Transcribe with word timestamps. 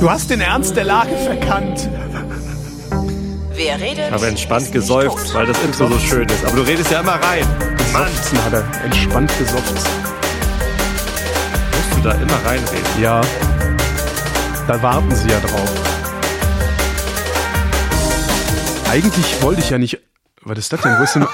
Du 0.00 0.10
hast 0.10 0.30
den 0.30 0.40
Ernst 0.40 0.76
der 0.76 0.84
Lage 0.84 1.14
verkannt. 1.16 1.88
Wer 3.54 3.78
redet? 3.78 4.06
Ich 4.06 4.12
habe 4.12 4.26
entspannt 4.26 4.72
gesäuft, 4.72 5.34
weil 5.34 5.46
das 5.46 5.62
Intro 5.62 5.88
so 5.88 5.98
schön 5.98 6.26
ist. 6.26 6.44
Aber 6.44 6.56
du 6.56 6.62
redest 6.62 6.90
ja 6.90 7.00
immer 7.00 7.20
rein. 7.22 7.46
Mann, 7.92 8.08
Seufzen 8.30 8.44
hat 8.44 8.52
er 8.52 8.84
entspannt 8.84 9.32
gesoffen. 9.38 9.74
musst 9.74 9.86
du 11.96 12.02
da 12.02 12.12
immer 12.12 12.46
reinreden. 12.46 13.02
Ja. 13.02 13.20
Da 14.66 14.82
warten 14.82 15.14
sie 15.14 15.28
ja 15.28 15.40
drauf. 15.40 15.70
Eigentlich 18.90 19.42
wollte 19.42 19.60
ich 19.60 19.70
ja 19.70 19.78
nicht. 19.78 19.98
Was 20.42 20.58
ist 20.58 20.72
das 20.72 20.80
denn? 20.80 20.98
Wo 20.98 21.02
ist 21.02 21.14
denn, 21.14 21.22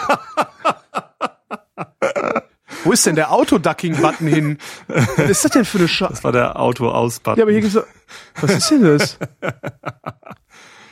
wo 2.86 2.92
ist 2.92 3.04
denn 3.04 3.16
der 3.16 3.32
Autoducking-Button 3.32 4.26
hin? 4.28 4.58
Was 4.88 5.30
ist 5.30 5.44
das 5.44 5.50
denn 5.52 5.64
für 5.64 5.78
eine 5.78 5.88
Scheiße? 5.88 6.12
Das 6.14 6.24
war 6.24 6.32
der 6.32 6.58
Auto-Aus-Button. 6.58 7.38
Ja, 7.38 7.44
aber 7.44 7.52
hier 7.52 7.60
gibt's 7.60 7.78
Was 8.40 8.50
ist 8.52 8.70
denn 8.70 8.82
das? 8.82 9.18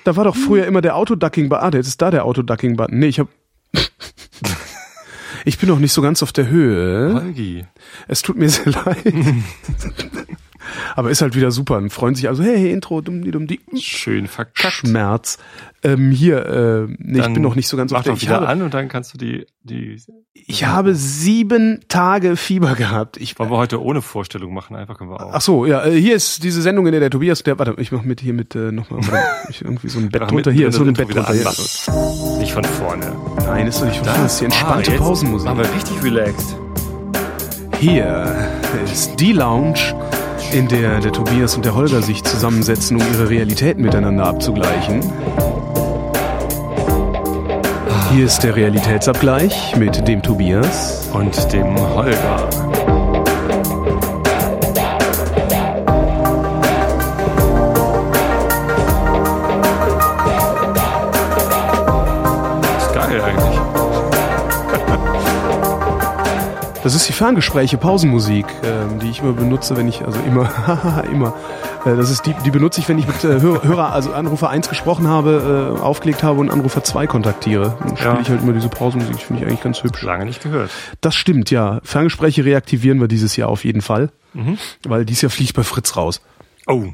Da 0.05 0.17
war 0.17 0.25
doch 0.25 0.37
früher 0.37 0.67
immer 0.67 0.83
der 0.83 0.97
Autoducking-Button. 0.97 1.65
Ah, 1.65 1.71
jetzt 1.75 1.87
ist 1.87 2.03
da 2.03 2.11
der 2.11 2.25
Autoducking-Button. 2.25 2.99
Nee, 2.99 3.07
ich 3.07 3.21
hab. 3.21 3.29
Ich 5.47 5.59
bin 5.59 5.69
noch 5.69 5.79
nicht 5.79 5.93
so 5.93 6.03
ganz 6.03 6.23
auf 6.23 6.33
der 6.33 6.49
Höhe. 6.49 7.15
Holgi. 7.15 7.67
Es 8.09 8.23
tut 8.23 8.37
mir 8.37 8.49
sehr 8.49 8.73
leid. 8.73 9.05
Aber 10.97 11.11
ist 11.11 11.23
halt 11.23 11.37
wieder 11.37 11.51
super. 11.51 11.77
Und 11.77 11.91
freuen 11.91 12.15
sich 12.15 12.29
also, 12.29 12.43
hey, 12.43 12.57
hey 12.57 12.73
Intro, 12.73 13.01
dumm, 13.01 13.23
die, 13.23 13.31
dumm, 13.31 13.47
die. 13.47 13.61
Schön 13.79 14.27
verkackt. 14.27 14.73
Schmerz. 14.73 15.39
Ähm, 15.83 16.11
hier, 16.11 16.47
äh, 16.47 16.95
nee, 16.99 17.21
ich 17.21 17.27
bin 17.27 17.43
noch 17.43 17.57
nicht 17.57 17.69
so 17.69 17.77
ganz 17.77 17.93
auf 17.93 18.03
der 18.05 18.15
ich 18.15 18.23
wieder 18.23 18.37
habe, 18.37 18.49
an 18.49 18.63
und 18.63 18.73
dann 18.73 18.89
kannst 18.89 19.13
du 19.13 19.19
die, 19.19 19.47
die, 19.65 20.01
ich 20.33 20.65
habe 20.65 20.95
sieben 20.95 21.81
Tage 21.89 22.37
Fieber 22.37 22.75
gehabt. 22.75 23.19
Ich, 23.19 23.39
wollen 23.39 23.51
wir 23.51 23.59
heute 23.59 23.83
ohne 23.83 24.01
Vorstellung 24.01 24.55
machen, 24.55 24.77
einfach 24.77 24.97
können 24.97 25.11
wir 25.11 25.21
auch. 25.21 25.35
ach 25.35 25.43
so, 25.43 25.67
ja, 25.67 25.85
äh, 25.85 26.01
hier 26.01 26.15
ist 26.15 26.43
diese 26.43 26.63
Sendung, 26.63 26.87
in 26.87 26.93
der 26.93 27.01
der 27.01 27.11
Tobias, 27.11 27.43
der, 27.43 27.59
warte, 27.59 27.75
ich 27.77 27.93
mach 27.93 28.03
mit 28.03 28.23
hier 28.23 28.33
mit, 28.33 28.55
äh, 28.55 28.73
nochmal, 28.73 29.01
irgendwie 29.61 29.89
so 29.91 29.99
ein 29.99 30.09
Bett 30.09 30.23
drunter, 30.23 30.51
hier, 30.53 30.73
so 30.73 30.85
ein 30.85 30.95
Bett 30.95 31.15
drunter. 31.15 31.35
Hier. 31.35 32.39
Nicht 32.39 32.53
von 32.53 32.65
vorne. 32.65 33.15
Nein, 33.45 33.67
ist 33.67 33.83
doch 33.83 33.87
nicht, 33.87 34.05
das 34.07 34.33
ist 34.33 34.41
die 34.41 34.47
entspannte 34.47 34.95
Ah, 34.95 34.97
Pausenmusik. 34.97 35.55
Wir 35.55 35.75
richtig 35.75 36.03
relaxed. 36.03 36.57
Hier 37.79 38.35
ist 38.91 39.21
die 39.21 39.33
Lounge, 39.33 39.95
in 40.53 40.69
der 40.69 41.01
der 41.01 41.13
Tobias 41.13 41.57
und 41.57 41.65
der 41.65 41.75
Holger 41.75 42.03
sich 42.03 42.23
zusammensetzen, 42.25 43.01
um 43.01 43.07
ihre 43.13 43.29
Realitäten 43.29 43.83
miteinander 43.83 44.27
abzugleichen. 44.27 45.01
Hier 48.13 48.27
ist 48.27 48.41
der 48.41 48.55
Realitätsabgleich 48.55 49.77
mit 49.77 50.07
dem 50.07 50.23
Tobias. 50.23 51.09
Und 51.13 51.53
dem 51.53 51.77
Holger. 51.95 53.04
Das 66.85 66.95
ist 66.95 67.09
die 67.09 67.13
Ferngespräche, 67.15 67.79
Pausenmusik, 67.79 68.45
ähm, 68.63 68.99
die 69.01 69.09
ich 69.11 69.21
immer 69.21 69.33
benutze, 69.33 69.77
wenn 69.77 69.89
ich, 69.89 70.03
also 70.05 70.21
immer, 70.21 71.03
immer. 71.11 71.35
Äh, 71.87 71.97
das 71.97 72.11
ist 72.11 72.27
die, 72.27 72.35
die 72.45 72.51
benutze 72.51 72.79
ich, 72.81 72.89
wenn 72.89 72.99
ich 72.99 73.07
mit 73.07 73.25
äh, 73.25 73.41
Hör- 73.41 73.65
Hörer, 73.65 73.93
also 73.93 74.13
Anrufer 74.13 74.51
1 74.51 74.69
gesprochen 74.69 75.09
habe, 75.09 75.75
äh, 75.77 75.81
aufgelegt 75.81 76.23
habe 76.23 76.39
und 76.41 76.51
Anrufer 76.51 76.85
2 76.85 77.07
kontaktiere. 77.09 77.77
Dann 77.81 77.97
spiele 77.97 78.15
Ja. 78.15 78.21
ich 78.21 78.29
halt 78.29 78.43
immer 78.43 78.53
diese 78.53 78.69
Pausenmusik, 78.69 79.17
finde 79.17 79.43
ich 79.43 79.49
eigentlich 79.49 79.63
ganz 79.63 79.83
hübsch. 79.83 80.03
Lange 80.03 80.27
nicht 80.27 80.43
gehört. 80.43 80.71
Das 81.01 81.15
stimmt, 81.17 81.51
ja. 81.51 81.81
Ferngespräche 81.83 82.45
reaktivieren 82.45 83.01
wir 83.01 83.09
dieses 83.09 83.35
Jahr 83.37 83.49
auf 83.49 83.65
jeden 83.65 83.81
Fall. 83.81 84.11
Mhm. 84.35 84.59
Weil 84.85 85.05
dieses 85.07 85.23
Jahr 85.23 85.31
fliegt 85.31 85.55
bei 85.57 85.65
Fritz 85.65 85.97
raus. 85.97 86.21
Oh, 86.67 86.85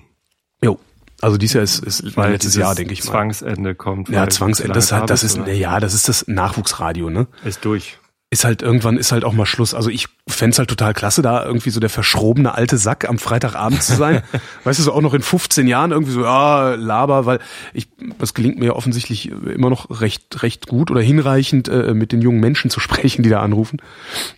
Jo. 0.62 0.78
Also 1.22 1.36
dieses 1.36 1.54
Jahr 1.54 1.64
ist, 1.64 1.84
ist 1.84 2.16
mein 2.16 2.32
letztes 2.32 2.54
Jahr, 2.56 2.74
denke 2.74 2.94
ich 2.94 3.04
mal. 3.04 3.10
Zwangsende 3.12 3.74
kommt. 3.74 4.08
ja, 4.08 4.26
Zwangsende, 4.28 4.72
das, 4.72 4.90
halt, 4.92 5.10
das 5.10 5.20
da 5.20 5.26
ist, 5.26 5.58
ja, 5.58 5.78
das 5.80 5.92
ist 5.92 6.08
das 6.08 6.26
Nachwuchsradio, 6.28 7.10
ne? 7.10 7.26
Ist 7.44 7.64
durch. 7.66 7.98
Ist 8.32 8.44
halt 8.44 8.62
irgendwann, 8.62 8.96
ist 8.96 9.10
halt 9.10 9.24
auch 9.24 9.32
mal 9.32 9.44
Schluss. 9.44 9.74
Also 9.74 9.90
ich 9.90 10.06
fänd's 10.28 10.58
halt 10.58 10.70
total 10.70 10.94
klasse, 10.94 11.20
da 11.20 11.44
irgendwie 11.44 11.70
so 11.70 11.80
der 11.80 11.90
verschrobene 11.90 12.54
alte 12.54 12.78
Sack 12.78 13.08
am 13.08 13.18
Freitagabend 13.18 13.82
zu 13.82 13.96
sein. 13.96 14.22
weißt 14.64 14.78
du, 14.78 14.84
so 14.84 14.92
auch 14.92 15.00
noch 15.00 15.14
in 15.14 15.22
15 15.22 15.66
Jahren 15.66 15.90
irgendwie 15.90 16.12
so, 16.12 16.22
ja, 16.22 16.76
Laber, 16.76 17.26
weil 17.26 17.40
ich, 17.74 17.88
das 18.18 18.32
gelingt 18.32 18.60
mir 18.60 18.76
offensichtlich 18.76 19.30
immer 19.30 19.68
noch 19.68 20.00
recht, 20.00 20.44
recht 20.44 20.68
gut 20.68 20.92
oder 20.92 21.00
hinreichend, 21.00 21.68
äh, 21.68 21.92
mit 21.92 22.12
den 22.12 22.22
jungen 22.22 22.38
Menschen 22.38 22.70
zu 22.70 22.78
sprechen, 22.78 23.24
die 23.24 23.30
da 23.30 23.40
anrufen. 23.40 23.82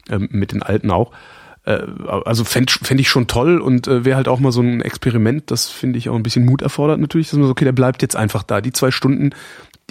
Ähm, 0.08 0.28
mit 0.30 0.52
den 0.52 0.62
Alten 0.62 0.90
auch. 0.90 1.12
Äh, 1.64 1.86
also 2.24 2.44
fänd, 2.44 2.70
fänd 2.70 3.00
ich 3.00 3.08
schon 3.08 3.26
toll 3.26 3.60
und 3.60 3.86
äh, 3.86 4.04
wäre 4.04 4.16
halt 4.16 4.28
auch 4.28 4.40
mal 4.40 4.52
so 4.52 4.60
ein 4.60 4.80
Experiment, 4.80 5.50
das 5.50 5.68
finde 5.68 5.98
ich 5.98 6.08
auch 6.08 6.16
ein 6.16 6.22
bisschen 6.22 6.44
Mut 6.44 6.62
erfordert 6.62 6.98
natürlich, 6.98 7.30
dass 7.30 7.38
man 7.38 7.46
so, 7.46 7.52
okay, 7.52 7.64
der 7.64 7.72
bleibt 7.72 8.02
jetzt 8.02 8.16
einfach 8.16 8.42
da. 8.42 8.60
Die 8.60 8.72
zwei 8.72 8.90
Stunden, 8.90 9.30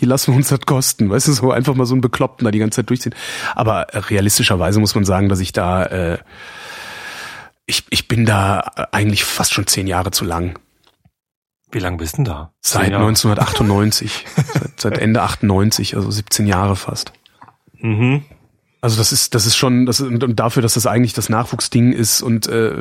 die 0.02 0.06
lassen 0.06 0.34
wir 0.34 0.38
uns 0.38 0.50
das 0.50 0.62
kosten, 0.62 1.10
weißt 1.10 1.28
du, 1.28 1.32
so 1.32 1.52
einfach 1.52 1.76
mal 1.76 1.86
so 1.86 1.94
einen 1.94 2.02
Bekloppten 2.02 2.44
da 2.44 2.52
die 2.52 2.60
ganze 2.60 2.78
Zeit 2.78 2.90
durchziehen. 2.90 3.16
Aber 3.56 3.94
äh, 3.94 4.00
realistischerweise 4.00 4.80
muss 4.80 4.96
man 4.96 5.06
sagen, 5.06 5.30
dass 5.30 5.40
ich 5.40 5.54
da, 5.54 5.86
äh, 5.86 6.18
ich, 7.68 7.86
ich 7.92 8.08
bin 8.08 8.26
da 8.26 8.60
eigentlich 8.92 9.24
fast 9.24 9.54
schon 9.54 9.68
zehn 9.68 9.88
Jahre 9.88 10.12
zu 10.12 10.26
lang. 10.26 10.60
Wie 11.72 11.80
lange 11.80 11.98
bist 11.98 12.18
denn 12.18 12.26
da? 12.26 12.52
Seit 12.60 12.84
Zehn 12.84 12.92
Jahre. 12.94 13.08
1998, 13.08 14.26
seit, 14.36 14.82
seit 14.82 14.98
Ende 14.98 15.22
98, 15.22 15.96
also 15.96 16.12
17 16.12 16.48
Jahre 16.48 16.76
fast. 16.76 17.14
Mhm. 17.78 18.26
Also 18.84 18.98
das 18.98 19.12
ist, 19.12 19.36
das 19.36 19.46
ist 19.46 19.56
schon, 19.56 19.86
das 19.86 20.00
ist, 20.00 20.08
und 20.24 20.40
dafür, 20.40 20.64
dass 20.64 20.74
das 20.74 20.88
eigentlich 20.88 21.14
das 21.14 21.30
Nachwuchsding 21.30 21.94
ist 21.94 22.24
und 22.24 22.48
äh, 22.48 22.74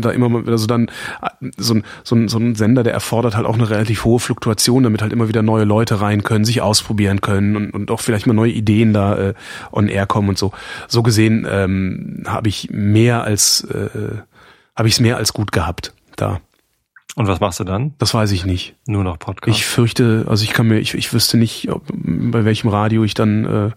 da 0.00 0.10
immer 0.10 0.28
mal 0.28 0.46
wieder 0.46 0.58
so 0.58 0.66
dann 0.66 0.88
äh, 1.22 1.50
so 1.56 1.74
ein, 1.74 1.84
so, 2.04 2.14
ein, 2.14 2.28
so 2.28 2.38
ein 2.38 2.54
Sender, 2.54 2.82
der 2.82 2.92
erfordert 2.92 3.36
halt 3.36 3.46
auch 3.46 3.54
eine 3.54 3.70
relativ 3.70 4.04
hohe 4.04 4.20
Fluktuation, 4.20 4.82
damit 4.82 5.00
halt 5.00 5.14
immer 5.14 5.28
wieder 5.28 5.42
neue 5.42 5.64
Leute 5.64 6.02
rein 6.02 6.22
können, 6.22 6.44
sich 6.44 6.60
ausprobieren 6.60 7.22
können 7.22 7.56
und, 7.56 7.70
und 7.70 7.90
auch 7.90 8.00
vielleicht 8.00 8.26
mal 8.26 8.34
neue 8.34 8.52
Ideen 8.52 8.92
da 8.92 9.16
äh, 9.16 9.34
on 9.72 9.88
air 9.88 10.06
kommen 10.06 10.28
und 10.28 10.36
so. 10.36 10.52
So 10.88 11.02
gesehen 11.02 11.46
ähm, 11.50 12.24
habe 12.26 12.48
ich 12.48 12.68
mehr 12.70 13.24
als 13.24 13.64
äh, 13.64 13.88
habe 14.76 14.88
ich 14.88 14.94
es 14.94 15.00
mehr 15.00 15.16
als 15.16 15.32
gut 15.32 15.52
gehabt 15.52 15.94
da. 16.16 16.40
Und 17.14 17.28
was 17.28 17.40
machst 17.40 17.60
du 17.60 17.64
dann? 17.64 17.94
Das 17.96 18.12
weiß 18.12 18.30
ich 18.32 18.44
nicht. 18.44 18.74
Nur 18.86 19.02
noch 19.02 19.18
Podcast? 19.18 19.56
Ich 19.56 19.64
fürchte, 19.64 20.26
also 20.28 20.44
ich 20.44 20.50
kann 20.50 20.68
mir, 20.68 20.80
ich, 20.80 20.92
ich 20.92 21.14
wüsste 21.14 21.38
nicht, 21.38 21.70
ob, 21.72 21.82
bei 21.88 22.44
welchem 22.44 22.68
Radio 22.68 23.04
ich 23.04 23.14
dann 23.14 23.44
äh, 23.46 23.70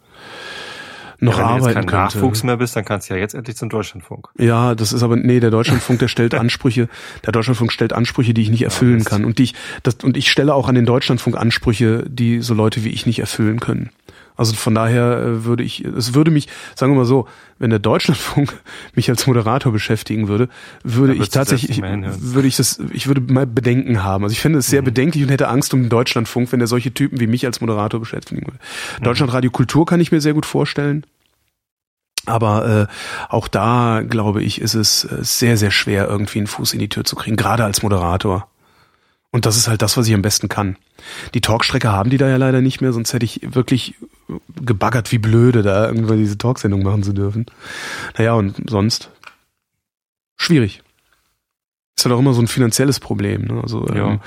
noch 1.20 1.38
ja, 1.38 1.40
wenn 1.40 1.48
du 1.48 1.54
jetzt 1.56 1.62
arbeiten 1.64 1.88
kein 1.88 2.02
könnte. 2.02 2.18
Nachwuchs 2.18 2.44
mehr 2.44 2.58
bist, 2.58 2.76
dann 2.76 2.86
kannst 2.86 3.10
du 3.10 3.14
ja 3.14 3.20
jetzt 3.20 3.34
endlich 3.34 3.58
zum 3.58 3.70
Deutschlandfunk. 3.70 4.30
Ja, 4.38 4.76
das 4.76 4.94
ist 4.94 5.04
aber 5.04 5.16
nee, 5.16 5.40
der 5.40 5.52
Deutschlandfunk, 5.52 6.00
der 6.00 6.08
stellt 6.08 6.34
Ansprüche, 6.34 6.90
der 7.26 7.32
Deutschlandfunk 7.32 7.72
stellt 7.72 7.94
Ansprüche, 7.94 8.34
die 8.34 8.42
ich 8.42 8.50
nicht 8.50 8.64
erfüllen 8.64 8.96
Mist. 8.96 9.10
kann 9.10 9.26
und 9.26 9.38
die 9.40 9.44
ich 9.44 9.56
das 9.84 9.96
und 10.04 10.18
ich 10.18 10.30
stelle 10.30 10.54
auch 10.54 10.68
an 10.68 10.76
den 10.76 10.86
Deutschlandfunk 10.86 11.38
Ansprüche, 11.38 12.06
die 12.08 12.42
so 12.42 12.54
Leute 12.54 12.84
wie 12.84 12.90
ich 12.90 13.06
nicht 13.06 13.20
erfüllen 13.20 13.60
können. 13.60 13.90
Also 14.40 14.54
von 14.54 14.74
daher 14.74 15.20
äh, 15.20 15.44
würde 15.44 15.64
ich 15.64 15.84
es 15.84 16.14
würde 16.14 16.32
mich, 16.32 16.48
sagen 16.74 16.94
wir 16.94 16.98
mal 17.00 17.06
so, 17.06 17.28
wenn 17.58 17.72
der 17.72 17.80
Deutschlandfunk 17.80 18.58
mich 18.96 19.10
als 19.10 19.28
Moderator 19.28 19.74
beschäftigen 19.74 20.30
würde, 20.30 20.48
würde 20.84 21.14
ich 21.14 21.30
tatsächlich 21.30 21.82
würde 21.82 22.48
ich 22.48 22.56
das 22.56 22.80
ich 22.94 23.08
würde 23.08 23.22
mal 23.22 23.46
Bedenken 23.46 24.02
haben. 24.02 24.24
Also 24.24 24.32
ich 24.32 24.40
fände 24.40 24.58
es 24.60 24.68
Mhm. 24.68 24.72
sehr 24.72 24.82
bedenklich 24.82 25.24
und 25.24 25.30
hätte 25.30 25.50
Angst 25.50 25.74
um 25.74 25.82
den 25.84 25.90
Deutschlandfunk, 25.90 26.52
wenn 26.54 26.62
er 26.62 26.68
solche 26.68 26.94
Typen 26.94 27.20
wie 27.20 27.28
mich 27.28 27.46
als 27.46 27.60
Moderator 27.60 28.00
beschäftigen 28.00 28.42
würde. 28.48 28.60
Mhm. 29.00 29.04
Deutschlandradio 29.04 29.52
Kultur 29.52 29.86
kann 29.86 30.00
ich 30.00 30.12
mir 30.14 30.22
sehr 30.22 30.34
gut 30.34 30.46
vorstellen. 30.46 31.06
Aber 32.26 32.88
äh, 32.90 33.34
auch 33.34 33.48
da, 33.50 34.04
glaube 34.08 34.42
ich, 34.44 34.62
ist 34.62 34.74
es 34.76 35.04
äh, 35.04 35.18
sehr, 35.22 35.58
sehr 35.58 35.72
schwer, 35.72 36.08
irgendwie 36.08 36.40
einen 36.40 36.48
Fuß 36.48 36.74
in 36.74 36.80
die 36.80 36.90
Tür 36.90 37.04
zu 37.04 37.16
kriegen, 37.16 37.36
gerade 37.36 37.64
als 37.66 37.82
Moderator. 37.82 38.48
Und 39.32 39.46
das 39.46 39.58
ist 39.58 39.68
halt 39.68 39.82
das, 39.82 39.98
was 39.98 40.08
ich 40.08 40.14
am 40.14 40.22
besten 40.22 40.48
kann. 40.50 40.76
Die 41.34 41.42
Talkstrecke 41.42 41.92
haben 41.92 42.10
die 42.10 42.18
da 42.18 42.28
ja 42.28 42.38
leider 42.38 42.62
nicht 42.62 42.82
mehr, 42.82 42.94
sonst 42.94 43.14
hätte 43.14 43.26
ich 43.26 43.42
wirklich 43.44 43.96
gebaggert 44.62 45.12
wie 45.12 45.18
blöde, 45.18 45.62
da 45.64 45.88
irgendwann 45.88 46.18
diese 46.18 46.38
Talksendung 46.38 46.84
machen 46.84 47.04
zu 47.04 47.14
dürfen. 47.14 47.46
Naja, 48.18 48.34
und 48.34 48.56
sonst 48.70 49.10
schwierig. 50.38 50.82
Ist 51.98 52.06
halt 52.06 52.16
auch 52.16 52.20
immer 52.20 52.34
so 52.34 52.42
ein 52.42 52.48
finanzielles 52.48 53.00
Problem. 53.02 53.44
Ne? 53.46 53.60
Also 53.62 53.86
Ja. 53.88 54.12
ähm, 54.12 54.20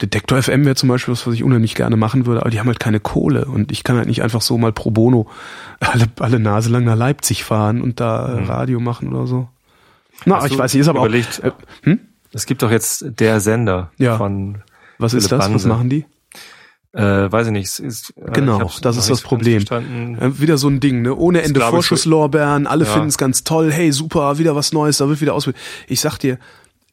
Detektor 0.00 0.40
FM 0.42 0.64
wäre 0.64 0.76
zum 0.76 0.88
Beispiel 0.88 1.12
was, 1.12 1.26
was 1.26 1.34
ich 1.34 1.44
unheimlich 1.44 1.74
gerne 1.74 1.96
machen 1.96 2.24
würde, 2.24 2.40
aber 2.40 2.50
die 2.50 2.58
haben 2.58 2.68
halt 2.68 2.80
keine 2.80 3.00
Kohle 3.00 3.44
und 3.44 3.70
ich 3.70 3.84
kann 3.84 3.96
halt 3.98 4.06
nicht 4.08 4.22
einfach 4.22 4.40
so 4.40 4.56
mal 4.56 4.72
pro 4.72 4.90
bono 4.90 5.28
alle, 5.80 6.06
alle 6.20 6.38
Nase 6.40 6.70
lang 6.70 6.84
nach 6.84 6.96
Leipzig 6.96 7.44
fahren 7.44 7.82
und 7.82 8.00
da 8.00 8.28
Mhm. 8.40 8.44
Radio 8.46 8.80
machen 8.80 9.12
oder 9.12 9.26
so. 9.26 9.48
Na, 10.24 10.36
Hast 10.36 10.50
ich 10.52 10.56
weiß 10.58 10.72
nicht, 10.72 10.80
ist 10.80 10.88
aber 10.88 11.00
überlegt, 11.00 11.40
auch. 11.44 11.48
Äh, 11.48 11.52
hm? 11.82 12.00
Es 12.32 12.46
gibt 12.46 12.62
doch 12.62 12.70
jetzt 12.70 13.04
der 13.20 13.40
Sender 13.40 13.90
Ja. 13.98 14.16
von, 14.16 14.62
Was 14.98 15.12
ist 15.12 15.26
Philipp 15.28 15.40
das? 15.40 15.46
Was 15.46 15.50
Banse. 15.52 15.68
machen 15.68 15.90
die? 15.90 16.06
Äh, 16.92 17.30
weiß 17.32 17.46
ich 17.46 17.52
nicht, 17.52 17.78
ist, 17.78 18.10
äh, 18.16 18.30
Genau, 18.32 18.70
das 18.82 18.96
ist 18.96 19.08
das 19.10 19.20
Problem. 19.22 19.62
Äh, 19.70 20.40
Wieder 20.40 20.58
so 20.58 20.68
ein 20.68 20.80
Ding, 20.80 21.02
ne? 21.02 21.14
Ohne 21.14 21.42
Ende 21.42 21.60
Vorschusslorbeeren, 21.60 22.66
alle 22.66 22.84
Ja. 22.84 22.90
finden 22.92 23.08
es 23.08 23.18
ganz 23.18 23.44
toll, 23.44 23.72
hey, 23.72 23.92
super, 23.92 24.38
wieder 24.38 24.54
was 24.54 24.72
Neues, 24.72 24.98
da 24.98 25.08
wird 25.08 25.20
wieder 25.20 25.34
aus. 25.34 25.48
Ich 25.88 26.00
sag 26.00 26.18
dir, 26.18 26.38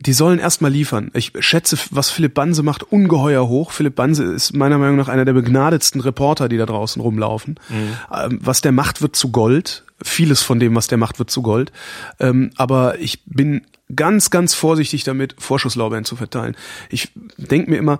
die 0.05 0.13
sollen 0.13 0.39
erstmal 0.39 0.71
liefern. 0.71 1.11
Ich 1.13 1.33
schätze, 1.39 1.77
was 1.91 2.09
Philipp 2.09 2.33
Banse 2.33 2.63
macht, 2.63 2.83
ungeheuer 2.83 3.49
hoch. 3.49 3.71
Philipp 3.71 3.95
Banse 3.95 4.23
ist 4.23 4.55
meiner 4.55 4.77
Meinung 4.77 4.95
nach 4.95 5.09
einer 5.09 5.25
der 5.25 5.33
begnadetsten 5.33 5.99
Reporter, 5.99 6.47
die 6.47 6.55
da 6.57 6.65
draußen 6.65 7.01
rumlaufen. 7.01 7.59
Mhm. 7.67 7.75
Ähm, 8.17 8.39
was 8.41 8.61
der 8.61 8.71
macht, 8.71 9.01
wird 9.01 9.15
zu 9.17 9.31
Gold. 9.31 9.83
vieles 10.01 10.41
von 10.41 10.61
dem, 10.61 10.73
was 10.75 10.87
der 10.87 10.97
macht, 10.97 11.19
wird 11.19 11.29
zu 11.29 11.41
Gold. 11.41 11.73
Ähm, 12.21 12.51
aber 12.55 12.97
ich 12.99 13.21
bin 13.25 13.63
ganz, 13.93 14.29
ganz 14.29 14.53
vorsichtig 14.53 15.03
damit, 15.03 15.35
Vorschusslaubeeren 15.37 16.05
zu 16.05 16.15
verteilen. 16.15 16.55
Ich 16.89 17.09
denke 17.35 17.69
mir 17.69 17.75
immer, 17.77 17.99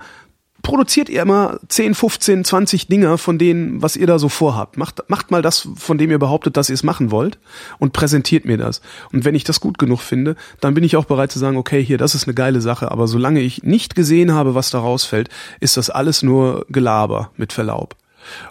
produziert 0.62 1.10
ihr 1.10 1.22
immer 1.22 1.60
10, 1.68 1.96
15, 1.96 2.44
20 2.44 2.88
Dinger 2.88 3.18
von 3.18 3.38
denen, 3.38 3.82
was 3.82 3.96
ihr 3.96 4.08
da 4.08 4.20
so 4.20 4.30
vorhabt. 4.30 4.78
Macht, 4.78 5.04
macht 5.10 5.32
mal 5.32 5.42
das, 5.42 5.68
von 5.76 5.98
dem 5.98 6.12
ihr 6.12 6.20
behauptet, 6.20 6.58
dass 6.58 6.70
ihr 6.70 6.74
es 6.74 6.84
machen 6.84 7.12
wollt 7.12 7.38
und 7.78 7.94
präsentiert 7.94 8.46
mir 8.46 8.58
das. 8.58 8.82
Und 9.12 9.26
wenn 9.26 9.36
ich 9.36 9.44
das 9.44 9.60
gut 9.60 9.78
genug 9.78 10.02
finde, 10.02 10.36
dann 10.60 10.74
bin 10.74 10.84
ich 10.84 10.96
auch 10.96 11.06
bereit 11.06 11.32
zu 11.32 11.40
sagen, 11.40 11.58
okay, 11.58 11.84
hier, 11.84 11.98
das 11.98 12.16
ist 12.16 12.28
eine 12.28 12.34
geile 12.34 12.62
Sache, 12.62 12.92
aber 12.92 13.08
solange 13.08 13.42
ich 13.42 13.64
nicht 13.64 13.96
gesehen 13.96 14.34
habe, 14.34 14.56
was 14.56 14.70
da 14.70 14.80
rausfällt, 14.80 15.30
ist 15.60 15.78
das 15.78 15.90
alles 15.90 16.24
nur 16.24 16.66
Gelaber 16.70 17.32
mit 17.38 17.54
Verlaub. 17.54 17.96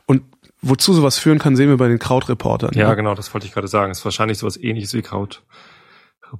Und 0.06 0.22
wozu 0.62 0.92
sowas 0.92 1.18
führen 1.18 1.38
kann, 1.38 1.56
sehen 1.56 1.68
wir 1.68 1.76
bei 1.76 1.88
den 1.88 1.98
Krautreportern. 1.98 2.72
Ja, 2.74 2.88
ne? 2.88 2.96
genau, 2.96 3.14
das 3.14 3.32
wollte 3.32 3.46
ich 3.46 3.52
gerade 3.52 3.68
sagen. 3.68 3.92
Ist 3.92 4.04
wahrscheinlich 4.04 4.38
sowas 4.38 4.56
ähnliches 4.56 4.94
wie 4.94 5.02
Kraut. 5.02 5.42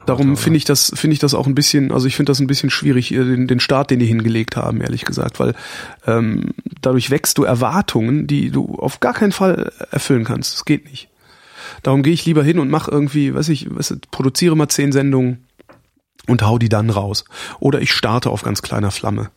Darum 0.06 0.37
finde 0.37 0.58
ich 0.58 0.64
das 0.64 0.93
finde 0.94 1.14
ich 1.14 1.19
das 1.19 1.35
auch 1.35 1.46
ein 1.46 1.55
bisschen, 1.55 1.93
also 1.93 2.06
ich 2.06 2.17
finde 2.17 2.31
das 2.31 2.40
ein 2.40 2.46
bisschen 2.46 2.70
schwierig, 2.70 3.12
äh, 3.12 3.25
den, 3.25 3.46
den 3.46 3.61
Start, 3.61 3.90
den 3.90 3.99
die 3.99 4.06
hingelegt 4.06 4.56
haben, 4.56 4.81
ehrlich 4.81 5.05
gesagt, 5.05 5.40
weil 5.40 5.55
ähm, 6.06 6.50
dadurch 6.82 7.11
wächst 7.11 7.38
du 7.38 7.44
Erwartungen, 7.44 8.26
die 8.26 8.50
du 8.50 8.76
auf 8.76 9.00
gar 9.00 9.14
keinen 9.14 9.32
Fall 9.32 9.73
erfüllen 9.90 10.25
kannst. 10.25 10.55
Das 10.55 10.64
geht 10.64 10.90
nicht. 10.90 11.08
Darum 11.82 12.02
gehe 12.02 12.12
ich 12.12 12.26
lieber 12.26 12.43
hin 12.43 12.58
und 12.58 12.70
mache 12.70 12.90
irgendwie, 12.90 13.35
weiß 13.35 13.49
ich, 13.49 13.75
weiß 13.75 13.93
ich, 13.93 14.11
produziere 14.11 14.56
mal 14.56 14.69
zehn 14.69 14.93
Sendungen 14.93 15.46
und 16.26 16.43
hau 16.43 16.58
die 16.58 16.69
dann 16.69 16.91
raus. 16.91 17.25
Oder 17.61 17.81
ich 17.81 17.93
starte 17.93 18.31
auf 18.31 18.43
ganz 18.43 18.62
kleiner 18.62 18.91
Flamme. 18.91 19.31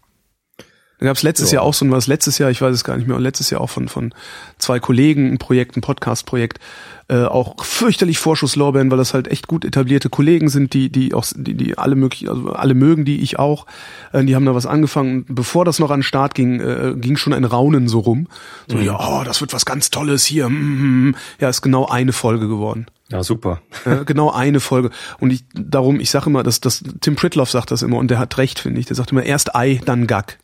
Da 1.01 1.07
gab 1.07 1.17
es 1.17 1.23
letztes 1.23 1.51
Ja. 1.51 1.57
Jahr 1.57 1.63
auch 1.63 1.73
so 1.73 1.83
ein 1.83 1.89
was, 1.89 2.05
letztes 2.05 2.37
Jahr, 2.37 2.51
ich 2.51 2.61
weiß 2.61 2.75
es 2.75 2.83
gar 2.83 2.95
nicht 2.95 3.07
mehr, 3.07 3.19
letztes 3.19 3.49
Jahr 3.49 3.59
auch 3.61 3.71
von, 3.71 3.87
von 3.89 4.13
zwei 4.59 4.79
Kollegen 4.79 5.31
ein 5.33 5.39
Projekt, 5.39 5.75
ein 5.75 5.81
Podcast-Projekt, 5.81 6.59
äh, 7.07 7.23
auch 7.23 7.65
fürchterlich 7.65 8.19
Vorschusslorbeeren, 8.19 8.91
weil 8.91 8.99
das 8.99 9.15
halt 9.15 9.27
echt 9.27 9.47
gut 9.47 9.65
etablierte 9.65 10.09
Kollegen 10.09 10.47
sind, 10.47 10.75
die, 10.75 10.91
die 10.91 11.15
auch, 11.15 11.25
die, 11.35 11.55
die 11.55 11.75
alle 11.75 11.95
möglich, 11.95 12.29
also 12.29 12.51
alle 12.51 12.75
mögen, 12.75 13.03
die 13.03 13.21
ich 13.21 13.39
auch, 13.39 13.65
äh, 14.13 14.23
die 14.23 14.35
haben 14.35 14.45
da 14.45 14.53
was 14.53 14.67
angefangen. 14.67 15.25
Und 15.27 15.33
Bevor 15.33 15.65
das 15.65 15.79
noch 15.79 15.89
an 15.89 16.01
den 16.01 16.03
Start 16.03 16.35
ging, 16.35 16.59
äh, 16.59 16.93
ging 16.95 17.17
schon 17.17 17.33
ein 17.33 17.45
Raunen 17.45 17.87
so 17.87 17.97
rum. 17.99 18.27
So, 18.67 18.77
ja, 18.77 18.95
oh, 18.99 19.23
das 19.23 19.41
wird 19.41 19.53
was 19.53 19.65
ganz 19.65 19.89
Tolles 19.89 20.23
hier. 20.23 20.49
mm. 20.49 21.15
Ja, 21.39 21.49
ist 21.49 21.63
genau 21.63 21.87
eine 21.87 22.13
Folge 22.13 22.47
geworden. 22.47 22.85
Ja, 23.09 23.23
super. 23.23 23.59
Ja, 23.85 24.03
genau 24.03 24.29
eine 24.31 24.59
Folge. 24.59 24.91
Und 25.19 25.33
ich, 25.33 25.43
darum, 25.55 25.99
ich 25.99 26.11
sage 26.11 26.27
immer, 26.29 26.43
dass, 26.43 26.61
dass 26.61 26.83
Tim 27.01 27.15
Pritloff 27.15 27.49
sagt 27.49 27.71
das 27.71 27.81
immer 27.81 27.97
und 27.97 28.09
der 28.11 28.19
hat 28.19 28.37
recht, 28.37 28.59
finde 28.59 28.79
ich. 28.79 28.85
Der 28.85 28.95
sagt 28.95 29.11
immer, 29.11 29.23
erst 29.23 29.55
Ei, 29.55 29.81
dann 29.83 30.05
Gack. 30.05 30.37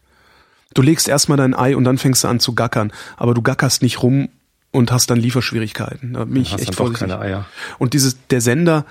Du 0.77 0.83
legst 0.83 1.09
erstmal 1.09 1.39
dein 1.39 1.55
Ei 1.55 1.75
und 1.75 1.85
dann 1.85 1.97
fängst 1.97 2.23
du 2.23 2.27
an 2.27 2.39
zu 2.39 2.53
gackern. 2.53 2.93
Aber 3.15 3.33
du 3.33 3.41
gackerst 3.41 3.81
nicht 3.81 4.03
rum 4.03 4.29
und 4.69 4.91
hast 4.91 5.09
dann 5.09 5.17
Lieferschwierigkeiten. 5.17 6.13
Da 6.13 6.25
bin 6.25 6.43
ich 6.43 6.53
Hast 6.53 6.59
echt 6.59 6.69
dann 6.69 6.75
doch 6.75 6.83
vorsichtig. 6.85 7.09
keine 7.09 7.19
Eier. 7.19 7.45
Und 7.79 7.93
dieses, 7.93 8.17
der 8.27 8.41
Sender 8.41 8.85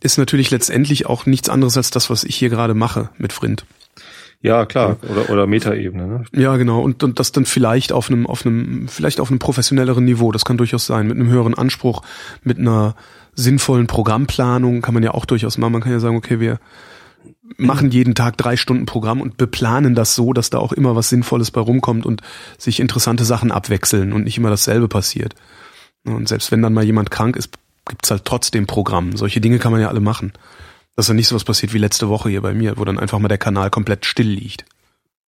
ist 0.00 0.18
natürlich 0.18 0.50
letztendlich 0.50 1.06
auch 1.06 1.24
nichts 1.24 1.48
anderes 1.48 1.78
als 1.78 1.90
das, 1.90 2.10
was 2.10 2.24
ich 2.24 2.36
hier 2.36 2.50
gerade 2.50 2.74
mache 2.74 3.08
mit 3.16 3.32
Vrind. 3.32 3.64
Ja, 4.42 4.66
klar. 4.66 4.98
Oder, 5.08 5.30
oder 5.30 5.46
Metaebene, 5.46 6.06
ne? 6.06 6.24
Ja, 6.34 6.58
genau. 6.58 6.82
Und, 6.82 7.02
und 7.02 7.18
das 7.18 7.32
dann 7.32 7.46
vielleicht 7.46 7.92
auf 7.92 8.10
einem, 8.10 8.26
auf 8.26 8.44
einem, 8.44 8.88
vielleicht 8.88 9.18
auf 9.18 9.30
einem 9.30 9.38
professionelleren 9.38 10.04
Niveau. 10.04 10.32
Das 10.32 10.44
kann 10.44 10.58
durchaus 10.58 10.84
sein. 10.84 11.06
Mit 11.06 11.16
einem 11.16 11.30
höheren 11.30 11.54
Anspruch, 11.54 12.02
mit 12.42 12.58
einer 12.58 12.94
sinnvollen 13.34 13.86
Programmplanung 13.86 14.82
kann 14.82 14.92
man 14.92 15.02
ja 15.02 15.12
auch 15.12 15.24
durchaus 15.24 15.56
machen. 15.56 15.72
Man 15.72 15.80
kann 15.80 15.92
ja 15.92 16.00
sagen, 16.00 16.16
okay, 16.16 16.40
wir 16.40 16.58
machen 17.56 17.90
jeden 17.90 18.14
Tag 18.14 18.36
drei 18.36 18.56
Stunden 18.56 18.86
Programm 18.86 19.20
und 19.20 19.36
beplanen 19.36 19.94
das 19.94 20.14
so, 20.14 20.32
dass 20.32 20.50
da 20.50 20.58
auch 20.58 20.72
immer 20.72 20.96
was 20.96 21.08
Sinnvolles 21.08 21.50
bei 21.50 21.60
rumkommt 21.60 22.06
und 22.06 22.22
sich 22.58 22.80
interessante 22.80 23.24
Sachen 23.24 23.50
abwechseln 23.52 24.12
und 24.12 24.24
nicht 24.24 24.38
immer 24.38 24.50
dasselbe 24.50 24.88
passiert. 24.88 25.34
Und 26.04 26.28
selbst 26.28 26.50
wenn 26.50 26.62
dann 26.62 26.72
mal 26.72 26.84
jemand 26.84 27.10
krank 27.10 27.36
ist, 27.36 27.50
gibt's 27.88 28.10
halt 28.10 28.24
trotzdem 28.24 28.66
Programm. 28.66 29.16
Solche 29.16 29.40
Dinge 29.40 29.58
kann 29.58 29.72
man 29.72 29.80
ja 29.80 29.88
alle 29.88 30.00
machen. 30.00 30.32
Dass 30.96 31.06
dann 31.06 31.16
nicht 31.16 31.28
so 31.28 31.34
was 31.34 31.44
passiert 31.44 31.72
wie 31.72 31.78
letzte 31.78 32.08
Woche 32.08 32.28
hier 32.28 32.42
bei 32.42 32.52
mir, 32.54 32.76
wo 32.76 32.84
dann 32.84 32.98
einfach 32.98 33.18
mal 33.18 33.28
der 33.28 33.38
Kanal 33.38 33.70
komplett 33.70 34.04
still 34.04 34.28
liegt. 34.28 34.64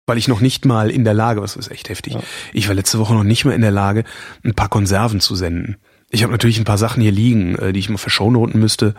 Weil 0.06 0.16
ich 0.18 0.26
noch 0.26 0.40
nicht 0.40 0.64
mal 0.64 0.90
in 0.90 1.04
der 1.04 1.14
Lage, 1.14 1.42
was 1.42 1.56
ist 1.56 1.70
echt 1.70 1.88
heftig, 1.88 2.14
Ja. 2.14 2.22
ich 2.52 2.66
war 2.66 2.74
letzte 2.74 2.98
Woche 2.98 3.14
noch 3.14 3.24
nicht 3.24 3.44
mal 3.44 3.52
in 3.52 3.60
der 3.60 3.70
Lage, 3.70 4.04
ein 4.42 4.54
paar 4.54 4.68
Konserven 4.68 5.20
zu 5.20 5.36
senden. 5.36 5.76
Ich 6.12 6.22
habe 6.24 6.32
natürlich 6.32 6.58
ein 6.58 6.64
paar 6.64 6.78
Sachen 6.78 7.00
hier 7.02 7.12
liegen, 7.12 7.54
äh, 7.56 7.72
die 7.72 7.78
ich 7.80 7.88
mal 7.88 7.96
verschonoten 7.98 8.58
müsste. 8.60 8.94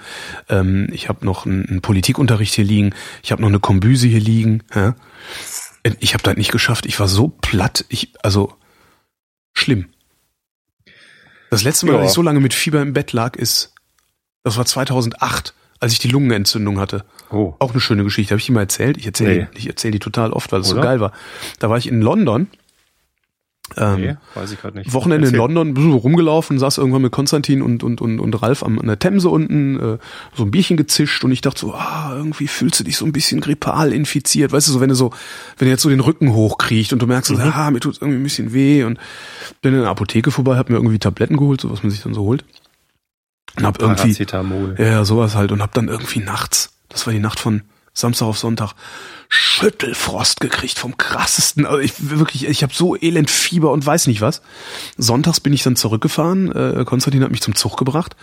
Ähm, 0.50 0.88
ich 0.92 1.10
habe 1.10 1.26
noch 1.26 1.46
einen, 1.46 1.82
Politikunterricht 1.82 2.54
hier 2.54 2.64
liegen. 2.66 2.94
Ich 3.22 3.32
habe 3.32 3.42
noch 3.42 3.50
eine 3.50 3.60
Kombüse 3.60 4.08
hier 4.08 4.22
liegen. 4.22 4.64
Äh, 4.72 4.94
Ich 6.00 6.14
habe 6.14 6.24
das 6.24 6.38
nicht 6.38 6.52
geschafft. 6.52 6.86
Ich 6.86 7.00
war 7.00 7.08
so 7.08 7.28
platt. 7.28 7.86
Ich 7.90 8.14
also 8.24 8.54
schlimm. 9.54 9.88
Das 11.50 11.64
letzte 11.64 11.86
Mal, 11.86 11.94
Ja. 11.94 11.98
dass 12.00 12.12
ich 12.12 12.16
so 12.16 12.22
lange 12.22 12.40
mit 12.40 12.54
Fieber 12.54 12.82
im 12.82 12.94
Bett 12.94 13.12
lag, 13.14 13.36
ist 13.36 13.74
das 14.44 14.58
war 14.58 14.66
2008, 14.66 15.54
als 15.80 15.94
ich 15.94 16.00
die 16.00 16.08
Lungenentzündung 16.08 16.80
hatte. 16.80 17.04
Oh. 17.30 17.54
Auch 17.60 17.72
eine 17.72 17.82
schöne 17.82 18.04
Geschichte. 18.04 18.32
Habe 18.34 18.40
ich 18.40 18.46
die 18.46 18.52
mal 18.52 18.62
erzählt? 18.62 18.98
Ich 18.98 19.06
erzähle 19.06 19.36
Nee. 19.36 19.48
die, 19.54 19.58
ich 19.60 19.68
erzähle 19.68 19.92
die 19.92 20.00
total 20.00 20.32
oft, 20.34 20.52
weil 20.52 20.62
es 20.62 20.68
so 20.70 20.76
geil 20.78 21.00
war. 21.00 21.12
Da 21.60 21.70
war 21.70 21.78
ich 21.78 21.88
in 21.88 22.02
London. 22.02 22.48
Ähm, 23.82 24.02
Nee, 24.02 24.16
weiß 24.36 24.52
ich 24.52 24.62
gerade 24.62 24.78
nicht. 24.78 24.94
Wochenende 24.94 25.28
in 25.28 25.34
Erzähl. 25.34 25.38
London, 25.40 25.70
ein 25.70 25.74
bisschen 25.74 25.94
rumgelaufen, 25.94 26.60
saß 26.60 26.78
irgendwann 26.78 27.02
mit 27.02 27.12
Konstantin 27.12 27.64
und, 27.64 27.84
und, 27.84 28.00
und, 28.00 28.20
und 28.20 28.42
Ralf 28.42 28.62
am, 28.64 28.78
an 28.80 28.86
der 28.86 29.00
Themse 29.00 29.30
unten, 29.30 29.80
äh, 29.80 29.98
so 30.36 30.44
ein 30.44 30.52
Bierchen 30.52 30.78
gezischt 30.78 31.24
und 31.24 31.32
ich 31.32 31.42
dachte 31.42 31.60
so, 31.60 31.74
ah, 31.74 32.14
irgendwie 32.16 32.48
fühlst 32.48 32.80
du 32.80 32.84
dich 32.84 32.98
so 32.98 33.06
ein 33.06 33.12
bisschen 33.12 33.42
grippal 33.42 33.92
infiziert. 33.92 34.52
Weißt 34.52 34.68
du, 34.68 34.72
so 34.72 34.82
wenn 34.82 34.90
du 34.90 34.96
so, 34.96 35.12
wenn 35.58 35.66
du 35.66 35.72
jetzt 35.72 35.82
so 35.82 35.90
den 35.90 36.00
Rücken 36.00 36.34
hochkriecht 36.34 36.94
und 36.94 37.02
du 37.02 37.08
merkst, 37.08 37.36
so, 37.36 37.38
ah, 37.42 37.72
mir 37.72 37.80
tut 37.80 37.98
irgendwie 38.00 38.20
ein 38.20 38.24
bisschen 38.24 38.54
weh 38.54 38.84
und 38.84 39.00
bin 39.62 39.74
in 39.74 39.82
der 39.82 39.90
Apotheke 39.90 40.30
vorbei, 40.30 40.58
hab 40.58 40.70
mir 40.70 40.76
irgendwie 40.76 41.00
Tabletten 41.00 41.38
geholt, 41.38 41.62
so 41.62 41.72
was 41.72 41.82
man 41.82 41.92
sich 41.92 42.04
dann 42.04 42.14
so 42.14 42.22
holt. 42.22 42.46
Und 43.58 43.66
hab 43.66 43.82
irgendwie, 43.82 44.16
ja, 44.78 45.04
sowas 45.04 45.36
halt 45.36 45.52
und 45.52 45.62
hab 45.62 45.74
dann 45.74 45.88
irgendwie 45.88 46.20
nachts, 46.20 46.74
das 46.88 47.06
war 47.08 47.14
die 47.14 47.20
Nacht 47.20 47.40
von 47.40 47.64
Samstag 48.02 48.28
auf 48.28 48.38
Sonntag, 48.38 48.74
Schüttelfrost 49.30 50.42
gekriegt 50.42 50.78
vom 50.78 50.98
krassesten. 50.98 51.66
Also 51.66 51.80
ich 51.80 52.10
wirklich, 52.10 52.48
ich 52.48 52.64
habe 52.64 52.74
so 52.74 52.96
elend 52.96 53.32
Fieber 53.32 53.72
und 53.72 53.86
weiß 53.86 54.08
nicht 54.08 54.22
was. 54.22 54.42
Sonntags 54.98 55.40
bin 55.40 55.54
ich 55.54 55.64
dann 55.64 55.76
zurückgefahren. 55.76 56.52
Äh, 56.52 56.84
Konstantin 56.86 57.24
hat 57.24 57.32
mich 57.32 57.42
zum 57.42 57.56
Zug 57.56 57.78
gebracht. 57.78 58.16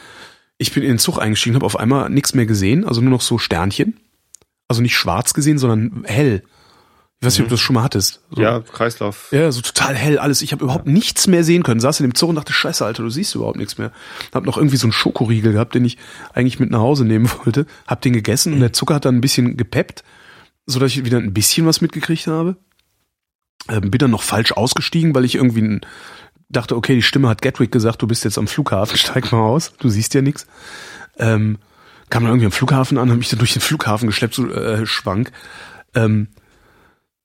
Ich 0.58 0.72
bin 0.72 0.82
in 0.82 0.90
den 0.90 0.98
Zug 0.98 1.18
eingestiegen, 1.18 1.54
habe 1.54 1.66
auf 1.66 1.78
einmal 1.78 2.10
nichts 2.10 2.34
mehr 2.34 2.46
gesehen, 2.46 2.84
also 2.84 3.00
nur 3.00 3.10
noch 3.10 3.20
so 3.20 3.38
Sternchen. 3.38 3.98
Also 4.66 4.82
nicht 4.82 4.96
schwarz 4.96 5.32
gesehen, 5.32 5.58
sondern 5.58 6.04
hell. 6.04 6.42
Ich 7.20 7.26
weiß 7.26 7.34
nicht, 7.34 7.42
ob 7.42 7.48
du 7.48 7.54
das 7.54 7.60
schon 7.60 7.74
mal 7.74 7.82
hattest. 7.82 8.20
So. 8.30 8.40
Ja, 8.40 8.60
Kreislauf. 8.60 9.32
Ja, 9.32 9.50
so 9.50 9.60
total 9.60 9.96
hell 9.96 10.18
alles. 10.18 10.40
Ich 10.40 10.52
habe 10.52 10.62
überhaupt 10.62 10.86
nichts 10.86 11.26
mehr 11.26 11.42
sehen 11.42 11.64
können. 11.64 11.80
Saß 11.80 11.98
in 11.98 12.06
dem 12.06 12.14
Zug 12.14 12.28
und 12.28 12.36
dachte, 12.36 12.52
scheiße, 12.52 12.84
Alter, 12.84 13.02
du 13.02 13.10
siehst 13.10 13.34
überhaupt 13.34 13.56
nichts 13.56 13.76
mehr. 13.76 13.90
Hab 14.32 14.46
noch 14.46 14.56
irgendwie 14.56 14.76
so 14.76 14.86
einen 14.86 14.92
Schokoriegel 14.92 15.52
gehabt, 15.52 15.74
den 15.74 15.84
ich 15.84 15.98
eigentlich 16.32 16.60
mit 16.60 16.70
nach 16.70 16.78
Hause 16.78 17.04
nehmen 17.04 17.28
wollte. 17.44 17.66
Hab 17.88 18.02
den 18.02 18.12
gegessen 18.12 18.52
und 18.52 18.60
der 18.60 18.72
Zucker 18.72 18.94
hat 18.94 19.04
dann 19.04 19.16
ein 19.16 19.20
bisschen 19.20 19.56
gepeppt, 19.56 20.04
so 20.66 20.78
dass 20.78 20.92
ich 20.92 21.04
wieder 21.04 21.18
ein 21.18 21.34
bisschen 21.34 21.66
was 21.66 21.80
mitgekriegt 21.80 22.28
habe. 22.28 22.56
Ähm, 23.68 23.90
bin 23.90 23.98
dann 23.98 24.12
noch 24.12 24.22
falsch 24.22 24.52
ausgestiegen, 24.52 25.12
weil 25.12 25.24
ich 25.24 25.34
irgendwie 25.34 25.80
dachte, 26.48 26.76
okay, 26.76 26.94
die 26.94 27.02
Stimme 27.02 27.28
hat 27.28 27.42
Gatwick 27.42 27.72
gesagt, 27.72 28.00
du 28.00 28.06
bist 28.06 28.22
jetzt 28.22 28.38
am 28.38 28.46
Flughafen, 28.46 28.96
steig 28.96 29.32
mal 29.32 29.40
aus, 29.40 29.72
du 29.80 29.88
siehst 29.88 30.14
ja 30.14 30.22
nichts. 30.22 30.46
Ähm, 31.18 31.58
kam 32.10 32.22
dann 32.22 32.30
irgendwie 32.30 32.46
am 32.46 32.52
Flughafen 32.52 32.96
an, 32.96 33.10
hab 33.10 33.18
mich 33.18 33.28
dann 33.28 33.40
durch 33.40 33.54
den 33.54 33.60
Flughafen 33.60 34.06
geschleppt, 34.06 34.34
so 34.34 34.48
äh, 34.48 34.86
schwank. 34.86 35.32
Ähm, 35.96 36.28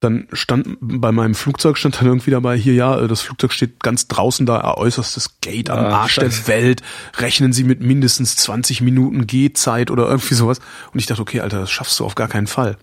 dann 0.04 0.28
stand 0.34 0.78
bei 0.82 1.12
meinem 1.12 1.36
Flugzeug 1.36 1.78
stand 1.78 2.00
dann 2.00 2.08
irgendwie 2.08 2.32
dabei, 2.32 2.58
hier 2.58 2.74
ja, 2.74 3.00
äh, 3.00 3.08
das 3.08 3.22
Flugzeug 3.22 3.54
steht 3.54 3.82
ganz 3.82 4.08
draußen 4.08 4.46
da, 4.46 4.76
äußerstes 4.76 5.40
Gate 5.42 5.70
am 5.70 5.80
Ah, 5.80 6.02
Arsch 6.02 6.14
scheiße. 6.16 6.44
der 6.46 6.48
Welt. 6.48 6.82
Rechnen 7.18 7.54
Sie 7.54 7.64
mit 7.64 7.82
mindestens 7.82 8.36
20 8.36 8.82
Minuten 8.82 9.26
Gehzeit 9.28 9.90
oder 9.92 10.08
irgendwie 10.10 10.36
sowas. 10.36 10.60
Und 10.94 11.00
ich 11.00 11.06
dachte, 11.06 11.22
okay, 11.22 11.40
Alter, 11.42 11.60
das 11.62 11.72
schaffst 11.72 12.00
du 12.00 12.06
auf 12.06 12.16
gar 12.16 12.28
keinen 12.28 12.48
Fall. 12.48 12.78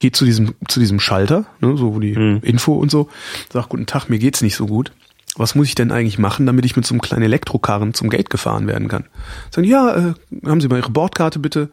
Geht 0.00 0.14
zu 0.16 0.24
diesem, 0.24 0.54
zu 0.68 0.78
diesem 0.80 1.00
Schalter, 1.00 1.46
ne, 1.60 1.76
so 1.76 1.94
wo 1.94 2.00
die 2.00 2.14
Hm. 2.14 2.40
Info 2.42 2.74
und 2.74 2.90
so, 2.90 3.08
sag, 3.52 3.68
guten 3.68 3.86
Tag, 3.86 4.08
mir 4.08 4.18
geht's 4.18 4.42
nicht 4.42 4.54
so 4.56 4.66
gut. 4.66 4.92
Was 5.36 5.54
muss 5.54 5.66
ich 5.68 5.74
denn 5.74 5.92
eigentlich 5.92 6.18
machen, 6.18 6.46
damit 6.46 6.64
ich 6.64 6.74
mit 6.76 6.86
so 6.86 6.94
einem 6.94 7.00
kleinen 7.00 7.22
Elektrokarren 7.22 7.94
zum 7.94 8.08
Gate 8.10 8.30
gefahren 8.30 8.66
werden 8.66 8.88
kann? 8.88 9.04
Sagen, 9.50 9.66
ja, 9.68 9.94
äh, 9.94 10.14
haben 10.46 10.60
Sie 10.60 10.68
mal 10.68 10.78
Ihre 10.78 10.90
Bordkarte 10.90 11.38
bitte. 11.38 11.70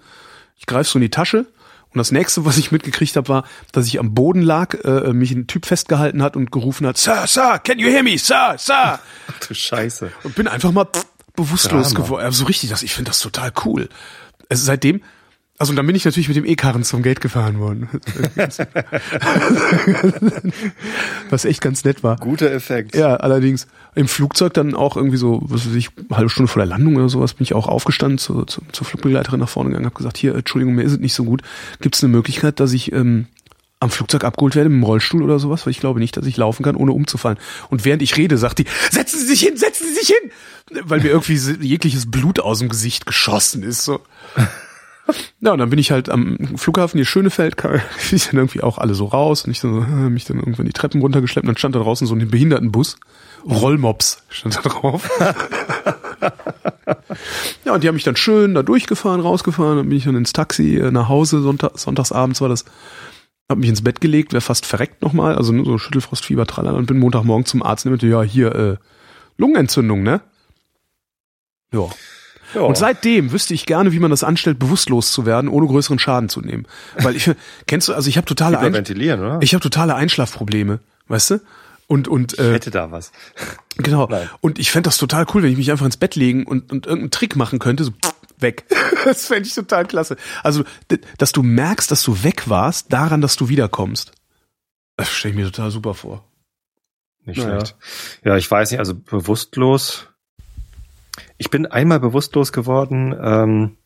Ich 0.57 0.65
greife 0.67 0.89
so 0.89 0.97
in 0.99 1.01
die 1.03 1.09
Tasche 1.09 1.45
und 1.95 1.99
das 1.99 2.11
nächste, 2.11 2.43
was 2.43 2.57
ich 2.57 2.71
mitgekriegt 2.73 3.15
habe, 3.15 3.29
war, 3.29 3.43
dass 3.71 3.87
ich 3.87 3.99
am 3.99 4.13
Boden 4.13 4.41
lag, 4.41 4.73
äh, 4.83 5.13
mich 5.13 5.31
ein 5.31 5.47
Typ 5.47 5.65
festgehalten 5.65 6.21
hat 6.21 6.35
und 6.35 6.51
gerufen 6.51 6.85
hat, 6.85 6.97
Sir, 6.97 7.25
Sir, 7.25 7.59
can 7.63 7.79
you 7.79 7.87
hear 7.89 8.03
me, 8.03 8.17
Sir, 8.17 8.55
Sir? 8.57 8.99
Ach 9.27 9.47
du 9.47 9.53
Scheiße. 9.53 10.11
Und 10.23 10.35
bin 10.35 10.49
einfach 10.49 10.73
mal 10.73 10.85
pff, 10.85 11.05
bewusstlos 11.37 11.91
Drama. 11.93 12.05
geworden. 12.05 12.25
Also 12.25 12.39
so 12.39 12.45
richtig, 12.45 12.69
das, 12.69 12.83
ich 12.83 12.93
finde 12.93 13.11
das 13.11 13.19
total 13.21 13.51
cool. 13.63 13.87
Also 14.49 14.65
seitdem, 14.65 15.01
also 15.57 15.71
und 15.71 15.77
dann 15.77 15.87
bin 15.87 15.95
ich 15.95 16.03
natürlich 16.03 16.27
mit 16.27 16.35
dem 16.35 16.45
E-Karren 16.45 16.83
zum 16.83 17.01
Gate 17.01 17.21
gefahren 17.21 17.59
worden. 17.59 17.87
Was 21.29 21.45
echt 21.45 21.61
ganz 21.61 21.85
nett 21.85 22.03
war. 22.03 22.17
Guter 22.17 22.51
Effekt. 22.51 22.93
Ja, 22.93 23.15
allerdings 23.15 23.67
im 23.95 24.09
Flugzeug 24.09 24.53
dann 24.53 24.75
auch 24.75 24.97
irgendwie 24.97 25.15
so, 25.15 25.41
was 25.45 25.65
weiß 25.65 25.75
ich, 25.75 25.91
eine 26.09 26.17
halbe 26.17 26.29
Stunde 26.29 26.51
vor 26.51 26.59
der 26.59 26.67
Landung 26.67 26.97
oder 26.97 27.07
sowas, 27.07 27.35
bin 27.35 27.43
ich 27.43 27.53
auch 27.53 27.67
aufgestanden, 27.67 28.17
zu, 28.17 28.43
zu, 28.43 28.61
zur 28.73 28.85
Flugbegleiterin 28.85 29.39
nach 29.39 29.47
vorne 29.47 29.69
gegangen, 29.69 29.85
habe 29.85 29.95
gesagt, 29.95 30.17
hier, 30.17 30.35
Entschuldigung, 30.35 30.75
mir 30.75 30.83
ist 30.83 30.91
es 30.91 30.99
nicht 30.99 31.13
so 31.13 31.23
gut. 31.23 31.41
Gibt 31.79 31.95
es 31.95 32.03
eine 32.03 32.11
Möglichkeit, 32.11 32.59
dass 32.59 32.73
ich 32.73 32.91
ähm, 32.91 33.27
am 33.79 33.89
Flugzeug 33.89 34.25
abgeholt 34.25 34.55
werde 34.55 34.69
mit 34.69 34.81
dem 34.81 34.83
Rollstuhl 34.83 35.23
oder 35.23 35.39
sowas, 35.39 35.65
weil 35.65 35.71
ich 35.71 35.79
glaube 35.79 35.99
nicht, 35.99 36.17
dass 36.17 36.25
ich 36.25 36.35
laufen 36.35 36.63
kann, 36.63 36.75
ohne 36.75 36.91
umzufallen. 36.91 37.37
Und 37.69 37.85
während 37.85 38.01
ich 38.01 38.17
rede, 38.17 38.37
sagt 38.37 38.59
die, 38.59 38.65
setzen 38.91 39.19
Sie 39.19 39.27
sich 39.27 39.39
hin, 39.39 39.55
setzen 39.55 39.87
Sie 39.87 39.93
sich 39.93 40.07
hin! 40.07 40.31
Weil 40.83 40.99
mir 40.99 41.11
irgendwie 41.11 41.35
jegliches 41.65 42.11
Blut 42.11 42.39
aus 42.39 42.59
dem 42.59 42.67
Gesicht 42.67 43.05
geschossen 43.05 43.63
ist. 43.63 43.85
So. 43.85 44.01
Ja, 45.41 45.51
und 45.51 45.59
dann 45.59 45.69
bin 45.69 45.77
ich 45.79 45.91
halt 45.91 46.09
am 46.09 46.37
Flughafen 46.55 46.97
hier 46.97 47.05
Schönefeld, 47.05 47.57
kam 47.57 47.79
ich 48.11 48.25
dann 48.27 48.37
irgendwie 48.37 48.61
auch 48.61 48.79
alle 48.79 48.95
so 48.95 49.05
raus 49.05 49.45
und 49.45 49.51
ich 49.51 49.59
dann 49.61 49.73
so, 49.73 49.81
äh, 49.81 50.09
mich 50.09 50.25
dann 50.25 50.39
irgendwann 50.39 50.65
die 50.65 50.73
Treppen 50.73 51.01
runtergeschleppt 51.01 51.43
und 51.45 51.53
dann 51.53 51.57
stand 51.57 51.75
da 51.75 51.79
draußen 51.79 52.07
so 52.07 52.15
ein 52.15 52.27
Behindertenbus. 52.27 52.97
Rollmops 53.47 54.23
stand 54.29 54.55
da 54.55 54.61
drauf. 54.61 55.07
ja, 57.65 57.73
und 57.73 57.83
die 57.83 57.87
haben 57.87 57.95
mich 57.95 58.03
dann 58.03 58.15
schön 58.15 58.55
da 58.55 58.63
durchgefahren, 58.63 59.21
rausgefahren, 59.21 59.77
dann 59.77 59.89
bin 59.89 59.97
ich 59.97 60.05
dann 60.05 60.15
ins 60.15 60.33
Taxi 60.33 60.77
äh, 60.77 60.89
nach 60.91 61.09
Hause, 61.09 61.41
Sonntag, 61.41 61.77
sonntagsabends 61.77 62.41
war 62.41 62.49
das, 62.49 62.65
hab 63.47 63.59
mich 63.59 63.69
ins 63.69 63.83
Bett 63.83 64.01
gelegt, 64.01 64.33
wäre 64.33 64.41
fast 64.41 64.65
verreckt 64.65 65.03
nochmal, 65.03 65.35
also 65.35 65.53
nur 65.53 65.65
so 65.65 65.77
Schüttelfrostfieber, 65.77 66.47
tralala, 66.47 66.77
und 66.77 66.87
bin 66.87 66.97
Montagmorgen 66.97 67.45
zum 67.45 67.61
Arzt 67.61 67.85
und 67.85 67.91
meinte, 67.91 68.07
ja, 68.07 68.23
hier, 68.23 68.55
äh, 68.55 68.77
Lungenentzündung, 69.37 70.01
ne? 70.01 70.21
Ja. 71.71 71.87
Ja. 72.55 72.61
Und 72.61 72.77
seitdem 72.77 73.31
wüsste 73.31 73.53
ich 73.53 73.65
gerne, 73.65 73.91
wie 73.91 73.99
man 73.99 74.09
das 74.11 74.23
anstellt, 74.23 74.57
bewusstlos 74.59 75.11
zu 75.11 75.25
werden, 75.25 75.49
ohne 75.49 75.67
größeren 75.67 75.99
Schaden 75.99 76.29
zu 76.29 76.41
nehmen. 76.41 76.65
Weil 76.97 77.15
ich, 77.15 77.29
kennst 77.67 77.89
du, 77.89 77.93
also 77.93 78.09
ich 78.09 78.17
habe 78.17 78.25
totale, 78.25 78.73
ventilieren, 78.73 79.19
oder? 79.19 79.39
ich 79.41 79.53
habe 79.53 79.61
totale 79.61 79.95
Einschlafprobleme, 79.95 80.79
weißt 81.07 81.31
du? 81.31 81.41
Und 81.87 82.07
und 82.07 82.33
Ich 82.33 82.39
äh, 82.39 82.53
hätte 82.53 82.71
da 82.71 82.91
was. 82.91 83.11
genau. 83.77 84.07
Nein. 84.09 84.27
Und 84.41 84.57
ich 84.57 84.71
fänd 84.71 84.87
das 84.87 84.97
total 84.97 85.25
cool, 85.33 85.43
wenn 85.43 85.51
ich 85.51 85.57
mich 85.57 85.69
einfach 85.71 85.85
ins 85.85 85.97
Bett 85.97 86.15
legen 86.15 86.45
und 86.45 86.71
und 86.71 86.87
irgendeinen 86.87 87.11
Trick 87.11 87.35
machen 87.35 87.59
könnte, 87.59 87.83
so 87.83 87.91
weg. 88.39 88.65
das 89.05 89.27
fände 89.27 89.47
ich 89.47 89.53
total 89.53 89.85
klasse. 89.85 90.15
Also, 90.43 90.63
dass 91.19 91.31
du 91.31 91.43
merkst, 91.43 91.91
dass 91.91 92.01
du 92.01 92.23
weg 92.23 92.49
warst, 92.49 92.91
daran, 92.91 93.21
dass 93.21 93.35
du 93.35 93.49
wiederkommst. 93.49 94.13
Das 94.97 95.09
stelle 95.09 95.33
ich 95.33 95.37
mir 95.39 95.45
total 95.45 95.69
super 95.71 95.93
vor. 95.93 96.23
Nicht 97.25 97.37
Naja. 97.37 97.57
schlecht. 97.59 97.75
Ja, 98.23 98.35
ich 98.37 98.49
weiß 98.49 98.71
nicht, 98.71 98.79
also 98.79 98.95
bewusstlos. 98.95 100.07
Ich 101.37 101.49
bin 101.49 101.65
einmal 101.65 101.99
bewusstlos 101.99 102.51
geworden, 102.51 103.15
ähm, 103.21 103.77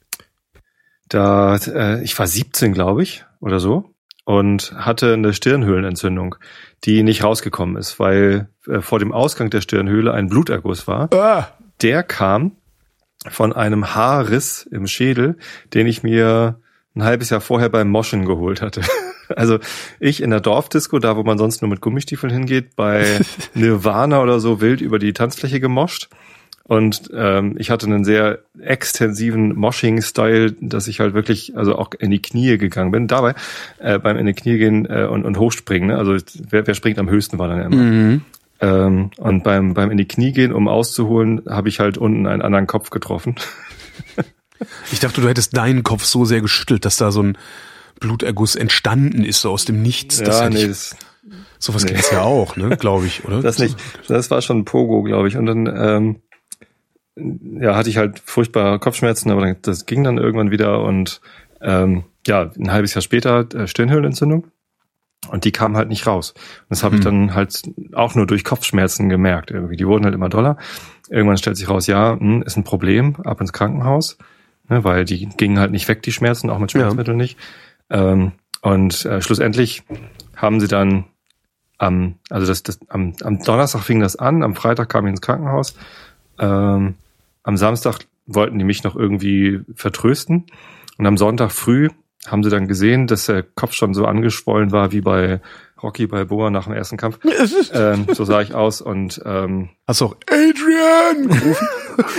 da 1.08 1.56
äh, 1.56 2.03
ich 2.03 2.18
war 2.18 2.27
17, 2.27 2.74
glaube 2.74 3.03
ich, 3.03 3.25
oder 3.39 3.60
so, 3.60 3.94
und 4.25 4.74
hatte 4.77 5.13
eine 5.13 5.34
Stirnhöhlenentzündung, 5.34 6.36
die 6.84 7.01
nicht 7.01 7.24
rausgekommen 7.24 7.77
ist, 7.77 8.00
weil 8.00 8.50
äh, 8.68 8.82
vor 8.82 9.00
dem 9.00 9.12
Ausgang 9.12 9.50
der 9.50 9.62
Stirnhöhle 9.62 10.13
ein 10.13 10.29
Bluterguss 10.29 10.88
war. 10.88 11.12
Ah. 11.13 11.48
Der 11.82 12.03
kam 12.03 12.51
von 13.27 13.53
einem 13.53 13.96
Haarriss 13.96 14.68
im 14.72 14.88
Schädel, 14.88 15.38
den 15.74 15.88
ich 15.88 16.03
mir 16.03 16.60
ein 16.96 17.03
halbes 17.03 17.32
Jahr 17.32 17.41
vorher 17.41 17.70
beim 17.70 17.89
Moschen 17.89 18.25
geholt 18.25 18.62
hatte. 18.62 18.82
Also 19.36 19.60
ich 20.00 20.24
in 20.24 20.32
der 20.32 20.39
Dorfdisco, 20.39 20.98
da 20.98 21.15
wo 21.15 21.22
man 21.22 21.38
sonst 21.38 21.62
nur 21.62 21.70
mit 21.70 21.82
Gummistiefeln 21.82 22.34
hingeht, 22.34 22.75
bei 22.75 23.20
Nirvana 23.53 24.24
oder 24.24 24.39
so 24.39 24.60
wild 24.60 24.82
über 24.82 24.98
die 24.98 25.13
Tanzfläche 25.13 25.60
gemoscht. 25.60 26.10
Und 26.70 27.10
ähm, 27.16 27.56
ich 27.58 27.72
hatte 27.72 27.88
einen 27.88 28.04
sehr 28.04 28.44
extensiven 28.62 29.56
Moshing-Style, 29.56 30.52
dass 30.62 30.88
ich 30.88 31.00
halt 31.00 31.16
wirklich 31.16 31.58
also 31.58 31.76
auch 31.76 31.90
in 31.98 32.12
die 32.12 32.22
Knie 32.22 32.60
gegangen 32.60 32.92
bin. 32.92 33.08
Dabei 33.08 33.34
äh, 33.80 33.98
beim 33.98 34.18
in 34.18 34.28
die 34.28 34.34
Knie 34.34 34.60
gehen 34.60 34.86
äh, 34.86 35.08
und, 35.10 35.26
und 35.26 35.40
hochspringen. 35.40 35.90
Ne? 35.90 35.98
Also 35.98 36.16
wer, 36.48 36.68
wer 36.68 36.76
springt 36.76 37.00
am 37.00 37.10
höchsten 37.10 37.40
war 37.40 37.48
dann 37.48 37.60
immer. 37.60 37.76
Mhm. 37.76 38.22
Ähm, 38.62 39.10
und 39.18 39.44
beim, 39.44 39.74
beim 39.74 39.90
in 39.90 39.98
die 39.98 40.08
Knie 40.08 40.32
gehen, 40.32 40.54
um 40.54 40.68
auszuholen, 40.68 41.42
habe 41.50 41.70
ich 41.70 41.80
halt 41.80 41.98
unten 41.98 42.28
einen 42.28 42.44
anderen 42.44 42.68
Kopf 42.68 42.92
getroffen. 42.92 43.36
Ich 44.92 45.00
dachte, 45.00 45.22
du 45.22 45.30
hättest 45.30 45.56
deinen 45.56 45.84
Kopf 45.84 46.04
so 46.04 46.26
sehr 46.26 46.42
geschüttelt, 46.42 46.84
dass 46.84 46.98
da 46.98 47.12
so 47.12 47.24
ein 47.24 47.38
Bluterguss 48.02 48.58
entstanden 48.58 49.24
ist, 49.24 49.40
so 49.40 49.52
aus 49.52 49.64
dem 49.64 49.82
Nichts. 49.82 50.18
Das 50.18 50.42
ja, 50.42 50.50
nee, 50.50 50.68
das, 50.68 50.98
sowas 51.60 51.86
nee. 51.86 51.94
gibt's 51.94 52.12
ja 52.12 52.24
auch, 52.24 52.58
ne, 52.58 52.76
glaube 52.78 53.06
ich, 53.06 53.24
oder? 53.24 53.42
das 53.42 53.58
nicht. 53.58 53.78
Das 54.10 54.30
war 54.30 54.42
schon 54.42 54.66
Pogo, 54.66 55.02
glaube 55.04 55.30
ich. 55.30 55.38
Und 55.38 55.46
dann 55.46 55.66
ähm, 55.66 56.22
ja, 57.16 57.75
hatte 57.75 57.89
ich 57.89 57.98
halt 57.98 58.20
furchtbare 58.20 58.80
Kopfschmerzen, 58.80 59.32
aber 59.32 59.54
das 59.54 59.86
ging 59.86 60.04
dann 60.04 60.18
irgendwann 60.18 60.51
wieder 60.51 60.82
und 60.84 61.22
ähm, 61.62 62.06
ja, 62.25 62.51
ein 62.58 62.72
halbes 62.72 62.94
Jahr 62.94 63.01
später 63.01 63.48
äh, 63.54 63.68
Stirnhöhlenentzündung. 63.68 64.48
Und 65.30 65.44
die 65.44 65.51
kam 65.51 65.75
halt 65.75 65.89
nicht 65.89 66.08
raus. 66.08 66.32
Und 66.32 66.70
das 66.70 66.82
habe 66.82 66.96
ich 66.96 67.04
Hm. 67.04 67.28
dann 67.28 67.36
halt 67.36 67.63
auch 67.94 68.16
nur 68.16 68.25
durch 68.25 68.46
Kopfschmerzen 68.46 69.10
gemerkt. 69.10 69.51
Irgendwie. 69.51 69.75
Die 69.75 69.86
wurden 69.86 70.06
halt 70.06 70.16
immer 70.16 70.30
doller. 70.30 70.58
Irgendwann 71.10 71.38
stellt 71.38 71.58
sich 71.58 71.68
raus, 71.68 71.88
ja, 71.88 72.18
hm, 72.18 72.42
ist 72.44 72.56
ein 72.56 72.63
Problem, 72.63 73.18
ab 73.25 73.42
ins 73.42 73.51
Krankenhaus, 73.51 74.18
ne, 74.70 74.84
weil 74.86 75.04
die 75.04 75.28
gingen 75.28 75.60
halt 75.60 75.72
nicht 75.72 75.88
weg, 75.89 76.01
die 76.04 76.13
Schmerzen, 76.13 76.50
auch 76.50 76.58
mit 76.58 76.72
Ja. 76.72 76.80
Schmerzmitteln 76.82 77.18
nicht. 77.18 77.38
Ähm, 77.89 78.32
und 78.62 79.06
äh, 79.06 79.22
schlussendlich 79.22 79.84
haben 80.38 80.62
sie 80.62 80.68
dann 80.70 81.06
am, 81.78 82.16
also 82.30 82.48
das, 82.48 82.63
das, 82.63 82.80
am, 82.88 83.13
am 83.22 83.39
Donnerstag 83.39 83.82
fing 83.82 84.00
das 84.00 84.16
an, 84.16 84.42
am 84.42 84.56
Freitag 84.56 84.88
kam 84.89 85.06
ich 85.06 85.12
ins 85.12 85.22
Krankenhaus. 85.22 85.75
Ähm, 86.39 86.96
am 87.43 87.58
Samstag 87.58 88.00
wollten 88.25 88.60
die 88.60 88.65
mich 88.65 88.84
noch 88.84 88.96
irgendwie 88.96 89.62
vertrösten. 89.75 90.46
Und 90.98 91.05
am 91.05 91.17
Sonntag 91.17 91.51
früh 91.51 91.89
haben 92.27 92.43
sie 92.43 92.50
dann 92.50 92.67
gesehen, 92.67 93.08
dass 93.08 93.25
der 93.25 93.43
Kopf 93.43 93.74
schon 93.74 93.93
so 93.93 94.05
angeschwollen 94.05 94.72
war 94.72 94.91
wie 94.91 95.01
bei 95.01 95.39
Rocky 95.81 96.08
Balboa 96.08 96.50
nach 96.50 96.65
dem 96.65 96.74
ersten 96.74 96.98
Kampf. 96.98 97.19
ähm, 97.74 98.08
so 98.12 98.25
sah 98.25 98.41
ich 98.41 98.53
aus 98.53 98.81
und 98.81 99.22
ähm, 99.25 99.69
Hast 99.88 100.01
auch 100.01 100.17
Adrian 100.27 101.29
gerufen? 101.29 101.67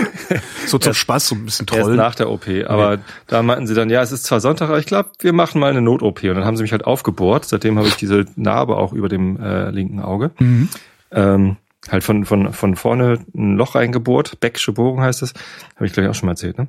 so 0.67 0.79
zum 0.79 0.95
Spaß, 0.95 1.29
so 1.29 1.35
ein 1.35 1.45
bisschen 1.45 1.67
erst 1.67 1.81
trollen. 1.81 1.97
nach 1.97 2.15
der 2.15 2.31
OP. 2.31 2.47
Aber 2.67 2.99
da 3.27 3.43
meinten 3.43 3.67
sie 3.67 3.75
dann, 3.75 3.91
ja, 3.91 4.03
es 4.03 4.13
ist 4.13 4.25
zwar 4.25 4.41
Sonntag, 4.41 4.69
aber 4.69 4.79
ich 4.79 4.87
glaube, 4.87 5.11
wir 5.21 5.33
machen 5.33 5.61
mal 5.61 5.71
eine 5.71 5.83
Not-OP. 5.83 6.23
Und 6.25 6.35
dann 6.35 6.45
haben 6.45 6.57
sie 6.57 6.63
mich 6.63 6.73
halt 6.73 6.85
aufgebohrt. 6.85 7.45
Seitdem 7.45 7.79
habe 7.79 7.89
ich 7.89 7.97
diese 7.97 8.25
Narbe 8.37 8.77
auch 8.77 8.93
über 8.93 9.09
dem 9.09 9.39
äh, 9.39 9.71
linken 9.71 10.01
Auge. 10.01 10.31
Mhm. 10.39 10.69
Ähm, 11.13 11.57
halt 11.89 12.05
von, 12.05 12.25
von, 12.25 12.53
von 12.53 12.77
vorne 12.77 13.19
ein 13.35 13.57
Loch 13.57 13.75
reingebohrt. 13.75 14.41
Becksche 14.41 14.73
Bohrung 14.73 15.01
heißt 15.01 15.23
das. 15.23 15.33
Habe 15.77 15.87
ich 15.87 15.93
gleich 15.93 16.09
auch 16.09 16.15
schon 16.15 16.27
mal 16.27 16.33
erzählt. 16.33 16.59
Ne? 16.59 16.69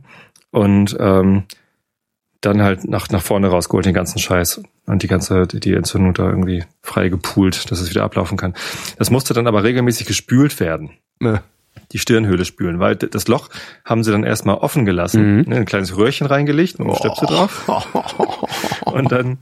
Und 0.52 0.96
ähm, 1.00 1.44
dann 2.42 2.62
halt 2.64 2.86
nach, 2.88 3.10
nach 3.10 3.22
vorne 3.22 3.48
rausgeholt, 3.50 3.86
den 3.86 3.94
ganzen 3.94 4.18
Scheiß. 4.20 4.64
Und 4.88 5.04
die 5.04 5.08
ganze, 5.08 5.46
die 5.46 5.74
Entzündung 5.74 6.14
da 6.14 6.28
irgendwie 6.28 6.64
frei 6.82 7.10
gepoolt, 7.10 7.70
dass 7.72 7.80
es 7.80 7.90
wieder 7.92 8.04
ablaufen 8.04 8.36
kann. 8.38 8.56
Das 8.98 9.12
musste 9.12 9.34
dann 9.34 9.48
aber 9.48 9.64
regelmäßig 9.64 10.08
gespült 10.08 10.60
werden 10.60 10.92
Ne. 11.20 11.44
die 11.92 12.00
Stirnhöhle 12.00 12.46
spülen, 12.46 12.80
weil 12.80 12.96
das 12.96 13.28
Loch 13.28 13.50
haben 13.86 14.04
sie 14.04 14.12
dann 14.12 14.24
erstmal 14.24 14.56
offen 14.56 14.86
gelassen, 14.86 15.38
Mhm. 15.38 15.42
ne, 15.50 15.56
ein 15.58 15.66
kleines 15.66 15.96
Röhrchen 15.96 16.26
reingelegt 16.26 16.80
einem 16.80 16.96
Stöpsel 16.96 17.28
drauf 17.28 17.68
und 18.86 19.12
dann 19.12 19.38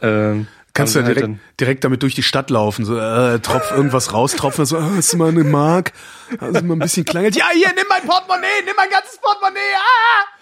ähm, 0.00 0.46
Kannst 0.74 0.96
du 0.96 1.00
haben 1.00 1.06
ja 1.06 1.14
sie 1.14 1.20
direkt, 1.20 1.28
halt 1.28 1.60
direkt 1.60 1.84
damit 1.84 2.02
durch 2.02 2.16
die 2.16 2.24
Stadt 2.24 2.50
laufen, 2.50 2.84
so 2.84 2.98
äh, 2.98 3.38
tropf 3.38 3.70
irgendwas 3.70 4.12
raustropfen, 4.12 4.64
so, 4.66 4.76
äh, 4.76 4.82
hast 4.96 5.12
du 5.12 5.16
mal 5.16 5.28
eine 5.28 5.44
Mark, 5.44 5.92
hast 6.40 6.60
du 6.60 6.64
mal 6.64 6.74
ein 6.74 6.80
bisschen 6.80 7.04
Kleingeld, 7.04 7.36
ja 7.36 7.46
hier, 7.54 7.68
nimm 7.68 7.84
mein 7.88 8.02
Portemonnaie, 8.02 8.62
nimm 8.64 8.74
mein 8.76 8.90
ganzes 8.90 9.18
Portemonnaie, 9.18 9.60
ah! 9.78 10.34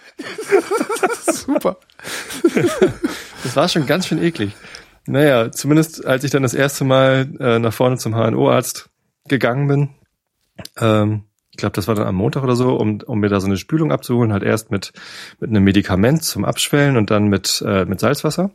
Super. 1.33 1.77
das 3.43 3.57
war 3.57 3.69
schon 3.69 3.87
ganz 3.87 4.07
schön 4.07 4.23
eklig. 4.23 4.53
Naja, 5.07 5.51
zumindest 5.51 6.07
als 6.07 6.25
ich 6.25 6.31
dann 6.31 6.43
das 6.43 6.55
erste 6.55 6.85
Mal 6.85 7.29
äh, 7.39 7.59
nach 7.59 7.75
vorne 7.75 7.99
zum 7.99 8.15
HNO-Arzt 8.15 8.89
gegangen 9.29 9.69
bin, 9.69 9.91
ähm, 10.81 11.25
ich 11.51 11.59
glaube, 11.59 11.75
das 11.75 11.87
war 11.89 11.95
dann 11.95 12.07
am 12.07 12.15
Montag 12.15 12.43
oder 12.43 12.57
so, 12.57 12.77
um, 12.77 13.01
um 13.05 13.21
mir 13.21 13.29
da 13.29 13.39
so 13.39 13.47
eine 13.47 13.59
Spülung 13.59 13.93
abzuholen, 13.93 14.33
halt 14.33 14.43
erst 14.43 14.71
mit, 14.71 14.93
mit 15.39 15.51
einem 15.51 15.65
Medikament 15.65 16.25
zum 16.25 16.47
Abschwellen 16.47 16.97
und 16.97 17.11
dann 17.11 17.25
mit, 17.25 17.63
äh, 17.67 17.85
mit 17.85 18.01
Salzwasser. 18.01 18.51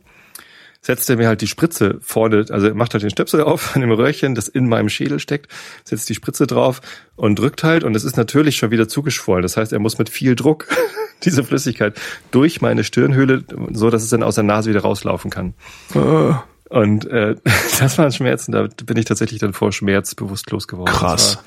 Setzt 0.80 1.10
er 1.10 1.16
mir 1.16 1.26
halt 1.26 1.40
die 1.40 1.48
Spritze 1.48 1.98
vorne, 2.00 2.46
also 2.50 2.68
er 2.68 2.74
macht 2.74 2.94
halt 2.94 3.02
den 3.02 3.10
Stöpsel 3.10 3.42
auf 3.42 3.74
an 3.74 3.80
dem 3.80 3.90
Röhrchen, 3.90 4.34
das 4.34 4.46
in 4.48 4.68
meinem 4.68 4.88
Schädel 4.88 5.18
steckt, 5.18 5.50
setzt 5.84 6.08
die 6.08 6.14
Spritze 6.14 6.46
drauf 6.46 6.80
und 7.16 7.38
drückt 7.38 7.64
halt 7.64 7.82
und 7.82 7.96
es 7.96 8.04
ist 8.04 8.16
natürlich 8.16 8.56
schon 8.56 8.70
wieder 8.70 8.88
zugeschwollen. 8.88 9.42
Das 9.42 9.56
heißt, 9.56 9.72
er 9.72 9.80
muss 9.80 9.98
mit 9.98 10.08
viel 10.08 10.36
Druck 10.36 10.68
diese 11.24 11.42
Flüssigkeit 11.42 12.00
durch 12.30 12.60
meine 12.60 12.84
Stirnhöhle, 12.84 13.44
so 13.72 13.90
dass 13.90 14.02
es 14.04 14.10
dann 14.10 14.22
aus 14.22 14.36
der 14.36 14.44
Nase 14.44 14.70
wieder 14.70 14.82
rauslaufen 14.82 15.30
kann. 15.30 15.54
Äh, 15.94 16.34
Und 16.70 17.06
äh, 17.06 17.34
das 17.80 17.98
waren 17.98 18.12
Schmerzen, 18.12 18.52
da 18.52 18.68
bin 18.84 18.96
ich 18.96 19.04
tatsächlich 19.06 19.40
dann 19.40 19.52
vor 19.54 19.72
Schmerz 19.72 20.14
bewusstlos 20.14 20.68
geworden. 20.68 20.92
Krass. 20.92 21.36
War, 21.36 21.44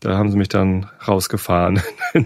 da 0.00 0.16
haben 0.16 0.30
sie 0.30 0.38
mich 0.38 0.48
dann 0.48 0.88
rausgefahren. 1.06 1.82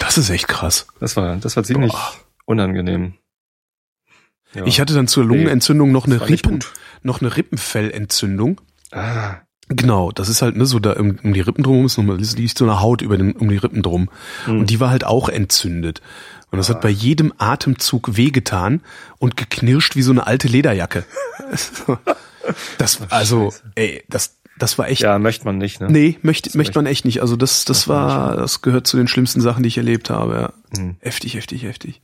das 0.00 0.18
ist 0.18 0.30
echt 0.30 0.48
krass. 0.48 0.86
das 0.98 1.16
war, 1.16 1.36
das 1.36 1.54
war 1.56 1.62
ziemlich 1.62 1.92
Boah. 1.92 2.12
unangenehm. 2.46 3.14
Ja. 4.54 4.64
Ich 4.66 4.80
hatte 4.80 4.94
dann 4.94 5.08
zur 5.08 5.24
Lungenentzündung 5.24 5.92
noch 5.92 6.06
eine 6.06 6.28
Rippen, 6.28 6.60
noch 7.02 7.20
eine 7.20 7.36
Rippenfellentzündung. 7.36 8.60
ah, 8.92 9.36
Genau, 9.68 10.12
das 10.12 10.28
ist 10.28 10.42
halt 10.42 10.56
ne, 10.56 10.66
so 10.66 10.78
da 10.78 10.92
um, 10.92 11.18
um 11.22 11.32
die 11.32 11.40
Rippen 11.40 11.64
drum 11.64 11.86
ist 11.86 11.96
nochmal 11.96 12.18
liegt 12.18 12.58
so 12.58 12.66
eine 12.66 12.82
Haut 12.82 13.00
über 13.00 13.16
den 13.16 13.32
um 13.32 13.48
die 13.48 13.56
Rippen 13.56 13.82
drum 13.82 14.10
Hm. 14.44 14.60
und 14.60 14.70
die 14.70 14.78
war 14.78 14.90
halt 14.90 15.04
auch 15.04 15.30
entzündet 15.30 16.02
und 16.50 16.58
das 16.58 16.68
hat 16.68 16.82
bei 16.82 16.90
jedem 16.90 17.32
Atemzug 17.38 18.16
wehgetan 18.16 18.82
und 19.18 19.36
geknirscht 19.36 19.96
wie 19.96 20.02
so 20.02 20.12
eine 20.12 20.26
alte 20.26 20.48
Lederjacke. 20.48 21.04
das 22.78 23.00
also 23.10 23.52
ey, 23.74 24.04
das 24.08 24.36
das 24.58 24.78
war 24.78 24.88
echt 24.88 25.02
ja, 25.02 25.18
möchte 25.18 25.46
man 25.46 25.58
nicht, 25.58 25.80
ne? 25.80 25.88
nee, 25.90 26.18
möchte 26.22 26.56
möchte 26.56 26.78
man 26.78 26.86
echt 26.86 27.04
nicht. 27.04 27.22
Also 27.22 27.34
das 27.34 27.64
das 27.64 27.88
war 27.88 28.36
das 28.36 28.62
gehört 28.62 28.86
zu 28.86 28.96
den 28.96 29.08
schlimmsten 29.08 29.40
Sachen, 29.40 29.62
die 29.62 29.68
ich 29.68 29.78
erlebt 29.78 30.10
habe. 30.10 30.52
Ja. 30.72 30.78
Hm. 30.78 30.96
Heftig, 31.00 31.34
heftig, 31.34 31.64
heftig. 31.64 32.02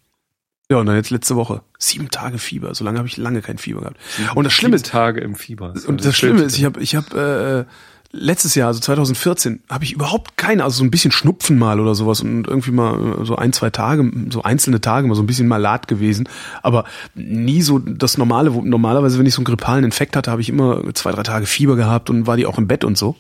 Ja, 0.70 0.76
und 0.76 0.86
dann 0.86 0.94
jetzt 0.94 1.10
letzte 1.10 1.34
Woche. 1.34 1.62
Sieben 1.78 2.10
Tage 2.10 2.38
Fieber. 2.38 2.74
So 2.74 2.84
lange 2.84 2.98
habe 2.98 3.08
ich 3.08 3.16
lange 3.16 3.42
kein 3.42 3.58
Fieber 3.58 3.80
gehabt. 3.80 3.96
und 4.36 4.44
das 4.44 4.52
Schlimme 4.52 4.78
Sieben 4.78 4.84
ist, 4.84 4.90
Tage 4.90 5.20
im 5.20 5.34
Fieber. 5.34 5.74
und 5.86 6.04
das 6.04 6.16
Schlimme 6.16 6.42
ist, 6.42 6.56
ich 6.56 6.64
habe 6.64 6.80
ich 6.80 6.94
hab, 6.94 7.12
äh, 7.12 7.64
letztes 8.12 8.54
Jahr, 8.54 8.68
also 8.68 8.80
2014, 8.80 9.62
habe 9.68 9.84
ich 9.84 9.92
überhaupt 9.92 10.36
keine, 10.36 10.64
also 10.64 10.78
so 10.78 10.84
ein 10.84 10.90
bisschen 10.90 11.12
Schnupfen 11.12 11.58
mal 11.58 11.78
oder 11.78 11.94
sowas 11.94 12.20
und 12.20 12.46
irgendwie 12.46 12.72
mal 12.72 13.24
so 13.24 13.36
ein, 13.36 13.52
zwei 13.52 13.70
Tage, 13.70 14.10
so 14.30 14.42
einzelne 14.42 14.80
Tage 14.80 15.06
mal 15.06 15.14
so 15.14 15.22
ein 15.22 15.26
bisschen 15.26 15.46
malat 15.46 15.86
gewesen, 15.86 16.28
aber 16.62 16.84
nie 17.14 17.62
so 17.62 17.78
das 17.78 18.18
normale, 18.18 18.54
wo 18.54 18.62
normalerweise, 18.62 19.18
wenn 19.18 19.26
ich 19.26 19.34
so 19.34 19.40
einen 19.40 19.46
grippalen 19.46 19.84
Infekt 19.84 20.16
hatte, 20.16 20.30
habe 20.30 20.40
ich 20.40 20.48
immer 20.48 20.82
zwei, 20.94 21.12
drei 21.12 21.22
Tage 21.22 21.46
Fieber 21.46 21.76
gehabt 21.76 22.10
und 22.10 22.26
war 22.26 22.36
die 22.36 22.46
auch 22.46 22.58
im 22.58 22.66
Bett 22.66 22.84
und 22.84 22.98
so. 22.98 23.16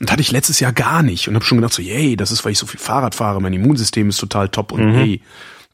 Und 0.00 0.10
hatte 0.10 0.20
ich 0.20 0.32
letztes 0.32 0.60
Jahr 0.60 0.72
gar 0.72 1.02
nicht 1.02 1.28
und 1.28 1.34
habe 1.34 1.44
schon 1.44 1.58
gedacht 1.58 1.72
so, 1.72 1.82
yay, 1.82 2.16
das 2.16 2.32
ist, 2.32 2.44
weil 2.44 2.52
ich 2.52 2.58
so 2.58 2.66
viel 2.66 2.80
Fahrrad 2.80 3.14
fahre, 3.14 3.40
mein 3.40 3.52
Immunsystem 3.52 4.08
ist 4.08 4.18
total 4.18 4.48
top 4.48 4.72
und 4.72 4.92
hey, 4.92 5.20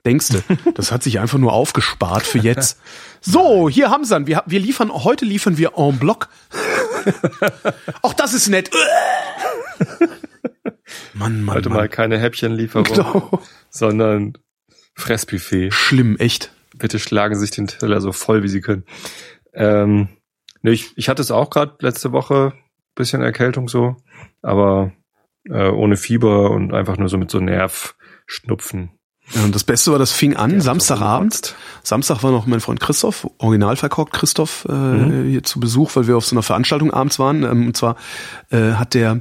denkste, 0.06 0.42
das 0.74 0.92
hat 0.92 1.02
sich 1.02 1.18
einfach 1.20 1.38
nur 1.38 1.52
aufgespart 1.52 2.24
für 2.26 2.38
jetzt. 2.38 2.80
So, 3.20 3.68
hier 3.68 3.90
haben 3.90 4.04
sie 4.04 4.10
dann. 4.10 4.26
Wir, 4.26 4.42
wir 4.46 4.60
liefern, 4.60 4.90
heute 4.92 5.24
liefern 5.24 5.58
wir 5.58 5.72
en 5.76 5.98
bloc. 5.98 6.28
Auch 8.02 8.12
das 8.14 8.34
ist 8.34 8.48
nett. 8.48 8.70
Mann, 11.14 11.42
Mann, 11.42 11.56
Heute 11.56 11.68
Mann. 11.68 11.78
mal 11.78 11.88
keine 11.88 12.18
Häppchenlieferung, 12.18 12.84
Genau. 12.84 13.40
sondern 13.70 14.34
Fressbuffet. 14.94 15.70
Schlimm, 15.72 16.16
echt. 16.16 16.52
Bitte 16.76 16.98
schlagen 16.98 17.34
Sie 17.34 17.40
sich 17.42 17.50
den 17.50 17.66
Teller 17.66 18.00
so 18.00 18.12
voll, 18.12 18.42
wie 18.42 18.48
Sie 18.48 18.60
können. 18.60 18.84
Ähm, 19.52 20.08
ne, 20.62 20.70
ich, 20.72 20.92
ich 20.96 21.08
hatte 21.08 21.22
es 21.22 21.30
auch 21.30 21.50
gerade 21.50 21.76
letzte 21.80 22.12
Woche, 22.12 22.54
bisschen 22.94 23.22
Erkältung 23.22 23.68
so, 23.68 23.96
aber 24.42 24.92
äh, 25.48 25.68
ohne 25.68 25.96
Fieber 25.96 26.50
und 26.50 26.72
einfach 26.72 26.96
nur 26.96 27.08
so 27.08 27.18
mit 27.18 27.30
so 27.30 27.40
Nervschnupfen. 27.40 28.90
Und 29.44 29.54
das 29.54 29.62
Beste 29.64 29.92
war, 29.92 29.98
das 29.98 30.12
fing 30.12 30.34
an, 30.36 30.54
Ja, 30.54 30.60
Samstagabend. 30.60 31.54
Samstag 31.84 32.22
war 32.22 32.32
noch 32.32 32.46
mein 32.46 32.60
Freund 32.60 32.80
Christoph, 32.80 33.28
original 33.38 33.76
verkorkt 33.76 34.12
Christoph, 34.12 34.66
äh, 34.68 34.72
Mhm. 34.72 35.28
hier 35.30 35.42
zu 35.44 35.60
Besuch, 35.60 35.94
weil 35.94 36.06
wir 36.08 36.16
auf 36.16 36.26
so 36.26 36.34
einer 36.34 36.42
Veranstaltung 36.42 36.92
abends 36.92 37.18
waren. 37.18 37.44
Ähm, 37.44 37.66
und 37.68 37.76
zwar 37.76 37.96
äh, 38.50 38.72
hat 38.72 38.94
der, 38.94 39.20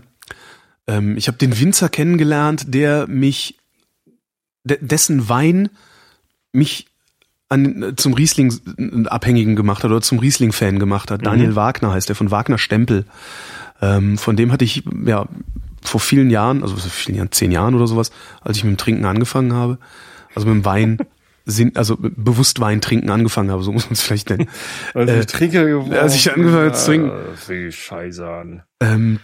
ähm, 0.87 1.15
ich 1.15 1.27
habe 1.27 1.37
den 1.37 1.59
Winzer 1.59 1.89
kennengelernt, 1.89 2.65
der 2.73 3.05
mich, 3.07 3.57
de 4.63 4.77
dessen 4.81 5.29
Wein 5.29 5.69
mich 6.51 6.87
an, 7.49 7.93
zum 7.97 8.13
Riesling-Abhängigen 8.13 9.55
gemacht 9.55 9.83
hat 9.83 9.91
oder 9.91 10.01
zum 10.01 10.19
Riesling-Fan 10.19 10.79
gemacht 10.79 11.11
hat. 11.11 11.25
Daniel 11.25 11.55
Wagner 11.55 11.91
heißt 11.93 12.09
der, 12.09 12.15
von 12.15 12.31
Wagner 12.31 12.57
Stempel. 12.57 13.05
Ähm, 13.81 14.17
von 14.17 14.35
dem 14.35 14.51
hatte 14.51 14.65
ich 14.65 14.83
ja 15.05 15.27
vor 15.81 15.99
vielen 16.01 16.29
Jahren, 16.29 16.61
also 16.63 16.75
vor 16.75 16.89
vielen 16.89 17.17
Jahren, 17.17 17.31
zehn 17.31 17.51
Jahren 17.51 17.75
oder 17.75 17.87
sowas, 17.87 18.11
als 18.41 18.57
ich 18.57 18.63
mit 18.63 18.73
dem 18.73 18.77
Trinken 18.77 19.05
angefangen 19.05 19.53
habe, 19.53 19.77
also 20.35 20.47
mit 20.47 20.55
dem 20.55 20.65
Wein, 20.65 20.97
Sinn, 21.45 21.71
also 21.75 21.97
bewusst 21.99 22.59
Wein 22.59 22.79
trinken 22.81 23.09
angefangen 23.09 23.49
habe, 23.49 23.63
so 23.63 23.71
muss 23.71 23.85
man 23.85 23.93
es 23.93 24.01
vielleicht 24.01 24.29
nennen. 24.29 24.47
Also 24.93 25.13
Äh, 25.13 25.19
ich 25.21 25.25
trinke 25.27 25.65
geworden. 25.65 25.93
als 25.93 26.13
ich 26.15 26.31
angefangen 26.31 26.65
habe 26.65 26.73
zu 26.73 26.85
trinken. 26.85 27.11
Wie 27.47 27.71
Scheiße 27.71 28.27
an. 28.29 28.63
Ähm, 28.81 29.19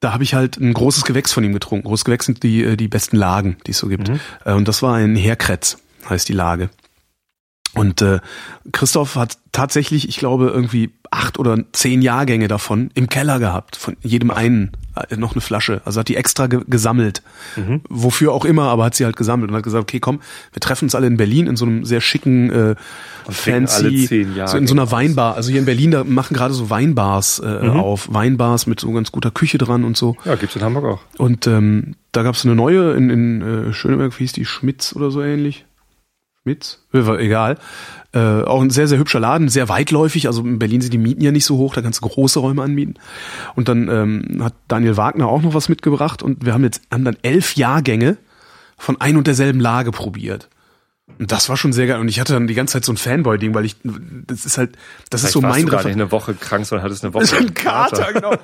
da 0.00 0.12
habe 0.12 0.24
ich 0.24 0.34
halt 0.34 0.56
ein 0.56 0.72
großes 0.72 1.04
Gewächs 1.04 1.32
von 1.32 1.44
ihm 1.44 1.52
getrunken. 1.52 1.86
Großes 1.86 2.04
Gewächs 2.04 2.26
sind 2.26 2.42
die, 2.42 2.64
äh, 2.64 2.76
die 2.76 2.88
besten 2.88 3.16
Lagen, 3.16 3.56
die 3.66 3.70
es 3.72 3.78
so 3.78 3.86
gibt. 3.88 4.10
Äh, 4.44 4.52
Und 4.54 4.66
das 4.66 4.82
war 4.82 4.94
ein 4.94 5.14
Herkretz, 5.14 5.78
heißt 6.08 6.28
die 6.28 6.32
Lage. 6.32 6.68
Und 7.76 8.02
äh, 8.02 8.20
Christoph 8.72 9.16
hat 9.16 9.38
tatsächlich, 9.52 10.08
ich 10.08 10.18
glaube, 10.18 10.48
irgendwie 10.48 10.90
acht 11.10 11.38
oder 11.38 11.58
zehn 11.72 12.02
Jahrgänge 12.02 12.48
davon 12.48 12.90
im 12.94 13.08
Keller 13.08 13.38
gehabt. 13.38 13.76
Von 13.76 13.96
jedem 14.02 14.30
einen 14.30 14.72
äh, 14.96 15.16
noch 15.16 15.32
eine 15.32 15.40
Flasche. 15.40 15.82
Also 15.84 16.00
hat 16.00 16.08
die 16.08 16.16
extra 16.16 16.46
ge 16.46 16.62
gesammelt. 16.66 17.22
Wofür 17.88 18.32
auch 18.32 18.44
immer, 18.44 18.64
aber 18.64 18.84
hat 18.84 18.94
sie 18.94 19.04
halt 19.04 19.16
gesammelt 19.16 19.50
und 19.50 19.56
hat 19.56 19.62
gesagt, 19.62 19.82
okay, 19.82 20.00
komm, 20.00 20.20
wir 20.52 20.60
treffen 20.60 20.86
uns 20.86 20.94
alle 20.94 21.06
in 21.06 21.16
Berlin 21.16 21.46
in 21.46 21.56
so 21.56 21.66
einem 21.66 21.84
sehr 21.84 22.00
schicken, 22.00 22.50
äh, 22.50 22.74
fancy, 23.28 24.26
so 24.46 24.56
in 24.56 24.66
so 24.66 24.74
einer. 24.74 24.90
Weinbar. 24.90 25.34
Also 25.34 25.50
hier 25.50 25.60
in 25.60 25.66
Berlin, 25.66 25.90
da 25.90 26.04
machen 26.04 26.34
gerade 26.34 26.54
so 26.54 26.70
Weinbars 26.70 27.40
äh, 27.40 27.68
auf. 27.68 28.08
Weinbars 28.12 28.66
mit 28.66 28.80
so 28.80 28.90
ganz 28.92 29.12
guter 29.12 29.30
Küche 29.30 29.58
dran 29.58 29.84
und 29.84 29.96
so. 29.96 30.16
Ja, 30.24 30.36
gibt's 30.36 30.56
in 30.56 30.62
Hamburg 30.62 30.84
auch. 30.84 31.00
Und 31.18 31.46
ähm, 31.46 31.96
da 32.12 32.22
gab 32.22 32.34
es 32.34 32.44
eine 32.44 32.54
neue 32.54 32.94
in, 32.94 33.10
in 33.10 33.42
äh, 33.42 33.72
Schöneberg, 33.74 34.18
wie 34.18 34.24
hieß 34.24 34.32
die, 34.32 34.46
Schmitz 34.46 34.94
oder 34.94 35.10
so 35.10 35.22
ähnlich. 35.22 35.65
Schmitz? 36.46 36.78
Äh, 36.94 37.00
egal. 37.24 37.58
Äh, 38.14 38.42
auch 38.42 38.62
ein 38.62 38.70
sehr, 38.70 38.86
sehr 38.86 38.98
hübscher 38.98 39.18
Laden, 39.18 39.48
sehr 39.48 39.68
weitläufig. 39.68 40.28
Also 40.28 40.42
in 40.42 40.60
Berlin 40.60 40.80
sind 40.80 40.92
die 40.92 40.98
Mieten 40.98 41.20
ja 41.20 41.32
nicht 41.32 41.44
so 41.44 41.58
hoch, 41.58 41.74
da 41.74 41.82
kannst 41.82 42.00
du 42.00 42.08
große 42.08 42.38
Räume 42.38 42.62
anmieten. 42.62 42.94
Und 43.56 43.68
dann 43.68 43.88
ähm, 43.88 44.44
hat 44.44 44.54
Daniel 44.68 44.96
Wagner 44.96 45.26
auch 45.26 45.42
noch 45.42 45.54
was 45.54 45.68
mitgebracht 45.68 46.22
und 46.22 46.46
wir 46.46 46.54
haben 46.54 46.62
jetzt 46.62 46.82
haben 46.92 47.04
dann 47.04 47.16
elf 47.22 47.56
Jahrgänge 47.56 48.16
von 48.78 49.00
ein 49.00 49.16
und 49.16 49.26
derselben 49.26 49.58
Lage 49.58 49.90
probiert. 49.90 50.48
Und 51.18 51.30
das 51.32 51.48
war 51.48 51.56
schon 51.56 51.72
sehr 51.72 51.86
geil. 51.86 52.00
Und 52.00 52.08
ich 52.08 52.18
hatte 52.20 52.32
dann 52.34 52.46
die 52.46 52.54
ganze 52.54 52.72
Zeit 52.74 52.84
so 52.84 52.92
ein 52.92 52.96
Fanboy-Ding, 52.96 53.54
weil 53.54 53.64
ich, 53.64 53.76
das 54.26 54.44
ist 54.44 54.58
halt, 54.58 54.76
das 55.08 55.22
ist 55.22 55.32
so 55.32 55.40
mein 55.40 55.64
du 55.64 55.70
gar 55.70 55.80
Refer- 55.80 55.88
nicht 55.88 55.94
eine 55.94 56.10
Woche 56.10 56.34
krank, 56.34 56.66
sondern 56.66 56.84
hattest 56.84 57.04
eine 57.04 57.14
Woche 57.14 57.24
so 57.26 57.36
ein 57.36 57.54
Kater, 57.54 58.12
genau. 58.12 58.34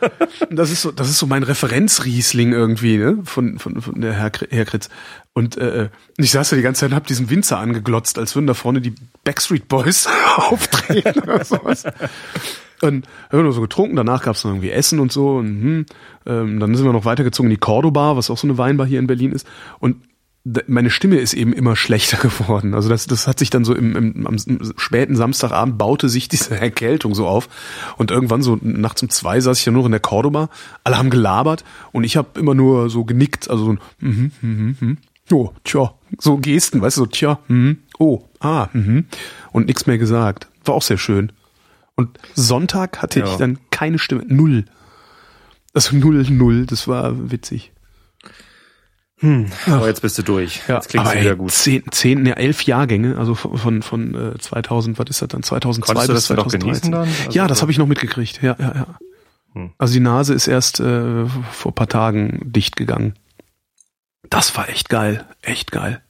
Und 0.48 0.56
das 0.56 0.70
ist 0.70 0.82
so, 0.82 0.92
das 0.92 1.10
ist 1.10 1.18
so 1.18 1.26
mein 1.26 1.42
Referenzriesling 1.42 2.52
irgendwie, 2.52 2.98
ne, 2.98 3.18
von, 3.24 3.58
von, 3.58 3.82
von 3.82 4.00
der 4.00 4.12
Herr, 4.14 4.30
Herr 4.50 4.64
Kritz. 4.64 4.88
Und 5.34 5.56
äh, 5.58 5.88
ich 6.16 6.30
saß 6.30 6.50
da 6.50 6.56
die 6.56 6.62
ganze 6.62 6.80
Zeit 6.80 6.90
und 6.90 6.96
hab 6.96 7.06
diesen 7.06 7.28
Winzer 7.30 7.58
angeglotzt, 7.58 8.16
als 8.18 8.34
würden 8.36 8.46
da 8.46 8.54
vorne 8.54 8.80
die 8.80 8.94
Backstreet 9.24 9.66
Boys 9.68 10.08
auftreten 10.36 11.18
oder 11.20 11.44
sowas. 11.44 11.84
Und 12.80 13.06
haben 13.28 13.38
wir 13.38 13.42
nur 13.42 13.52
so 13.52 13.60
getrunken, 13.60 13.96
danach 13.96 14.22
gab's 14.22 14.44
noch 14.44 14.52
irgendwie 14.52 14.70
Essen 14.70 14.98
und 15.00 15.10
so. 15.12 15.36
Und, 15.36 15.46
hm, 15.46 15.86
ähm, 16.26 16.60
dann 16.60 16.74
sind 16.74 16.84
wir 16.86 16.92
noch 16.92 17.04
weitergezogen 17.04 17.50
in 17.50 17.56
die 17.56 17.60
Cordoba, 17.60 18.16
was 18.16 18.30
auch 18.30 18.38
so 18.38 18.46
eine 18.46 18.56
Weinbar 18.56 18.86
hier 18.86 18.98
in 18.98 19.06
Berlin 19.08 19.32
ist. 19.32 19.46
Und 19.78 19.96
meine 20.66 20.90
Stimme 20.90 21.16
ist 21.16 21.34
eben 21.34 21.52
immer 21.52 21.76
schlechter 21.76 22.16
geworden. 22.28 22.74
Also 22.74 22.88
das, 22.88 23.06
das 23.06 23.26
hat 23.26 23.38
sich 23.38 23.50
dann 23.50 23.64
so 23.64 23.74
im, 23.74 23.94
im, 23.96 24.26
am 24.26 24.36
späten 24.76 25.14
Samstagabend 25.14 25.78
baute 25.78 26.08
sich 26.08 26.28
diese 26.28 26.56
Erkältung 26.60 27.14
so 27.14 27.26
auf. 27.26 27.48
Und 27.96 28.10
irgendwann 28.10 28.42
so 28.42 28.58
nachts 28.60 29.02
um 29.02 29.10
zwei 29.10 29.40
saß 29.40 29.58
ich 29.58 29.66
ja 29.66 29.72
nur 29.72 29.84
in 29.84 29.92
der 29.92 30.00
Cordoba. 30.00 30.48
Alle 30.84 30.98
haben 30.98 31.10
gelabert 31.10 31.64
und 31.92 32.04
ich 32.04 32.16
habe 32.16 32.40
immer 32.40 32.54
nur 32.54 32.90
so 32.90 33.04
genickt. 33.04 33.50
Also 33.50 33.64
so 33.64 33.72
ein 33.72 33.78
mhm, 34.00 34.32
mhm, 34.40 34.76
mhm. 34.80 34.98
Oh, 35.30 35.52
tja, 35.64 35.94
so 36.18 36.36
Gesten, 36.38 36.82
weißt 36.82 36.96
du, 36.96 37.02
so 37.02 37.06
tja, 37.06 37.38
mhm, 37.48 37.78
oh, 37.98 38.24
ah, 38.40 38.68
mhm. 38.72 39.06
Und 39.52 39.66
nichts 39.66 39.86
mehr 39.86 39.96
gesagt. 39.96 40.48
War 40.64 40.74
auch 40.74 40.82
sehr 40.82 40.98
schön. 40.98 41.32
Und 41.94 42.18
Sonntag 42.34 43.00
hatte 43.00 43.20
Ja. 43.20 43.26
ich 43.26 43.36
dann 43.36 43.58
keine 43.70 43.98
Stimme. 43.98 44.24
Null. 44.26 44.64
Also 45.74 45.96
null, 45.96 46.26
null. 46.28 46.66
Das 46.66 46.88
war 46.88 47.30
witzig. 47.30 47.71
Aber 49.66 49.86
jetzt 49.86 50.02
bist 50.02 50.18
du 50.18 50.22
durch. 50.22 50.62
Ja, 50.66 50.76
jetzt 50.76 50.88
klingt 50.88 51.06
es 51.06 51.14
wieder 51.14 51.36
gut. 51.36 51.52
Zehn, 51.52 51.84
zehn, 51.90 52.22
ne, 52.22 52.36
elf 52.36 52.62
Jahrgänge, 52.62 53.16
also 53.16 53.34
von, 53.34 53.82
von, 53.82 54.34
äh, 54.34 54.38
2000, 54.38 54.98
was 54.98 55.06
ist 55.08 55.22
das 55.22 55.28
dann, 55.28 55.42
2002 55.42 55.92
Konntest 55.92 56.08
bis 56.08 56.16
das 56.16 56.28
denn 56.28 56.36
noch 56.36 56.48
2013. 56.48 56.60
genießen 56.60 56.92
dann? 56.92 57.26
Also 57.26 57.38
ja, 57.38 57.46
das 57.46 57.62
habe 57.62 57.70
ich 57.70 57.78
noch 57.78 57.86
mitgekriegt, 57.86 58.42
ja, 58.42 58.56
ja, 58.58 58.74
ja. 58.74 58.86
Hm. 59.54 59.70
Also 59.78 59.94
die 59.94 60.00
Nase 60.00 60.34
ist 60.34 60.48
erst 60.48 60.80
äh, 60.80 61.26
vor 61.26 61.72
ein 61.72 61.74
paar 61.74 61.88
Tagen 61.88 62.40
dicht 62.42 62.76
gegangen. 62.76 63.14
Das 64.28 64.56
war 64.56 64.68
echt 64.68 64.88
geil, 64.88 65.24
echt 65.42 65.70
geil. 65.72 66.00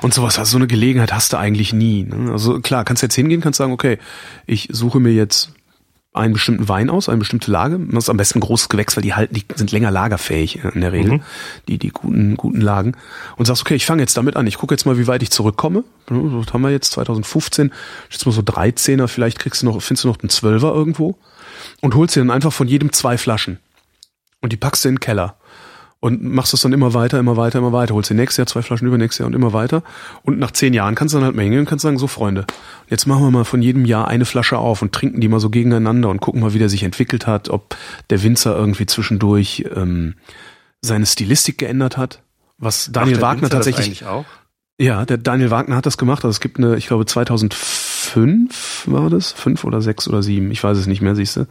Und 0.00 0.14
sowas, 0.14 0.38
also 0.38 0.52
so 0.52 0.56
eine 0.58 0.66
Gelegenheit 0.66 1.12
hast 1.12 1.32
du 1.32 1.36
eigentlich 1.36 1.72
nie. 1.72 2.04
Ne? 2.04 2.32
Also 2.32 2.60
klar, 2.60 2.84
kannst 2.84 3.02
jetzt 3.02 3.14
hingehen, 3.14 3.40
kannst 3.40 3.58
sagen, 3.58 3.72
okay, 3.72 3.98
ich 4.46 4.68
suche 4.70 5.00
mir 5.00 5.12
jetzt 5.12 5.52
einen 6.14 6.34
bestimmten 6.34 6.68
Wein 6.68 6.90
aus, 6.90 7.08
eine 7.08 7.18
bestimmte 7.18 7.50
Lage. 7.50 7.78
Das 7.90 8.04
ist 8.04 8.10
am 8.10 8.18
besten 8.18 8.38
ein 8.38 8.42
großes 8.42 8.68
Gewächs, 8.68 8.96
weil 8.96 9.02
die 9.02 9.14
halten, 9.14 9.34
die 9.34 9.44
sind 9.54 9.72
länger 9.72 9.90
lagerfähig 9.90 10.62
äh, 10.62 10.68
in 10.74 10.82
der 10.82 10.92
Regel, 10.92 11.12
Mhm. 11.14 11.22
die, 11.68 11.78
die 11.78 11.88
guten, 11.88 12.36
guten 12.36 12.60
Lagen. 12.60 12.92
Und 13.36 13.46
sagst, 13.46 13.62
okay, 13.62 13.74
ich 13.74 13.86
fange 13.86 14.02
jetzt 14.02 14.16
damit 14.16 14.36
an. 14.36 14.46
Ich 14.46 14.58
gucke 14.58 14.74
jetzt 14.74 14.84
mal, 14.84 14.98
wie 14.98 15.06
weit 15.06 15.22
ich 15.22 15.30
zurückkomme. 15.30 15.84
Was 16.08 16.52
haben 16.52 16.60
wir 16.62 16.70
jetzt 16.70 16.92
2015, 16.92 17.72
jetzt 18.10 18.26
mal 18.26 18.32
so 18.32 18.42
13er, 18.42 19.08
vielleicht 19.08 19.38
kriegst 19.38 19.62
du 19.62 19.66
noch, 19.66 19.80
findest 19.80 20.04
du 20.04 20.08
noch 20.08 20.20
einen 20.20 20.28
12er 20.28 20.74
irgendwo 20.74 21.16
und 21.80 21.94
holst 21.94 22.14
dir 22.16 22.20
dann 22.20 22.30
einfach 22.30 22.52
von 22.52 22.68
jedem 22.68 22.92
zwei 22.92 23.16
Flaschen. 23.16 23.58
Und 24.42 24.52
die 24.52 24.56
packst 24.58 24.84
du 24.84 24.88
in 24.90 24.96
den 24.96 25.00
Keller. 25.00 25.36
Und 26.02 26.20
machst 26.24 26.52
das 26.52 26.62
dann 26.62 26.72
immer 26.72 26.94
weiter, 26.94 27.20
immer 27.20 27.36
weiter, 27.36 27.60
immer 27.60 27.72
weiter. 27.72 27.94
Holst 27.94 28.10
dir 28.10 28.14
nächstes 28.14 28.38
Jahr 28.38 28.46
zwei 28.48 28.62
Flaschen, 28.62 28.88
übernächstes 28.88 29.20
Jahr 29.20 29.28
und 29.28 29.34
immer 29.34 29.52
weiter. 29.52 29.84
Und 30.24 30.36
nach 30.40 30.50
zehn 30.50 30.74
Jahren 30.74 30.96
kannst 30.96 31.14
du 31.14 31.18
dann 31.18 31.26
halt 31.26 31.36
mal 31.36 31.42
hingehen 31.42 31.60
und 31.60 31.68
kannst 31.68 31.84
sagen, 31.84 31.96
so 31.96 32.08
Freunde, 32.08 32.44
jetzt 32.90 33.06
machen 33.06 33.22
wir 33.22 33.30
mal 33.30 33.44
von 33.44 33.62
jedem 33.62 33.84
Jahr 33.84 34.08
eine 34.08 34.24
Flasche 34.24 34.58
auf 34.58 34.82
und 34.82 34.92
trinken 34.92 35.20
die 35.20 35.28
mal 35.28 35.38
so 35.38 35.48
gegeneinander 35.48 36.08
und 36.08 36.20
gucken 36.20 36.40
mal, 36.40 36.54
wie 36.54 36.58
der 36.58 36.68
sich 36.68 36.82
entwickelt 36.82 37.28
hat, 37.28 37.50
ob 37.50 37.76
der 38.10 38.24
Winzer 38.24 38.56
irgendwie 38.56 38.86
zwischendurch 38.86 39.64
ähm, 39.76 40.16
seine 40.80 41.06
Stilistik 41.06 41.58
geändert 41.58 41.96
hat. 41.96 42.20
Was 42.58 42.90
Daniel 42.90 43.18
der 43.18 43.22
Wagner 43.22 43.48
tatsächlich 43.48 44.04
ja, 44.78 45.04
der 45.04 45.18
Daniel 45.18 45.52
Wagner 45.52 45.76
hat 45.76 45.86
das 45.86 45.98
gemacht. 45.98 46.24
Also 46.24 46.30
es 46.30 46.40
gibt 46.40 46.58
eine, 46.58 46.76
ich 46.76 46.88
glaube 46.88 47.06
2005 47.06 47.91
war 48.86 49.10
das, 49.10 49.32
fünf 49.32 49.64
oder 49.64 49.80
sechs 49.82 50.08
oder 50.08 50.22
sieben, 50.22 50.50
ich 50.50 50.62
weiß 50.62 50.76
es 50.78 50.86
nicht 50.86 51.00
mehr, 51.02 51.14
siehst 51.14 51.36
du. 51.36 51.46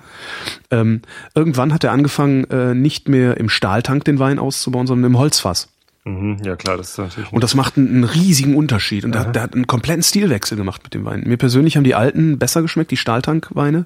Ähm, 0.69 1.01
irgendwann 1.35 1.73
hat 1.73 1.83
er 1.83 1.91
angefangen, 1.91 2.43
äh, 2.49 2.73
nicht 2.73 3.07
mehr 3.09 3.37
im 3.37 3.49
Stahltank 3.49 4.03
den 4.05 4.19
Wein 4.19 4.39
auszubauen, 4.39 4.87
sondern 4.87 5.11
im 5.11 5.17
Holzfass. 5.17 5.69
Mhm, 6.03 6.37
ja 6.43 6.55
klar, 6.55 6.77
das 6.77 6.91
ist 6.91 6.97
natürlich. 6.97 7.31
Und 7.31 7.43
das 7.43 7.53
macht 7.55 7.77
einen, 7.77 7.87
einen 7.89 8.03
riesigen 8.03 8.55
Unterschied. 8.55 9.05
Und 9.05 9.13
der, 9.13 9.21
hat- 9.21 9.35
der 9.35 9.43
hat 9.43 9.53
einen 9.53 9.67
kompletten 9.67 10.01
Stilwechsel 10.03 10.57
gemacht 10.57 10.81
mit 10.83 10.93
dem 10.93 11.05
Wein. 11.05 11.23
Mir 11.25 11.37
persönlich 11.37 11.77
haben 11.77 11.83
die 11.83 11.93
alten 11.95 12.39
besser 12.39 12.61
geschmeckt, 12.63 12.89
die 12.91 12.97
Stahltankweine, 12.97 13.85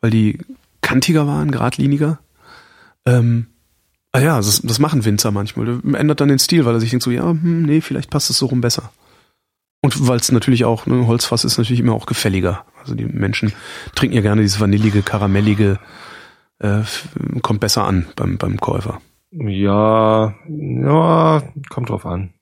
weil 0.00 0.10
die 0.10 0.38
kantiger 0.82 1.26
waren, 1.26 1.50
geradliniger. 1.50 2.20
Ähm, 3.06 3.46
ah 4.12 4.20
ja, 4.20 4.36
das, 4.36 4.60
das 4.62 4.78
machen 4.78 5.04
Winzer 5.04 5.32
manchmal. 5.32 5.66
Der 5.82 5.98
ändert 6.00 6.20
dann 6.20 6.28
den 6.28 6.38
Stil, 6.38 6.64
weil 6.64 6.74
er 6.74 6.80
sich 6.80 6.90
denkt 6.90 7.02
so, 7.02 7.10
ja, 7.10 7.28
hm, 7.28 7.62
nee, 7.62 7.80
vielleicht 7.80 8.10
passt 8.10 8.30
es 8.30 8.38
so 8.38 8.46
rum 8.46 8.60
besser. 8.60 8.92
Und 9.82 10.08
weil 10.08 10.18
es 10.18 10.30
natürlich 10.32 10.64
auch, 10.64 10.86
ne, 10.86 11.06
Holzfass 11.06 11.44
ist 11.44 11.58
natürlich 11.58 11.80
immer 11.80 11.92
auch 11.92 12.06
gefälliger. 12.06 12.64
Also 12.80 12.94
die 12.94 13.04
Menschen 13.04 13.52
trinken 13.94 14.14
ja 14.16 14.22
gerne 14.22 14.40
dieses 14.42 14.60
vanillige, 14.60 15.02
karamellige, 15.02 15.78
äh, 16.60 16.82
kommt 17.42 17.60
besser 17.60 17.84
an 17.84 18.06
beim, 18.16 18.38
beim 18.38 18.58
Käufer. 18.58 19.00
Ja, 19.32 20.34
ja, 20.48 21.42
kommt 21.68 21.88
drauf 21.90 22.06
an. 22.06 22.32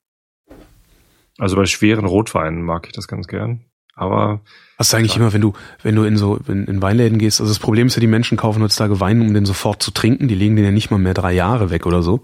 Also 1.38 1.56
bei 1.56 1.64
schweren 1.64 2.04
Rotweinen 2.04 2.62
mag 2.62 2.86
ich 2.86 2.92
das 2.92 3.08
ganz 3.08 3.26
gern. 3.26 3.64
Aber 3.94 4.40
Hast 4.78 4.92
du 4.92 4.96
eigentlich 4.96 5.12
Klar. 5.12 5.26
immer, 5.26 5.32
wenn 5.32 5.40
du, 5.40 5.52
wenn 5.82 5.94
du 5.94 6.04
in 6.04 6.16
so, 6.16 6.36
in, 6.48 6.64
in 6.66 6.82
Weinläden 6.82 7.18
gehst, 7.18 7.40
also 7.40 7.50
das 7.50 7.58
Problem 7.58 7.86
ist 7.86 7.96
ja, 7.96 8.00
die 8.00 8.06
Menschen 8.06 8.36
kaufen 8.38 8.62
heutzutage 8.62 8.98
Wein, 9.00 9.20
um 9.20 9.32
den 9.34 9.44
sofort 9.46 9.82
zu 9.82 9.90
trinken. 9.90 10.28
Die 10.28 10.34
legen 10.34 10.56
den 10.56 10.64
ja 10.64 10.70
nicht 10.70 10.90
mal 10.90 10.98
mehr 10.98 11.14
drei 11.14 11.32
Jahre 11.32 11.70
weg 11.70 11.86
oder 11.86 12.02
so. 12.02 12.20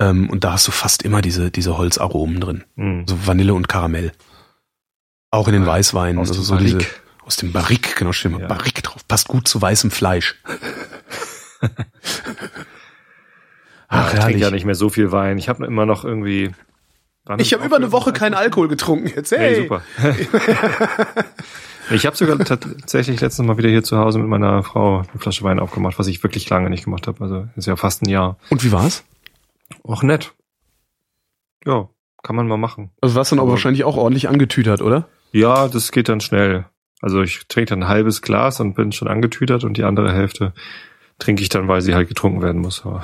Ähm, 0.00 0.28
und 0.30 0.44
da 0.44 0.52
hast 0.52 0.66
du 0.68 0.72
fast 0.72 1.02
immer 1.02 1.22
diese, 1.22 1.50
diese 1.50 1.78
Holzaromen 1.78 2.40
drin. 2.40 2.64
mh, 2.76 3.04
So 3.08 3.26
Vanille 3.26 3.54
und 3.54 3.68
Karamell. 3.68 4.12
Auch 5.36 5.46
in 5.48 5.54
den 5.54 5.66
Weißweinen. 5.66 6.18
aus 6.20 6.28
also 6.30 6.40
dem 6.40 6.44
so 6.44 6.56
diese, 6.56 6.76
Barrique. 6.78 6.94
aus 7.24 7.36
dem 7.36 7.52
Barrique, 7.52 7.94
genau, 7.96 8.12
steht 8.12 8.32
mal 8.32 8.40
Ja. 8.40 8.46
Barrique 8.48 8.82
drauf. 8.82 9.06
Passt 9.06 9.28
gut 9.28 9.46
zu 9.48 9.60
weißem 9.62 9.90
Fleisch. 9.90 10.36
Ach, 13.88 14.12
ich 14.12 14.20
trinke 14.20 14.40
ja 14.40 14.50
nicht 14.50 14.64
mehr 14.64 14.74
so 14.74 14.88
viel 14.88 15.12
Wein. 15.12 15.38
Ich 15.38 15.48
habe 15.48 15.64
immer 15.66 15.86
noch 15.86 16.04
irgendwie. 16.04 16.52
Ich 17.38 17.52
hab 17.52 17.60
habe 17.60 17.66
über 17.68 17.76
eine 17.76 17.92
Woche 17.92 18.12
keinen 18.12 18.34
Alkohol 18.34 18.68
getrunken 18.68 19.08
jetzt. 19.14 19.32
Hey. 19.32 19.54
Hey, 19.54 19.62
super. 19.62 19.82
ich 21.90 22.06
habe 22.06 22.16
sogar 22.16 22.38
tatsächlich 22.38 23.20
letztens 23.20 23.46
mal 23.48 23.58
wieder 23.58 23.68
hier 23.68 23.82
zu 23.82 23.98
Hause 23.98 24.18
mit 24.18 24.28
meiner 24.28 24.62
Frau 24.62 24.98
eine 24.98 25.18
Flasche 25.20 25.42
Wein 25.44 25.58
aufgemacht, 25.58 25.98
was 25.98 26.06
ich 26.06 26.22
wirklich 26.22 26.48
lange 26.50 26.70
nicht 26.70 26.84
gemacht 26.84 27.06
habe. 27.08 27.22
Also 27.24 27.48
ist 27.56 27.66
ja 27.66 27.74
fast 27.76 28.02
ein 28.02 28.08
Jahr. 28.08 28.36
Und 28.50 28.62
wie 28.64 28.70
war's? 28.72 29.04
Auch 29.82 30.02
nett. 30.04 30.34
Ja, 31.64 31.88
kann 32.22 32.36
man 32.36 32.46
mal 32.46 32.58
machen. 32.58 32.90
Also 33.00 33.14
war's 33.16 33.30
dann 33.30 33.38
aber 33.40 33.46
Aber- 33.46 33.52
wahrscheinlich 33.54 33.82
auch 33.84 33.96
ordentlich 33.96 34.28
angetütert, 34.28 34.80
oder? 34.82 35.08
Ja, 35.32 35.68
das 35.68 35.92
geht 35.92 36.08
dann 36.08 36.20
schnell. 36.20 36.66
Also 37.00 37.22
ich 37.22 37.46
trinke 37.48 37.70
dann 37.70 37.82
ein 37.82 37.88
halbes 37.88 38.22
Glas 38.22 38.60
und 38.60 38.74
bin 38.74 38.92
schon 38.92 39.08
angetütert 39.08 39.64
und 39.64 39.76
die 39.76 39.84
andere 39.84 40.12
Hälfte 40.12 40.52
trinke 41.18 41.42
ich 41.42 41.48
dann, 41.48 41.68
weil 41.68 41.80
sie 41.80 41.94
halt 41.94 42.08
getrunken 42.08 42.42
werden 42.42 42.60
muss. 42.60 42.82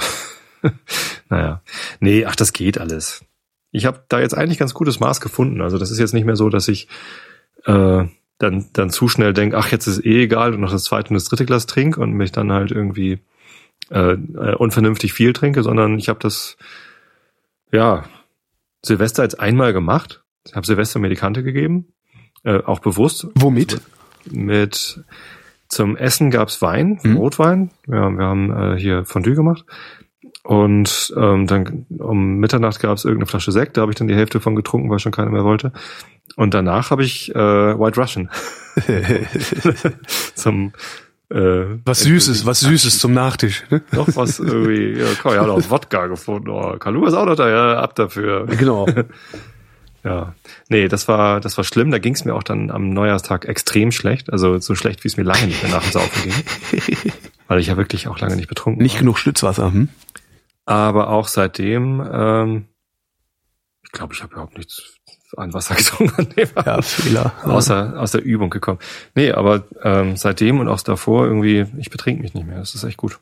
Naja. 1.28 1.62
Nee, 1.98 2.26
ach, 2.26 2.36
das 2.36 2.52
geht 2.52 2.78
alles. 2.78 3.24
Ich 3.70 3.86
habe 3.86 4.04
da 4.08 4.20
jetzt 4.20 4.36
eigentlich 4.36 4.58
ganz 4.58 4.74
gutes 4.74 5.00
Maß 5.00 5.20
gefunden. 5.20 5.62
Also 5.62 5.78
das 5.78 5.90
ist 5.90 5.98
jetzt 5.98 6.12
nicht 6.12 6.26
mehr 6.26 6.36
so, 6.36 6.50
dass 6.50 6.68
ich 6.68 6.88
äh, 7.64 8.04
dann, 8.38 8.66
dann 8.72 8.90
zu 8.90 9.08
schnell 9.08 9.32
denke, 9.32 9.56
ach, 9.56 9.72
jetzt 9.72 9.86
ist 9.86 10.04
eh 10.04 10.24
egal 10.24 10.52
und 10.54 10.60
noch 10.60 10.70
das 10.70 10.84
zweite 10.84 11.08
und 11.08 11.14
das 11.14 11.24
dritte 11.24 11.46
Glas 11.46 11.66
trinke 11.66 12.00
und 12.00 12.12
mich 12.12 12.32
dann 12.32 12.52
halt 12.52 12.70
irgendwie 12.70 13.20
äh, 13.90 14.12
äh, 14.12 14.54
unvernünftig 14.54 15.12
viel 15.12 15.32
trinke, 15.32 15.62
sondern 15.62 15.98
ich 15.98 16.08
habe 16.08 16.20
das, 16.20 16.56
ja, 17.70 18.04
Silvester 18.82 19.22
jetzt 19.22 19.40
einmal 19.40 19.72
gemacht. 19.72 20.22
Ich 20.46 20.54
habe 20.54 20.66
Silvester 20.66 20.98
mir 20.98 21.08
die 21.08 21.16
Kante 21.16 21.42
gegeben, 21.42 21.94
äh, 22.44 22.58
auch 22.62 22.80
bewusst. 22.80 23.26
Womit? 23.34 23.80
Mit 24.30 25.02
zum 25.68 25.96
Essen 25.96 26.30
gab's 26.30 26.60
Wein, 26.62 27.00
Mhm. 27.02 27.16
Rotwein. 27.16 27.70
Ja, 27.86 28.10
wir 28.10 28.24
haben 28.24 28.52
äh, 28.52 28.78
hier 28.78 29.04
Fondue 29.04 29.34
gemacht. 29.34 29.64
Und 30.44 31.14
ähm, 31.16 31.46
dann 31.46 31.86
um 31.98 32.38
Mitternacht 32.38 32.80
gab's 32.80 33.04
irgendeine 33.04 33.26
Flasche 33.28 33.52
Sekt, 33.52 33.76
da 33.76 33.82
habe 33.82 33.92
ich 33.92 33.96
dann 33.96 34.08
die 34.08 34.14
Hälfte 34.14 34.40
von 34.40 34.56
getrunken, 34.56 34.90
weil 34.90 34.98
schon 34.98 35.12
keiner 35.12 35.30
mehr 35.30 35.44
wollte. 35.44 35.72
Und 36.36 36.52
danach 36.52 36.90
habe 36.90 37.04
ich 37.04 37.32
äh, 37.34 37.38
White 37.38 38.00
Russian 38.00 38.28
zum 40.34 40.72
äh, 41.30 41.64
Was 41.84 42.00
Süßes, 42.00 42.44
was 42.44 42.60
Süßes 42.60 42.98
zum 42.98 43.14
Nachtisch. 43.14 43.64
Ne? 43.70 43.82
noch 43.92 44.08
was 44.16 44.38
irgendwie, 44.40 44.98
ja, 45.00 45.06
komm, 45.22 45.32
ich 45.32 45.38
habe 45.38 45.48
noch 45.48 45.70
Wodka 45.70 46.08
gefunden. 46.08 46.50
Oh, 46.50 46.76
Kalu 46.78 47.06
ist 47.06 47.14
auch 47.14 47.26
noch 47.26 47.36
da, 47.36 47.48
ja, 47.48 47.78
ab 47.78 47.94
dafür. 47.94 48.46
Genau. 48.46 48.86
Ja, 50.04 50.34
nee, 50.68 50.88
das 50.88 51.06
war, 51.06 51.40
das 51.40 51.56
war 51.56 51.64
schlimm. 51.64 51.90
Da 51.92 51.98
ging 51.98 52.14
es 52.14 52.24
mir 52.24 52.34
auch 52.34 52.42
dann 52.42 52.70
am 52.70 52.90
Neujahrstag 52.90 53.44
extrem 53.44 53.92
schlecht. 53.92 54.32
Also 54.32 54.58
so 54.58 54.74
schlecht, 54.74 55.04
wie 55.04 55.08
es 55.08 55.16
mir 55.16 55.22
lange 55.22 55.46
nicht 55.46 55.62
mehr 55.62 55.70
nach 55.72 55.82
dem 55.82 55.92
Saufen 55.92 56.22
ging. 56.24 57.12
Weil 57.48 57.60
ich 57.60 57.68
ja 57.68 57.76
wirklich 57.76 58.08
auch 58.08 58.18
lange 58.18 58.34
nicht 58.36 58.48
betrunken 58.48 58.82
Nicht 58.82 58.94
war. 58.94 59.00
genug 59.00 59.18
Stützwasser. 59.18 59.72
Hm? 59.72 59.88
Aber 60.64 61.08
auch 61.10 61.28
seitdem, 61.28 62.04
ähm, 62.12 62.64
ich 63.84 63.92
glaube, 63.92 64.14
ich 64.14 64.22
habe 64.22 64.32
überhaupt 64.32 64.56
nichts 64.58 64.82
an 65.36 65.52
Wasser 65.54 65.74
getrunken 65.76 66.14
an 66.18 66.28
dem 66.30 66.48
Abend. 66.56 66.66
Ja, 66.66 66.82
Fehler. 66.82 67.32
Außer 67.44 67.94
aus 68.00 68.10
der 68.12 68.24
Übung 68.24 68.50
gekommen. 68.50 68.78
Nee, 69.14 69.32
aber 69.32 69.64
ähm, 69.82 70.16
seitdem 70.16 70.58
und 70.60 70.68
auch 70.68 70.80
davor 70.80 71.26
irgendwie, 71.26 71.66
ich 71.78 71.90
betrink 71.90 72.20
mich 72.20 72.34
nicht 72.34 72.46
mehr. 72.46 72.58
Das 72.58 72.74
ist 72.74 72.84
echt 72.84 72.96
gut. 72.96 73.18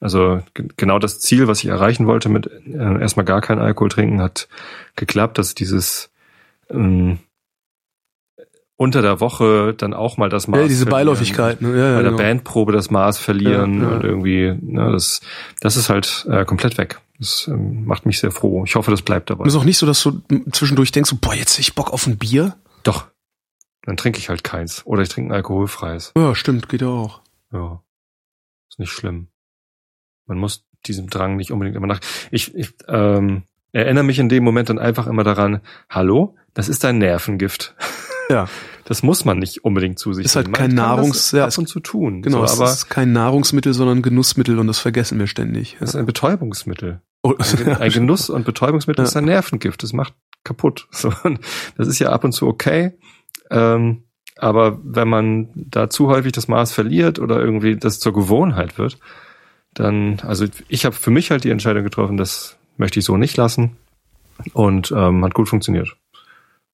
Also 0.00 0.42
ge- 0.54 0.68
genau 0.76 0.98
das 0.98 1.20
Ziel, 1.20 1.48
was 1.48 1.58
ich 1.58 1.66
erreichen 1.66 2.06
wollte 2.06 2.28
mit 2.28 2.46
äh, 2.46 3.00
erstmal 3.00 3.26
gar 3.26 3.40
keinen 3.40 3.60
Alkohol 3.60 3.90
trinken, 3.90 4.22
hat 4.22 4.48
geklappt, 4.96 5.36
dass 5.38 5.54
dieses 5.54 6.10
ähm, 6.70 7.18
unter 8.76 9.02
der 9.02 9.20
Woche 9.20 9.74
dann 9.74 9.92
auch 9.92 10.16
mal 10.16 10.30
das 10.30 10.48
Maß 10.48 10.60
Ja, 10.60 10.66
diese 10.66 10.84
verlieren. 10.86 11.06
Beiläufigkeit. 11.06 11.60
Ne? 11.60 11.76
Ja, 11.76 11.88
ja, 11.90 11.96
bei 11.96 12.02
der 12.02 12.12
genau. 12.12 12.22
Bandprobe 12.22 12.72
das 12.72 12.90
Maß 12.90 13.18
verlieren 13.18 13.82
Ja, 13.82 13.88
ja. 13.90 13.96
und 13.96 14.04
irgendwie, 14.04 14.56
ne, 14.58 14.90
das, 14.92 15.20
das 15.60 15.76
ist 15.76 15.90
halt 15.90 16.26
äh, 16.30 16.46
komplett 16.46 16.78
weg. 16.78 16.98
Das 17.18 17.46
ähm, 17.48 17.84
macht 17.84 18.06
mich 18.06 18.18
sehr 18.18 18.30
froh. 18.30 18.64
Ich 18.64 18.76
hoffe, 18.76 18.90
das 18.90 19.02
bleibt 19.02 19.28
dabei. 19.28 19.42
Und 19.42 19.48
ist 19.48 19.56
auch 19.56 19.64
nicht 19.64 19.76
so, 19.76 19.84
dass 19.84 20.02
du 20.02 20.22
zwischendurch 20.52 20.92
denkst, 20.92 21.10
so, 21.10 21.16
boah, 21.20 21.34
jetzt 21.34 21.54
hab 21.54 21.60
ich 21.60 21.74
Bock 21.74 21.92
auf 21.92 22.06
ein 22.06 22.16
Bier. 22.16 22.56
Doch. 22.82 23.06
Dann 23.82 23.98
trinke 23.98 24.18
ich 24.18 24.30
halt 24.30 24.44
keins. 24.44 24.86
Oder 24.86 25.02
ich 25.02 25.10
trinke 25.10 25.30
ein 25.30 25.36
alkoholfreies. 25.36 26.12
Ja, 26.16 26.34
stimmt, 26.34 26.70
geht 26.70 26.80
ja 26.80 26.88
auch. 26.88 27.20
Ja. 27.52 27.82
Ist 28.70 28.78
nicht 28.78 28.92
schlimm. 28.92 29.28
Man 30.26 30.38
muss 30.38 30.64
diesem 30.86 31.10
Drang 31.10 31.36
nicht 31.36 31.50
unbedingt 31.52 31.76
immer 31.76 31.86
nach. 31.86 32.00
Ich, 32.30 32.54
ich 32.54 32.72
ähm, 32.88 33.42
erinnere 33.72 34.04
mich 34.04 34.18
in 34.18 34.28
dem 34.28 34.44
Moment 34.44 34.68
dann 34.68 34.78
einfach 34.78 35.06
immer 35.06 35.24
daran, 35.24 35.60
hallo, 35.88 36.34
das 36.54 36.68
ist 36.68 36.84
ein 36.84 36.98
Nervengift. 36.98 37.74
Ja. 38.28 38.48
Das 38.86 39.04
muss 39.04 39.24
man 39.24 39.38
nicht 39.38 39.64
unbedingt 39.64 40.00
zu 40.00 40.12
sich 40.14 40.24
Ist 40.24 40.34
halt 40.34 40.46
nehmen. 40.48 40.54
kein 40.56 40.72
Nahrungs- 40.72 41.12
das 41.12 41.30
ja, 41.30 41.42
ab 41.44 41.50
es- 41.50 41.58
und 41.58 41.68
zu 41.68 41.78
tun. 41.78 42.22
Genau, 42.22 42.38
so, 42.38 42.44
es 42.44 42.60
aber 42.60 42.72
ist 42.72 42.88
kein 42.90 43.12
Nahrungsmittel, 43.12 43.72
sondern 43.72 44.02
Genussmittel 44.02 44.58
und 44.58 44.66
das 44.66 44.80
vergessen 44.80 45.16
wir 45.20 45.28
ständig. 45.28 45.76
es 45.78 45.90
ist 45.90 45.94
ein 45.94 46.06
Betäubungsmittel. 46.06 47.00
Oh, 47.22 47.34
Ein 47.78 47.92
Genuss 47.92 48.30
und 48.30 48.44
Betäubungsmittel 48.44 49.04
Ja. 49.04 49.08
ist 49.08 49.16
ein 49.16 49.26
Nervengift. 49.26 49.84
Das 49.84 49.92
macht 49.92 50.14
kaputt. 50.42 50.88
So, 50.90 51.12
das 51.76 51.86
ist 51.86 52.00
ja 52.00 52.08
ab 52.10 52.24
und 52.24 52.32
zu 52.32 52.48
okay. 52.48 52.98
Ähm, 53.52 54.02
aber 54.36 54.80
wenn 54.82 55.06
man 55.08 55.50
da 55.54 55.88
zu 55.88 56.08
häufig 56.08 56.32
das 56.32 56.48
Maß 56.48 56.72
verliert 56.72 57.20
oder 57.20 57.38
irgendwie 57.38 57.76
das 57.76 58.00
zur 58.00 58.12
Gewohnheit 58.12 58.76
wird, 58.76 58.98
dann, 59.72 60.18
also 60.26 60.46
ich 60.66 60.84
habe 60.84 60.96
für 60.96 61.12
mich 61.12 61.30
halt 61.30 61.44
die 61.44 61.50
Entscheidung 61.50 61.84
getroffen, 61.84 62.16
das 62.16 62.56
möchte 62.80 62.98
ich 62.98 63.04
so 63.04 63.16
nicht 63.16 63.36
lassen 63.36 63.76
und 64.54 64.92
ähm, 64.96 65.24
hat 65.24 65.34
gut 65.34 65.48
funktioniert. 65.48 65.96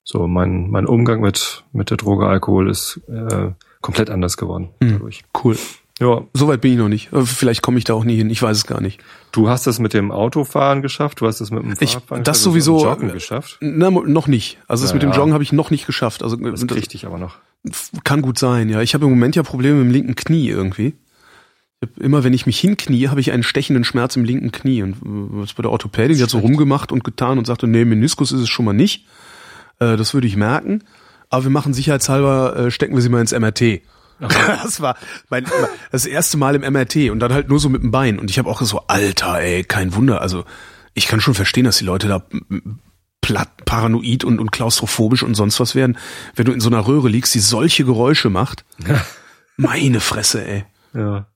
So, 0.03 0.27
mein, 0.27 0.69
mein 0.71 0.85
Umgang 0.87 1.19
mit, 1.21 1.63
mit 1.73 1.89
der 1.89 1.97
Droge 1.97 2.25
Alkohol 2.27 2.69
ist 2.69 2.99
äh, 3.09 3.51
komplett 3.81 4.09
anders 4.09 4.37
geworden 4.37 4.69
Hm. 4.81 4.93
dadurch. 4.93 5.23
cool. 5.43 5.57
Ja, 5.99 6.21
Soweit 6.33 6.61
bin 6.61 6.73
ich 6.73 6.77
noch 6.77 6.89
nicht. 6.89 7.11
Äh, 7.11 7.25
Vielleicht 7.25 7.63
komme 7.63 7.79
ich 7.79 7.83
da 7.83 7.95
auch 7.95 8.03
nie 8.03 8.15
hin. 8.15 8.29
Ich 8.29 8.41
weiß 8.41 8.55
es 8.55 8.67
gar 8.67 8.79
nicht. 8.81 9.01
du 9.31 9.49
hast 9.49 9.65
das 9.67 9.79
mit 9.79 9.93
dem 9.93 10.11
Autofahren 10.11 10.81
geschafft, 10.83 11.19
du 11.21 11.27
hast 11.27 11.41
das 11.41 11.49
mit 11.51 11.63
dem 11.63 11.73
Ich- 11.79 11.91
Fahrradfahren 11.93 12.23
das 12.23 12.41
sowieso- 12.43 12.83
Joggen 12.85 13.11
geschafft. 13.11 13.57
Na, 13.61 13.89
noch 13.89 14.27
nicht. 14.27 14.59
Also 14.67 14.83
das 14.83 14.91
Ja, 14.91 14.95
mit 14.95 15.03
dem. 15.03 15.11
Joggen 15.11 15.33
habe 15.33 15.43
ich 15.43 15.51
noch 15.51 15.71
nicht 15.71 15.85
geschafft. 15.87 16.21
Also 16.23 16.35
Das 16.37 16.61
das 16.65 16.67
krieg 16.77 16.93
ich 16.93 17.05
aber 17.05 17.17
noch. 17.17 17.37
kann 18.03 18.21
gut 18.21 18.37
sein, 18.39 18.69
ja. 18.69 18.81
Ich 18.81 18.93
habe 18.93 19.05
im 19.05 19.09
Moment 19.11 19.35
ja 19.35 19.43
Probleme 19.43 19.77
mit 19.79 19.87
dem 19.87 19.91
linken 19.91 20.15
Knie 20.15 20.47
irgendwie. 20.49 20.93
Immer 21.99 22.23
wenn 22.23 22.33
ich 22.33 22.47
mich 22.47 22.59
hinknie, 22.59 23.07
habe 23.07 23.19
ich 23.19 23.31
einen 23.31 23.43
stechenden 23.43 23.83
Schmerz 23.83 24.15
im 24.15 24.23
linken 24.23 24.51
Knie. 24.51 24.81
Und 24.81 24.93
äh, 24.93 24.99
was 25.03 25.53
bei 25.53 25.61
der 25.61 25.71
Orthopädin, 25.71 26.17
die 26.17 26.23
hat 26.23 26.29
so 26.29 26.39
rumgemacht 26.39 26.91
und 26.91 27.03
getan 27.03 27.37
und 27.37 27.45
sagte, 27.45 27.67
nee, 27.67 27.85
Meniskus 27.85 28.31
ist 28.31 28.41
es 28.41 28.49
schon 28.49 28.65
mal 28.65 28.73
nicht. 28.73 29.05
Äh, 29.79 29.97
das 29.97 30.13
würde 30.13 30.27
ich 30.27 30.35
merken. 30.35 30.83
Aber 31.29 31.43
wir 31.43 31.51
machen 31.51 31.73
sicherheitshalber, 31.73 32.55
äh, 32.57 32.71
stecken 32.71 32.95
wir 32.95 33.01
sie 33.01 33.09
mal 33.09 33.21
ins 33.21 33.31
MRT. 33.31 33.81
Das 34.19 34.81
war 34.81 34.97
mein, 35.29 35.45
das 35.91 36.07
erste 36.07 36.37
Mal 36.37 36.55
im 36.55 36.73
MRT 36.73 37.11
und 37.11 37.19
dann 37.19 37.31
halt 37.31 37.49
nur 37.49 37.59
so 37.59 37.69
mit 37.69 37.83
dem 37.83 37.91
Bein. 37.91 38.17
Und 38.17 38.31
ich 38.31 38.39
habe 38.39 38.49
auch 38.49 38.59
so, 38.63 38.81
Alter, 38.87 39.39
ey, 39.39 39.63
kein 39.63 39.93
Wunder. 39.93 40.21
Also 40.21 40.43
ich 40.95 41.07
kann 41.07 41.21
schon 41.21 41.35
verstehen, 41.35 41.65
dass 41.65 41.77
die 41.77 41.85
Leute 41.85 42.07
da 42.07 42.23
platt, 43.21 43.65
paranoid 43.65 44.23
und, 44.23 44.39
und 44.39 44.51
klaustrophobisch 44.51 45.21
und 45.21 45.35
sonst 45.35 45.59
was 45.59 45.75
werden, 45.75 45.99
wenn 46.33 46.45
du 46.45 46.51
in 46.51 46.59
so 46.59 46.69
einer 46.69 46.87
Röhre 46.87 47.09
liegst, 47.09 47.35
die 47.35 47.39
solche 47.39 47.85
Geräusche 47.85 48.31
macht. 48.31 48.65
Meine 49.57 49.99
Fresse, 49.99 50.43
ey. 50.47 50.65
Ja. 50.95 51.27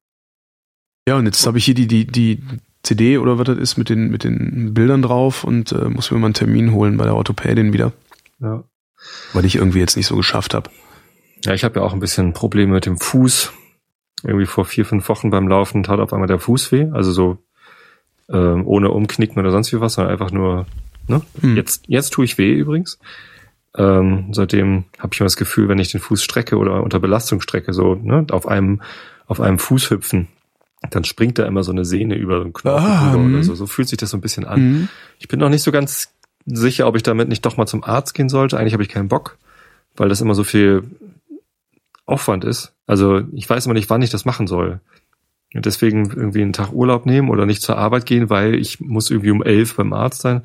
Ja, 1.07 1.15
und 1.17 1.25
jetzt 1.25 1.45
habe 1.47 1.57
ich 1.57 1.65
hier 1.65 1.73
die, 1.73 1.87
die, 1.87 2.05
die 2.05 2.43
CD 2.83 3.17
oder 3.17 3.37
was 3.37 3.45
das 3.45 3.57
ist 3.57 3.77
mit 3.77 3.89
den, 3.89 4.09
mit 4.09 4.23
den 4.23 4.73
Bildern 4.73 5.01
drauf 5.01 5.43
und 5.43 5.71
äh, 5.71 5.89
muss 5.89 6.11
mir 6.11 6.17
mal 6.19 6.27
einen 6.27 6.33
Termin 6.33 6.73
holen 6.73 6.97
bei 6.97 7.05
der 7.05 7.15
Orthopädin 7.15 7.73
wieder, 7.73 7.91
Ja. 8.39 8.63
weil 9.33 9.45
ich 9.45 9.55
irgendwie 9.55 9.79
jetzt 9.79 9.97
nicht 9.97 10.07
so 10.07 10.15
geschafft 10.15 10.53
habe. 10.53 10.69
Ja, 11.43 11.53
ich 11.53 11.63
habe 11.63 11.79
ja 11.79 11.85
auch 11.85 11.93
ein 11.93 11.99
bisschen 11.99 12.33
Probleme 12.33 12.73
mit 12.73 12.85
dem 12.85 12.97
Fuß. 12.97 13.51
Irgendwie 14.23 14.45
vor 14.45 14.65
vier, 14.65 14.85
fünf 14.85 15.09
Wochen 15.09 15.31
beim 15.31 15.47
Laufen 15.47 15.81
tat 15.81 15.99
auf 15.99 16.13
einmal 16.13 16.27
der 16.27 16.39
Fuß 16.39 16.71
weh. 16.71 16.87
Also 16.91 17.11
so 17.11 17.39
ähm, 18.29 18.67
ohne 18.67 18.91
Umknicken 18.91 19.39
oder 19.39 19.51
sonst 19.51 19.73
wie 19.73 19.81
was, 19.81 19.93
sondern 19.95 20.13
einfach 20.13 20.31
nur, 20.31 20.67
ne? 21.07 21.21
Hm. 21.41 21.55
Jetzt, 21.57 21.85
jetzt 21.87 22.11
tue 22.13 22.25
ich 22.25 22.37
weh 22.37 22.53
übrigens. 22.53 22.99
Ähm, 23.75 24.27
seitdem 24.33 24.85
habe 24.99 25.13
ich 25.13 25.19
immer 25.19 25.25
das 25.25 25.37
Gefühl, 25.37 25.67
wenn 25.67 25.79
ich 25.79 25.91
den 25.91 26.01
Fuß 26.01 26.23
strecke 26.23 26.57
oder 26.57 26.83
unter 26.83 26.99
Belastung 26.99 27.41
strecke, 27.41 27.73
so 27.73 27.95
ne, 27.95 28.25
auf 28.31 28.47
einem 28.47 28.81
auf 29.27 29.39
einem 29.41 29.57
Fuß 29.59 29.89
hüpfen, 29.89 30.27
dann 30.89 31.04
springt 31.04 31.38
da 31.38 31.46
immer 31.46 31.63
so 31.63 31.72
eine 31.72 31.86
Sehne 31.86 32.15
über 32.15 32.41
einen 32.41 32.54
Knochen 32.54 32.86
Ah, 32.86 33.13
oder 33.15 33.44
so. 33.44 33.54
So 33.56 33.67
fühlt 33.67 33.88
sich 33.88 33.98
das 34.00 34.10
so 34.10 34.17
ein 34.17 34.22
bisschen 34.22 34.46
an. 34.46 34.62
Mhm. 34.62 34.88
Ich 35.20 35.28
bin 35.28 35.39
noch 35.39 35.50
nicht 35.50 35.63
so 35.63 35.72
ganz 35.72 36.13
sicher, 36.46 36.88
ob 36.88 36.96
ich 36.96 37.04
damit 37.04 37.30
nicht 37.30 37.46
doch 37.46 37.56
mal 37.58 37.67
zum 37.67 37.84
Arzt 37.84 38.13
gehen 38.15 38.30
sollte. 38.30 38.58
Eigentlich 38.58 38.74
habe 38.74 38.84
ich 38.84 38.89
keinen 38.89 39.08
Bock. 39.08 39.38
weil 39.96 40.10
das 40.10 40.22
immer 40.22 40.34
so 40.36 40.44
viel 40.44 40.84
Aufwand 42.06 42.44
ist. 42.46 42.74
Also 42.88 43.22
ich 43.34 43.50
weiß 43.50 43.65
immer 43.65 43.74
nicht, 43.76 43.89
wann 43.89 44.02
ich 44.02 44.10
das 44.10 44.26
machen 44.26 44.48
soll. 44.48 44.80
Und 45.54 45.65
deswegen 45.65 46.10
irgendwie 46.10 46.41
einen 46.41 46.54
Tag 46.54 46.72
Urlaub 46.72 47.06
nehmen 47.06 47.30
oder 47.30 47.46
nicht 47.46 47.62
zur 47.62 47.78
Arbeit 47.78 48.06
gehen, 48.06 48.30
weil 48.30 48.56
ich 48.56 48.80
muss 48.80 49.12
irgendwie 49.12 49.32
um 49.32 49.44
elf 49.44 49.76
beim 49.76 49.91
Arzt 49.94 50.22
sein. 50.22 50.44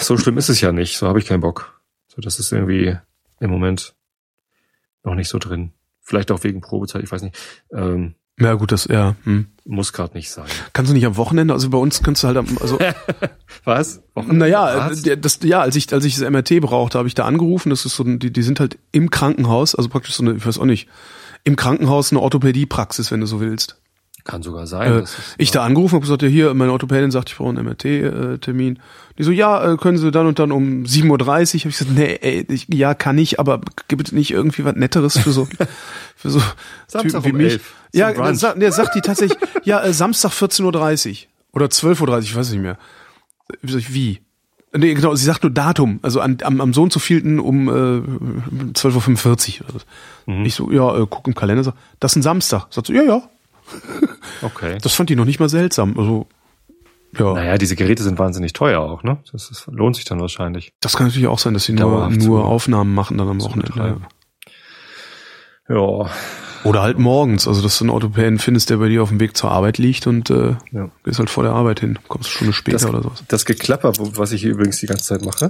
So 0.00 0.16
schlimm 0.16 0.38
ist 0.38 0.48
es 0.48 0.60
ja 0.60 0.72
nicht. 0.72 0.96
So 0.96 1.06
habe 1.06 1.18
ich 1.18 1.26
keinen 1.26 1.40
Bock. 1.40 1.80
So, 2.08 2.20
das 2.22 2.38
ist 2.38 2.50
irgendwie 2.52 2.96
im 3.40 3.50
Moment 3.50 3.94
noch 5.04 5.14
nicht 5.14 5.28
so 5.28 5.38
drin. 5.38 5.72
Vielleicht 6.00 6.30
auch 6.30 6.44
wegen 6.44 6.60
Probezeit, 6.60 7.02
ich 7.02 7.12
weiß 7.12 7.22
nicht. 7.22 7.36
Ähm, 7.72 8.14
Ja, 8.40 8.54
gut, 8.54 8.72
das, 8.72 8.86
ja. 8.86 9.14
Hm. 9.24 9.46
muss 9.66 9.92
gerade 9.92 10.14
nicht 10.16 10.30
sein. 10.30 10.46
Kannst 10.72 10.90
du 10.90 10.94
nicht 10.94 11.06
am 11.06 11.16
Wochenende, 11.16 11.54
also 11.54 11.68
bei 11.70 11.78
uns 11.78 12.02
kannst 12.02 12.22
du 12.22 12.26
halt 12.26 12.38
am, 12.38 12.46
also, 12.60 12.78
Was? 13.64 14.00
naja, 14.14 14.62
Arzt? 14.62 15.06
äh, 15.06 15.18
das, 15.18 15.40
ja, 15.42 15.60
als 15.60 15.76
ich, 15.76 15.92
als 15.92 16.04
ich 16.04 16.16
das 16.16 16.28
MRT 16.28 16.60
brauchte, 16.60 16.98
habe 16.98 17.06
ich 17.06 17.14
da 17.14 17.26
angerufen, 17.26 17.70
das 17.70 17.84
ist 17.84 17.96
so, 17.96 18.04
die, 18.04 18.32
die 18.32 18.42
sind 18.42 18.58
halt 18.58 18.78
im 18.92 19.10
Krankenhaus, 19.10 19.74
also 19.74 19.88
praktisch 19.88 20.14
so 20.14 20.22
eine, 20.24 20.34
ich 20.34 20.46
weiß 20.46 20.58
auch 20.58 20.64
nicht, 20.64 20.88
im 21.44 21.56
Krankenhaus 21.56 22.10
eine 22.10 22.20
Orthopädiepraxis, 22.20 23.10
wenn 23.10 23.20
du 23.20 23.26
so 23.26 23.40
willst. 23.40 23.76
Kann 24.24 24.42
sogar 24.42 24.66
sein. 24.66 25.00
Äh, 25.00 25.04
ich 25.38 25.50
da 25.50 25.64
angerufen 25.64 25.94
habe 25.94 26.02
gesagt, 26.02 26.22
ja 26.22 26.28
hier, 26.28 26.52
meine 26.54 26.72
Orthopädin 26.72 27.10
sagt, 27.10 27.30
ich 27.30 27.36
brauche 27.36 27.50
einen 27.50 27.64
MRT-Termin. 27.64 28.78
Die 29.18 29.22
so, 29.22 29.30
ja, 29.30 29.72
äh, 29.72 29.76
können 29.76 29.98
Sie 29.98 30.10
dann 30.10 30.26
und 30.26 30.38
dann 30.38 30.52
um 30.52 30.84
7.30 30.84 31.08
Uhr? 31.10 31.18
Habe 31.18 31.54
ich 31.54 31.62
gesagt, 31.62 31.90
nee, 31.92 32.18
ey, 32.20 32.46
ich, 32.48 32.66
ja, 32.68 32.94
kann 32.94 33.18
ich, 33.18 33.40
aber 33.40 33.60
gibt 33.88 34.08
es 34.08 34.12
nicht 34.12 34.30
irgendwie 34.30 34.64
was 34.64 34.76
Netteres 34.76 35.18
für 35.18 35.32
so, 35.32 35.48
für 36.20 36.30
so 36.30 36.40
Samstag 36.86 37.22
Typen 37.22 37.24
wie 37.24 37.30
um 37.32 37.36
mich? 37.38 37.52
11 37.54 37.62
zum 37.92 38.00
Ja, 38.00 38.12
dann 38.12 38.36
sagt, 38.36 38.60
der 38.62 38.72
sagt 38.72 38.94
die 38.94 39.00
tatsächlich, 39.00 39.38
ja, 39.64 39.82
äh, 39.82 39.92
Samstag 39.92 40.30
14.30 40.32 40.62
Uhr 40.64 41.28
oder 41.52 41.66
12.30 41.66 42.00
Uhr, 42.08 42.18
ich 42.20 42.36
weiß 42.36 42.50
nicht 42.50 42.60
mehr. 42.60 42.78
Wie? 43.62 43.72
sag 43.72 43.78
ich, 43.80 43.94
Wie? 43.94 44.20
Nee, 44.72 44.94
genau, 44.94 45.16
sie 45.16 45.24
sagt 45.24 45.42
nur 45.42 45.50
Datum, 45.50 45.98
also 46.02 46.20
an, 46.20 46.38
am, 46.44 46.60
am 46.60 46.72
so 46.72 46.84
und 46.84 46.92
so 46.92 47.00
vielten 47.00 47.40
um 47.40 47.68
äh, 47.68 47.72
12.45 48.72 49.62
Uhr 49.62 49.66
so. 49.72 50.32
Ich 50.44 50.54
so, 50.54 50.70
ja, 50.70 50.96
äh, 50.96 51.06
guck 51.10 51.26
im 51.26 51.34
Kalender, 51.34 51.64
sag, 51.64 51.74
das 51.98 52.12
ist 52.12 52.16
ein 52.16 52.22
Samstag. 52.22 52.66
Sagt 52.70 52.86
sie, 52.86 52.94
ja, 52.94 53.02
ja. 53.02 53.22
Okay. 54.42 54.78
Das 54.80 54.94
fand 54.94 55.10
ich 55.10 55.16
noch 55.16 55.24
nicht 55.24 55.40
mal 55.40 55.48
seltsam. 55.48 55.98
Also, 55.98 56.26
ja. 57.18 57.34
Naja, 57.34 57.58
diese 57.58 57.74
Geräte 57.76 58.02
sind 58.04 58.18
wahnsinnig 58.20 58.52
teuer 58.52 58.80
auch, 58.80 59.02
ne? 59.02 59.18
Das, 59.32 59.48
das 59.48 59.66
lohnt 59.66 59.96
sich 59.96 60.04
dann 60.04 60.20
wahrscheinlich. 60.20 60.72
Das 60.80 60.96
kann 60.96 61.08
natürlich 61.08 61.26
auch 61.28 61.38
sein, 61.40 61.52
dass 61.54 61.64
sie 61.64 61.72
nur, 61.72 62.08
nur 62.08 62.20
zu- 62.20 62.38
Aufnahmen 62.38 62.94
machen 62.94 63.18
dann 63.18 63.28
am 63.28 63.40
Wochenende. 63.42 64.00
Ja, 65.70 66.10
Oder 66.64 66.82
halt 66.82 66.98
morgens, 66.98 67.46
also 67.48 67.62
dass 67.62 67.78
du 67.78 67.84
einen 67.84 67.90
Orthopäden 67.90 68.38
findest, 68.38 68.68
der 68.70 68.76
bei 68.78 68.88
dir 68.88 69.02
auf 69.02 69.08
dem 69.10 69.20
Weg 69.20 69.36
zur 69.36 69.50
Arbeit 69.50 69.78
liegt 69.78 70.06
und 70.06 70.28
äh, 70.30 70.56
ja. 70.72 70.90
gehst 71.04 71.18
halt 71.20 71.30
vor 71.30 71.44
der 71.44 71.52
Arbeit 71.52 71.80
hin. 71.80 71.98
Kommst 72.08 72.26
eine 72.28 72.34
Stunde 72.34 72.52
später 72.52 72.78
Das, 72.78 72.86
oder 72.86 73.02
sowas. 73.02 73.24
das 73.28 73.44
Geklapper, 73.46 73.92
was 73.96 74.32
ich 74.32 74.42
hier 74.42 74.50
übrigens 74.50 74.78
die 74.80 74.86
ganze 74.86 75.04
Zeit 75.04 75.24
mache. 75.24 75.48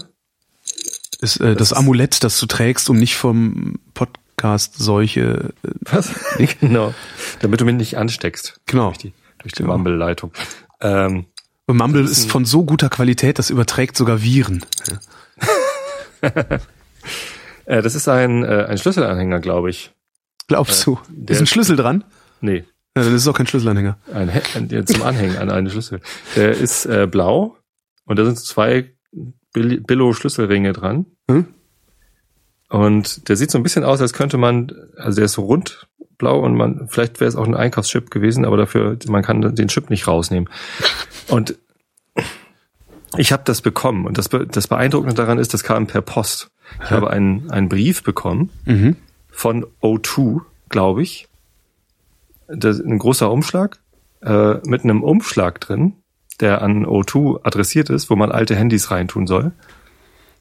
Ist 1.21 1.39
äh, 1.41 1.57
das, 1.57 1.73
ist- 1.73 1.77
Amulett, 1.77 2.23
das 2.23 2.39
du 2.39 2.47
trägst, 2.47 2.89
um 2.91 2.97
nicht 2.99 3.17
vom 3.17 3.79
Podcast 3.95 4.75
solche 4.79 5.53
äh, 5.65 5.71
Was? 5.91 6.13
genau. 6.61 6.95
Damit 7.41 7.61
du 7.61 7.65
mich 7.65 7.75
nicht 7.75 7.97
ansteckst. 7.99 8.61
Genau. 8.67 8.87
Durch 8.89 8.99
die, 8.99 9.13
durch 9.39 9.53
die 9.55 9.63
Genau. 9.63 9.75
Mumble-Leitung. 9.79 10.33
Ähm, 10.81 11.27
Mumble 11.67 12.03
Das 12.03 12.13
ist 12.13 12.31
von 12.31 12.45
so 12.45 12.65
guter 12.65 12.89
Qualität, 12.89 13.39
das 13.39 13.49
überträgt 13.51 13.97
sogar 13.97 14.23
Viren. 14.23 14.65
äh, 16.21 17.83
das 17.83 17.95
ist 17.95 18.09
ein, 18.09 18.45
äh, 18.45 18.67
ein 18.69 18.79
Schlüsselanhänger, 18.79 19.41
glaube 19.41 19.71
ich. 19.71 19.93
Glaubst 20.51 20.85
du? 20.87 20.99
der- 21.09 21.35
Ist 21.37 21.41
ein 21.41 21.47
Schlüssel 21.47 21.77
dran? 21.77 22.05
Nee, 22.41 22.65
Ja, 22.97 23.03
dann 23.05 23.15
ist 23.15 23.23
es 23.23 23.29
auch 23.29 23.37
kein 23.37 23.47
Schlüsselanhänger. 23.47 23.99
ein, 24.13 24.31
ein 24.55 24.87
zum 24.87 25.03
Anhängen 25.03 25.37
an 25.39 25.51
einen 25.51 25.71
Schlüssel. 25.71 26.01
Der 26.37 26.51
ist 26.51 26.87
äh, 26.87 27.07
blau 27.07 27.57
und 28.05 28.19
da 28.19 28.25
sind 28.25 28.39
zwei 28.39 28.91
Bill- 29.53 29.81
Billo-Schlüsselringe 29.81 30.73
dran. 30.73 31.07
Hm? 31.31 31.47
Und 32.69 33.29
der 33.29 33.37
sieht 33.37 33.51
so 33.51 33.59
ein 33.59 33.63
bisschen 33.63 33.85
aus, 33.85 34.01
als 34.01 34.13
könnte 34.13 34.37
man, 34.39 34.73
also 34.97 35.17
der 35.17 35.25
ist 35.27 35.33
so 35.33 35.43
rund 35.43 35.87
blau 36.19 36.41
und 36.41 36.55
man, 36.55 36.87
vielleicht 36.89 37.21
wäre 37.21 37.29
es 37.29 37.37
auch 37.37 37.47
ein 37.47 37.55
Einkaufschip 37.55 38.11
gewesen, 38.11 38.45
aber 38.45 38.57
dafür, 38.57 38.97
man 39.09 39.23
kann 39.23 39.55
den 39.55 39.69
Chip 39.69 39.89
nicht 39.91 40.07
rausnehmen. 40.07 40.49
Und 41.29 41.57
ich 43.17 43.33
habe 43.33 43.43
das 43.45 43.61
bekommen 43.61 44.05
und 44.07 44.19
das, 44.19 44.29
das 44.29 44.69
Beeindruckende 44.69 45.15
daran 45.15 45.39
ist, 45.39 45.53
das 45.55 45.63
kam 45.65 45.87
per 45.87 46.03
Post. 46.03 46.51
Ich 46.85 46.91
habe 46.91 47.11
einen, 47.11 47.51
einen 47.51 47.69
Brief 47.69 48.03
bekommen 48.05 48.51
Mhm. 48.65 48.97
Von 49.41 49.65
O2, 49.83 50.43
glaube 50.69 51.03
ich. 51.03 51.27
Das 52.49 52.79
ist 52.79 52.85
ein 52.85 52.99
großer 52.99 53.31
Umschlag 53.31 53.79
äh, 54.23 54.55
mit 54.67 54.85
einem 54.85 55.03
Umschlag 55.03 55.61
drin, 55.61 55.95
der 56.41 56.61
an 56.61 56.85
O2 56.85 57.41
adressiert 57.43 57.89
ist, 57.89 58.11
wo 58.11 58.17
man 58.17 58.31
alte 58.33 58.55
Handys 58.55 58.91
reintun 58.91 59.27
soll. 59.27 59.53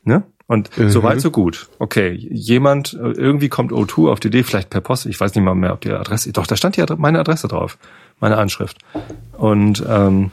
Ne? 0.03 0.23
Und 0.47 0.75
Mhm. 0.77 0.89
so 0.89 1.01
weit, 1.03 1.21
so 1.21 1.31
gut. 1.31 1.69
Okay, 1.79 2.09
jemand, 2.09 2.93
äh, 2.93 3.11
irgendwie 3.11 3.47
kommt 3.47 3.71
O2 3.71 4.09
auf 4.11 4.19
die 4.19 4.27
Idee, 4.27 4.43
vielleicht 4.43 4.69
per 4.69 4.81
Post, 4.81 5.05
ich 5.05 5.17
weiß 5.19 5.33
nicht 5.33 5.43
mal 5.45 5.55
mehr, 5.55 5.71
ob 5.73 5.79
die 5.81 5.91
Adresse, 5.91 6.33
doch, 6.33 6.45
da 6.47 6.57
stand 6.57 6.75
die 6.75 6.81
Adre 6.81 6.97
meine 6.97 7.19
Adresse 7.19 7.47
drauf, 7.47 7.77
meine 8.19 8.37
Anschrift. 8.37 8.79
Und 9.37 9.81
ähm, 9.87 10.31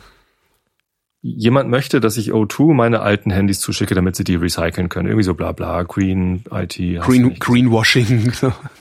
jemand 1.22 1.70
möchte, 1.70 2.00
dass 2.00 2.16
ich 2.16 2.32
O2 2.32 2.74
meine 2.74 3.00
alten 3.00 3.30
Handys 3.30 3.60
zuschicke, 3.60 3.94
damit 3.94 4.16
sie 4.16 4.24
die 4.24 4.36
recyceln 4.36 4.88
können. 4.88 5.08
Irgendwie 5.08 5.24
so 5.24 5.34
bla 5.34 5.52
bla, 5.52 5.82
Green, 5.82 6.44
IT. 6.50 6.76
Green, 6.76 7.38
Greenwashing. 7.38 8.32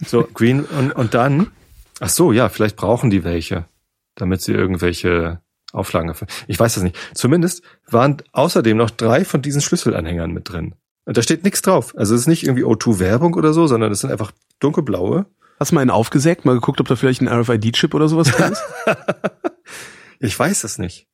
so, 0.05 0.27
Green 0.33 0.63
und, 0.63 0.91
und 0.91 1.13
dann, 1.13 1.47
ach 1.99 2.09
so, 2.09 2.31
ja, 2.31 2.49
vielleicht 2.49 2.75
brauchen 2.75 3.09
die 3.09 3.23
welche, 3.23 3.65
damit 4.15 4.41
sie 4.41 4.53
irgendwelche 4.53 5.41
Auflagen 5.71 6.09
erfüllen. 6.09 6.31
Ich 6.47 6.59
weiß 6.59 6.75
das 6.75 6.83
nicht. 6.83 6.97
Zumindest 7.13 7.63
waren 7.87 8.17
außerdem 8.31 8.77
noch 8.77 8.89
drei 8.89 9.25
von 9.25 9.41
diesen 9.41 9.61
Schlüsselanhängern 9.61 10.31
mit 10.31 10.49
drin. 10.49 10.75
Und 11.05 11.17
da 11.17 11.21
steht 11.21 11.43
nichts 11.43 11.61
drauf. 11.61 11.93
Also 11.97 12.15
es 12.15 12.21
ist 12.21 12.27
nicht 12.27 12.43
irgendwie 12.43 12.63
O2-Werbung 12.63 13.35
oder 13.35 13.53
so, 13.53 13.67
sondern 13.67 13.91
es 13.91 13.99
sind 13.99 14.11
einfach 14.11 14.31
dunkelblaue. 14.59 15.25
Hast 15.59 15.71
du 15.71 15.75
mal 15.75 15.81
einen 15.81 15.91
aufgesägt, 15.91 16.45
mal 16.45 16.55
geguckt, 16.55 16.81
ob 16.81 16.87
da 16.87 16.95
vielleicht 16.95 17.21
ein 17.21 17.27
RFID-Chip 17.27 17.93
oder 17.93 18.07
sowas 18.07 18.31
drin 18.31 18.53
ist? 18.53 18.63
Ich 20.19 20.39
weiß 20.39 20.63
es 20.63 20.77
nicht. 20.77 21.07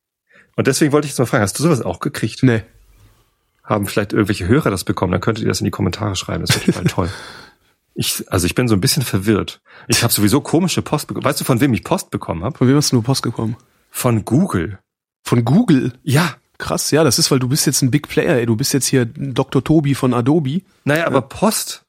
Und 0.56 0.66
deswegen 0.66 0.92
wollte 0.92 1.06
ich 1.06 1.12
jetzt 1.12 1.18
mal 1.18 1.26
fragen, 1.26 1.42
hast 1.42 1.58
du 1.58 1.62
sowas 1.62 1.82
auch 1.82 2.00
gekriegt? 2.00 2.42
nee. 2.42 2.62
Haben 3.64 3.86
vielleicht 3.86 4.12
irgendwelche 4.12 4.48
Hörer 4.48 4.70
das 4.70 4.82
bekommen? 4.82 5.12
Dann 5.12 5.20
könntet 5.20 5.44
ihr 5.44 5.48
das 5.48 5.60
in 5.60 5.64
die 5.64 5.70
Kommentare 5.70 6.16
schreiben. 6.16 6.44
Das 6.44 6.56
wäre 6.56 6.64
total 6.66 6.84
toll. 6.88 7.08
Ich, 7.94 8.24
also 8.30 8.44
ich 8.44 8.56
bin 8.56 8.66
so 8.66 8.74
ein 8.74 8.80
bisschen 8.80 9.04
verwirrt. 9.04 9.60
Ich 9.86 10.02
habe 10.02 10.12
sowieso 10.12 10.40
komische 10.40 10.82
Post 10.82 11.06
bekommen. 11.06 11.24
Weißt 11.24 11.40
du, 11.40 11.44
von 11.44 11.60
wem 11.60 11.72
ich 11.72 11.84
Post 11.84 12.10
bekommen 12.10 12.42
habe? 12.42 12.58
Von 12.58 12.66
wem 12.66 12.74
hast 12.74 12.90
du 12.90 12.96
nur 12.96 13.04
Post 13.04 13.22
gekommen? 13.22 13.56
Von 13.88 14.24
Google. 14.24 14.80
Von 15.22 15.44
Google. 15.44 15.92
Ja, 16.02 16.34
Krass, 16.62 16.92
ja, 16.92 17.02
das 17.02 17.18
ist, 17.18 17.32
weil 17.32 17.40
du 17.40 17.48
bist 17.48 17.66
jetzt 17.66 17.82
ein 17.82 17.90
Big 17.90 18.06
Player, 18.06 18.36
ey. 18.36 18.46
Du 18.46 18.54
bist 18.54 18.72
jetzt 18.72 18.86
hier 18.86 19.04
Dr. 19.04 19.64
Tobi 19.64 19.96
von 19.96 20.14
Adobe. 20.14 20.62
Naja, 20.84 21.08
aber 21.08 21.22
Post. 21.22 21.81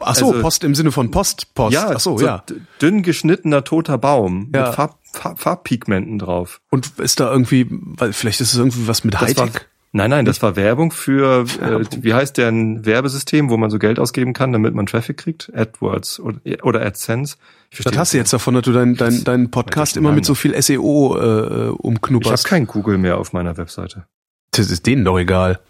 Ach 0.00 0.14
so, 0.14 0.26
Also- 0.28 0.42
Post 0.42 0.64
im 0.64 0.74
Sinne 0.74 0.92
von 0.92 1.10
Post, 1.10 1.54
Post. 1.54 1.72
Ja, 1.74 1.90
Ach 1.94 2.00
so, 2.00 2.18
so 2.18 2.26
ja. 2.26 2.42
dünn 2.82 3.02
geschnittener 3.02 3.64
toter 3.64 3.96
Baum 3.98 4.50
Ja. 4.54 4.66
mit 4.66 4.74
Farb, 4.74 4.98
Farb, 5.12 5.38
Farbpigmenten 5.38 6.18
drauf. 6.18 6.60
Und 6.70 6.98
ist 6.98 7.20
da 7.20 7.30
irgendwie, 7.32 7.66
weil 7.70 8.12
vielleicht 8.12 8.40
ist 8.40 8.52
es 8.52 8.58
irgendwie 8.58 8.86
was 8.86 9.04
mit 9.04 9.18
Hightech? 9.20 9.52
nein, 9.92 10.10
nein, 10.10 10.26
das 10.26 10.42
war 10.42 10.54
Werbung 10.56 10.90
für, 10.90 11.46
äh, 11.62 11.84
wie 12.02 12.12
heißt 12.12 12.36
der 12.36 12.48
ein 12.48 12.84
Werbesystem, 12.84 13.48
wo 13.48 13.56
man 13.56 13.70
so 13.70 13.78
Geld 13.78 13.98
ausgeben 13.98 14.34
kann, 14.34 14.52
damit 14.52 14.74
man 14.74 14.84
Traffic 14.84 15.16
kriegt? 15.16 15.50
AdWords 15.54 16.20
oder, 16.20 16.38
oder 16.62 16.82
AdSense. 16.84 17.36
Ich 17.70 17.82
Was 17.82 17.96
hast 17.96 18.12
du 18.12 18.18
jetzt 18.18 18.32
davon, 18.34 18.52
dass 18.54 18.64
du 18.64 18.72
deinen 18.72 18.96
dein, 18.96 19.24
dein 19.24 19.50
Podcast 19.50 19.96
immer 19.96 20.12
mit 20.12 20.26
so 20.26 20.34
viel 20.34 20.60
SEO 20.60 21.16
äh, 21.16 21.18
Ich 21.18 21.22
habe 21.22 21.72
umknupperst? 21.78 22.44
kein 22.44 22.66
Google 22.66 22.98
mehr 22.98 23.16
auf 23.16 23.32
meiner 23.32 23.56
Webseite. 23.56 24.04
Das 24.50 24.70
ist 24.70 24.84
denen 24.86 25.04
doch 25.06 25.18
egal. 25.18 25.60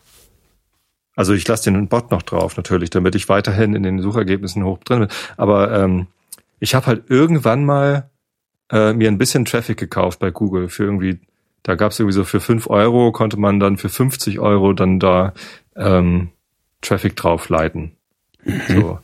Also 1.17 1.33
ich 1.33 1.49
lasse 1.49 1.71
den 1.71 1.89
Bot 1.89 2.11
noch 2.11 2.23
drauf, 2.23 2.57
natürlich, 2.57 2.91
damit 2.91 3.15
ich 3.15 3.29
weiterhin 3.29 3.75
in 3.75 3.83
den 3.83 4.01
Suchergebnissen 4.01 4.63
hoch 4.65 4.79
drin 4.79 5.01
bin. 5.01 5.09
Aber 5.37 5.73
ähm, 5.73 6.07
ich 6.61 6.75
habe 6.75 6.87
halt 6.87 7.05
irgendwann 7.11 7.65
mal 7.65 8.11
äh, 8.71 8.93
mir 8.93 9.09
ein 9.09 9.19
bisschen 9.19 9.45
Traffic 9.47 9.79
gekauft 9.79 10.19
bei 10.19 10.31
Google 10.31 10.69
für 10.69 10.85
irgendwie, 10.85 11.19
da 11.63 11.75
gab 11.75 11.93
es 11.93 11.99
irgendwie 11.99 12.15
so 12.15 12.25
für 12.25 12.41
fünf 12.41 12.69
Euro, 12.69 13.13
konnte 13.13 13.39
man 13.39 13.59
dann 13.59 13.79
für 13.79 13.89
50 13.89 14.39
Euro 14.39 14.75
dann 14.75 15.01
da 15.01 15.33
ähm, 15.75 16.29
Traffic 16.83 17.17
drauf 17.17 17.49
leiten. 17.49 17.93
So. 18.69 19.01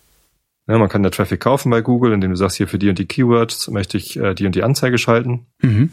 Ja, 0.69 0.79
man 0.79 0.89
kann 0.89 1.03
da 1.03 1.11
Traffic 1.11 1.41
kaufen 1.41 1.71
bei 1.71 1.81
Google, 1.81 2.13
indem 2.13 2.31
du 2.31 2.37
sagst, 2.37 2.57
hier 2.57 2.69
für 2.69 2.79
die 2.79 2.89
und 2.89 2.99
die 2.99 3.07
Keywords 3.07 3.69
möchte 3.69 3.97
ich 3.97 4.17
äh, 4.17 4.33
die 4.35 4.47
und 4.47 4.55
die 4.55 4.63
Anzeige 4.63 4.97
schalten. 4.97 5.47
Mhm. 5.61 5.91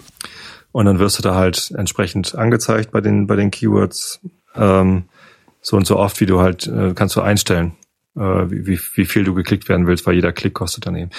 Und 0.71 0.85
dann 0.85 0.99
wirst 0.99 1.17
du 1.17 1.23
da 1.23 1.33
halt 1.33 1.73
entsprechend 1.75 2.35
angezeigt 2.35 2.91
bei 2.91 3.01
den, 3.01 3.25
bei 3.25 3.35
den 3.35 3.49
Keywords. 3.49 4.21
Ähm, 4.55 5.05
so 5.61 5.77
und 5.77 5.85
so 5.85 5.97
oft, 5.97 6.19
wie 6.21 6.25
du 6.25 6.39
halt, 6.39 6.67
äh, 6.67 6.93
kannst 6.93 7.15
du 7.15 7.21
einstellen, 7.21 7.73
äh, 8.15 8.21
wie, 8.21 8.79
wie, 8.95 9.05
viel 9.05 9.23
du 9.23 9.33
geklickt 9.33 9.69
werden 9.69 9.87
willst, 9.87 10.05
weil 10.05 10.15
jeder 10.15 10.31
Klick 10.31 10.53
kostet 10.53 10.85
dann 10.85 10.95
eben. 10.95 11.11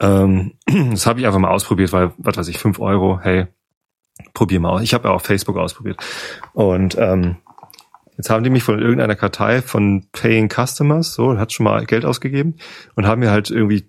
Ähm, 0.00 0.54
das 0.90 1.06
habe 1.06 1.20
ich 1.20 1.26
einfach 1.26 1.38
mal 1.38 1.50
ausprobiert, 1.50 1.92
weil, 1.92 2.12
was 2.18 2.36
weiß 2.36 2.48
ich, 2.48 2.58
fünf 2.58 2.80
Euro, 2.80 3.20
hey, 3.22 3.46
probier 4.34 4.60
mal 4.60 4.70
aus. 4.70 4.82
Ich 4.82 4.94
habe 4.94 5.08
ja 5.08 5.14
auf 5.14 5.22
Facebook 5.22 5.56
ausprobiert. 5.56 5.98
Und 6.52 6.96
ähm, 6.98 7.36
jetzt 8.16 8.30
haben 8.30 8.44
die 8.44 8.50
mich 8.50 8.62
von 8.62 8.80
irgendeiner 8.80 9.16
Kartei 9.16 9.62
von 9.62 10.06
Paying 10.12 10.48
Customers, 10.48 11.14
so, 11.14 11.38
hat 11.38 11.52
schon 11.52 11.64
mal 11.64 11.84
Geld 11.86 12.04
ausgegeben 12.04 12.56
und 12.94 13.06
haben 13.06 13.20
mir 13.20 13.30
halt 13.30 13.50
irgendwie, 13.50 13.88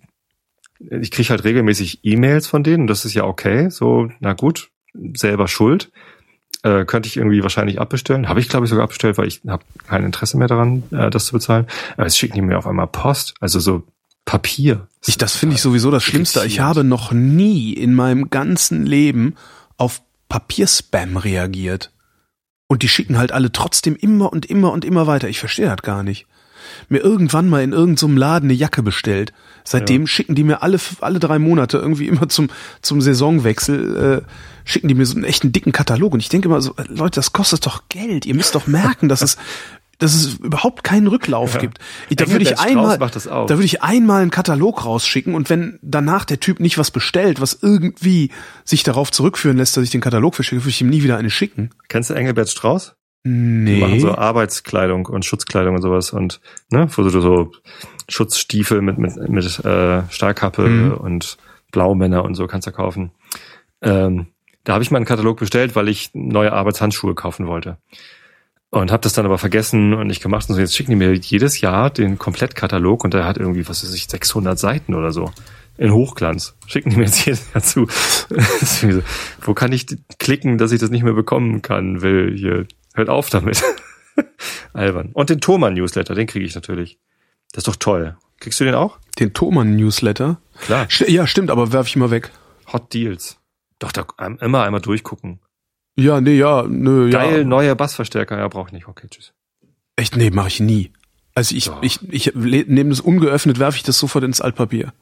ich 0.79 1.11
kriege 1.11 1.29
halt 1.29 1.43
regelmäßig 1.43 1.99
E-Mails 2.03 2.47
von 2.47 2.63
denen 2.63 2.81
und 2.81 2.87
das 2.87 3.05
ist 3.05 3.13
ja 3.13 3.25
okay, 3.25 3.69
so, 3.69 4.09
na 4.19 4.33
gut, 4.33 4.69
selber 5.15 5.47
schuld. 5.47 5.91
Äh, 6.63 6.85
könnte 6.85 7.07
ich 7.07 7.17
irgendwie 7.17 7.43
wahrscheinlich 7.43 7.81
abbestellen. 7.81 8.29
Habe 8.29 8.39
ich, 8.39 8.47
glaube 8.47 8.65
ich, 8.65 8.69
sogar 8.69 8.85
abbestellt, 8.85 9.17
weil 9.17 9.27
ich 9.27 9.41
habe 9.45 9.63
kein 9.85 10.05
Interesse 10.05 10.37
mehr 10.37 10.47
daran, 10.47 10.83
äh, 10.91 11.09
das 11.09 11.25
zu 11.25 11.33
bezahlen. 11.33 11.67
Aber 11.97 12.05
es 12.05 12.17
schicken 12.17 12.35
die 12.35 12.41
mir 12.41 12.57
auf 12.57 12.65
einmal 12.65 12.87
Post, 12.87 13.35
also 13.41 13.59
so 13.59 13.83
Papier. 14.25 14.87
Ich, 15.05 15.17
das 15.17 15.35
finde 15.35 15.55
ich 15.55 15.61
sowieso 15.61 15.91
das 15.91 16.03
Schlimmste. 16.03 16.45
Ich 16.45 16.61
habe 16.61 16.85
noch 16.85 17.11
nie 17.11 17.73
in 17.73 17.93
meinem 17.93 18.29
ganzen 18.29 18.85
Leben 18.85 19.35
auf 19.77 20.01
Papierspam 20.29 21.17
reagiert. 21.17 21.91
Und 22.67 22.81
die 22.81 22.87
schicken 22.87 23.17
halt 23.17 23.33
alle 23.33 23.51
trotzdem 23.51 23.95
immer 23.97 24.31
und 24.31 24.45
immer 24.45 24.71
und 24.71 24.85
immer 24.85 25.05
weiter. 25.05 25.27
Ich 25.27 25.39
verstehe 25.39 25.65
das 25.65 25.81
gar 25.81 26.01
nicht. 26.03 26.25
Mir 26.89 26.99
irgendwann 26.99 27.49
mal 27.49 27.63
in 27.63 27.71
irgendeinem 27.71 28.15
so 28.15 28.19
Laden 28.19 28.49
eine 28.49 28.57
Jacke 28.57 28.83
bestellt. 28.83 29.33
Seitdem 29.63 30.01
ja. 30.01 30.07
schicken 30.07 30.35
die 30.35 30.43
mir 30.43 30.61
alle, 30.61 30.77
alle 31.01 31.19
drei 31.19 31.39
Monate 31.39 31.77
irgendwie 31.77 32.07
immer 32.07 32.27
zum, 32.29 32.49
zum 32.81 33.01
Saisonwechsel, 33.01 34.23
äh, 34.25 34.31
schicken 34.65 34.87
die 34.87 34.95
mir 34.95 35.05
so 35.05 35.15
einen 35.15 35.23
echten 35.23 35.51
dicken 35.51 35.71
Katalog. 35.71 36.13
Und 36.13 36.19
ich 36.19 36.29
denke 36.29 36.47
immer 36.47 36.61
so, 36.61 36.75
äh, 36.75 36.83
Leute, 36.87 37.15
das 37.15 37.33
kostet 37.33 37.65
doch 37.65 37.83
Geld. 37.89 38.25
Ihr 38.25 38.35
müsst 38.35 38.55
doch 38.55 38.67
merken, 38.67 39.09
dass 39.09 39.21
es 39.21 39.37
dass 39.99 40.13
es 40.13 40.35
überhaupt 40.35 40.83
keinen 40.83 41.07
Rücklauf 41.07 41.53
ja. 41.55 41.61
gibt. 41.61 41.79
Ich, 42.09 42.17
da 42.17 42.29
würde 42.29 42.43
ich 42.43 42.59
einmal, 42.59 42.97
da 42.97 43.49
würde 43.49 43.63
ich 43.63 43.81
einmal 43.81 44.21
einen 44.21 44.31
Katalog 44.31 44.85
rausschicken 44.85 45.33
und 45.33 45.49
wenn 45.49 45.79
danach 45.81 46.25
der 46.25 46.39
Typ 46.39 46.59
nicht 46.59 46.77
was 46.77 46.91
bestellt, 46.91 47.39
was 47.39 47.57
irgendwie 47.61 48.29
sich 48.65 48.83
darauf 48.83 49.11
zurückführen 49.11 49.57
lässt, 49.57 49.77
dass 49.77 49.83
ich 49.83 49.91
den 49.91 50.01
Katalog 50.01 50.35
verschicke, 50.35 50.63
würde 50.63 50.69
ich 50.71 50.81
ihm 50.81 50.89
nie 50.89 51.03
wieder 51.03 51.17
eine 51.17 51.29
schicken. 51.29 51.69
Kennst 51.87 52.09
du 52.09 52.15
Engelbert 52.15 52.49
Strauß? 52.49 52.95
Nee. 53.23 53.75
Die 53.75 53.81
machen 53.81 53.99
so 54.01 54.15
Arbeitskleidung 54.15 55.05
und 55.05 55.23
Schutzkleidung 55.23 55.75
und 55.75 55.81
sowas 55.81 56.11
und 56.11 56.41
ne, 56.69 56.87
wo 56.91 57.03
du 57.03 57.09
so 57.09 57.51
Schutzstiefel 58.09 58.81
mit 58.81 58.97
mit 58.97 59.15
mit 59.29 59.65
äh, 59.65 60.03
Stahlkappe 60.09 60.67
mhm. 60.67 60.91
und 60.93 61.37
Blaumänner 61.71 62.25
und 62.25 62.35
so 62.35 62.47
kannst 62.47 62.67
du 62.67 62.71
kaufen. 62.71 63.11
Ähm, 63.81 64.27
da 64.63 64.73
habe 64.73 64.83
ich 64.83 64.91
mal 64.91 64.97
einen 64.97 65.05
Katalog 65.05 65.39
bestellt, 65.39 65.75
weil 65.75 65.89
ich 65.89 66.11
neue 66.13 66.53
Arbeitshandschuhe 66.53 67.15
kaufen 67.15 67.47
wollte. 67.47 67.77
Und 68.69 68.91
habe 68.91 69.03
das 69.03 69.13
dann 69.13 69.25
aber 69.25 69.37
vergessen 69.37 69.93
und 69.93 70.07
nicht 70.07 70.23
gemacht. 70.23 70.49
Und 70.49 70.55
so 70.55 70.61
jetzt 70.61 70.75
schicken 70.75 70.91
die 70.91 70.95
mir 70.95 71.13
jedes 71.13 71.61
Jahr 71.61 71.91
den 71.91 72.17
Komplettkatalog 72.17 73.03
und 73.03 73.13
der 73.13 73.25
hat 73.25 73.37
irgendwie, 73.37 73.67
was 73.67 73.83
weiß 73.83 73.93
ich, 73.93 74.07
600 74.07 74.57
Seiten 74.57 74.95
oder 74.95 75.11
so. 75.11 75.31
In 75.77 75.93
Hochglanz. 75.93 76.55
Schicken 76.65 76.89
die 76.89 76.97
mir 76.97 77.05
jetzt 77.05 77.25
jedes 77.25 77.53
Jahr 77.53 77.61
zu. 77.61 77.87
Wo 79.41 79.53
kann 79.53 79.73
ich 79.73 79.85
klicken, 80.17 80.57
dass 80.57 80.71
ich 80.71 80.79
das 80.79 80.89
nicht 80.89 81.03
mehr 81.03 81.13
bekommen 81.13 81.61
kann? 81.61 82.01
Will 82.01 82.35
hier, 82.35 82.65
hört 82.93 83.09
auf 83.09 83.29
damit. 83.29 83.63
Albern. 84.73 85.11
Und 85.13 85.29
den 85.29 85.41
Thomann-Newsletter, 85.41 86.15
den 86.15 86.27
kriege 86.27 86.45
ich 86.45 86.55
natürlich. 86.55 86.99
Das 87.51 87.61
ist 87.61 87.67
doch 87.67 87.75
toll. 87.75 88.17
Kriegst 88.39 88.59
du 88.59 88.65
den 88.65 88.75
auch? 88.75 88.99
Den 89.19 89.33
Thomann-Newsletter? 89.33 90.41
Klar. 90.61 90.87
Ja, 91.07 91.27
stimmt, 91.27 91.49
aber 91.49 91.71
werf 91.71 91.87
ich 91.87 91.95
mal 91.95 92.11
weg. 92.11 92.31
Hot 92.71 92.93
Deals. 92.93 93.37
Doch, 93.79 93.91
da 93.91 94.05
immer 94.41 94.63
einmal 94.63 94.81
durchgucken. 94.81 95.39
Ja, 95.95 96.21
nee, 96.21 96.37
ja, 96.37 96.63
nö, 96.67 97.09
Geil, 97.09 97.25
ja. 97.25 97.31
Geil, 97.31 97.45
neuer 97.45 97.75
Bassverstärker, 97.75 98.37
ja, 98.37 98.47
brauch 98.47 98.67
ich 98.67 98.73
nicht. 98.73 98.87
Okay, 98.87 99.07
tschüss. 99.09 99.33
Echt, 99.95 100.15
nee, 100.15 100.31
mache 100.31 100.47
ich 100.47 100.59
nie. 100.59 100.91
Also 101.35 101.55
ich, 101.55 101.65
Doch. 101.65 101.81
ich, 101.83 101.99
ich 102.11 102.33
nehme 102.35 102.89
das 102.89 102.99
ungeöffnet, 102.99 103.59
werfe 103.59 103.77
ich 103.77 103.83
das 103.83 103.99
sofort 103.99 104.23
ins 104.23 104.41
Altpapier. 104.41 104.93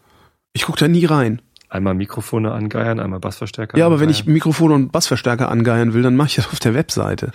Ich 0.53 0.63
guck 0.63 0.77
da 0.77 0.87
nie 0.87 1.05
rein. 1.05 1.41
Einmal 1.69 1.93
Mikrofone 1.93 2.51
angeiern, 2.51 2.99
einmal 2.99 3.19
Bassverstärker. 3.19 3.77
Ja, 3.77 3.85
aber 3.85 3.95
angeiern. 3.95 4.09
wenn 4.09 4.15
ich 4.15 4.25
Mikrofone 4.25 4.73
und 4.73 4.91
Bassverstärker 4.91 5.49
angeiern 5.49 5.93
will, 5.93 6.01
dann 6.01 6.17
mache 6.17 6.27
ich 6.27 6.35
das 6.35 6.47
auf 6.47 6.59
der 6.59 6.73
Webseite. 6.73 7.31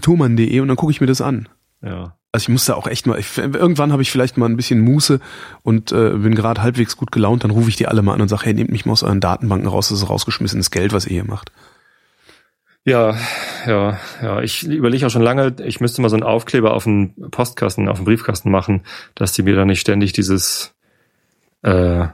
Thomann.de 0.00 0.60
und 0.60 0.68
dann 0.68 0.76
gucke 0.76 0.92
ich 0.92 1.00
mir 1.00 1.06
das 1.06 1.20
an. 1.20 1.48
Ja. 1.82 2.16
Also 2.34 2.44
ich 2.44 2.48
muss 2.48 2.64
da 2.64 2.74
auch 2.74 2.86
echt 2.86 3.06
mal, 3.06 3.18
ich, 3.18 3.36
irgendwann 3.36 3.92
habe 3.92 4.00
ich 4.00 4.10
vielleicht 4.10 4.38
mal 4.38 4.48
ein 4.48 4.56
bisschen 4.56 4.80
Muße 4.80 5.20
und 5.62 5.92
äh, 5.92 6.10
bin 6.10 6.34
gerade 6.34 6.62
halbwegs 6.62 6.96
gut 6.96 7.12
gelaunt, 7.12 7.44
dann 7.44 7.50
rufe 7.50 7.68
ich 7.68 7.76
die 7.76 7.86
alle 7.86 8.00
mal 8.00 8.14
an 8.14 8.22
und 8.22 8.28
sage, 8.28 8.44
hey, 8.46 8.54
nehmt 8.54 8.70
mich 8.70 8.86
mal 8.86 8.92
aus 8.92 9.02
euren 9.02 9.20
Datenbanken 9.20 9.68
raus, 9.68 9.90
das 9.90 9.98
ist 9.98 10.08
rausgeschmissenes 10.08 10.70
Geld, 10.70 10.94
was 10.94 11.06
ihr 11.06 11.12
hier 11.12 11.24
macht. 11.24 11.52
Ja, 12.84 13.16
ja, 13.66 13.98
ja. 14.22 14.40
Ich 14.40 14.66
überlege 14.66 15.06
auch 15.06 15.10
schon 15.10 15.22
lange, 15.22 15.54
ich 15.64 15.80
müsste 15.80 16.00
mal 16.00 16.08
so 16.08 16.16
einen 16.16 16.24
Aufkleber 16.24 16.74
auf 16.74 16.84
den 16.84 17.14
Postkasten, 17.30 17.88
auf 17.88 17.98
den 17.98 18.06
Briefkasten 18.06 18.50
machen, 18.50 18.82
dass 19.14 19.32
die 19.32 19.42
mir 19.42 19.54
da 19.54 19.66
nicht 19.66 19.80
ständig 19.80 20.12
dieses, 20.14 20.74
äh, 21.60 22.06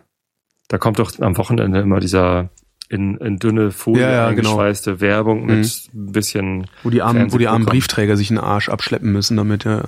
da 0.68 0.78
kommt 0.78 0.98
doch 0.98 1.12
am 1.20 1.36
Wochenende 1.36 1.78
immer 1.78 2.00
dieser 2.00 2.50
in, 2.88 3.16
in 3.18 3.38
dünne 3.38 3.70
Folie 3.70 4.02
ja, 4.02 4.10
ja, 4.10 4.30
genau. 4.32 4.50
eingeschweißte 4.50 4.90
genau. 4.92 5.00
Werbung 5.00 5.46
mit 5.46 5.58
mhm. 5.92 6.08
ein 6.08 6.12
bisschen. 6.12 6.66
Wo 6.82 6.90
die 6.90 7.02
armen, 7.02 7.32
wo 7.32 7.38
die 7.38 7.48
armen 7.48 7.66
Briefträger 7.66 8.16
sich 8.16 8.30
einen 8.30 8.38
Arsch 8.38 8.68
abschleppen 8.68 9.12
müssen, 9.12 9.36
damit 9.36 9.64
ja. 9.64 9.84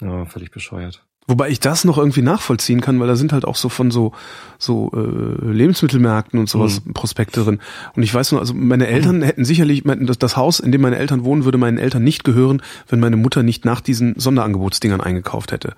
Ja, 0.00 0.24
völlig 0.24 0.50
bescheuert. 0.50 1.04
Wobei 1.28 1.50
ich 1.50 1.60
das 1.60 1.84
noch 1.84 1.98
irgendwie 1.98 2.22
nachvollziehen 2.22 2.80
kann, 2.80 2.98
weil 2.98 3.06
da 3.06 3.14
sind 3.14 3.32
halt 3.32 3.44
auch 3.44 3.54
so 3.54 3.68
von 3.68 3.92
so 3.92 4.12
so 4.58 4.90
äh, 4.92 5.52
Lebensmittelmärkten 5.52 6.38
und 6.38 6.48
sowas 6.48 6.84
mhm. 6.84 6.94
Prospekte 6.94 7.44
drin. 7.44 7.60
Und 7.94 8.02
ich 8.02 8.12
weiß 8.12 8.32
nur, 8.32 8.40
also 8.40 8.54
meine 8.54 8.88
Eltern 8.88 9.18
mhm. 9.18 9.22
hätten 9.22 9.44
sicherlich 9.44 9.84
das, 9.84 10.18
das 10.18 10.36
Haus, 10.36 10.58
in 10.58 10.72
dem 10.72 10.80
meine 10.80 10.98
Eltern 10.98 11.24
wohnen, 11.24 11.44
würde 11.44 11.58
meinen 11.58 11.78
Eltern 11.78 12.02
nicht 12.02 12.24
gehören, 12.24 12.60
wenn 12.88 12.98
meine 12.98 13.16
Mutter 13.16 13.44
nicht 13.44 13.64
nach 13.64 13.80
diesen 13.80 14.18
Sonderangebotsdingern 14.18 15.00
eingekauft 15.00 15.52
hätte. 15.52 15.74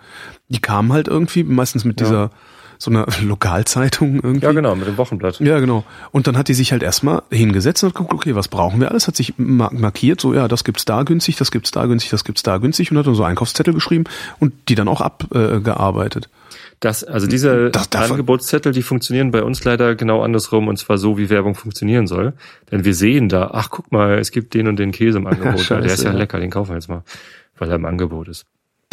Die 0.48 0.60
kamen 0.60 0.94
halt 0.94 1.08
irgendwie 1.08 1.44
meistens 1.44 1.84
mit 1.84 2.00
ja. 2.00 2.06
dieser 2.06 2.30
so 2.84 2.90
einer 2.90 3.06
Lokalzeitung 3.22 4.16
irgendwie. 4.16 4.44
Ja, 4.44 4.52
genau, 4.52 4.74
mit 4.76 4.86
dem 4.86 4.96
Wochenblatt. 4.96 5.40
Ja, 5.40 5.58
genau. 5.58 5.84
Und 6.12 6.26
dann 6.26 6.36
hat 6.36 6.48
die 6.48 6.54
sich 6.54 6.72
halt 6.72 6.82
erstmal 6.82 7.22
hingesetzt 7.30 7.82
und 7.82 7.90
hat 7.90 7.96
geguckt, 7.96 8.14
okay, 8.14 8.34
was 8.34 8.48
brauchen 8.48 8.80
wir 8.80 8.90
alles? 8.90 9.08
Hat 9.08 9.16
sich 9.16 9.34
markiert, 9.36 10.20
so, 10.20 10.34
ja, 10.34 10.48
das 10.48 10.64
gibt's 10.64 10.84
da 10.84 11.02
günstig, 11.02 11.36
das 11.36 11.50
gibt's 11.50 11.70
da 11.70 11.86
günstig, 11.86 12.10
das 12.10 12.24
gibt's 12.24 12.42
da 12.42 12.58
günstig 12.58 12.90
und 12.90 12.98
hat 12.98 13.06
dann 13.06 13.14
so 13.14 13.24
Einkaufszettel 13.24 13.74
geschrieben 13.74 14.04
und 14.38 14.52
die 14.68 14.74
dann 14.74 14.88
auch 14.88 15.00
abgearbeitet. 15.00 16.28
Das, 16.80 17.02
also 17.02 17.26
diese 17.26 17.70
das, 17.70 17.90
Angebotszettel, 17.92 18.72
die 18.72 18.82
funktionieren 18.82 19.30
bei 19.30 19.42
uns 19.42 19.64
leider 19.64 19.94
genau 19.94 20.22
andersrum 20.22 20.68
und 20.68 20.76
zwar 20.76 20.98
so, 20.98 21.16
wie 21.16 21.30
Werbung 21.30 21.54
funktionieren 21.54 22.06
soll. 22.06 22.34
Denn 22.70 22.84
wir 22.84 22.94
sehen 22.94 23.28
da, 23.28 23.50
ach 23.52 23.70
guck 23.70 23.90
mal, 23.90 24.18
es 24.18 24.30
gibt 24.30 24.54
den 24.54 24.68
und 24.68 24.78
den 24.78 24.92
Käse 24.92 25.18
im 25.18 25.26
Angebot. 25.26 25.44
Ja, 25.54 25.58
scheiße, 25.58 25.82
der 25.82 25.94
ist 25.94 26.02
ja, 26.02 26.10
ja 26.10 26.16
lecker, 26.16 26.40
den 26.40 26.50
kaufen 26.50 26.70
wir 26.70 26.74
jetzt 26.74 26.88
mal, 26.88 27.02
weil 27.58 27.70
er 27.70 27.76
im 27.76 27.86
Angebot 27.86 28.28
ist. 28.28 28.44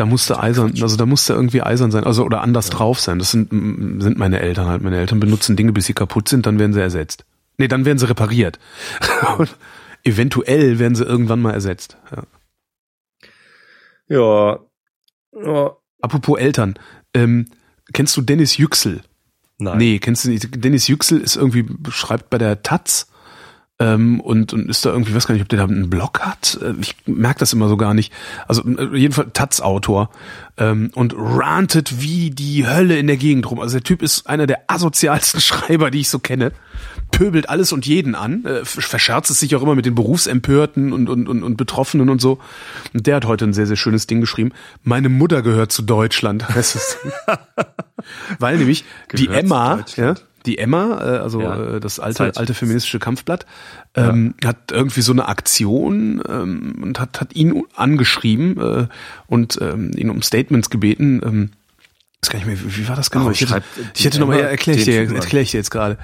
Da 0.02 0.08
musste 0.08 0.40
eisern, 0.40 0.74
also 0.82 0.98
da 0.98 1.06
musste 1.06 1.34
irgendwie 1.34 1.62
eisern 1.62 1.92
sein, 1.92 2.06
also 2.06 2.26
oder 2.26 2.42
anders 2.42 2.70
ja. 2.70 2.74
drauf 2.74 3.00
sein. 3.00 3.20
Das 3.20 3.30
sind, 3.30 3.52
sind 3.52 4.18
meine 4.18 4.40
Eltern 4.40 4.66
halt. 4.66 4.82
Meine 4.82 4.98
Eltern 4.98 5.20
benutzen 5.20 5.56
Dinge, 5.56 5.74
bis 5.74 5.86
sie 5.86 5.94
kaputt 5.94 6.28
sind, 6.28 6.48
dann 6.48 6.58
werden 6.58 6.74
sie 6.74 6.82
ersetzt. 6.82 7.24
Nee, 7.60 7.68
dann 7.68 7.86
werden 7.86 8.00
sie 8.00 8.10
repariert. 8.10 8.58
Und 9.38 9.56
eventuell 10.04 10.80
werden 10.80 10.96
sie 10.96 11.04
irgendwann 11.04 11.40
mal 11.40 11.54
ersetzt. 11.54 11.98
Ja. 14.10 14.18
ja. 14.18 14.60
ja. 15.40 15.78
Apropos 16.02 16.40
Eltern, 16.40 16.80
ähm, 17.14 17.46
kennst 17.94 18.18
du 18.18 18.24
Dennis 18.24 18.58
Yüksel? 18.58 19.02
Nein. 19.60 19.78
Nee, 19.78 20.00
kennst 20.00 20.26
du 20.26 20.30
nicht? 20.30 20.64
Dennis 20.66 20.88
Yüksel 20.88 21.22
ist 21.22 21.36
irgendwie, 21.36 21.68
schreibt 21.92 22.32
bei 22.32 22.40
der 22.40 22.64
Taz 22.64 23.11
ähm, 23.82 24.20
und, 24.20 24.54
und 24.54 24.70
ist 24.70 24.86
da 24.86 24.92
irgendwie, 24.92 25.16
weiß 25.16 25.26
gar 25.26 25.34
nicht, 25.34 25.42
ob 25.42 25.50
der 25.50 25.58
da 25.58 25.66
einen 25.66 25.90
Blog 25.90 26.20
hat. 26.20 26.60
Äh, 26.62 26.74
ich 26.80 26.96
merke 27.08 27.40
das 27.40 27.52
immer 27.52 27.68
so 27.68 27.78
gar 27.78 27.96
nicht. 27.96 28.14
Also 28.48 28.62
äh, 28.64 28.96
jedenfalls 28.96 29.30
Taz-Autor 29.34 30.12
ähm, 30.58 30.92
und 30.94 31.16
rantet 31.18 32.00
wie 32.00 32.30
die 32.30 32.68
Hölle 32.68 33.00
in 33.00 33.08
der 33.08 33.18
Gegend 33.18 33.50
rum. 33.50 33.60
Also 33.60 33.78
der 33.80 33.84
Typ 33.84 34.04
ist 34.04 34.30
einer 34.30 34.46
der 34.46 34.66
asozialsten 34.68 35.42
Schreiber, 35.42 35.90
die 35.90 36.02
ich 36.02 36.10
so 36.10 36.20
kenne. 36.20 36.52
Pöbelt 37.10 37.50
alles 37.50 37.74
und 37.74 37.88
jeden 37.88 38.14
an, 38.14 38.46
äh, 38.46 38.64
verscherzt 38.66 39.32
es 39.32 39.40
sich 39.40 39.56
auch 39.56 39.64
immer 39.64 39.76
mit 39.76 39.88
den 39.88 39.96
Berufsempörten 39.96 40.94
und, 40.94 41.10
und, 41.10 41.28
und, 41.28 41.42
und 41.42 41.58
Betroffenen 41.58 42.10
und 42.10 42.22
so. 42.22 42.38
Und 42.94 43.08
der 43.08 43.16
hat 43.16 43.26
heute 43.26 43.46
ein 43.46 43.54
sehr, 43.54 43.66
sehr 43.66 43.78
schönes 43.78 44.06
Ding 44.06 44.22
geschrieben. 44.22 44.52
Meine 44.84 45.10
Mutter 45.10 45.42
gehört 45.42 45.72
zu 45.72 45.82
Deutschland, 45.82 46.48
heißt 46.50 46.76
es. 46.76 46.98
Weil 48.40 48.58
nämlich 48.58 48.86
die 49.14 49.28
Emma, 49.28 49.84
ja, 49.96 50.16
die 50.46 50.58
Emma, 50.58 51.00
äh, 51.00 51.18
also 51.20 51.42
ja, 51.42 51.76
äh, 51.76 51.80
das 51.80 52.00
alte, 52.00 52.32
alte 52.36 52.54
feministische 52.54 53.00
Kampfblatt, 53.00 53.46
ähm, 53.96 54.36
ja. 54.42 54.50
hat 54.50 54.72
irgendwie 54.72 55.02
so 55.02 55.12
eine 55.12 55.28
Aktion 55.28 56.22
ähm, 56.28 56.80
und 56.82 57.00
hat, 57.00 57.22
hat 57.22 57.36
ihn 57.36 57.64
angeschrieben 57.76 58.58
äh, 58.58 58.88
und 59.28 59.60
ähm, 59.62 59.92
ihn 59.96 60.10
um 60.10 60.22
Statements 60.22 60.70
gebeten. 60.70 61.22
Ähm, 61.24 61.50
weiß 62.24 62.30
gar 62.30 62.38
nicht 62.38 62.48
mehr, 62.48 62.78
wie, 62.78 62.88
war 62.88 62.96
das 62.96 63.10
genau? 63.10 63.28
Oh, 63.28 63.32
ich, 63.32 63.42
hätte, 63.42 63.64
ich 63.96 64.06
hätte 64.06 64.20
nochmal, 64.20 64.38
ja, 64.38 64.46
erkläre 64.46 64.78
ich 64.78 64.86
dir, 64.86 65.12
erkläre 65.12 65.42
ich 65.42 65.50
dir 65.50 65.58
jetzt 65.58 65.72
gerade. 65.72 65.98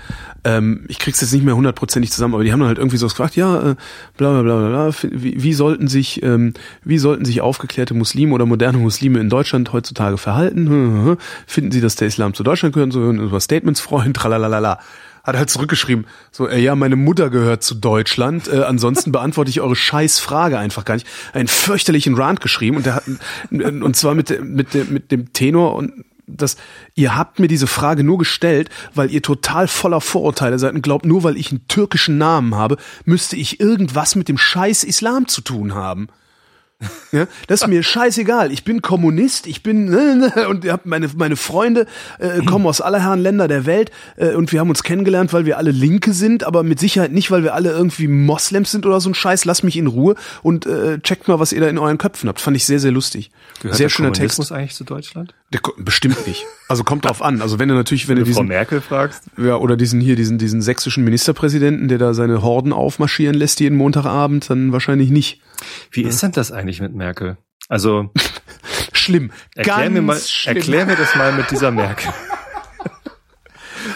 Ähm, 0.44 0.86
ich 0.88 0.98
krieg's 0.98 1.22
jetzt 1.22 1.32
nicht 1.32 1.46
mehr 1.46 1.56
hundertprozentig 1.56 2.12
zusammen, 2.12 2.34
aber 2.34 2.44
die 2.44 2.52
haben 2.52 2.60
dann 2.60 2.70
halt 2.70 2.80
irgendwie 2.80 2.98
so 2.98 3.08
gefragt, 3.08 3.36
ja, 3.36 3.72
äh, 3.72 3.76
bla 4.18 4.42
bla 4.42 4.42
bla 4.42 4.68
bla, 4.68 4.92
wie, 5.12 5.44
wie 5.44 5.54
sollten 5.54 5.88
sich, 5.88 6.24
ähm, 6.24 6.56
wie 6.84 6.98
sollten 6.98 7.24
sich 7.24 7.42
aufgeklärte 7.42 7.94
Muslime 7.94 8.34
oder 8.34 8.48
moderne 8.48 8.80
Muslime 8.80 9.20
in 9.20 9.30
Deutschland 9.30 9.72
heutzutage 9.74 10.18
verhalten? 10.18 11.18
Finden 11.46 11.72
sie, 11.72 11.82
dass 11.82 11.96
der 11.98 12.08
Islam 12.08 12.34
zu 12.34 12.42
Deutschland 12.42 12.74
gehört? 12.74 12.94
So 12.94 13.12
über 13.12 13.40
Statements 13.40 13.80
freuen, 13.80 14.16
tralalala 14.16 14.80
hat 15.28 15.36
halt 15.36 15.50
zurückgeschrieben, 15.50 16.06
so, 16.32 16.48
äh, 16.48 16.58
ja, 16.58 16.74
meine 16.76 16.96
Mutter 16.96 17.30
gehört 17.30 17.62
zu 17.62 17.76
Deutschland, 17.76 18.48
äh, 18.48 18.62
ansonsten 18.62 19.12
beantworte 19.12 19.50
ich 19.50 19.60
eure 19.60 19.76
scheiß 19.76 20.20
Frage 20.20 20.58
einfach 20.58 20.86
gar 20.86 20.94
nicht. 20.94 21.06
Einen 21.34 21.50
fürchterlichen 21.50 22.16
Rant 22.16 22.40
geschrieben 22.40 22.78
und 22.78 22.86
der 22.86 22.96
hat, 22.96 23.04
und 23.52 23.96
zwar 23.98 24.16
mit, 24.16 24.42
mit, 24.42 24.90
mit 24.90 25.12
dem 25.12 25.34
Tenor 25.34 25.76
und 25.76 26.06
das, 26.28 26.58
ihr 26.94 27.16
habt 27.16 27.40
mir 27.40 27.48
diese 27.48 27.68
Frage 27.68 28.04
nur 28.04 28.18
gestellt, 28.18 28.70
weil 28.94 29.10
ihr 29.12 29.22
total 29.22 29.68
voller 29.68 30.02
Vorurteile 30.02 30.60
seid 30.60 30.76
und 30.76 30.82
glaubt, 30.82 31.06
nur 31.06 31.24
weil 31.24 31.38
ich 31.38 31.52
einen 31.52 31.68
türkischen 31.68 32.18
Namen 32.18 32.56
habe, 32.56 32.78
müsste 33.06 33.38
ich 33.38 33.60
irgendwas 33.60 34.16
mit 34.16 34.28
dem 34.28 34.38
scheiß 34.38 34.84
Islam 34.84 35.28
zu 35.28 35.42
tun 35.42 35.74
haben. 35.74 36.10
Ja, 37.12 37.26
das 37.48 37.62
ist 37.62 37.68
mir 37.68 37.82
scheißegal. 37.82 38.52
Ich 38.52 38.64
bin 38.64 38.82
Kommunist, 38.84 39.48
ich 39.48 39.64
bin 39.64 39.86
ne, 39.86 40.32
ne, 40.36 40.48
und 40.48 40.64
hab 40.70 40.86
meine 40.86 41.10
meine 41.16 41.36
Freunde 41.36 41.88
äh, 42.20 42.44
kommen 42.44 42.68
aus 42.68 42.82
aller 42.82 43.02
Herren 43.02 43.20
Länder 43.20 43.48
der 43.48 43.66
Welt 43.66 43.92
äh, 44.18 44.34
und 44.34 44.52
wir 44.52 44.60
haben 44.60 44.70
uns 44.70 44.84
kennengelernt, 44.84 45.34
weil 45.34 45.46
wir 45.46 45.58
alle 45.58 45.72
Linke 45.72 46.14
sind, 46.14 46.44
aber 46.44 46.62
mit 46.62 46.80
Sicherheit 46.80 47.14
nicht, 47.14 47.32
weil 47.32 47.44
wir 47.44 47.56
alle 47.56 47.72
irgendwie 47.72 48.08
Moslems 48.08 48.72
sind 48.72 48.86
oder 48.86 49.00
so 49.00 49.10
ein 49.10 49.16
Scheiß. 49.16 49.46
Lass 49.46 49.64
mich 49.64 49.76
in 49.76 49.88
Ruhe 49.88 50.16
und 50.44 50.68
äh, 50.68 51.00
checkt 51.00 51.28
mal, 51.28 51.40
was 51.40 51.52
ihr 51.52 51.62
da 51.62 51.68
in 51.68 51.80
euren 51.80 51.98
Köpfen 51.98 52.30
habt. 52.30 52.42
Fand 52.42 52.56
ich 52.56 52.66
sehr 52.66 52.80
sehr 52.80 52.92
lustig. 52.92 53.32
Gehört 53.62 53.78
sehr 53.78 53.90
schöner 53.90 54.14
Text. 54.14 54.52
Eigentlich 54.52 54.76
zu 54.76 54.84
Deutschland? 54.84 55.34
Der, 55.54 55.62
bestimmt 55.78 56.28
nicht. 56.28 56.46
Also 56.68 56.84
kommt 56.84 57.06
drauf 57.06 57.22
an. 57.22 57.42
Also 57.42 57.58
wenn 57.58 57.70
du 57.70 57.76
natürlich, 57.76 58.08
wenn 58.08 58.18
du 58.18 58.22
Wenn 58.22 58.28
du 58.28 58.34
Frau 58.34 58.42
diesen 58.42 58.50
Merkel 58.50 58.82
fragst? 58.82 59.24
ja, 59.38 59.56
oder 59.56 59.78
diesen 59.78 60.02
hier, 60.02 60.16
diesen, 60.16 60.38
diesen 60.38 60.62
sächsischen 60.62 61.04
Ministerpräsidenten, 61.06 61.88
der 61.88 61.98
da 61.98 62.14
seine 62.14 62.42
Horden 62.44 62.74
aufmarschieren 62.74 63.36
lässt 63.36 63.62
jeden 63.62 63.78
Montagabend, 63.78 64.50
dann 64.50 64.74
wahrscheinlich 64.74 65.10
nicht. 65.10 65.42
Wie 65.92 66.04
ist 66.04 66.22
denn 66.24 66.32
das 66.32 66.52
eigentlich 66.52 66.82
mit 66.82 66.94
Merkel? 66.94 67.38
Also, 67.70 68.12
Schlimm. 68.94 69.32
erklär 69.56 69.76
Ganz 69.78 69.94
mir 69.94 70.02
mal, 70.02 70.20
schlimm. 70.20 70.58
erklär 70.58 70.86
mir 70.86 70.96
das 70.96 71.16
mal 71.16 71.34
mit 71.34 71.50
dieser 71.52 71.72
Merkel. 71.72 72.12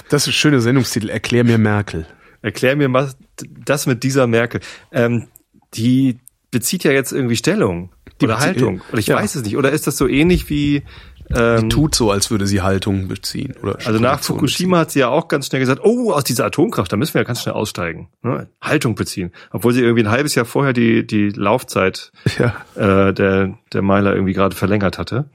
Das 0.09 0.23
ist 0.23 0.27
ein 0.29 0.33
schöner 0.33 0.61
Sendungstitel. 0.61 1.09
Erklär 1.09 1.43
mir 1.43 1.57
Merkel. 1.57 2.05
Erklär 2.41 2.75
mir 2.75 2.89
mal 2.89 3.11
das 3.65 3.85
mit 3.87 4.03
dieser 4.03 4.27
Merkel. 4.27 4.61
Ähm, 4.91 5.27
die 5.73 6.19
bezieht 6.49 6.83
ja 6.83 6.91
jetzt 6.91 7.11
irgendwie 7.11 7.35
Stellung 7.35 7.91
oder 8.21 8.35
bezieht- 8.35 8.39
Haltung. 8.39 8.81
Oder 8.89 8.99
ich 8.99 9.07
ja. 9.07 9.15
weiß 9.15 9.35
es 9.35 9.43
nicht. 9.43 9.57
Oder 9.57 9.71
ist 9.71 9.87
das 9.87 9.97
so 9.97 10.07
ähnlich 10.07 10.49
wie 10.49 10.83
ähm, 11.35 11.69
Tut 11.69 11.95
so, 11.95 12.11
als 12.11 12.31
würde 12.31 12.47
sie 12.47 12.61
Haltung 12.61 13.07
beziehen. 13.07 13.53
Oder 13.61 13.77
Also 13.85 13.99
nach 13.99 14.19
Fukushima 14.19 14.79
hat 14.79 14.91
sie 14.91 14.99
ja 14.99 15.09
auch 15.09 15.27
ganz 15.27 15.47
schnell 15.47 15.59
gesagt, 15.59 15.81
oh, 15.83 16.11
aus 16.11 16.23
dieser 16.23 16.45
Atomkraft, 16.45 16.91
da 16.91 16.97
müssen 16.97 17.13
wir 17.13 17.21
ja 17.21 17.25
ganz 17.25 17.41
schnell 17.41 17.55
aussteigen. 17.55 18.09
Ne? 18.21 18.47
Haltung 18.61 18.95
beziehen. 18.95 19.31
Obwohl 19.51 19.73
sie 19.73 19.81
irgendwie 19.81 20.03
ein 20.03 20.11
halbes 20.11 20.35
Jahr 20.35 20.45
vorher 20.45 20.73
die, 20.73 21.05
die 21.05 21.29
Laufzeit 21.29 22.11
beziehen. 22.23 22.41
Ja. 22.75 23.09
äh, 23.09 23.13
der, 23.13 23.53
der 23.73 23.81
Meiler 23.81 24.13
irgendwie 24.13 24.33
gerade 24.33 24.55
verlängert 24.55 24.97
hatte. 24.97 25.29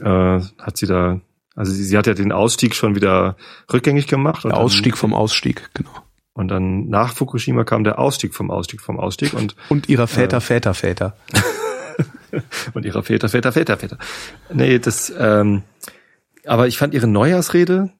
Äh, 0.00 0.04
hat 0.04 0.76
sie 0.76 0.86
da, 0.86 1.20
also 1.54 1.70
sie, 1.70 1.84
sie 1.84 1.96
hat 1.96 2.06
ja 2.06 2.14
den 2.14 2.32
Ausstieg 2.32 2.74
schon 2.74 2.94
wieder 2.94 3.36
rückgängig 3.72 4.06
gemacht. 4.08 4.44
Der 4.44 4.56
Ausstieg 4.56 4.96
vom 4.96 5.14
Ausstieg, 5.14 5.70
genau. 5.74 5.90
Und 6.32 6.48
dann 6.48 6.88
nach 6.88 7.12
Fukushima 7.12 7.64
kam 7.64 7.84
der 7.84 7.98
Ausstieg 7.98 8.34
vom 8.34 8.50
Ausstieg 8.50 8.80
vom 8.80 8.98
Ausstieg 8.98 9.34
und, 9.34 9.54
Und 9.68 9.88
ihrer 9.88 10.06
Väter, 10.06 10.40
Väter, 10.40 10.74
Väter. 10.74 11.14
und 12.74 12.84
ihrer 12.84 13.02
Väter, 13.02 13.28
Väter, 13.28 13.52
Väter, 13.52 13.76
Väter. 13.76 13.98
Nee, 14.52 14.78
das, 14.78 15.12
ähm, 15.18 15.62
aber 16.46 16.66
ich 16.68 16.78
fand 16.78 16.94
ihre 16.94 17.06
Neujahrsrede 17.06 17.90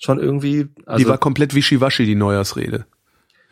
schon 0.00 0.18
irgendwie, 0.18 0.68
also 0.86 1.04
die 1.04 1.08
war 1.08 1.18
komplett 1.18 1.54
wischiwaschi, 1.54 2.04
die 2.06 2.14
Neujahrsrede. 2.14 2.86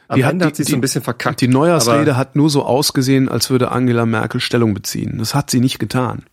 am 0.09 0.17
die 0.17 0.25
hat 0.25 0.33
Ende 0.33 0.45
die- 0.45 0.49
hat 0.49 0.57
sie 0.57 0.65
so 0.65 0.75
ein 0.77 0.81
bisschen 0.81 1.03
verkackt. 1.03 1.41
Die 1.41 1.49
Neujahrsrede 1.49 2.17
hat 2.17 2.37
nur 2.37 2.49
so 2.51 2.65
ausgesehen, 2.65 3.29
als 3.29 3.51
würde 3.51 3.71
Angela 3.71 4.07
Merkel 4.07 4.41
Stellung 4.41 4.75
beziehen. 4.75 5.19
Das 5.19 5.35
hat 5.35 5.51
sie 5.51 5.61
nicht 5.61 5.79
getan. 5.79 6.25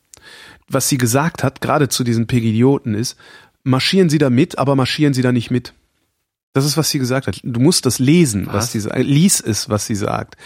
Was 0.67 0.89
sie 0.89 0.97
gesagt 0.97 1.43
hat, 1.43 1.61
gerade 1.61 1.89
zu 1.89 2.03
diesen 2.03 2.27
Pegidioten, 2.27 2.95
ist, 2.95 3.17
marschieren 3.63 4.09
Sie 4.09 4.17
da 4.17 4.29
mit, 4.29 4.57
aber 4.57 4.75
marschieren 4.75 5.13
Sie 5.13 5.21
da 5.21 5.31
nicht 5.31 5.51
mit. 5.51 5.73
Das 6.55 6.63
ist, 6.65 6.77
was 6.77 6.89
sie 6.89 6.99
gesagt 6.99 7.27
hat. 7.27 7.39
Du 7.43 7.59
musst 7.59 7.85
das 7.85 7.99
lesen, 7.99 8.47
was, 8.47 8.55
Was? 8.55 8.71
sie 8.71 8.79
sagt. 8.79 8.97
Lies 8.97 9.41
es, 9.41 9.69
was 9.69 9.85
sie 9.85 9.95
sagt. 9.95 10.37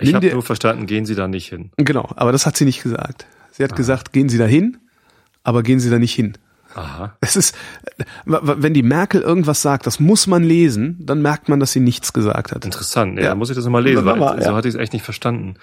Ich 0.00 0.14
habe 0.14 0.30
nur 0.32 0.42
verstanden, 0.42 0.86
gehen 0.86 1.04
Sie 1.04 1.14
da 1.14 1.28
nicht 1.28 1.48
hin. 1.50 1.70
genau, 1.76 2.08
aber 2.16 2.32
das 2.32 2.46
hat 2.46 2.56
sie 2.56 2.64
nicht 2.64 2.82
gesagt. 2.82 3.26
Sie 3.52 3.62
hat 3.62 3.76
gesagt, 3.76 4.12
gehen 4.14 4.28
Sie 4.30 4.38
da 4.38 4.46
hin, 4.46 4.78
aber 5.44 5.62
gehen 5.62 5.78
Sie 5.78 5.90
da 5.90 5.98
nicht 5.98 6.14
hin. 6.14 6.32
Aha. 6.74 7.16
Es 7.20 7.36
ist, 7.36 7.54
wenn 8.24 8.72
die 8.72 8.82
Merkel 8.82 9.20
irgendwas 9.20 9.60
sagt, 9.60 9.86
das 9.86 10.00
muss 10.00 10.26
man 10.26 10.42
lesen, 10.42 10.96
dann 11.00 11.20
merkt 11.22 11.48
man, 11.48 11.60
dass 11.60 11.72
sie 11.72 11.80
nichts 11.80 12.12
gesagt 12.12 12.52
hat. 12.52 12.64
Interessant. 12.64 13.18
Ja, 13.18 13.24
Ja. 13.26 13.34
muss 13.34 13.50
ich 13.50 13.56
das 13.56 13.64
nochmal 13.64 13.82
lesen, 13.82 14.04
weil 14.06 14.16
mal, 14.16 14.40
so 14.40 14.48
ja. 14.50 14.56
hatte 14.56 14.68
ich 14.68 14.74
es 14.74 14.80
echt 14.80 14.92
nicht 14.94 15.04
verstanden. 15.04 15.54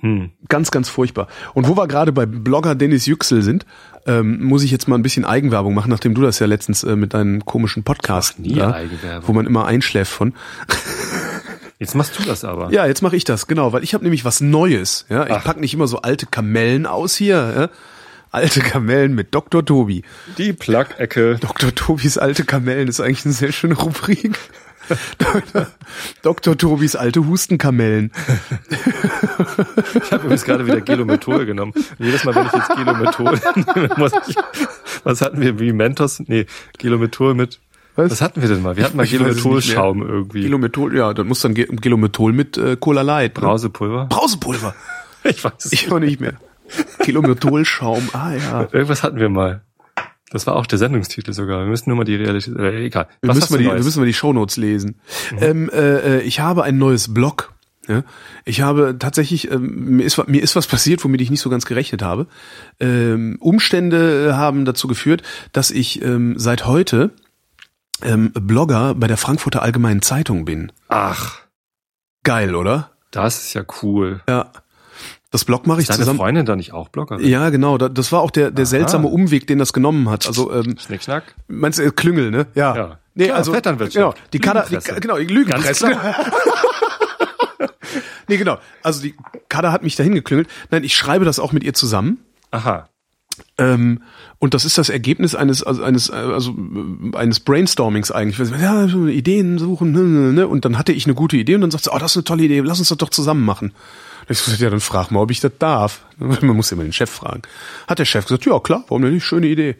Hm. 0.00 0.30
Ganz, 0.48 0.70
ganz 0.70 0.88
furchtbar. 0.88 1.28
Und 1.54 1.68
wo 1.68 1.76
wir 1.76 1.88
gerade 1.88 2.12
bei 2.12 2.26
Blogger 2.26 2.74
Dennis 2.74 3.06
Yüksel 3.06 3.42
sind, 3.42 3.66
ähm, 4.06 4.42
muss 4.44 4.62
ich 4.62 4.70
jetzt 4.70 4.88
mal 4.88 4.96
ein 4.96 5.02
bisschen 5.02 5.24
Eigenwerbung 5.24 5.74
machen, 5.74 5.90
nachdem 5.90 6.14
du 6.14 6.22
das 6.22 6.38
ja 6.38 6.46
letztens 6.46 6.84
äh, 6.84 6.96
mit 6.96 7.14
deinem 7.14 7.44
komischen 7.44 7.82
Podcast, 7.82 8.38
nie 8.38 8.60
Eigenwerbung. 8.60 9.28
wo 9.28 9.32
man 9.32 9.46
immer 9.46 9.66
einschläft 9.66 10.12
von. 10.12 10.34
Jetzt 11.78 11.94
machst 11.94 12.18
du 12.18 12.24
das 12.24 12.44
aber. 12.44 12.72
Ja, 12.72 12.86
jetzt 12.86 13.02
mache 13.02 13.16
ich 13.16 13.24
das, 13.24 13.46
genau, 13.46 13.72
weil 13.72 13.84
ich 13.84 13.94
habe 13.94 14.02
nämlich 14.02 14.24
was 14.24 14.40
Neues. 14.40 15.06
Ja, 15.08 15.26
ich 15.26 15.32
Ach. 15.32 15.44
pack 15.44 15.60
nicht 15.60 15.74
immer 15.74 15.86
so 15.86 16.02
alte 16.02 16.26
Kamellen 16.26 16.86
aus 16.86 17.14
hier. 17.14 17.54
Ja? 17.56 17.68
Alte 18.30 18.60
Kamellen 18.60 19.14
mit 19.14 19.34
Dr. 19.34 19.64
Tobi. 19.64 20.02
Die 20.38 20.52
Plug-Ecke. 20.52 21.38
Dr. 21.40 21.74
Tobis 21.74 22.18
alte 22.18 22.44
Kamellen 22.44 22.88
ist 22.88 23.00
eigentlich 23.00 23.24
eine 23.24 23.34
sehr 23.34 23.52
schöne 23.52 23.74
Rubrik. 23.74 24.38
Dr. 26.22 26.56
Tobis 26.58 26.96
alte 26.96 27.26
Hustenkamellen. 27.26 28.12
Ich 30.02 30.12
habe 30.12 30.24
übrigens 30.24 30.44
gerade 30.44 30.66
wieder 30.66 30.80
Gelomethol 30.80 31.46
genommen. 31.46 31.72
Jedes 31.98 32.24
Mal, 32.24 32.34
wenn 32.34 32.46
ich 32.46 32.52
jetzt 32.52 32.68
Gelomethol 32.76 33.38
nehme, 33.74 33.90
muss 33.96 34.12
ich, 34.28 34.36
was 35.04 35.20
hatten 35.20 35.40
wir, 35.40 35.58
wie 35.58 35.72
Mentos? 35.72 36.20
Nee, 36.26 36.46
Gelomethol 36.78 37.34
mit, 37.34 37.60
Was? 37.96 38.10
was 38.12 38.20
hatten 38.20 38.40
wir 38.42 38.48
denn 38.48 38.62
mal? 38.62 38.76
Wir 38.76 38.84
hatten 38.84 38.96
mal. 38.96 39.06
Gelomethol-Schaum 39.06 40.02
irgendwie. 40.02 40.42
Kilomethol, 40.42 40.96
ja, 40.96 41.12
dann 41.14 41.26
muss 41.26 41.40
dann 41.40 41.54
Ge- 41.54 41.66
Kilomethol 41.76 42.32
mit 42.32 42.56
äh, 42.58 42.76
Cola 42.78 43.02
Light. 43.02 43.36
ne? 43.36 43.42
Brausepulver? 43.42 44.06
Brausepulver. 44.06 44.74
Ich 45.24 45.42
weiß 45.42 45.52
es 45.64 45.72
Ich 45.72 45.90
auch 45.90 45.98
nicht 45.98 46.20
mehr. 46.20 46.34
Kilometholschaum, 47.00 48.08
ah 48.12 48.32
ja. 48.34 48.68
Irgendwas 48.72 49.02
hatten 49.02 49.18
wir 49.18 49.28
mal. 49.28 49.62
Das 50.30 50.46
war 50.46 50.56
auch 50.56 50.66
der 50.66 50.78
Sendungstitel 50.78 51.32
sogar. 51.32 51.60
Wir 51.60 51.66
müssen 51.66 51.88
nur 51.88 51.96
mal 51.96 52.04
die 52.04 52.16
Realität, 52.16 52.54
äh, 52.56 52.84
egal. 52.84 53.08
Wir 53.20 53.32
müssen, 53.32 53.52
mal 53.52 53.58
die, 53.58 53.64
wir 53.64 53.84
müssen 53.84 53.98
mal 54.00 54.06
die 54.06 54.14
Shownotes 54.14 54.56
lesen. 54.56 55.00
Ähm, 55.40 55.70
äh, 55.70 56.18
äh, 56.18 56.20
ich 56.20 56.40
habe 56.40 56.64
ein 56.64 56.76
neues 56.76 57.14
Blog. 57.14 57.54
Ja? 57.86 58.02
Ich 58.44 58.60
habe 58.60 58.96
tatsächlich, 58.98 59.50
ähm, 59.50 59.96
mir, 59.96 60.04
ist, 60.04 60.28
mir 60.28 60.42
ist 60.42 60.54
was 60.54 60.66
passiert, 60.66 61.02
womit 61.02 61.22
ich 61.22 61.30
nicht 61.30 61.40
so 61.40 61.48
ganz 61.48 61.64
gerechnet 61.64 62.02
habe. 62.02 62.26
Ähm, 62.78 63.38
Umstände 63.40 64.36
haben 64.36 64.66
dazu 64.66 64.86
geführt, 64.86 65.22
dass 65.52 65.70
ich 65.70 66.02
ähm, 66.02 66.34
seit 66.36 66.66
heute 66.66 67.12
ähm, 68.02 68.32
Blogger 68.32 68.94
bei 68.94 69.06
der 69.06 69.16
Frankfurter 69.16 69.62
Allgemeinen 69.62 70.02
Zeitung 70.02 70.44
bin. 70.44 70.72
Ach, 70.88 71.48
Geil, 72.28 72.54
oder? 72.54 72.90
das 73.10 73.42
ist 73.42 73.54
ja 73.54 73.64
cool. 73.82 74.20
Ja. 74.28 74.52
Das 75.30 75.44
Blog 75.44 75.66
mache 75.66 75.80
ich 75.82 75.86
deine 75.86 75.98
zusammen. 75.98 76.18
Freundin 76.18 76.46
da 76.46 76.56
nicht 76.56 76.72
auch 76.72 76.88
Bloggerin? 76.88 77.26
Ja, 77.26 77.50
genau. 77.50 77.76
da- 77.76 77.88
Das 77.90 78.12
war 78.12 78.20
auch 78.20 78.30
der, 78.30 78.50
der 78.50 78.62
Aha. 78.62 78.66
seltsame 78.70 79.08
Umweg, 79.08 79.46
den 79.46 79.58
das 79.58 79.72
genommen 79.74 80.08
hat. 80.08 80.26
Also 80.26 80.50
ähm, 80.52 80.76
Schnickschnack? 80.78 81.34
Meinst 81.48 81.78
du 81.78 81.82
äh, 81.82 81.90
Klüngel, 81.90 82.30
ne? 82.30 82.46
Ja. 82.54 82.74
Ja. 82.76 82.98
Nee, 83.14 83.26
Klar, 83.26 83.38
also. 83.38 83.52
Genau, 83.52 84.14
die 84.32 84.38
Kader, 84.38 84.66
die, 84.70 85.00
genau, 85.00 85.18
die 85.18 85.24
Lügenpresse. 85.26 85.90
Ganz 85.90 86.16
nee, 88.28 88.36
genau. 88.36 88.58
Also 88.82 89.02
die 89.02 89.14
Kader 89.48 89.72
hat 89.72 89.82
mich 89.82 89.96
dahin 89.96 90.14
geklüngelt. 90.14 90.48
Nein, 90.70 90.84
ich 90.84 90.94
schreibe 90.96 91.24
das 91.24 91.38
auch 91.38 91.52
mit 91.52 91.64
ihr 91.64 91.74
zusammen. 91.74 92.18
Aha. 92.50 92.88
Ähm, 93.56 94.02
und 94.38 94.54
das 94.54 94.64
ist 94.64 94.78
das 94.78 94.88
Ergebnis 94.88 95.34
eines, 95.34 95.62
also 95.62 95.82
eines, 95.82 96.08
äh, 96.10 96.14
also 96.14 96.52
äh, 97.12 97.16
eines 97.16 97.40
Brainstormings 97.40 98.10
eigentlich. 98.10 98.50
Ja, 98.60 98.88
so 98.88 99.06
Ideen 99.06 99.58
suchen, 99.58 99.92
ne, 99.92 100.00
ne, 100.00 100.32
ne. 100.32 100.48
Und 100.48 100.64
dann 100.64 100.78
hatte 100.78 100.92
ich 100.92 101.06
eine 101.06 101.14
gute 101.14 101.36
Idee 101.36 101.54
und 101.54 101.60
dann 101.60 101.70
sagt 101.70 101.84
sie, 101.84 101.90
oh, 101.92 101.98
das 101.98 102.12
ist 102.12 102.16
eine 102.16 102.24
tolle 102.24 102.44
Idee, 102.44 102.60
lass 102.60 102.78
uns 102.78 102.88
das 102.88 102.98
doch 102.98 103.10
zusammen 103.10 103.44
machen. 103.44 103.72
Ich 104.28 104.38
so, 104.38 104.52
ja, 104.62 104.70
dann 104.70 104.80
frag 104.80 105.10
mal, 105.10 105.20
ob 105.20 105.30
ich 105.30 105.40
das 105.40 105.52
darf. 105.58 106.04
Man 106.18 106.56
muss 106.56 106.70
immer 106.72 106.82
den 106.82 106.92
Chef 106.92 107.10
fragen. 107.10 107.42
Hat 107.86 107.98
der 107.98 108.04
Chef 108.04 108.26
gesagt, 108.26 108.44
ja 108.46 108.58
klar, 108.60 108.84
warum 108.88 109.02
denn 109.02 109.14
nicht? 109.14 109.24
Schöne 109.24 109.46
Idee. 109.46 109.76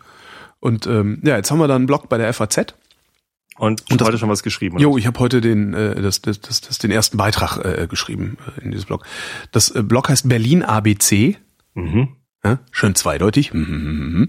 Und 0.61 0.87
ähm, 0.87 1.21
ja, 1.23 1.37
jetzt 1.37 1.51
haben 1.51 1.59
wir 1.59 1.69
da 1.69 1.77
einen 1.77 1.87
Blog 1.87 2.09
bei 2.09 2.19
der 2.19 2.33
FAZ. 2.33 2.75
Und, 3.59 3.91
Und 3.91 4.01
das- 4.01 4.09
heute 4.09 4.19
schon 4.19 4.29
was 4.29 4.43
geschrieben. 4.43 4.77
oder? 4.77 4.83
Jo, 4.85 4.97
ich 4.99 5.07
habe 5.07 5.19
heute 5.19 5.41
den, 5.41 5.75
äh, 5.75 6.01
das, 6.01 6.23
das, 6.23 6.41
das, 6.41 6.61
das, 6.61 6.79
den 6.79 6.91
ersten 6.91 7.17
Beitrag 7.17 7.59
äh, 7.65 7.87
geschrieben 7.89 8.39
äh, 8.57 8.65
in 8.65 8.71
dieses 8.71 8.87
Blog. 8.87 9.05
Das 9.53 9.71
äh, 9.71 9.83
Blog 9.83 10.09
heißt 10.09 10.29
Berlin 10.29 10.63
ABC. 10.63 11.37
Mhm. 11.75 12.09
Ja, 12.45 12.61
schön 12.71 12.95
zweideutig. 12.95 13.53
Mhm, 13.53 13.61
mhm, 13.63 14.19
mhm. 14.21 14.27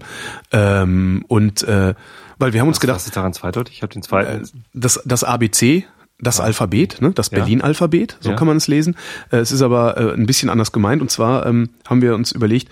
Ähm, 0.50 1.24
und 1.28 1.62
äh, 1.62 1.94
weil 2.38 2.52
wir 2.52 2.60
haben 2.60 2.68
uns 2.68 2.78
Was, 2.78 2.80
gedacht, 2.80 2.96
was 2.96 3.06
ist 3.06 3.16
daran 3.16 3.32
zweideutig? 3.32 3.76
Ich 3.76 3.82
habe 3.82 3.92
den 3.92 4.00
äh, 4.02 4.06
zweiten. 4.06 4.64
das, 4.74 5.00
das 5.04 5.22
ABC, 5.22 5.84
das 6.20 6.40
Alphabet, 6.40 7.00
ne, 7.00 7.12
das 7.12 7.30
Ja. 7.30 7.38
Berlin-Alphabet, 7.38 8.16
so 8.20 8.30
Ja. 8.30 8.36
kann 8.36 8.46
man 8.46 8.56
es 8.58 8.68
lesen. 8.68 8.96
Äh, 9.30 9.38
es 9.38 9.52
ist 9.52 9.62
aber 9.62 9.96
äh, 9.96 10.12
ein 10.14 10.26
bisschen 10.26 10.50
anders 10.50 10.72
gemeint. 10.72 11.00
Und 11.02 11.10
zwar 11.10 11.46
ähm, 11.46 11.70
haben 11.88 12.02
wir 12.02 12.14
uns 12.14 12.32
überlegt, 12.32 12.68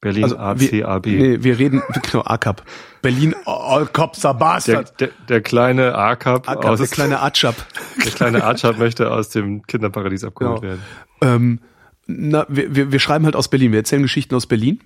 Berlin 0.00 0.24
also 0.24 0.38
A, 0.38 0.60
wir, 0.60 0.68
C, 0.68 0.84
A, 0.84 0.98
B. 1.00 1.16
Nee, 1.16 1.42
wir 1.42 1.58
reden, 1.58 1.82
genau, 2.12 2.22
ACAP. 2.24 2.62
Berlin, 3.02 3.34
oh, 3.46 3.84
Kopser 3.92 4.32
Der, 4.32 4.38
Bastard. 4.38 5.00
der, 5.00 5.08
der 5.28 5.40
kleine 5.40 5.94
A-Cup 5.96 6.48
ACAP, 6.48 6.64
aus, 6.64 6.78
der 6.80 6.88
kleine 6.88 7.20
Atschap. 7.20 7.56
der 8.04 8.12
kleine 8.12 8.44
Archard 8.44 8.78
möchte 8.78 9.10
aus 9.10 9.30
dem 9.30 9.62
Kinderparadies 9.66 10.22
abgeholt 10.24 10.60
Genau. 10.62 10.72
werden. 10.72 10.82
Ähm, 11.20 11.60
na, 12.06 12.46
wir, 12.48 12.74
wir, 12.76 12.92
wir 12.92 13.00
schreiben 13.00 13.24
halt 13.24 13.34
aus 13.34 13.48
Berlin, 13.48 13.72
wir 13.72 13.78
erzählen 13.80 14.02
Geschichten 14.02 14.34
aus 14.36 14.46
Berlin 14.46 14.80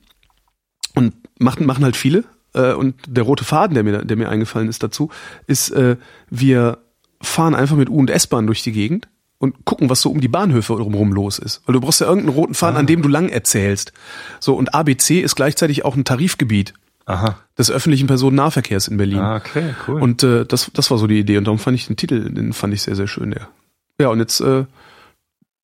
und 0.95 1.15
machen, 1.39 1.67
machen 1.67 1.85
halt 1.85 1.97
viele. 1.97 2.25
Äh, 2.55 2.73
und 2.73 2.95
der 3.07 3.25
rote 3.25 3.45
Faden, 3.45 3.75
der 3.75 3.83
mir, 3.85 4.05
der 4.05 4.17
mir 4.17 4.29
eingefallen 4.29 4.69
ist 4.69 4.83
dazu, 4.83 5.11
ist, 5.47 5.71
äh, 5.71 5.97
wir 6.31 6.79
fahren 7.23 7.55
einfach 7.55 7.77
mit 7.77 7.89
U- 7.89 7.99
und 7.99 8.11
S-Bahn 8.11 8.47
durch 8.47 8.63
die 8.63 8.73
Gegend 8.73 9.09
und 9.39 9.65
gucken, 9.65 9.91
was 9.91 10.01
so 10.01 10.11
um 10.11 10.21
die 10.21 10.29
Bahnhöfe 10.29 10.75
drumherum 10.75 11.13
los 11.13 11.39
ist. 11.39 11.63
Weil 11.67 11.73
du 11.73 11.81
brauchst 11.81 12.01
ja 12.01 12.07
irgendeinen 12.07 12.37
roten 12.37 12.55
Faden, 12.55 12.77
an 12.77 12.87
dem 12.87 13.03
du 13.03 13.09
lang 13.09 13.29
erzählst. 13.29 13.93
So, 14.39 14.55
und 14.55 14.75
ABC 14.75 15.21
ist 15.21 15.35
gleichzeitig 15.35 15.85
auch 15.85 15.97
ein 15.97 16.05
Tarifgebiet 16.05 16.75
Aha. 17.07 17.39
des 17.59 17.71
öffentlichen 17.71 18.07
Personennahverkehrs 18.07 18.87
in 18.87 18.97
Berlin. 18.97 19.19
Ah, 19.19 19.37
okay, 19.37 19.75
cool. 19.89 20.01
Und 20.01 20.23
äh, 20.23 20.45
das, 20.47 20.71
das 20.73 20.91
war 20.91 20.99
so 20.99 21.09
die 21.09 21.19
Idee. 21.19 21.39
Und 21.39 21.45
darum 21.45 21.59
fand 21.59 21.75
ich 21.75 21.89
den 21.89 21.97
Titel, 21.97 22.31
den 22.31 22.53
fand 22.53 22.73
ich 22.73 22.83
sehr, 22.83 22.95
sehr 22.95 23.09
schön. 23.09 23.33
Ja, 23.33 23.49
ja 24.01 24.09
und 24.09 24.21
jetzt 24.21 24.41
äh, 24.41 24.65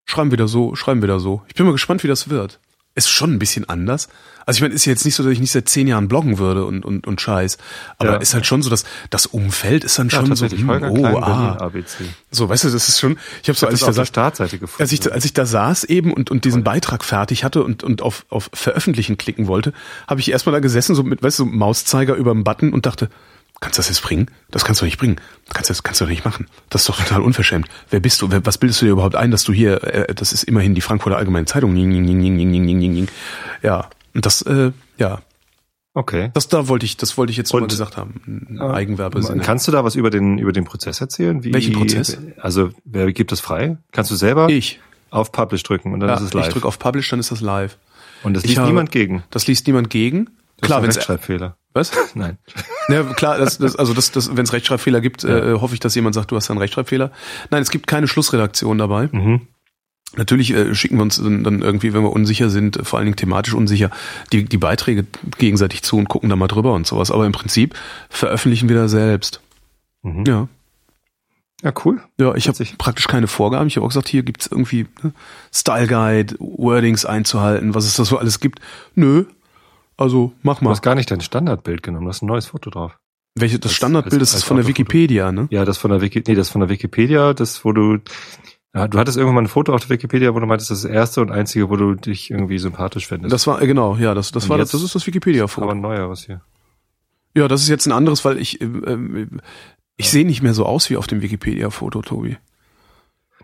schreiben 0.07 0.31
wir 0.31 0.39
da 0.39 0.49
so, 0.49 0.75
schreiben 0.75 1.01
wir 1.01 1.09
da 1.09 1.21
so. 1.21 1.43
Ich 1.47 1.55
bin 1.55 1.65
mal 1.65 1.73
gespannt, 1.73 2.03
wie 2.03 2.09
das 2.09 2.31
wird. 2.31 2.59
Ist 2.99 3.09
schon 3.09 3.33
ein 3.33 3.39
bisschen 3.39 3.69
anders. 3.69 4.09
Also 4.47 4.59
ich 4.59 4.63
meine, 4.63 4.75
ist 4.75 4.87
jetzt 4.87 5.05
nicht 5.05 5.15
so, 5.15 5.23
dass 5.23 5.33
ich 5.33 5.41
nicht 5.41 5.51
seit 5.53 5.69
zehn 5.69 5.87
Jahren 5.87 6.09
bloggen 6.09 6.39
würde 6.39 6.65
und, 6.65 6.83
und, 6.85 7.07
und 7.07 7.21
Scheiß. 7.21 7.59
Aber 7.99 8.13
Ja. 8.13 8.17
ist 8.17 8.33
halt 8.33 8.47
schon 8.47 8.63
so, 8.63 8.71
dass 8.71 8.85
das 9.11 9.27
Umfeld 9.27 9.85
ist 9.85 9.99
dann 9.99 10.09
Ja, 10.09 10.21
schon 10.21 10.35
so, 10.37 10.47
hm, 10.47 10.71
oh, 10.71 10.79
Klein, 10.97 11.17
ah. 11.23 11.57
ABC. 11.61 12.05
So, 12.31 12.49
weißt 12.49 12.65
du, 12.65 12.71
das 12.71 12.89
ist 12.89 12.99
schon, 12.99 13.19
ich 13.43 13.49
habe 13.51 13.59
so, 13.59 13.67
als 13.67 13.81
ich 13.81 13.87
da 13.87 13.93
saß, 13.93 14.09
Startseite 14.09 14.59
gefunden. 14.59 14.83
als 14.83 14.93
ich, 14.93 15.13
als 15.13 15.25
ich 15.27 15.35
da 15.35 15.45
saß 15.45 15.85
eben 15.85 16.15
und, 16.15 16.31
und 16.31 16.47
diesen 16.47 16.65
Beitrag 16.65 17.05
fertig 17.05 17.45
hatte 17.45 17.63
und, 17.63 17.83
und 17.85 18.01
auf, 18.01 18.25
auf 18.31 18.49
Veröffentlichen 18.55 19.19
klicken 19.19 19.49
wollte, 19.49 19.75
habe 20.07 20.21
ich 20.21 20.31
erstmal 20.31 20.55
da 20.55 20.61
gesessen, 20.61 20.95
so 20.95 21.03
mit, 21.03 21.23
weißt 21.23 21.39
du, 21.41 21.45
so 21.45 21.51
Mauszeiger 21.51 22.15
über 22.15 22.33
dem 22.33 22.43
Button 22.43 22.73
und 22.73 22.87
dachte, 22.87 23.11
kannst 23.61 23.79
du 23.79 23.81
das 23.81 23.89
jetzt 23.89 24.03
bringen? 24.03 24.31
Das 24.51 24.65
kannst 24.65 24.81
du 24.81 24.85
nicht 24.85 24.99
bringen. 24.99 25.17
Kannst 25.53 25.69
du 25.71 25.73
das 25.73 25.83
kannst 25.83 26.01
du 26.01 26.05
doch 26.05 26.11
nicht 26.11 26.25
machen. 26.25 26.47
Das 26.71 26.83
ist 26.83 26.89
doch 26.89 26.97
total 26.99 27.23
unverschämt. 27.23 27.67
Wer 27.91 28.01
bist 28.01 28.23
du? 28.23 28.31
Wer, 28.31 28.45
was 28.47 28.59
bildest 28.59 28.81
du 28.81 28.87
dir 28.87 28.93
überhaupt 28.93 29.17
ein, 29.17 29.31
dass 29.31 29.45
du 29.45 29.53
hier, 29.53 29.83
äh, 29.85 30.15
das 30.15 30.33
ist 30.33 30.45
immerhin 30.45 30.75
die 30.75 30.81
Frankfurter 30.81 31.17
Allgemeine 31.17 31.47
Zeitung. 31.47 31.75
Ja, 33.63 33.89
und 34.15 34.27
das, 34.27 34.43
äh, 34.43 34.73
ja, 34.99 35.21
Okay. 35.95 36.31
das 36.35 36.47
da 36.49 36.69
wollte 36.69 36.87
ich, 36.87 36.97
das 36.97 37.17
wollte 37.17 37.33
ich 37.33 37.37
jetzt 37.37 37.53
Und, 37.53 37.61
mal 37.63 37.67
gesagt 37.67 37.97
haben. 37.97 38.21
Ein 38.27 38.59
Äh, 38.61 38.73
Eigenwerbesinne. 38.73 39.43
Kannst 39.43 39.67
du 39.67 39.73
da 39.73 39.83
was 39.85 39.97
über 39.97 40.11
den, 40.11 40.39
über 40.39 40.53
den 40.53 40.65
Prozess 40.65 41.01
erzählen? 41.01 41.43
Wie, 41.43 41.53
Welchen 41.53 41.73
Prozess? 41.75 42.19
Also, 42.41 42.71
wer 42.85 43.13
gibt 43.13 43.33
das 43.33 43.41
frei? 43.41 43.79
Kannst 43.91 44.11
du 44.11 44.15
selber 44.15 44.49
Ich. 44.49 44.81
auf 45.11 45.33
Publish 45.33 45.63
drücken 45.65 45.93
und 45.93 46.01
dann 46.01 46.11
Ja, 46.11 46.15
ist 46.17 46.21
es 46.23 46.29
ich 46.29 46.35
live. 46.35 46.53
drücke 46.53 46.69
auf 46.69 46.79
Publish, 46.79 47.09
dann 47.11 47.19
ist 47.19 47.31
das 47.33 47.41
live. 47.41 47.79
und 48.23 48.35
das 48.35 48.45
Ich 48.45 48.51
liest 48.51 48.61
habe- 48.61 48.69
niemand 48.71 48.91
gegen. 48.93 49.25
Das 49.31 49.47
liest 49.49 49.67
niemand 49.67 49.91
gegen. 49.91 50.29
Klar, 50.61 50.83
wenn 50.83 50.91
Rechtschreibfehler. 50.91 51.57
was? 51.73 51.93
Nein. 52.15 52.39
Ja, 52.89 53.05
klar, 53.05 53.39
das, 53.39 53.59
das, 53.59 53.77
also 53.77 53.95
das, 53.95 54.11
das, 54.11 54.37
wenn 54.37 54.45
es 54.45 54.53
Rechtschreibfehler 54.53 55.01
gibt, 55.01 55.25
äh, 55.25 55.55
hoffe 55.55 55.75
ich, 55.75 55.81
dass 55.81 55.95
jemand 55.95 56.15
sagt, 56.15 56.31
du 56.31 56.37
hast 56.37 56.51
einen 56.51 56.59
Rechtschreibfehler. 56.59 57.13
Nein, 57.51 57.63
es 57.63 57.71
gibt 57.71 57.87
keine 57.87 58.09
Schlussredaktion 58.09 58.79
dabei. 58.79 59.09
Mhm. 59.13 59.47
Natürlich 60.17 60.53
äh, 60.53 60.75
schicken 60.75 60.97
wir 60.97 61.03
uns 61.03 61.23
dann, 61.23 61.45
dann 61.45 61.61
irgendwie, 61.61 61.93
wenn 61.93 62.03
wir 62.03 62.13
unsicher 62.13 62.49
sind, 62.49 62.79
äh, 62.79 62.85
vor 62.85 62.99
allen 62.99 63.07
Dingen 63.07 63.17
thematisch 63.17 63.55
unsicher, 63.55 63.91
die, 64.33 64.45
die 64.45 64.57
Beiträge 64.57 65.07
gegenseitig 65.39 65.83
zu 65.83 65.97
und 65.97 66.09
gucken 66.09 66.31
da 66.31 66.37
mal 66.37 66.49
drüber 66.49 66.73
und 66.73 66.87
sowas. 66.87 67.11
Aber 67.11 67.27
im 67.27 67.33
Prinzip 67.33 67.75
veröffentlichen 68.09 68.69
wir 68.69 68.77
da 68.77 68.89
selbst. 68.89 69.41
Mhm. 70.03 70.25
Ja. 70.27 70.49
Ja, 71.63 71.73
cool. 71.85 72.01
Ja, 72.19 72.35
ich 72.37 72.47
habe 72.49 72.65
praktisch 72.79 73.09
keine 73.09 73.27
Vorgaben. 73.27 73.67
Ich 73.67 73.77
habe 73.77 73.85
auch 73.85 73.91
gesagt, 73.91 74.09
hier 74.09 74.23
gibt's 74.23 74.47
irgendwie 74.47 74.87
ne, 75.03 75.13
Style 75.53 75.89
Guide, 75.89 76.37
Wordings 76.39 77.05
einzuhalten, 77.05 77.75
was 77.75 77.85
es 77.85 77.95
da 77.95 78.05
so 78.05 78.17
alles 78.17 78.41
gibt. 78.41 78.61
Nö. 78.95 79.25
Also 79.99 80.33
mach 80.43 80.61
Du 80.61 80.65
mal. 80.65 80.71
hast 80.71 80.81
gar 80.83 80.95
nicht 80.95 81.11
dein 81.11 81.21
Standardbild 81.21 81.83
genommen, 81.83 82.05
du 82.07 82.11
hast 82.11 82.23
ein 82.23 82.27
neues 82.27 82.47
Foto 82.47 82.71
drauf. 82.71 82.99
Welche, 83.35 83.59
das 83.59 83.71
als- 83.73 83.77
Standardbild 83.77 84.21
als- 84.23 84.31
ist 84.31 84.35
das 84.37 84.45
von 84.45 84.57
der. 84.57 84.67
Wikipedia, 84.67 85.31
ne? 85.33 85.49
Ja, 85.51 85.65
das 85.67 85.77
von 85.77 85.91
der 85.91 86.01
Wiki, 86.01 86.23
nee, 86.27 86.35
das 86.35 86.49
von 86.49 86.61
der 86.61 86.71
Wikipedia, 86.71 87.35
das, 87.35 87.65
wo 87.65 87.73
du, 87.73 87.99
ja, 88.75 88.89
du 88.89 88.99
hattest 88.99 89.17
irgendwann 89.17 89.35
mal 89.35 89.43
ein 89.43 89.49
Foto 89.49 89.75
auf 89.75 89.81
der 89.83 89.91
Wikipedia, 89.91 90.35
wo 90.35 90.41
du 90.41 90.47
meintest, 90.47 90.71
das 90.71 90.79
ist 90.79 90.85
das 90.85 90.91
erste 90.93 91.21
und 91.21 91.31
einzige, 91.31 91.69
wo 91.69 91.77
du 91.77 91.95
dich 91.95 92.31
irgendwie 92.31 92.59
sympathisch 92.59 93.07
findest. 93.09 93.33
Das 93.33 93.47
war, 93.47 93.61
äh, 93.61 93.67
genau, 93.67 93.97
ja, 93.97 94.15
das, 94.15 94.31
das 94.33 94.45
Und 94.45 94.51
war 94.51 94.59
das, 94.59 94.71
das 94.71 94.83
ist 94.83 94.95
das 94.95 95.03
aber 95.03 95.09
Wikipedia-Foto. 95.09 95.69
ein 95.69 95.81
neueres 95.81 96.25
hier. 96.27 96.41
Ja, 97.37 97.47
das 97.49 97.63
ist 97.63 97.69
jetzt 97.69 97.87
ein 97.87 97.93
anderes, 97.93 98.25
weil 98.25 98.39
ich, 98.39 98.61
äh, 98.61 98.65
äh, 98.65 99.27
ich 99.97 100.11
sehe 100.11 100.25
nicht 100.27 100.43
mehr 100.43 100.55
so 100.55 100.65
aus 100.65 100.91
wie 100.91 100.97
auf 100.97 101.07
dem 101.07 101.23
Wikipedia-Foto, 101.23 102.03
Tobi. 102.03 102.37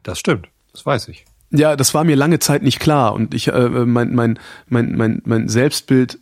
Das 0.02 0.18
stimmt, 0.18 0.48
das 0.72 0.84
weiß 0.86 1.08
ich. 1.08 1.24
Ja, 1.50 1.76
das 1.76 1.94
war 1.94 2.04
mir 2.04 2.16
lange 2.16 2.38
Zeit 2.40 2.62
nicht 2.62 2.80
klar 2.80 3.12
und 3.14 3.32
ich, 3.34 3.48
äh, 3.48 3.68
mein, 3.68 4.14
mein, 4.14 4.38
mein, 4.68 4.96
mein, 4.96 5.22
mein 5.24 5.48
Selbstbild 5.48 6.18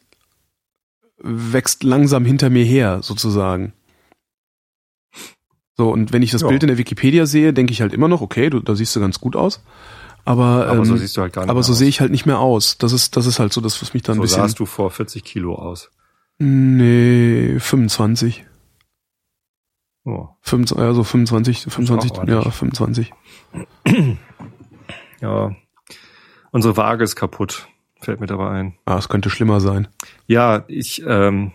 wächst 1.22 1.82
langsam 1.84 2.24
hinter 2.24 2.50
mir 2.50 2.64
her, 2.64 3.00
sozusagen. 3.02 3.72
So, 5.76 5.90
und 5.90 6.12
wenn 6.12 6.22
ich 6.22 6.30
das 6.30 6.42
Ja. 6.42 6.48
Bild 6.48 6.62
in 6.62 6.68
der 6.68 6.78
Wikipedia 6.78 7.26
sehe, 7.26 7.52
denke 7.52 7.72
ich 7.72 7.80
halt 7.80 7.92
immer 7.94 8.08
noch, 8.08 8.20
okay, 8.20 8.50
du, 8.50 8.60
da 8.60 8.74
siehst 8.74 8.94
du 8.94 9.00
ganz 9.00 9.20
gut 9.20 9.36
aus. 9.36 9.62
Aber, 10.24 10.66
Aber 10.68 10.84
so 10.84 10.92
ähm, 10.94 10.98
siehst 10.98 11.16
du 11.16 11.22
halt 11.22 11.32
gar 11.32 11.42
nicht 11.42 11.50
aber 11.50 11.62
so 11.64 11.72
sehe 11.74 11.88
ich 11.88 12.00
halt 12.00 12.12
nicht 12.12 12.26
mehr 12.26 12.38
aus. 12.38 12.78
Das 12.78 12.92
ist, 12.92 13.16
das 13.16 13.26
ist 13.26 13.38
halt 13.40 13.52
so 13.52 13.60
das, 13.60 13.80
was 13.82 13.92
mich 13.94 14.02
dann 14.04 14.14
ein 14.14 14.16
So 14.18 14.22
bisschen. 14.22 14.42
sahst 14.42 14.60
du 14.60 14.66
vor 14.66 14.90
40 14.90 15.24
Kilo 15.24 15.54
aus. 15.56 15.90
Nee, 16.38 17.56
25. 17.58 18.44
Oh. 20.04 20.28
25, 20.42 20.78
ja, 20.84 20.94
so 20.94 21.02
25, 21.04 21.62
25, 21.62 22.12
auch 22.12 22.18
ordentlich. 22.18 22.44
ja, 22.44 22.50
25. 22.50 23.12
Ja. 25.20 25.54
Unsere 26.50 26.76
Waage 26.76 27.04
ist 27.04 27.16
kaputt, 27.16 27.68
fällt 28.02 28.20
mir 28.20 28.26
dabei 28.26 28.50
ein. 28.50 28.74
Ah, 28.84 28.98
es 28.98 29.08
könnte 29.08 29.30
schlimmer 29.30 29.60
sein. 29.60 29.88
Ja, 30.26 30.64
ich, 30.68 31.02
ähm, 31.06 31.52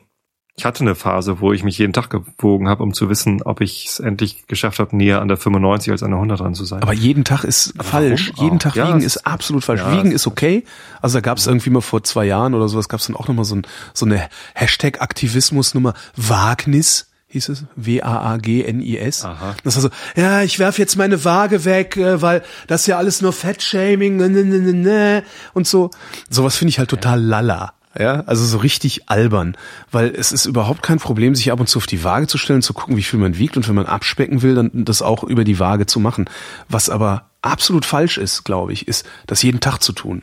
ich 0.55 0.65
hatte 0.65 0.81
eine 0.81 0.95
Phase, 0.95 1.39
wo 1.39 1.53
ich 1.53 1.63
mich 1.63 1.77
jeden 1.77 1.93
Tag 1.93 2.09
gewogen 2.09 2.67
habe, 2.67 2.81
um 2.81 2.91
zu 2.93 3.09
wissen, 3.09 3.43
ob 3.43 3.61
ich 3.61 3.85
es 3.85 3.99
endlich 3.99 4.47
geschafft 4.47 4.79
habe, 4.79 4.95
näher 4.97 5.21
an 5.21 5.27
der 5.27 5.37
95 5.37 5.91
als 5.91 6.01
an 6.01 6.09
der 6.09 6.17
100 6.17 6.39
dran 6.39 6.55
zu 6.55 6.65
sein. 6.65 6.81
Aber 6.81 6.93
jeden 6.93 7.23
Tag 7.23 7.43
ist 7.43 7.73
Aber 7.77 7.83
falsch. 7.83 8.31
warum 8.33 8.43
Jeden 8.45 8.57
auch? 8.57 8.61
Tag 8.63 8.75
Ja, 8.75 8.87
wiegen 8.87 9.01
ist 9.01 9.27
absolut 9.27 9.63
falsch. 9.63 9.81
ja, 9.81 9.91
wiegen 9.91 10.11
ist 10.11 10.25
okay. 10.25 10.63
Also 11.01 11.17
da 11.17 11.21
gab 11.21 11.37
es 11.37 11.45
irgendwie 11.45 11.69
mal 11.69 11.81
vor 11.81 12.03
zwei 12.03 12.25
Jahren 12.25 12.55
oder 12.55 12.67
sowas, 12.69 12.89
gab 12.89 12.99
es 13.01 13.05
dann 13.07 13.15
auch 13.15 13.27
nochmal 13.27 13.45
so, 13.45 13.55
ein, 13.55 13.67
so 13.93 14.05
eine 14.07 14.27
Hashtag-Aktivismus-Nummer. 14.55 15.93
Wagnis 16.15 17.11
hieß 17.27 17.49
es. 17.49 17.65
W-A-A-G-N-I-S. 17.75 19.25
Aha. 19.25 19.55
Das 19.63 19.75
war 19.75 19.81
so, 19.83 19.89
ja, 20.15 20.43
ich 20.43 20.59
werf 20.59 20.79
jetzt 20.79 20.95
meine 20.95 21.23
Waage 21.25 21.65
weg, 21.65 21.97
äh, 21.97 22.21
weil 22.21 22.43
das 22.67 22.81
ist 22.81 22.87
ja 22.87 22.97
alles 22.97 23.21
nur 23.21 23.33
Fettshaming 23.33 24.17
ne, 24.17 24.29
ne, 24.29 24.43
ne, 24.43 24.59
ne, 24.59 24.73
ne, 24.73 25.23
und 25.53 25.67
so. 25.67 25.91
Sowas 26.29 26.55
finde 26.55 26.69
ich 26.69 26.79
halt 26.79 26.89
total 26.89 27.21
lala. 27.21 27.73
Ja, 27.99 28.23
also 28.27 28.45
so 28.45 28.57
richtig 28.57 29.09
albern, 29.09 29.57
weil 29.91 30.13
es 30.15 30.31
ist 30.31 30.45
überhaupt 30.45 30.83
kein 30.83 30.99
Problem, 30.99 31.33
sich 31.33 31.51
ab 31.51 31.59
und 31.59 31.67
zu 31.67 31.79
auf 31.79 31.87
die 31.87 32.03
Waage 32.03 32.27
zu 32.27 32.37
stellen, 32.37 32.61
zu 32.61 32.73
gucken, 32.73 32.95
wie 32.95 33.01
viel 33.01 33.17
man 33.17 33.39
wiegt 33.39 33.57
und 33.57 33.67
wenn 33.67 33.73
man 33.73 33.87
abspecken 33.87 34.43
will, 34.43 34.53
dann 34.53 34.85
das 34.85 35.01
auch 35.01 35.23
über 35.23 35.43
die 35.43 35.59
Waage 35.59 35.87
zu 35.87 35.99
machen. 35.99 36.29
Was 36.69 36.91
aber 36.91 37.31
absolut 37.41 37.85
falsch 37.85 38.19
ist, 38.19 38.43
glaube 38.43 38.71
ich, 38.71 38.87
ist, 38.87 39.07
das 39.25 39.41
jeden 39.41 39.61
Tag 39.61 39.79
zu 39.79 39.93
tun. 39.93 40.21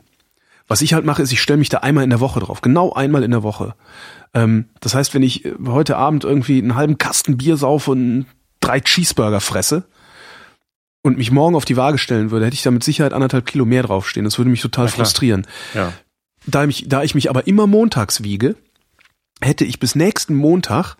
Was 0.68 0.82
ich 0.82 0.94
halt 0.94 1.04
mache, 1.04 1.22
ist, 1.22 1.32
ich 1.32 1.42
stelle 1.42 1.58
mich 1.58 1.68
da 1.68 1.78
einmal 1.78 2.04
in 2.04 2.10
der 2.10 2.20
Woche 2.20 2.38
drauf, 2.38 2.60
genau 2.60 2.92
einmal 2.92 3.24
in 3.24 3.32
der 3.32 3.42
Woche. 3.42 3.74
Ähm, 4.34 4.68
das 4.80 4.94
heißt, 4.94 5.14
wenn 5.14 5.22
ich 5.22 5.44
äh, 5.44 5.54
heute 5.66 5.96
Abend 5.96 6.24
irgendwie 6.24 6.58
einen 6.58 6.74
halben 6.74 6.98
Kasten 6.98 7.36
Bier 7.36 7.56
saufe 7.56 7.92
und 7.92 8.26
drei 8.60 8.80
Cheeseburger 8.80 9.40
fresse 9.40 9.84
und 11.02 11.18
mich 11.18 11.30
morgen 11.30 11.54
auf 11.54 11.64
die 11.64 11.76
Waage 11.76 11.98
stellen 11.98 12.30
würde, 12.30 12.46
hätte 12.46 12.54
ich 12.54 12.62
da 12.62 12.70
mit 12.70 12.84
Sicherheit 12.84 13.12
anderthalb 13.12 13.46
Kilo 13.46 13.64
mehr 13.64 13.82
draufstehen. 13.82 14.24
Das 14.24 14.38
würde 14.38 14.50
mich 14.50 14.60
total 14.60 14.88
frustrieren. 14.88 15.46
Ja. 15.74 15.92
Da, 16.46 16.66
mich, 16.66 16.86
da 16.88 17.02
ich 17.02 17.14
mich 17.14 17.30
aber 17.30 17.46
immer 17.46 17.66
montags 17.66 18.22
wiege, 18.22 18.56
hätte 19.40 19.64
ich 19.64 19.80
bis 19.80 19.94
nächsten 19.94 20.34
Montag 20.34 20.96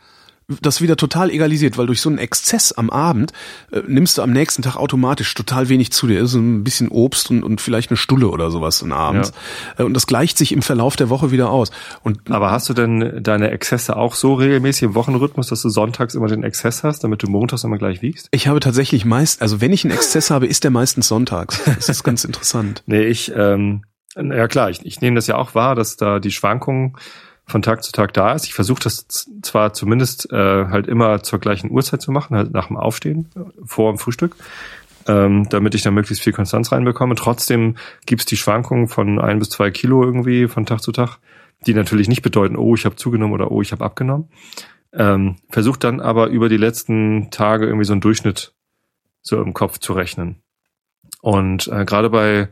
das 0.60 0.80
wieder 0.80 0.96
total 0.96 1.30
egalisiert, 1.30 1.78
weil 1.78 1.86
durch 1.86 2.00
so 2.00 2.08
einen 2.08 2.18
Exzess 2.18 2.72
am 2.72 2.90
Abend 2.90 3.32
äh, 3.72 3.80
nimmst 3.86 4.18
du 4.18 4.22
am 4.22 4.30
nächsten 4.30 4.62
Tag 4.62 4.76
automatisch 4.76 5.32
total 5.34 5.68
wenig 5.68 5.92
zu 5.92 6.06
dir. 6.06 6.26
So 6.26 6.38
ein 6.38 6.64
bisschen 6.64 6.88
Obst 6.88 7.30
und, 7.30 7.42
und 7.42 7.60
vielleicht 7.60 7.90
eine 7.90 7.96
Stulle 7.96 8.28
oder 8.28 8.50
sowas 8.50 8.80
dann 8.80 8.92
abends. 8.92 9.32
Äh, 9.78 9.84
Und 9.84 9.94
das 9.94 10.06
gleicht 10.06 10.36
sich 10.36 10.52
im 10.52 10.62
Verlauf 10.62 10.96
der 10.96 11.08
Woche 11.08 11.30
wieder 11.30 11.50
aus. 11.50 11.70
Und 12.02 12.30
Aber 12.30 12.50
hast 12.50 12.68
du 12.68 12.74
denn 12.74 13.22
deine 13.22 13.50
Exzesse 13.50 13.96
auch 13.96 14.14
so 14.14 14.34
regelmäßig 14.34 14.82
im 14.82 14.94
Wochenrhythmus, 14.94 15.48
dass 15.48 15.62
du 15.62 15.68
sonntags 15.70 16.14
immer 16.14 16.28
den 16.28 16.42
Exzess 16.42 16.82
hast, 16.84 17.04
damit 17.04 17.22
du 17.22 17.28
montags 17.28 17.64
immer 17.64 17.78
gleich 17.78 18.02
wiegst? 18.02 18.28
ich 18.30 18.48
habe 18.48 18.60
tatsächlich 18.60 19.04
meist, 19.04 19.40
also 19.40 19.60
wenn 19.60 19.72
ich 19.72 19.84
einen 19.84 19.94
Exzess 19.94 20.30
habe, 20.30 20.46
ist 20.46 20.64
der 20.64 20.70
meistens 20.70 21.08
sonntags. 21.08 21.62
Das 21.64 21.88
ist 21.88 22.04
ganz 22.04 22.24
interessant. 22.24 22.82
Nee, 22.86 23.04
ich, 23.04 23.32
ähm, 23.34 23.84
ja 24.16 24.46
klar, 24.48 24.70
ich, 24.70 24.84
ich 24.84 25.00
nehme 25.00 25.16
das 25.16 25.26
ja 25.26 25.36
auch 25.36 25.54
wahr, 25.54 25.74
dass 25.74 25.96
da 25.96 26.18
die 26.18 26.30
Schwankung 26.30 26.98
von 27.46 27.62
Tag 27.62 27.82
zu 27.82 27.92
Tag 27.92 28.12
da 28.14 28.32
ist. 28.32 28.46
Ich 28.46 28.54
versuche 28.54 28.82
das 28.82 29.06
zwar 29.42 29.72
zumindest 29.72 30.32
äh, 30.32 30.66
halt 30.66 30.86
immer 30.86 31.22
zur 31.22 31.38
gleichen 31.38 31.70
Uhrzeit 31.70 32.00
zu 32.00 32.10
machen, 32.10 32.36
halt 32.36 32.52
nach 32.52 32.68
dem 32.68 32.76
Aufstehen, 32.76 33.28
vor 33.64 33.92
dem 33.92 33.98
Frühstück, 33.98 34.36
ähm, 35.06 35.48
damit 35.50 35.74
ich 35.74 35.82
da 35.82 35.90
möglichst 35.90 36.24
viel 36.24 36.32
Konstanz 36.32 36.72
reinbekomme. 36.72 37.14
Trotzdem 37.14 37.76
gibt's 38.06 38.24
die 38.24 38.36
Schwankungen 38.36 38.88
von 38.88 39.20
ein 39.20 39.38
bis 39.38 39.50
zwei 39.50 39.70
Kilo 39.70 40.02
irgendwie 40.02 40.48
von 40.48 40.64
Tag 40.66 40.80
zu 40.80 40.92
Tag, 40.92 41.18
die 41.66 41.74
natürlich 41.74 42.08
nicht 42.08 42.22
bedeuten, 42.22 42.56
oh, 42.56 42.74
ich 42.74 42.86
habe 42.86 42.96
zugenommen 42.96 43.34
oder 43.34 43.50
oh, 43.50 43.60
ich 43.60 43.72
habe 43.72 43.84
abgenommen. 43.84 44.28
Ähm, 44.92 45.36
Versuche 45.50 45.78
dann 45.78 46.00
aber 46.00 46.28
über 46.28 46.48
die 46.48 46.56
letzten 46.56 47.30
Tage 47.30 47.66
irgendwie 47.66 47.84
so 47.84 47.92
einen 47.92 48.00
Durchschnitt 48.00 48.54
so 49.22 49.40
im 49.42 49.54
Kopf 49.54 49.78
zu 49.78 49.92
rechnen. 49.92 50.42
Und 51.20 51.68
äh, 51.68 51.84
gerade 51.84 52.10
bei, 52.10 52.48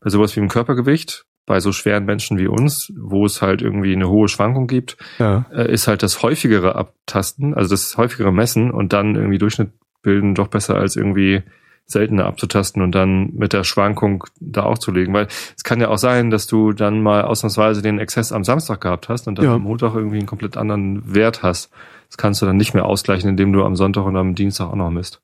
bei 0.00 0.10
sowas 0.10 0.34
wie 0.36 0.40
dem 0.40 0.48
Körpergewicht, 0.48 1.26
bei 1.46 1.58
so 1.60 1.72
schweren 1.72 2.04
Menschen 2.04 2.38
wie 2.38 2.46
uns, 2.46 2.92
wo 2.96 3.26
es 3.26 3.42
halt 3.42 3.62
irgendwie 3.62 3.92
eine 3.94 4.08
hohe 4.08 4.28
Schwankung 4.28 4.66
gibt, 4.66 4.96
Ja. 5.18 5.46
äh, 5.52 5.72
ist 5.72 5.88
halt 5.88 6.02
das 6.02 6.22
häufigere 6.22 6.76
Abtasten, 6.76 7.54
also 7.54 7.70
das 7.70 7.96
häufigere 7.96 8.32
Messen 8.32 8.70
und 8.70 8.92
dann 8.92 9.16
irgendwie 9.16 9.38
Durchschnitt 9.38 9.70
bilden 10.02 10.34
doch 10.34 10.48
besser 10.48 10.76
als 10.76 10.96
irgendwie 10.96 11.42
seltener 11.84 12.26
abzutasten 12.26 12.80
und 12.80 12.94
dann 12.94 13.32
mit 13.34 13.52
der 13.52 13.64
Schwankung 13.64 14.24
da 14.40 14.62
auch 14.62 14.78
zu 14.78 14.92
legen. 14.92 15.12
Weil 15.12 15.26
es 15.56 15.64
kann 15.64 15.80
ja 15.80 15.88
auch 15.88 15.98
sein, 15.98 16.30
dass 16.30 16.46
du 16.46 16.72
dann 16.72 17.02
mal 17.02 17.22
ausnahmsweise 17.22 17.82
den 17.82 17.98
Exzess 17.98 18.32
am 18.32 18.44
Samstag 18.44 18.80
gehabt 18.80 19.08
hast 19.08 19.26
und 19.26 19.36
dann 19.38 19.44
Ja. 19.46 19.54
am 19.56 19.62
Montag 19.62 19.94
irgendwie 19.94 20.18
einen 20.18 20.26
komplett 20.26 20.56
anderen 20.56 21.12
Wert 21.14 21.42
hast. 21.42 21.70
Das 22.08 22.16
kannst 22.16 22.40
du 22.40 22.46
dann 22.46 22.56
nicht 22.56 22.72
mehr 22.72 22.84
ausgleichen, 22.86 23.28
indem 23.30 23.52
du 23.52 23.64
am 23.64 23.74
Sonntag 23.76 24.04
und 24.06 24.16
am 24.16 24.34
Dienstag 24.34 24.66
auch 24.66 24.76
noch 24.76 24.90
misst. 24.90 25.20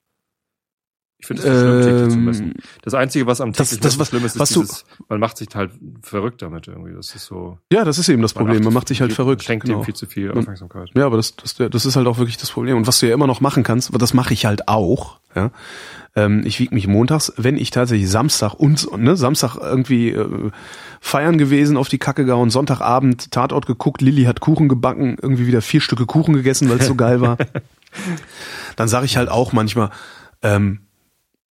Ich 1.21 1.27
finde 1.27 1.43
es 1.43 1.49
schlimm, 1.49 1.83
täglich 1.83 2.09
zu 2.13 2.17
Ähm, 2.19 2.25
messen. 2.27 2.55
Das 2.83 2.95
Einzige, 2.95 3.27
was 3.27 3.41
am 3.41 3.53
das- 3.53 3.71
täglichen 3.71 3.83
das, 3.83 3.93
Messen 3.93 4.01
was- 4.01 4.09
schlimm 4.09 4.25
ist, 4.25 4.37
ist 4.37 4.55
dieses, 4.55 4.85
man 5.09 5.19
macht 5.19 5.37
sich 5.37 5.49
halt 5.53 5.73
verrückt 6.01 6.43
damit 6.43 6.69
irgendwie. 6.69 6.93
Das 6.95 7.13
ist 7.13 7.25
so. 7.27 7.59
Ja, 7.73 7.85
das 7.85 7.99
ist 7.99 8.09
eben 8.09 8.23
das 8.23 8.35
Problem. 8.35 8.63
Man 8.63 8.73
macht 8.73 8.87
sich 8.87 9.01
halt 9.01 9.13
verrückt. 9.13 9.43
Schenkt 9.43 9.67
genau. 9.67 9.81
dem 9.81 9.85
viel 9.85 9.95
zu 9.95 10.07
viel 10.07 10.31
Aufmerksamkeit. 10.31 10.91
Ja, 10.95 11.07
aber 11.07 11.17
das, 11.17 11.35
das, 11.35 11.57
das 11.57 11.87
ist 11.87 11.97
halt 11.97 12.07
auch 12.07 12.19
wirklich 12.19 12.37
das 12.37 12.51
Problem. 12.53 12.77
Und 12.77 12.87
was 12.87 13.01
du 13.01 13.07
ja 13.09 13.15
immer 13.15 13.27
noch 13.27 13.41
machen 13.41 13.65
kannst, 13.65 13.89
aber 13.89 13.99
das 13.99 14.15
mache 14.15 14.33
ich 14.33 14.47
halt 14.47 14.69
auch. 14.69 15.19
Ja, 15.35 15.51
ähm, 16.17 16.43
ich 16.47 16.59
wiege 16.61 16.75
mich 16.75 16.87
montags, 16.87 17.33
wenn 17.37 17.57
ich 17.59 17.71
tatsächlich 17.71 18.09
Samstag 18.09 18.55
und 18.55 18.97
ne, 18.97 19.15
Samstag 19.17 19.57
irgendwie 19.57 20.11
äh, 20.11 20.51
feiern 21.01 21.37
gewesen, 21.37 21.77
auf 21.77 21.89
die 21.89 21.99
Kacke 21.99 22.25
gehauen, 22.25 22.49
Sonntagabend 22.51 23.31
Tatort 23.33 23.67
geguckt, 23.67 24.01
Lilly 24.03 24.25
hat 24.25 24.41
Kuchen 24.41 24.69
gebacken, 24.69 25.17
irgendwie 25.21 25.47
wieder 25.49 25.63
vier 25.63 25.81
Stücke 25.81 26.07
Kuchen 26.07 26.33
gegessen, 26.35 26.71
weil 26.71 26.79
es 26.79 26.87
so 26.87 26.95
geil 26.95 27.21
war. 27.21 27.37
Dann 28.77 28.89
sage 28.89 29.05
ich 29.05 29.17
halt 29.17 29.29
auch 29.29 29.53
manchmal, 29.53 29.91
ähm, 30.43 30.81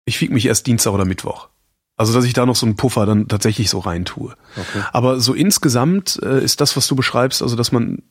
ich 0.07 0.21
wiege 0.21 0.33
mich 0.33 0.47
erst 0.47 0.67
Dienstag 0.67 0.93
oder 0.93 1.05
Mittwoch. 1.05 1.49
Also 1.97 2.15
dass 2.15 2.25
ich 2.25 2.33
da 2.33 2.47
noch 2.47 2.57
so 2.57 2.65
einen 2.65 2.77
Puffer 2.77 3.05
dann 3.05 3.29
tatsächlich 3.29 3.69
so 3.69 3.81
reintue. 3.81 4.35
Okay. 4.57 4.85
Aber 4.93 5.21
so 5.21 5.35
insgesamt 5.35 6.19
äh, 6.23 6.43
ist 6.43 6.61
das, 6.61 6.77
was 6.77 6.87
du 6.87 6.97
beschreibst, 6.97 7.43
also 7.43 7.57
dass 7.57 7.73
man, 7.73 8.03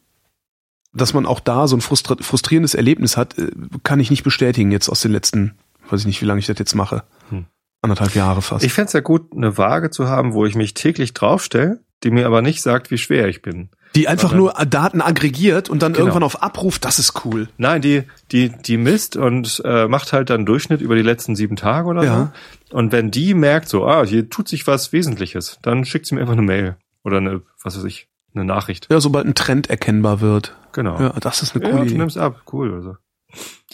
dass 0.93 1.13
man 1.13 1.25
auch 1.25 1.39
da 1.39 1.67
so 1.67 1.77
ein 1.77 1.81
frustri 1.81 2.15
frustrierendes 2.19 2.73
Erlebnis 2.73 3.15
hat, 3.15 3.37
äh, 3.37 3.51
kann 3.83 3.99
ich 3.99 4.09
nicht 4.09 4.23
bestätigen 4.23 4.71
jetzt 4.71 4.89
aus 4.89 5.01
den 5.01 5.11
letzten, 5.11 5.55
weiß 5.89 6.01
ich 6.01 6.07
nicht, 6.07 6.21
wie 6.21 6.25
lange 6.25 6.39
ich 6.39 6.47
das 6.47 6.59
jetzt 6.59 6.75
mache. 6.75 7.03
Hm. 7.29 7.45
Anderthalb 7.81 8.15
Jahre 8.15 8.41
fast. 8.41 8.65
Ich 8.65 8.73
fänd's 8.73 8.93
ja 8.93 9.01
gut, 9.01 9.31
eine 9.31 9.57
Waage 9.59 9.91
zu 9.91 10.09
haben, 10.09 10.33
wo 10.33 10.45
ich 10.45 10.55
mich 10.55 10.73
täglich 10.73 11.13
draufstelle, 11.13 11.81
die 12.03 12.09
mir 12.09 12.25
aber 12.25 12.41
nicht 12.41 12.63
sagt, 12.63 12.89
wie 12.89 12.97
schwer 12.97 13.27
ich 13.27 13.43
bin. 13.43 13.69
Die 13.95 14.07
einfach 14.07 14.29
aber- 14.29 14.37
nur 14.37 14.53
Daten 14.69 15.01
aggregiert 15.01 15.69
und 15.69 15.81
dann 15.81 15.93
Genau. 15.93 16.05
irgendwann 16.05 16.23
auf 16.23 16.43
Abruf, 16.43 16.77
das 16.79 16.99
ist 16.99 17.25
cool. 17.25 17.47
Nein, 17.57 17.81
die, 17.81 18.03
die, 18.31 18.49
die 18.49 18.77
misst 18.77 19.15
und 19.17 19.61
äh, 19.65 19.87
macht 19.87 20.13
halt 20.13 20.29
dann 20.29 20.45
Durchschnitt 20.45 20.81
über 20.81 20.95
die 20.95 21.01
letzten 21.01 21.35
sieben 21.35 21.55
Tage 21.55 21.87
oder 21.87 22.03
Ja. 22.03 22.31
so. 22.71 22.77
Und 22.77 22.91
wenn 22.91 23.09
die 23.11 23.33
merkt, 23.33 23.69
so, 23.69 23.85
ah, 23.87 24.05
hier 24.05 24.29
tut 24.29 24.47
sich 24.47 24.67
was 24.67 24.91
Wesentliches, 24.93 25.59
dann 25.61 25.85
schickt 25.85 26.05
sie 26.05 26.15
mir 26.15 26.21
einfach 26.21 26.33
eine 26.33 26.41
Mail 26.41 26.75
oder 27.03 27.17
eine, 27.17 27.41
was 27.63 27.77
weiß 27.77 27.83
ich, 27.85 28.07
eine 28.33 28.43
Nachricht. 28.45 28.87
Ja, 28.91 28.99
sobald 28.99 29.25
ein 29.25 29.35
Trend 29.35 29.69
erkennbar 29.69 30.19
wird. 30.21 30.55
Genau. 30.73 30.99
Ja, 30.99 31.09
das 31.21 31.41
ist 31.41 31.55
eine 31.55 31.63
Ja, 31.63 31.71
coole 31.71 31.83
du 31.83 31.89
Idee. 31.89 31.97
nimmst 31.99 32.17
ab, 32.17 32.41
cool. 32.51 32.73
Also. 32.73 32.97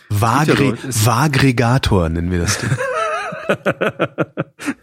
Vagre 0.10 0.66
Ja, 0.66 0.74
Vagregator 0.84 2.10
nennen 2.10 2.32
wir 2.32 2.40
das 2.40 2.60
Ding. 2.60 2.70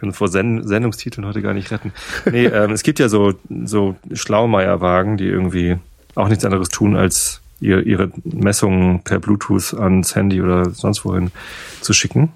können 0.00 0.12
vor 0.12 0.28
Sen 0.28 0.66
Sendungstiteln 0.66 1.26
heute 1.26 1.42
gar 1.42 1.54
nicht 1.54 1.70
retten. 1.70 1.92
Nee, 2.30 2.46
ähm, 2.46 2.72
es 2.72 2.82
gibt 2.82 2.98
ja 2.98 3.08
so, 3.08 3.34
so 3.64 3.96
Schlaumeierwagen, 4.12 5.16
die 5.16 5.26
irgendwie 5.26 5.76
auch 6.14 6.28
nichts 6.28 6.44
anderes 6.44 6.70
tun, 6.70 6.96
als 6.96 7.42
ihr, 7.60 7.86
ihre 7.86 8.10
Messungen 8.24 9.04
per 9.04 9.20
Bluetooth 9.20 9.74
ans 9.74 10.16
Handy 10.16 10.40
oder 10.40 10.70
sonst 10.70 11.04
wohin 11.04 11.30
zu 11.80 11.92
schicken. 11.92 12.32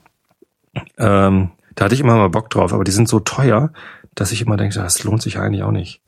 Ähm, 0.98 1.50
da 1.74 1.86
hatte 1.86 1.94
ich 1.94 2.00
immer 2.00 2.16
mal 2.16 2.28
Bock 2.28 2.50
drauf, 2.50 2.72
aber 2.72 2.84
die 2.84 2.92
sind 2.92 3.08
so 3.08 3.20
teuer, 3.20 3.72
dass 4.14 4.30
ich 4.30 4.42
immer 4.42 4.56
denke, 4.56 4.74
das 4.76 5.02
lohnt 5.02 5.22
sich 5.22 5.38
eigentlich 5.38 5.62
auch 5.62 5.72
nicht. 5.72 6.00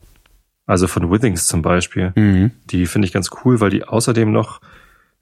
Also 0.67 0.87
von 0.87 1.11
Withings 1.11 1.47
zum 1.47 1.63
Beispiel. 1.63 2.13
mhm. 2.15 2.51
Die 2.67 2.87
finde 2.87 3.07
ich 3.07 3.13
ganz 3.13 3.31
cool, 3.45 3.61
weil 3.61 3.71
die 3.71 3.85
außerdem 3.85 4.31
noch 4.31 4.61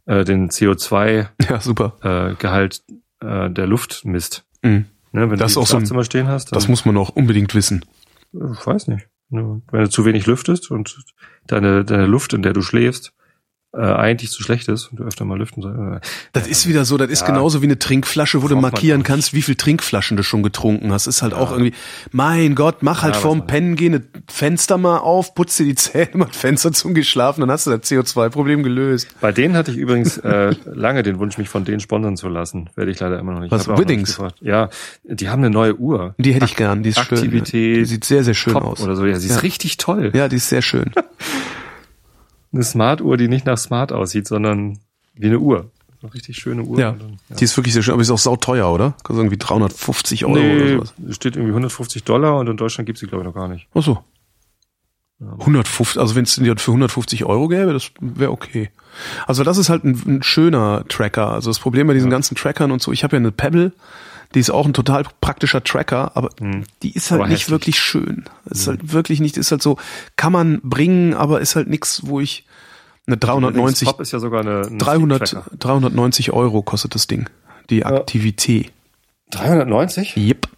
äh, 0.07 0.25
den 0.25 0.51
CO2-Gehalt 0.51 2.01
Ja, 2.03 2.31
äh, 2.31 2.35
Gehalt, 2.35 2.83
äh, 3.21 3.51
der 3.51 3.67
Luft 3.67 4.05
misst. 4.05 4.45
Mhm. 4.63 4.87
Ne, 5.15 5.31
wenn 5.31 5.39
Das 5.39 5.53
ist 5.53 5.55
du 5.57 5.61
auch 5.61 5.79
im 5.79 5.87
so 5.87 5.95
ein- 5.95 6.05
stehen 6.05 6.27
hast, 6.29 6.55
Das 6.55 6.67
muss 6.69 6.85
man 6.85 6.97
auch 6.97 7.11
unbedingt 7.11 7.55
wissen. 7.55 7.85
ich 8.33 8.67
weiß 8.67 8.89
nicht. 8.89 9.07
Ja, 9.31 9.61
Wenn 9.71 9.81
du 9.85 9.89
zu 9.89 10.05
wenig 10.05 10.27
lüftest 10.27 10.71
und 10.71 10.99
deine, 11.47 11.85
deine 11.85 12.07
Luft, 12.07 12.33
in 12.35 12.43
der 12.43 12.53
du 12.53 12.63
schläfst, 12.63 13.13
äh, 13.77 13.81
eigentlich 13.83 14.31
zu 14.31 14.43
schlecht 14.43 14.69
ist 14.69 14.87
und 14.91 15.01
du 15.01 15.05
öfter 15.05 15.25
mal 15.25 15.39
lüften 15.39 15.63
sollst. 15.63 15.79
äh, 15.79 16.09
Das 16.33 16.47
ist 16.47 16.69
wieder 16.69 16.85
so, 16.85 16.97
das 16.97 17.11
ist 17.11 17.23
Ja. 17.23 17.27
genauso 17.29 17.61
wie 17.61 17.67
eine 17.67 17.79
Trinkflasche, 17.79 18.43
wo 18.43 18.49
du 18.49 18.57
markieren 18.57 19.03
kannst, 19.03 19.35
wie 19.35 19.43
viel 19.43 19.57
Trinkflaschen 19.57 20.17
du 20.17 20.23
schon 20.23 20.43
getrunken 20.43 20.93
hast. 20.93 21.07
Ist 21.07 21.23
halt 21.23 21.35
auch 21.35 21.51
irgendwie, 21.51 21.73
mein 22.13 22.55
Gott, 22.55 22.83
mach 22.83 23.03
halt 23.03 23.15
Ja, 23.15 23.21
vorm 23.21 23.47
Pennen 23.47 23.77
gehen, 23.77 24.07
Fenster 24.29 24.79
mal 24.79 24.99
auf, 24.99 25.35
putz 25.35 25.57
dir 25.57 25.65
die 25.65 25.75
Zähne, 25.75 26.11
mach 26.15 26.29
das 26.29 26.37
Fenster 26.37 26.73
zum 26.73 26.95
geschlafen, 26.95 27.41
dann 27.41 27.51
hast 27.51 27.67
du 27.67 27.71
das 27.71 27.83
CO2-Problem 27.91 28.63
gelöst. 28.63 29.09
Bei 29.21 29.33
denen 29.33 29.57
hatte 29.57 29.71
ich 29.73 29.77
übrigens 29.77 30.19
äh, 30.19 30.55
lange 30.67 31.03
den 31.03 31.19
Wunsch, 31.19 31.39
mich 31.39 31.49
von 31.49 31.65
denen 31.65 31.81
sponsern 31.81 32.17
zu 32.17 32.29
lassen. 32.29 32.71
Werde 32.77 32.91
ich 32.91 33.01
leider 33.01 33.19
immer 33.19 33.33
noch 33.33 33.41
nicht. 33.41 33.51
Was, 33.51 33.67
gefragt. 33.67 34.37
Ja, 34.41 34.69
die 35.05 35.29
haben 35.29 35.41
eine 35.41 35.51
neue 35.51 35.77
Uhr. 35.77 36.15
Die 36.19 36.33
hätte 36.33 36.45
ich 36.45 36.57
gern, 36.57 36.83
die 36.83 36.91
ist 36.91 37.01
schön. 37.01 37.19
Aktivität, 37.19 37.77
Die 37.79 37.85
sieht 37.85 38.05
sehr, 38.05 38.25
sehr 38.25 38.35
schön 38.35 38.53
Top 38.55 38.65
aus. 38.65 38.81
oder 38.81 38.97
so. 38.97 39.05
Ja, 39.07 39.19
sie 39.19 39.27
ist 39.29 39.35
Ja. 39.37 39.41
richtig 39.41 39.77
toll. 39.77 40.11
Ja, 40.15 40.29
die 40.29 40.37
ist 40.37 40.49
sehr 40.49 40.63
schön. 40.63 40.91
Eine 42.55 42.63
Smart-Uhr, 42.65 43.17
die 43.17 43.29
nicht 43.29 43.45
nach 43.47 43.59
Smart 43.59 43.93
aussieht, 43.93 44.27
sondern 44.29 44.79
wie 45.15 45.27
eine 45.27 45.39
Uhr. 45.41 45.71
Eine 46.03 46.15
richtig 46.15 46.37
schöne 46.37 46.63
Uhr. 46.63 46.79
Ja, 46.79 46.93
dann- 46.93 47.19
ja. 47.31 47.37
die 47.37 47.45
ist 47.45 47.57
wirklich 47.57 47.75
sehr 47.75 47.83
schön, 47.83 47.93
aber 47.95 48.03
die 48.03 48.07
ist 48.07 48.11
auch 48.11 48.19
sauteuer, 48.19 48.71
oder? 48.73 48.91
Kostet 49.03 49.17
irgendwie 49.25 49.39
350 49.39 50.25
Euro 50.25 50.33
oder 50.35 50.43
Nee, 50.43 50.73
sowas. 50.77 50.95
steht 51.11 51.37
irgendwie 51.37 51.53
150 51.53 52.05
Dollar 52.05 52.39
und 52.39 52.47
in 52.49 52.57
Deutschland 52.57 52.87
gibt's 52.87 53.01
sie, 53.01 53.07
glaube 53.07 53.23
ich, 53.23 53.27
noch 53.27 53.35
gar 53.35 53.49
nicht. 53.49 53.67
Ach 53.75 53.83
so. 53.83 53.99
150, 55.21 55.99
also 56.01 56.15
wenn 56.17 56.25
es 56.25 56.35
die 56.35 56.45
für 56.57 56.73
150 56.73 57.25
Euro 57.25 57.49
gäbe, 57.49 57.73
das 57.73 57.91
wäre 58.01 58.31
okay. 58.33 58.71
Also 59.27 59.43
das 59.45 59.59
ist 59.59 59.69
halt 59.71 59.85
ein, 59.85 60.01
ein 60.07 60.23
schöner 60.23 60.85
Tracker. 60.89 61.31
Also 61.31 61.49
das 61.51 61.59
Problem 61.59 61.87
bei 61.87 61.95
diesen 61.95 62.11
ganzen 62.11 62.35
Trackern 62.37 62.71
und 62.73 62.83
so, 62.83 62.93
ich 62.93 63.05
habe 63.05 63.17
ja 63.17 63.21
eine 63.21 63.33
Pebble, 63.33 63.73
die 64.35 64.41
ist 64.41 64.51
auch 64.51 64.67
ein 64.67 64.75
total 64.75 65.05
praktischer 65.21 65.63
Tracker, 65.63 66.13
aber 66.17 66.31
die 66.83 66.93
ist 66.93 67.11
halt 67.11 67.21
Aber 67.21 67.29
nicht 67.29 67.41
hässlich. 67.43 67.53
wirklich 67.53 67.79
schön. 67.79 68.25
Ist 68.47 68.67
halt 68.67 68.93
wirklich 68.93 69.21
nicht, 69.21 69.37
ist 69.37 69.51
halt 69.51 69.63
so, 69.63 69.79
kann 70.17 70.33
man 70.33 70.61
bringen, 70.63 71.15
aber 71.15 71.41
ist 71.41 71.57
halt 71.57 71.69
nix, 71.69 72.03
wo 72.07 72.21
ich 72.21 72.45
eine 73.07 73.17
390, 73.17 73.87
Top 73.89 74.01
ist 74.01 74.13
ja 74.13 74.19
sogar 74.19 74.41
eine, 74.41 74.63
ein 74.63 74.79
300, 74.79 75.29
Sleep-Tracker. 75.29 75.57
390 75.59 76.33
Euro 76.33 76.63
kostet 76.63 76.95
das 76.95 77.07
Ding. 77.07 77.29
Die 77.71 77.85
Aktivität. 77.85 78.73
390? 79.31 80.17
Yep. 80.17 80.49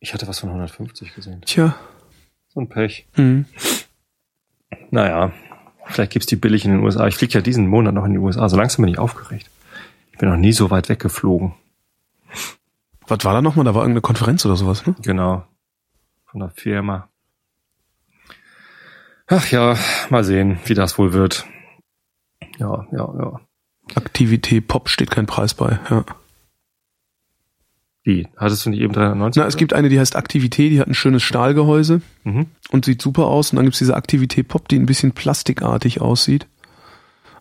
Ich 0.00 0.14
hatte 0.14 0.26
was 0.28 0.38
von 0.38 0.48
150 0.50 1.14
gesehen. 1.14 1.42
Tja. 1.44 1.74
So 2.48 2.60
ein 2.60 2.68
Pech. 2.68 3.06
Hm. 3.14 3.44
Naja, 4.90 5.32
vielleicht 5.86 6.12
gibt's 6.12 6.26
die 6.26 6.36
billig 6.36 6.64
in 6.64 6.72
den 6.72 6.82
USA. 6.82 7.06
Ich 7.06 7.16
fliege 7.16 7.34
ja 7.34 7.40
diesen 7.40 7.66
Monat 7.66 7.94
noch 7.94 8.04
in 8.04 8.12
die 8.12 8.18
USA. 8.18 8.48
So 8.48 8.56
langsam 8.56 8.84
bin 8.84 8.92
ich 8.92 8.98
aufgeregt. 8.98 9.50
Ich 10.12 10.18
bin 10.18 10.28
noch 10.28 10.36
nie 10.36 10.52
so 10.52 10.70
weit 10.70 10.88
weggeflogen. 10.88 11.54
Was 13.08 13.24
war 13.24 13.32
da 13.34 13.42
nochmal? 13.42 13.64
Da 13.64 13.74
war 13.74 13.82
irgendeine 13.82 14.02
Konferenz 14.02 14.44
oder 14.44 14.56
sowas, 14.56 14.86
ne? 14.86 14.94
Genau. 15.02 15.44
Von 16.26 16.40
der 16.40 16.50
Firma. 16.50 17.08
Ach 19.26 19.50
ja, 19.50 19.76
mal 20.10 20.24
sehen, 20.24 20.58
wie 20.64 20.74
das 20.74 20.98
wohl 20.98 21.12
wird. 21.12 21.46
Ja, 22.58 22.86
ja, 22.92 23.14
ja. 23.18 23.40
Aktivität 23.94 24.68
Pop 24.68 24.88
steht 24.88 25.10
kein 25.10 25.26
Preis 25.26 25.54
bei, 25.54 25.78
ja. 25.90 26.04
Wie? 28.02 28.26
Hattest 28.36 28.64
du 28.64 28.70
nicht 28.70 28.80
eben 28.80 28.92
390? 28.94 29.40
Na, 29.40 29.46
es 29.46 29.56
gibt 29.56 29.72
eine, 29.74 29.88
die 29.90 29.98
heißt 30.00 30.16
Aktivität, 30.16 30.72
die 30.72 30.80
hat 30.80 30.88
ein 30.88 30.94
schönes 30.94 31.22
Stahlgehäuse 31.22 32.00
Mhm. 32.24 32.46
und 32.70 32.84
sieht 32.86 33.02
super 33.02 33.26
aus. 33.26 33.50
Und 33.50 33.56
dann 33.56 33.66
gibt's 33.66 33.78
diese 33.80 33.96
Aktivität 33.96 34.48
Pop, 34.48 34.68
die 34.68 34.78
ein 34.78 34.86
bisschen 34.86 35.12
plastikartig 35.12 36.00
aussieht. 36.00 36.46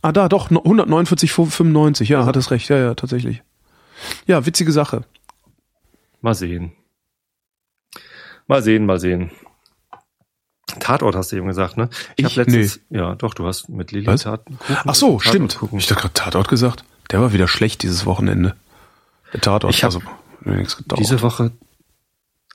Ah, 0.01 0.11
da, 0.11 0.27
doch, 0.29 0.49
no- 0.49 0.61
149,95. 0.63 2.09
Ja, 2.09 2.25
hat 2.25 2.35
es 2.35 2.51
recht. 2.51 2.69
Ja, 2.69 2.77
ja, 2.77 2.93
tatsächlich. 2.95 3.43
Ja, 4.25 4.45
witzige 4.45 4.71
Sache. 4.71 5.03
Mal 6.21 6.33
sehen. 6.35 6.71
Mal 8.47 8.61
sehen, 8.61 8.85
mal 8.85 8.99
sehen. 8.99 9.31
Tatort 10.79 11.15
hast 11.15 11.31
du 11.31 11.37
eben 11.37 11.47
gesagt, 11.47 11.77
ne? 11.77 11.89
Ich, 12.15 12.25
Ich? 12.25 12.37
habe 12.37 12.41
letztens, 12.49 12.79
ja, 12.89 13.15
doch, 13.15 13.33
du 13.33 13.45
hast 13.45 13.69
mit 13.69 13.91
Lilly 13.91 14.07
Was? 14.07 14.23
Tat, 14.23 14.45
Kuchen 14.45 14.77
Ach 14.85 14.95
so, 14.95 15.07
Tatort 15.17 15.23
stimmt. 15.23 15.57
gucken. 15.57 15.79
Ich 15.79 15.87
dachte 15.87 16.01
gerade 16.01 16.13
Tatort 16.13 16.47
gesagt. 16.47 16.83
Der 17.11 17.21
war 17.21 17.33
wieder 17.33 17.47
schlecht 17.47 17.83
dieses 17.83 18.05
Wochenende. 18.05 18.55
Der 19.33 19.41
Tatort. 19.41 19.73
Ich 19.73 19.83
hab 19.83 19.93
also. 19.93 20.01
Diese 20.97 21.21
Woche 21.21 21.51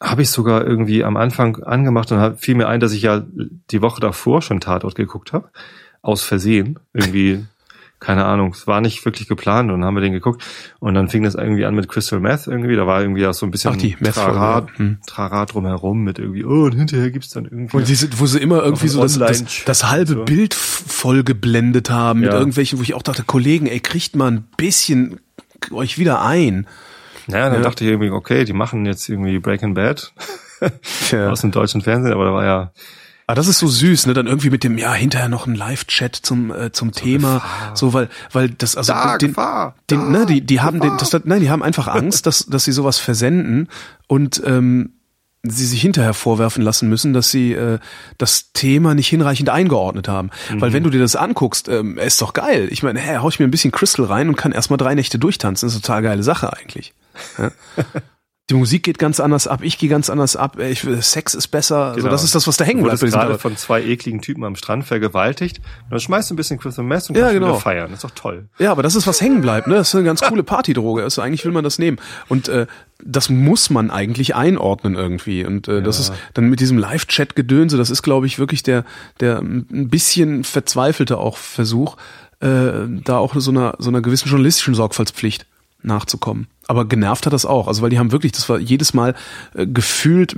habe 0.00 0.22
ich 0.22 0.30
sogar 0.30 0.64
irgendwie 0.64 1.04
am 1.04 1.16
Anfang 1.16 1.62
angemacht 1.62 2.10
und 2.12 2.18
hab, 2.18 2.40
fiel 2.40 2.54
mir 2.54 2.68
ein, 2.68 2.80
dass 2.80 2.92
ich 2.92 3.02
ja 3.02 3.22
die 3.70 3.82
Woche 3.82 4.00
davor 4.00 4.40
schon 4.42 4.60
Tatort 4.60 4.94
geguckt 4.94 5.32
habe. 5.32 5.50
Aus 6.00 6.22
Versehen. 6.22 6.78
Irgendwie, 6.92 7.44
keine 8.02 8.24
Ahnung, 8.24 8.50
es 8.50 8.66
war 8.66 8.80
nicht 8.80 9.04
wirklich 9.04 9.28
geplant 9.28 9.70
und 9.70 9.78
dann 9.80 9.86
haben 9.86 9.94
wir 9.94 10.00
den 10.00 10.12
geguckt. 10.12 10.42
Und 10.80 10.94
dann 10.94 11.08
fing 11.08 11.22
das 11.22 11.36
irgendwie 11.36 11.64
an 11.64 11.74
mit 11.76 11.88
Crystal 11.88 12.18
Meth 12.18 12.48
irgendwie. 12.48 12.74
Da 12.74 12.84
war 12.84 13.00
irgendwie 13.00 13.24
auch 13.26 13.32
so 13.32 13.46
ein 13.46 13.52
bisschen 13.52 13.70
Ach, 13.72 13.76
die 13.76 13.96
Meth-Folge, 14.00 14.32
Trara, 14.32 14.58
ja. 14.58 14.66
Hm. 14.78 14.98
Trara 15.06 15.46
drumherum 15.46 16.02
mit 16.02 16.18
irgendwie, 16.18 16.44
oh, 16.44 16.64
und 16.64 16.72
hinterher 16.74 17.12
gibt's 17.12 17.30
dann 17.30 17.44
irgendwie. 17.44 17.76
Und 17.76 17.86
diese, 17.86 18.08
wo 18.18 18.26
sie 18.26 18.40
immer 18.40 18.62
irgendwie 18.64 18.88
so 18.88 19.00
das, 19.02 19.18
das, 19.18 19.44
das 19.64 19.88
halbe 19.88 20.12
so. 20.14 20.24
Bild 20.24 20.52
voll 20.52 21.22
geblendet 21.22 21.90
haben 21.90 22.20
mit 22.20 22.32
Ja. 22.32 22.38
irgendwelchen, 22.38 22.78
wo 22.80 22.82
ich 22.82 22.94
auch 22.94 23.02
dachte, 23.02 23.22
Kollegen, 23.22 23.66
ey, 23.66 23.78
kriegt 23.78 24.16
mal 24.16 24.32
ein 24.32 24.44
bisschen 24.56 25.20
euch 25.70 25.96
wieder 25.96 26.22
ein. 26.24 26.66
naja, 27.28 27.50
dann 27.50 27.58
Ja. 27.58 27.68
dachte 27.68 27.84
ich 27.84 27.90
irgendwie, 27.90 28.10
okay, 28.10 28.44
die 28.44 28.52
machen 28.52 28.84
jetzt 28.84 29.08
irgendwie 29.08 29.38
Breaking 29.38 29.74
Bad 29.74 30.12
Tja. 31.08 31.30
aus 31.30 31.42
dem 31.42 31.52
deutschen 31.52 31.80
Fernsehen, 31.82 32.12
aber 32.12 32.24
da 32.24 32.32
war 32.32 32.44
ja, 32.44 32.72
Ah, 33.26 33.34
das 33.34 33.48
ist 33.48 33.58
so 33.58 33.66
süß, 33.66 34.06
ne? 34.06 34.14
Dann 34.14 34.26
irgendwie 34.26 34.50
mit 34.50 34.64
dem, 34.64 34.78
ja, 34.78 34.92
hinterher 34.92 35.28
noch 35.28 35.46
ein 35.46 35.54
Live-Chat 35.54 36.16
zum, 36.16 36.52
äh, 36.52 36.72
zum 36.72 36.92
Thema. 36.92 37.42
So, 37.74 37.92
weil, 37.92 38.08
weil 38.32 38.50
das, 38.50 38.76
also, 38.76 38.92
Da, 38.92 39.16
den, 39.18 39.28
Gefahr, 39.28 39.76
den, 39.90 40.00
da, 40.00 40.18
ne, 40.18 40.26
die, 40.26 40.40
die 40.40 40.60
haben 40.60 40.80
den, 40.80 40.96
Gefahr. 40.96 41.20
das, 41.20 41.24
nein, 41.24 41.40
die 41.40 41.50
haben 41.50 41.62
einfach 41.62 41.88
Angst, 41.88 42.26
dass, 42.26 42.46
dass 42.46 42.64
sie 42.64 42.72
sowas 42.72 42.98
versenden 42.98 43.68
und, 44.06 44.42
ähm, 44.44 44.94
sie 45.44 45.66
sich 45.66 45.82
hinterher 45.82 46.14
vorwerfen 46.14 46.62
lassen 46.62 46.88
müssen, 46.88 47.12
dass 47.12 47.32
sie 47.32 47.52
äh, 47.52 47.80
das 48.16 48.52
Thema 48.52 48.94
nicht 48.94 49.08
hinreichend 49.08 49.48
eingeordnet 49.48 50.06
haben. 50.06 50.30
Weil 50.56 50.72
wenn 50.72 50.84
du 50.84 50.90
dir 50.90 51.00
das 51.00 51.16
anguckst, 51.16 51.68
ähm, 51.68 51.98
ist 51.98 52.22
doch 52.22 52.32
geil. 52.32 52.68
Ich 52.70 52.84
meine, 52.84 53.00
hä, 53.00 53.18
hau 53.18 53.28
ich 53.28 53.40
mir 53.40 53.46
ein 53.46 53.50
bisschen 53.50 53.72
Crystal 53.72 54.04
rein 54.06 54.28
und 54.28 54.36
kann 54.36 54.52
erstmal 54.52 54.76
drei 54.76 54.94
Nächte 54.94 55.18
durchtanzen. 55.18 55.66
Das 55.66 55.74
ist 55.74 55.78
eine 55.78 55.82
total 55.82 56.02
geile 56.02 56.22
Sache 56.22 56.52
eigentlich. 56.52 56.94
Ja? 57.38 57.50
Die 58.50 58.54
Musik 58.54 58.82
geht 58.82 58.98
ganz 58.98 59.20
anders 59.20 59.46
ab, 59.46 59.60
ich 59.62 59.78
gehe 59.78 59.88
ganz 59.88 60.10
anders 60.10 60.34
ab, 60.34 60.58
ich, 60.58 60.84
Sex 61.00 61.32
ist 61.34 61.46
besser. 61.48 61.76
Also 61.86 62.00
Genau. 62.00 62.10
das 62.10 62.24
ist 62.24 62.34
das, 62.34 62.48
was 62.48 62.56
da 62.56 62.64
hängen 62.64 62.80
Du 62.80 62.84
bleibt. 62.86 63.00
diesem 63.00 63.18
gerade 63.20 63.38
von 63.38 63.56
zwei 63.56 63.82
ekligen 63.82 64.20
Typen 64.20 64.42
am 64.44 64.56
Strand 64.56 64.84
vergewaltigt. 64.84 65.58
Und 65.84 65.92
dann 65.92 66.00
schmeißt 66.00 66.28
du 66.28 66.34
ein 66.34 66.36
bisschen 66.36 66.58
Crystal 66.58 66.84
Meth 66.84 67.08
und 67.08 67.16
Ja, 67.16 67.22
kannst 67.22 67.34
genau. 67.34 67.46
wieder 67.50 67.60
feiern. 67.60 67.90
Das 67.92 67.98
ist 67.98 68.04
doch 68.04 68.10
toll. 68.16 68.48
Ja, 68.58 68.72
aber 68.72 68.82
das 68.82 68.96
ist 68.96 69.06
was 69.06 69.20
hängen 69.20 69.42
bleibt, 69.42 69.68
ne? 69.68 69.76
Das 69.76 69.88
ist 69.90 69.94
eine 69.94 70.04
ganz 70.04 70.22
coole 70.22 70.42
Partydroge. 70.42 71.04
Also 71.04 71.22
eigentlich 71.22 71.44
will 71.44 71.52
man 71.52 71.62
das 71.62 71.78
nehmen. 71.78 71.98
Und 72.28 72.48
äh, 72.48 72.66
das 73.02 73.30
muss 73.30 73.70
man 73.70 73.92
eigentlich 73.92 74.34
einordnen 74.34 74.96
irgendwie. 74.96 75.44
Und 75.46 75.68
äh, 75.68 75.80
das 75.80 76.00
ist 76.00 76.12
dann 76.34 76.46
mit 76.50 76.58
diesem 76.58 76.78
Live-Chat-Gedönse, 76.78 77.76
das 77.76 77.90
ist, 77.90 78.02
glaube 78.02 78.26
ich, 78.26 78.40
wirklich 78.40 78.64
der, 78.64 78.84
der 79.20 79.38
ein 79.38 79.88
bisschen 79.88 80.42
verzweifelte 80.42 81.16
auch 81.18 81.36
Versuch, 81.36 81.96
äh, 82.40 82.48
da 83.04 83.18
auch 83.18 83.34
so 83.36 83.52
einer, 83.52 83.76
so 83.78 83.88
einer 83.88 84.02
gewissen 84.02 84.28
journalistischen 84.28 84.74
Sorgfaltspflicht 84.74 85.46
nachzukommen. 85.82 86.46
Aber 86.68 86.84
genervt 86.84 87.26
hat 87.26 87.32
das 87.32 87.44
auch. 87.44 87.68
Also 87.68 87.82
weil 87.82 87.90
die 87.90 87.98
haben 87.98 88.12
wirklich, 88.12 88.32
das 88.32 88.48
war 88.48 88.58
jedes 88.58 88.94
Mal 88.94 89.14
äh, 89.54 89.66
gefühlt 89.66 90.34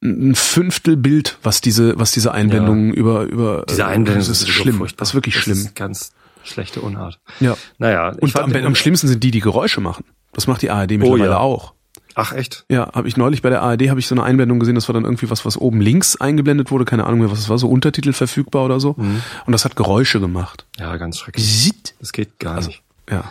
ein 0.00 0.34
Fünftel 0.34 0.96
Bild, 0.96 1.38
was 1.42 1.60
diese, 1.60 1.98
was 1.98 2.12
diese 2.12 2.32
Einblendungen 2.32 2.92
über, 2.92 3.24
über 3.24 3.64
Diese 3.68 3.84
Einblendungen 3.86 4.20
das 4.20 4.28
ist 4.28 4.46
so 4.46 4.52
schlimm. 4.52 4.76
furchtbar. 4.76 5.00
Das 5.00 5.08
ist 5.10 5.14
wirklich 5.14 5.34
das 5.34 5.44
schlimm. 5.44 5.58
Ist 5.58 5.74
ganz 5.74 6.12
schlechte 6.44 6.80
Unart. 6.80 7.18
Ja. 7.40 7.56
Naja, 7.78 8.12
Und 8.20 8.36
am, 8.36 8.54
am 8.54 8.74
schlimmsten 8.74 9.08
sind 9.08 9.24
die, 9.24 9.30
die 9.30 9.40
Geräusche 9.40 9.80
machen. 9.80 10.04
Das 10.32 10.46
macht 10.46 10.62
die 10.62 10.70
ARD 10.70 10.92
mittlerweile 10.92 11.30
ja. 11.30 11.38
auch. 11.38 11.74
Ach 12.14 12.32
echt? 12.32 12.64
Ja, 12.68 12.90
habe 12.94 13.06
ich 13.06 13.16
neulich 13.16 13.42
bei 13.42 13.50
der 13.50 13.62
ARD 13.62 13.90
habe 13.90 14.00
ich 14.00 14.08
so 14.08 14.14
eine 14.14 14.24
Einblendung 14.24 14.58
gesehen, 14.58 14.74
das 14.74 14.88
war 14.88 14.92
dann 14.92 15.04
irgendwie 15.04 15.30
was, 15.30 15.44
was 15.44 15.56
oben 15.56 15.80
links 15.80 16.16
eingeblendet 16.16 16.70
wurde, 16.72 16.84
keine 16.84 17.04
Ahnung 17.04 17.20
mehr, 17.20 17.30
was 17.30 17.38
es 17.38 17.48
war, 17.48 17.58
so 17.58 17.68
Untertitel 17.68 18.12
verfügbar 18.12 18.64
oder 18.64 18.80
so. 18.80 18.94
Mhm. 18.96 19.22
Und 19.46 19.52
das 19.52 19.64
hat 19.64 19.76
Geräusche 19.76 20.18
gemacht. 20.18 20.66
Ja, 20.78 20.96
ganz 20.96 21.18
schrecklich. 21.18 21.46
Zit. 21.46 21.94
Das 22.00 22.12
geht 22.12 22.38
gar 22.38 22.60
nicht. 22.60 22.82
Ja. 23.08 23.30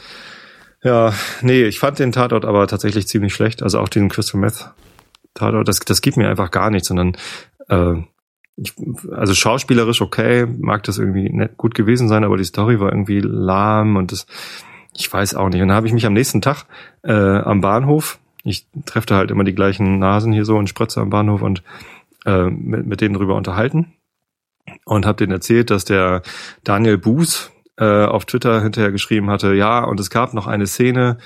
Ja, 0.87 1.11
nee, 1.41 1.65
ich 1.65 1.79
fand 1.79 1.99
den 1.99 2.13
Tatort 2.13 2.45
aber 2.45 2.65
tatsächlich 2.65 3.09
ziemlich 3.09 3.33
schlecht. 3.33 3.61
Also 3.61 3.77
auch 3.81 3.89
den 3.89 4.07
Crystal 4.07 4.39
Meth 4.39 4.71
Tatort, 5.33 5.67
das, 5.67 5.79
das 5.81 6.01
gibt 6.01 6.15
mir 6.15 6.29
einfach 6.29 6.49
gar 6.49 6.69
nichts, 6.69 6.87
sondern 6.87 7.17
äh, 7.67 7.95
ich, 8.55 8.73
also 9.11 9.33
schauspielerisch 9.33 9.99
okay, 9.99 10.45
mag 10.45 10.83
das 10.83 10.97
irgendwie 10.97 11.29
nett, 11.29 11.57
gut 11.57 11.75
gewesen 11.75 12.07
sein, 12.07 12.23
aber 12.23 12.37
die 12.37 12.45
Story 12.45 12.79
war 12.79 12.89
irgendwie 12.89 13.19
lahm 13.19 13.97
und 13.97 14.13
das, 14.13 14.27
ich 14.95 15.11
weiß 15.11 15.35
auch 15.35 15.49
nicht. 15.49 15.61
Und 15.61 15.67
dann 15.67 15.75
habe 15.75 15.87
ich 15.87 15.93
mich 15.93 16.05
am 16.05 16.13
nächsten 16.13 16.41
Tag 16.41 16.63
äh, 17.03 17.11
am 17.11 17.59
Bahnhof, 17.59 18.17
ich 18.45 18.65
treffe 18.85 19.13
halt 19.13 19.29
immer 19.29 19.43
die 19.43 19.55
gleichen 19.55 19.99
Nasen 19.99 20.31
hier 20.31 20.45
so 20.45 20.55
und 20.55 20.69
Spritze 20.69 21.01
am 21.01 21.09
Bahnhof 21.09 21.41
und 21.41 21.63
äh, 22.25 22.45
mit, 22.45 22.87
mit 22.87 23.01
denen 23.01 23.15
drüber 23.15 23.35
unterhalten 23.35 23.91
und 24.85 25.05
habe 25.05 25.17
denen 25.17 25.33
erzählt, 25.33 25.69
dass 25.69 25.83
der 25.83 26.21
Daniel 26.63 26.97
Buß 26.97 27.51
äh, 27.77 28.05
auf 28.05 28.25
Twitter 28.25 28.61
hinterher 28.61 28.91
geschrieben 28.91 29.29
hatte, 29.29 29.53
ja, 29.53 29.83
und 29.83 29.99
es 29.99 30.09
gab 30.09 30.33
noch 30.33 30.47
eine 30.47 30.67
Szene, 30.67 31.17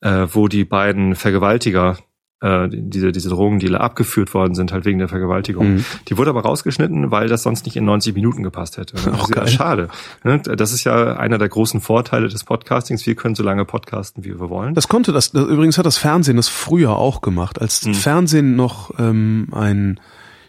äh, 0.00 0.26
wo 0.30 0.48
die 0.48 0.64
beiden 0.64 1.14
Vergewaltiger, 1.16 1.98
äh, 2.40 2.68
diese, 2.70 3.10
diese 3.10 3.30
Drogendealer 3.30 3.80
abgeführt 3.80 4.32
worden 4.32 4.54
sind, 4.54 4.70
halt 4.70 4.84
wegen 4.84 5.00
der 5.00 5.08
Vergewaltigung. 5.08 5.74
Mhm. 5.74 5.84
Die 6.08 6.16
wurde 6.16 6.30
aber 6.30 6.42
rausgeschnitten, 6.42 7.10
weil 7.10 7.26
das 7.26 7.42
sonst 7.42 7.64
nicht 7.66 7.74
in 7.74 7.84
90 7.84 8.14
Minuten 8.14 8.44
gepasst 8.44 8.76
hätte. 8.76 8.94
Ist 8.94 9.06
ja 9.06 9.26
geil. 9.28 9.48
schade. 9.48 9.88
Ne? 10.22 10.38
Das 10.40 10.72
ist 10.72 10.84
ja 10.84 11.16
einer 11.16 11.38
der 11.38 11.48
großen 11.48 11.80
Vorteile 11.80 12.28
des 12.28 12.44
Podcastings. 12.44 13.04
Wir 13.06 13.16
können 13.16 13.34
so 13.34 13.42
lange 13.42 13.64
podcasten, 13.64 14.22
wie 14.24 14.38
wir 14.38 14.50
wollen. 14.50 14.74
Das 14.74 14.86
konnte 14.86 15.10
das, 15.12 15.32
das 15.32 15.46
übrigens 15.46 15.78
hat 15.78 15.86
das 15.86 15.98
Fernsehen 15.98 16.36
das 16.36 16.46
früher 16.46 16.92
auch 16.96 17.22
gemacht, 17.22 17.60
als 17.60 17.80
Hm. 17.82 17.94
Fernsehen 17.94 18.54
noch 18.54 18.92
ähm, 19.00 19.48
ein, 19.50 19.98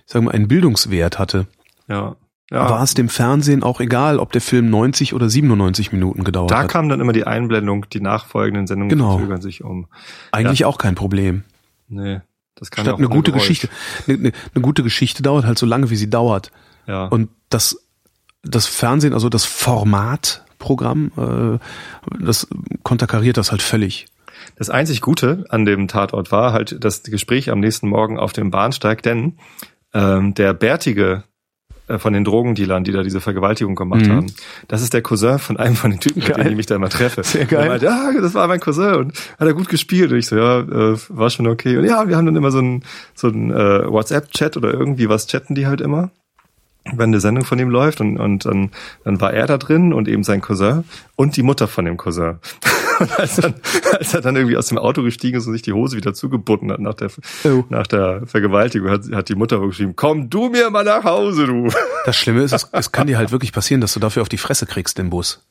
sagen 0.05 0.25
wir, 0.25 0.31
einen 0.35 0.47
Bildungswert 0.47 1.17
hatte. 1.17 1.47
ja. 1.87 2.15
Ja. 2.51 2.67
War 2.69 2.81
es 2.81 2.95
dem 2.95 3.09
Fernsehen 3.09 3.61
auch 3.61 3.79
egal, 3.79 4.17
ob 4.17 4.31
der 4.31 4.41
Film 4.41 4.69
90 4.71 5.13
oder 5.13 5.29
97 5.29 5.91
Minuten 5.91 6.23
gedauert 6.23 6.49
da 6.49 6.63
hat. 6.63 6.67
kam 6.69 6.89
dann 6.89 6.99
immer 6.99 7.13
die 7.13 7.27
Einblendung, 7.27 7.85
die 7.91 8.01
nachfolgenden 8.01 8.65
Sendungen 8.65 8.89
Genau. 8.89 9.17
verzögern 9.17 9.41
sich 9.41 9.63
um. 9.63 9.85
Eigentlich 10.31 10.65
auch 10.65 10.79
kein 10.79 10.95
Problem. 10.95 11.43
Nee, 11.89 12.21
das 12.55 12.71
kann 12.71 12.85
Statt 12.85 12.95
auch 12.95 12.97
eine 12.97 13.07
gute 13.09 13.31
Geräusch. 13.31 13.47
Geschichte. 13.47 13.69
Eine, 14.07 14.17
eine, 14.17 14.31
eine 14.55 14.61
gute 14.63 14.81
Geschichte 14.81 15.21
dauert 15.21 15.45
halt 15.45 15.59
so 15.59 15.65
lange, 15.67 15.91
wie 15.91 15.95
sie 15.95 16.09
dauert. 16.09 16.51
Ja. 16.87 17.05
Und 17.05 17.29
das, 17.49 17.85
das 18.41 18.65
Fernsehen, 18.65 19.13
also 19.13 19.29
das 19.29 19.45
Formatprogramm, 19.45 21.11
äh, 21.17 22.23
das 22.23 22.47
konterkariert 22.83 23.37
das 23.37 23.51
halt 23.51 23.61
völlig. 23.61 24.07
Das 24.55 24.69
einzig 24.69 25.01
Gute 25.01 25.45
an 25.49 25.65
dem 25.65 25.87
Tatort 25.87 26.31
war 26.31 26.53
halt 26.53 26.83
das 26.83 27.03
Gespräch 27.03 27.51
am 27.51 27.59
nächsten 27.59 27.87
Morgen 27.89 28.17
auf 28.17 28.33
dem 28.33 28.51
Bahnsteig, 28.51 29.03
denn 29.03 29.37
ähm, 29.93 30.33
der 30.33 30.53
bärtige 30.53 31.23
von 31.97 32.13
den 32.13 32.23
Drogendealern, 32.23 32.83
die 32.83 32.91
da 32.91 33.01
diese 33.01 33.21
Vergewaltigung 33.21 33.75
gemacht 33.75 34.05
Mhm. 34.05 34.11
haben, 34.11 34.25
das 34.67 34.81
ist 34.83 34.93
der 34.93 35.01
Cousin 35.01 35.39
von 35.39 35.57
einem 35.57 35.75
von 35.75 35.89
den 35.91 35.99
Typen, 35.99 36.19
mit 36.19 36.27
Geil. 36.27 36.37
denen 36.37 36.51
ich 36.51 36.57
mich 36.57 36.65
da 36.67 36.75
immer 36.75 36.89
treffe. 36.89 37.23
Sehr 37.23 37.41
Und 37.43 37.49
geil. 37.49 37.69
meinte, 37.69 37.85
ja, 37.85 38.11
das 38.21 38.33
war 38.35 38.47
mein 38.47 38.59
Cousin 38.59 38.93
und 38.95 39.13
hat 39.39 39.47
er 39.47 39.53
gut 39.53 39.69
gespielt. 39.69 40.11
Und 40.11 40.19
ich 40.19 40.27
so, 40.27 40.35
ja, 40.37 40.59
äh, 40.59 40.97
war 41.09 41.29
schon 41.29 41.47
okay. 41.47 41.77
Und 41.77 41.85
ja, 41.85 42.07
wir 42.07 42.17
haben 42.17 42.25
dann 42.25 42.35
immer 42.35 42.51
so 42.51 42.59
ein, 42.59 42.83
so 43.15 43.29
äh, 43.29 43.31
WhatsApp-Chat 43.91 44.57
oder 44.57 44.71
irgendwie 44.73 45.09
was 45.09 45.25
chatten 45.27 45.55
die 45.55 45.65
halt 45.67 45.81
immer 45.81 46.11
wenn 46.95 47.09
eine 47.09 47.19
Sendung 47.19 47.45
von 47.45 47.59
ihm 47.59 47.69
läuft 47.69 48.01
und, 48.01 48.17
und 48.17 48.45
dann, 48.45 48.71
dann 49.03 49.21
war 49.21 49.33
er 49.33 49.47
da 49.47 49.57
drin 49.57 49.93
und 49.93 50.07
eben 50.07 50.23
sein 50.23 50.41
Cousin 50.41 50.83
und 51.15 51.37
die 51.37 51.43
Mutter 51.43 51.67
von 51.67 51.85
dem 51.85 51.97
Cousin. 51.97 52.39
Und 52.99 53.17
als, 53.17 53.37
dann, 53.37 53.53
als 53.97 54.13
er 54.13 54.19
dann 54.19 54.35
irgendwie 54.35 54.57
aus 54.57 54.67
dem 54.67 54.77
Auto 54.77 55.03
gestiegen 55.03 55.37
ist 55.37 55.47
und 55.47 55.53
sich 55.53 55.61
die 55.61 55.71
Hose 55.71 55.95
wieder 55.95 56.13
zugebunden 56.13 56.69
hat 56.69 56.81
nach 56.81 56.95
der, 56.95 57.09
Oh. 57.45 57.63
nach 57.69 57.87
der 57.87 58.23
Vergewaltigung, 58.25 58.89
hat, 58.89 59.09
hat 59.13 59.29
die 59.29 59.35
Mutter 59.35 59.57
geschrieben, 59.61 59.93
komm 59.95 60.29
du 60.29 60.49
mir 60.49 60.69
mal 60.69 60.83
nach 60.83 61.05
Hause, 61.05 61.47
du. 61.47 61.69
Das 62.05 62.17
Schlimme 62.17 62.41
ist, 62.41 62.51
es, 62.51 62.67
es 62.73 62.91
kann 62.91 63.07
dir 63.07 63.17
halt 63.17 63.31
wirklich 63.31 63.53
passieren, 63.53 63.79
dass 63.79 63.93
du 63.93 64.01
dafür 64.01 64.21
auf 64.21 64.27
die 64.27 64.37
Fresse 64.37 64.65
kriegst 64.65 64.99
im 64.99 65.11
Bus. 65.11 65.41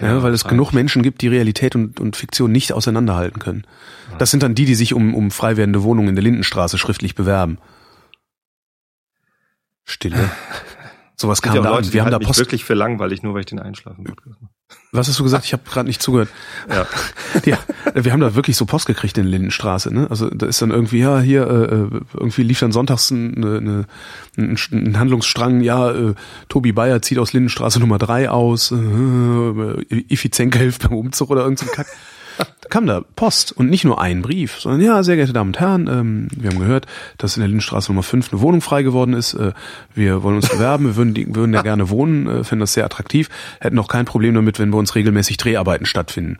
Ja, 0.00 0.22
weil 0.22 0.32
es 0.32 0.44
genug 0.44 0.72
Menschen 0.72 1.02
gibt, 1.02 1.22
die 1.22 1.28
Realität 1.28 1.76
und, 1.76 2.00
und 2.00 2.16
Fiktion 2.16 2.50
nicht 2.50 2.72
auseinanderhalten 2.72 3.38
können. 3.38 3.64
Das 4.18 4.30
sind 4.30 4.42
dann 4.42 4.54
die, 4.54 4.64
die 4.64 4.74
sich 4.74 4.94
um, 4.94 5.14
um 5.14 5.30
frei 5.30 5.56
werdende 5.56 5.82
Wohnungen 5.84 6.08
in 6.08 6.16
der 6.16 6.24
Lindenstraße 6.24 6.78
schriftlich 6.78 7.14
bewerben. 7.14 7.58
Stille. 9.92 10.30
Sowas 11.16 11.40
kam 11.40 11.54
ja 11.54 11.62
da 11.62 11.70
Leute, 11.70 11.88
an. 11.88 11.92
Wir 11.92 12.00
haben 12.00 12.06
da 12.10 12.14
halten 12.14 12.22
mich 12.22 12.28
Post. 12.28 12.40
wirklich 12.40 12.64
für 12.64 12.74
langweilig, 12.74 13.22
nur 13.22 13.34
weil 13.34 13.40
ich 13.40 13.46
den 13.46 13.60
Einschlafen 13.60 14.02
Podcast 14.02 14.40
mache. 14.40 14.52
Was 14.90 15.08
hast 15.08 15.18
du 15.18 15.22
gesagt? 15.22 15.44
Ich 15.44 15.52
habe 15.52 15.62
gerade 15.64 15.86
nicht 15.86 16.02
zugehört. 16.02 16.28
Ja. 16.68 16.86
Ja, 17.46 17.58
wir 17.94 18.12
haben 18.12 18.20
da 18.20 18.34
wirklich 18.34 18.58
so 18.58 18.66
Post 18.66 18.86
gekriegt 18.86 19.16
in 19.16 19.24
Lindenstraße. 19.24 19.92
Ne? 19.92 20.06
Also 20.10 20.28
da 20.28 20.46
ist 20.46 20.60
dann 20.60 20.70
irgendwie, 20.70 20.98
ja, 20.98 21.18
hier, 21.18 21.46
äh, 21.48 22.00
irgendwie 22.12 22.42
lief 22.42 22.60
dann 22.60 22.72
sonntags 22.72 23.10
ein, 23.10 23.36
eine, 23.36 23.86
ein, 24.36 24.58
ein 24.70 24.98
Handlungsstrang, 24.98 25.62
ja, 25.62 25.90
äh, 25.90 26.14
Tobi 26.48 26.72
Bayer 26.72 27.00
zieht 27.00 27.18
aus 27.18 27.32
Lindenstraße 27.32 27.80
Nummer 27.80 27.96
drei 27.96 28.28
aus, 28.28 28.70
äh, 28.70 30.04
Ifi 30.12 30.30
Zenke 30.30 30.58
hilft 30.58 30.82
beim 30.82 30.92
Umzug 30.92 31.30
oder 31.30 31.42
irgend 31.42 31.58
so 31.58 31.66
ein 31.66 31.72
Kack. 31.72 31.86
Da 32.60 32.68
kam 32.68 32.86
da 32.86 33.02
Post 33.16 33.52
und 33.52 33.70
nicht 33.70 33.84
nur 33.84 34.00
ein 34.00 34.22
Brief, 34.22 34.60
sondern 34.60 34.80
ja, 34.80 35.02
sehr 35.02 35.16
geehrte 35.16 35.32
Damen 35.32 35.50
und 35.50 35.60
Herren, 35.60 35.88
ähm, 35.88 36.28
wir 36.36 36.50
haben 36.50 36.58
gehört, 36.58 36.86
dass 37.18 37.36
in 37.36 37.40
der 37.40 37.48
Lindenstraße 37.48 37.90
Nummer 37.90 38.02
5 38.02 38.32
eine 38.32 38.40
Wohnung 38.40 38.60
frei 38.60 38.82
geworden 38.82 39.14
ist. 39.14 39.34
Äh, 39.34 39.52
wir 39.94 40.22
wollen 40.22 40.36
uns 40.36 40.48
bewerben, 40.48 40.86
wir 40.86 40.96
würden, 40.96 41.14
die, 41.14 41.34
würden 41.34 41.52
da 41.52 41.62
gerne 41.62 41.90
wohnen, 41.90 42.26
äh, 42.26 42.44
finden 42.44 42.60
das 42.60 42.74
sehr 42.74 42.84
attraktiv, 42.84 43.28
hätten 43.60 43.78
auch 43.78 43.88
kein 43.88 44.04
Problem 44.04 44.34
damit, 44.34 44.58
wenn 44.58 44.70
bei 44.70 44.78
uns 44.78 44.94
regelmäßig 44.94 45.36
Dreharbeiten 45.36 45.86
stattfinden. 45.86 46.38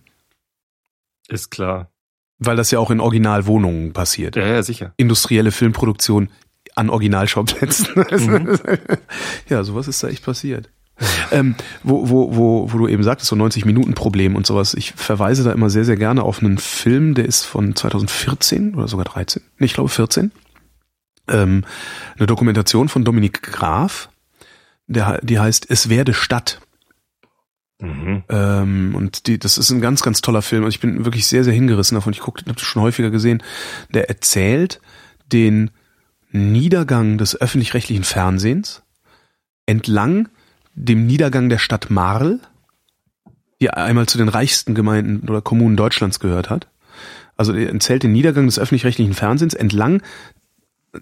Ist 1.28 1.50
klar. 1.50 1.90
Weil 2.38 2.56
das 2.56 2.70
ja 2.70 2.78
auch 2.78 2.90
in 2.90 3.00
Originalwohnungen 3.00 3.92
passiert. 3.92 4.36
Ja, 4.36 4.46
ja, 4.46 4.62
sicher. 4.62 4.92
Industrielle 4.96 5.52
Filmproduktion 5.52 6.28
an 6.74 6.90
Originalschauplätzen. 6.90 7.88
ja, 9.48 9.62
sowas 9.62 9.88
ist 9.88 10.02
da 10.02 10.08
echt 10.08 10.24
passiert. 10.24 10.70
Ähm, 11.32 11.54
wo, 11.82 12.10
wo, 12.10 12.36
wo, 12.36 12.72
wo 12.72 12.78
du 12.78 12.88
eben 12.88 13.02
sagtest, 13.02 13.30
so 13.30 13.36
90-Minuten-Problem 13.36 14.36
und 14.36 14.46
sowas. 14.46 14.74
Ich 14.74 14.92
verweise 14.92 15.42
da 15.42 15.52
immer 15.52 15.70
sehr, 15.70 15.86
sehr 15.86 15.96
gerne 15.96 16.22
auf 16.22 16.40
einen 16.40 16.58
Film, 16.58 17.14
der 17.14 17.24
ist 17.24 17.44
von 17.44 17.74
2014 17.74 18.74
oder 18.74 18.86
sogar 18.86 19.06
13. 19.06 19.42
Nee, 19.58 19.64
ich 19.64 19.72
glaube 19.72 19.88
14. 19.88 20.30
Ähm, 21.28 21.64
eine 22.18 22.26
Dokumentation 22.26 22.90
von 22.90 23.04
Dominik 23.04 23.42
Graf, 23.42 24.10
der, 24.86 25.20
die 25.22 25.38
heißt 25.38 25.66
Es 25.70 25.88
werde 25.88 26.12
Stadt. 26.12 26.60
Mhm. 27.80 28.24
Ähm, 28.28 28.94
und 28.94 29.26
die, 29.26 29.38
das 29.38 29.58
ist 29.58 29.70
ein 29.70 29.80
ganz, 29.80 30.02
ganz 30.02 30.20
toller 30.20 30.42
Film. 30.42 30.64
Also 30.64 30.74
ich 30.74 30.80
bin 30.80 31.04
wirklich 31.04 31.26
sehr, 31.26 31.44
sehr 31.44 31.54
hingerissen 31.54 31.94
davon. 31.94 32.12
Ich 32.12 32.20
gucke, 32.20 32.42
habe 32.42 32.54
das 32.54 32.62
schon 32.62 32.82
häufiger 32.82 33.10
gesehen. 33.10 33.42
Der 33.90 34.08
erzählt 34.08 34.80
den 35.32 35.70
Niedergang 36.30 37.18
des 37.18 37.40
öffentlich-rechtlichen 37.40 38.04
Fernsehens 38.04 38.82
entlang 39.66 40.28
dem 40.74 41.06
Niedergang 41.06 41.48
der 41.48 41.58
Stadt 41.58 41.90
Marl, 41.90 42.40
die 43.60 43.70
einmal 43.70 44.06
zu 44.06 44.18
den 44.18 44.28
reichsten 44.28 44.74
Gemeinden 44.74 45.28
oder 45.28 45.40
Kommunen 45.40 45.76
Deutschlands 45.76 46.18
gehört 46.20 46.50
hat. 46.50 46.66
Also 47.36 47.52
er 47.54 47.72
erzählt 47.72 48.02
den 48.02 48.12
Niedergang 48.12 48.46
des 48.46 48.58
öffentlich-rechtlichen 48.58 49.14
Fernsehens 49.14 49.54
entlang 49.54 50.02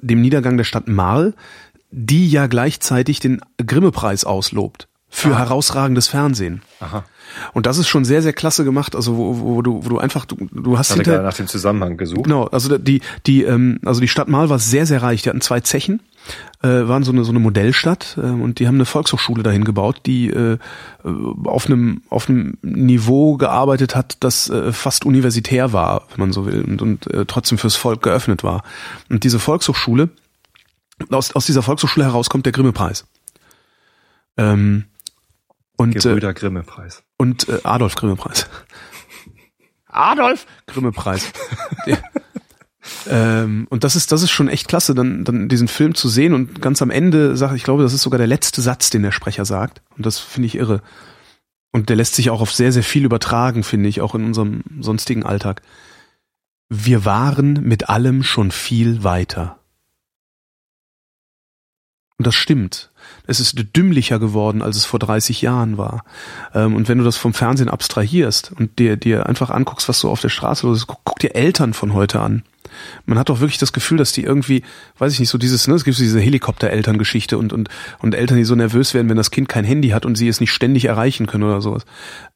dem 0.01 0.21
Niedergang 0.21 0.57
der 0.57 0.64
Stadt 0.64 0.87
Marl, 0.89 1.35
die 1.91 2.31
ja 2.31 2.47
gleichzeitig 2.47 3.18
den 3.18 3.41
Grimme-Preis 3.64 4.25
auslobt 4.25 4.87
für 5.09 5.35
Ah. 5.35 5.39
herausragendes 5.41 6.07
Fernsehen. 6.07 6.62
Aha. 6.79 7.05
Und 7.53 7.66
das 7.66 7.79
ist 7.79 7.89
schon 7.89 8.05
sehr, 8.05 8.23
sehr 8.23 8.33
klasse 8.33 8.64
gemacht. 8.64 8.95
Also 8.95 9.16
wo, 9.16 9.41
wo 9.41 9.62
du, 9.62 9.85
wo 9.85 9.89
du 9.89 9.99
einfach, 9.99 10.25
du, 10.25 10.37
du 10.53 10.79
hast 10.79 10.91
Ich 10.91 10.93
hatte 10.93 11.03
gerade 11.03 11.16
hinter, 11.16 11.29
nach 11.29 11.37
dem 11.37 11.49
Zusammenhang 11.49 11.97
gesucht. 11.97 12.23
genau, 12.25 12.45
also 12.45 12.79
die, 12.79 13.01
die, 13.27 13.43
ähm, 13.43 13.81
also 13.85 14.01
die 14.01 14.07
Stadt 14.07 14.29
Marl 14.29 14.49
war 14.49 14.61
sehr, 14.61 14.87
sehr 14.87 15.03
reich. 15.03 15.23
Die 15.23 15.29
hatten 15.31 15.41
zwei 15.41 15.59
Zechen 15.61 16.01
äh, 16.62 16.68
waren 16.68 17.03
so 17.05 17.12
eine 17.12 17.25
so 17.25 17.31
eine 17.31 17.39
Modellstadt 17.39 18.16
äh, 18.18 18.21
und 18.21 18.59
die 18.59 18.66
haben 18.66 18.77
eine 18.77 18.85
Volkshochschule 18.85 19.43
dahin 19.43 19.64
gebaut, 19.64 20.03
die 20.07 20.29
äh, 20.29 20.59
auf 21.45 21.66
einem 21.66 22.03
auf 22.11 22.29
einem 22.29 22.59
Niveau 22.62 23.37
gearbeitet 23.37 23.97
hat, 23.97 24.18
das 24.21 24.51
äh, 24.51 24.73
fast 24.73 25.07
universitär 25.07 25.73
war, 25.73 26.07
wenn 26.11 26.21
man 26.21 26.33
so 26.33 26.47
will, 26.47 26.62
und, 26.62 26.83
und 26.83 27.07
äh, 27.12 27.25
trotzdem 27.27 27.59
fürs 27.59 27.77
Volk 27.77 28.03
geöffnet 28.03 28.45
war. 28.45 28.62
Und 29.09 29.25
diese 29.25 29.39
Volkshochschule, 29.39 30.11
aus, 31.11 31.35
aus 31.35 31.47
dieser 31.47 31.62
Volkshochschule 31.62 32.07
heraus 32.07 32.29
kommt 32.29 32.47
der 32.47 32.53
Grimme-Preis. 32.53 33.07
Ähm, 34.37 34.85
und, 35.77 35.95
Gebrüder 35.95 36.35
Grimme-Preis. 36.35 37.03
Und 37.16 37.49
äh, 37.49 37.61
Adolf 37.64 37.95
Grimme-Preis. 37.95 38.47
Adolf 39.87 40.47
Grimme-Preis. 40.66 41.33
ähm, 43.09 43.66
und 43.70 43.84
das 43.84 43.97
ist, 43.97 44.12
das 44.12 44.22
ist 44.22 44.30
schon 44.30 44.49
echt 44.49 44.68
klasse, 44.68 44.95
dann, 44.95 45.24
dann 45.24 45.49
diesen 45.49 45.68
Film 45.68 45.95
zu 45.95 46.09
sehen 46.09 46.34
und 46.34 46.61
ganz 46.61 46.82
am 46.82 46.91
Ende 46.91 47.36
sagt, 47.36 47.55
ich 47.55 47.64
glaube, 47.64 47.82
das 47.82 47.93
ist 47.93 48.03
sogar 48.03 48.18
der 48.18 48.26
letzte 48.26 48.62
Satz, 48.62 48.91
den 48.91 49.03
der 49.03 49.12
Sprecher 49.12 49.45
sagt. 49.45 49.82
Und 49.97 50.07
das 50.07 50.18
finde 50.18 50.47
ich 50.47 50.57
irre. 50.57 50.82
Und 51.72 51.88
der 51.88 51.97
lässt 51.97 52.14
sich 52.14 52.30
auch 52.30 52.41
auf 52.41 52.53
sehr, 52.53 52.72
sehr 52.72 52.82
viel 52.82 53.05
übertragen, 53.05 53.62
finde 53.62 53.88
ich, 53.88 54.01
auch 54.01 54.14
in 54.14 54.24
unserem 54.24 54.62
sonstigen 54.80 55.24
Alltag. 55.24 55.62
Wir 56.68 57.05
waren 57.05 57.55
mit 57.62 57.88
allem 57.88 58.22
schon 58.22 58.51
viel 58.51 59.05
weiter. 59.05 59.59
Und 62.18 62.26
das 62.26 62.34
stimmt. 62.34 62.91
Es 63.31 63.39
ist 63.39 63.76
dümmlicher 63.76 64.18
geworden, 64.18 64.61
als 64.61 64.76
es 64.76 64.85
vor 64.85 64.99
30 64.99 65.41
Jahren 65.41 65.78
war. 65.78 66.05
Ähm, 66.53 66.74
und 66.74 66.89
wenn 66.89 66.99
du 66.99 67.05
das 67.05 67.16
vom 67.16 67.33
Fernsehen 67.33 67.68
abstrahierst 67.68 68.51
und 68.51 68.81
dir, 68.81 68.97
dir 68.97 69.26
einfach 69.26 69.51
anguckst, 69.51 69.89
was 69.89 70.01
so 70.01 70.11
auf 70.11 70.20
der 70.20 70.31
Straße 70.31 70.66
los 70.66 70.78
ist, 70.78 70.87
guck, 70.89 71.01
guck 71.05 71.20
dir 71.20 71.37
Eltern 71.37 71.72
von 71.72 71.95
heute 71.95 72.18
an. 72.18 72.43
Man 73.07 73.18
hat 73.18 73.28
doch 73.28 73.39
wirklich 73.39 73.59
das 73.59 73.72
Gefühl, 73.72 73.99
dass 73.99 74.11
die 74.12 74.24
irgendwie, 74.24 74.64
weiß 74.99 75.12
ich 75.12 75.20
nicht, 75.20 75.28
so 75.28 75.39
dieses, 75.39 75.68
ne, 75.68 75.74
es 75.74 75.85
gibt 75.85 75.97
so 75.97 76.03
diese 76.03 76.20
Helikopter-Elterngeschichte 76.20 77.39
und, 77.39 77.53
und, 77.53 77.68
und 78.01 78.14
Eltern, 78.16 78.37
die 78.37 78.45
so 78.45 78.57
nervös 78.57 78.95
werden, 78.95 79.09
wenn 79.09 79.16
das 79.16 79.31
Kind 79.31 79.49
kein 79.49 79.64
Handy 79.64 79.91
hat 79.91 80.05
und 80.05 80.16
sie 80.16 80.26
es 80.26 80.41
nicht 80.41 80.53
ständig 80.53 80.87
erreichen 80.87 81.26
können 81.26 81.45
oder 81.45 81.61
sowas. 81.61 81.85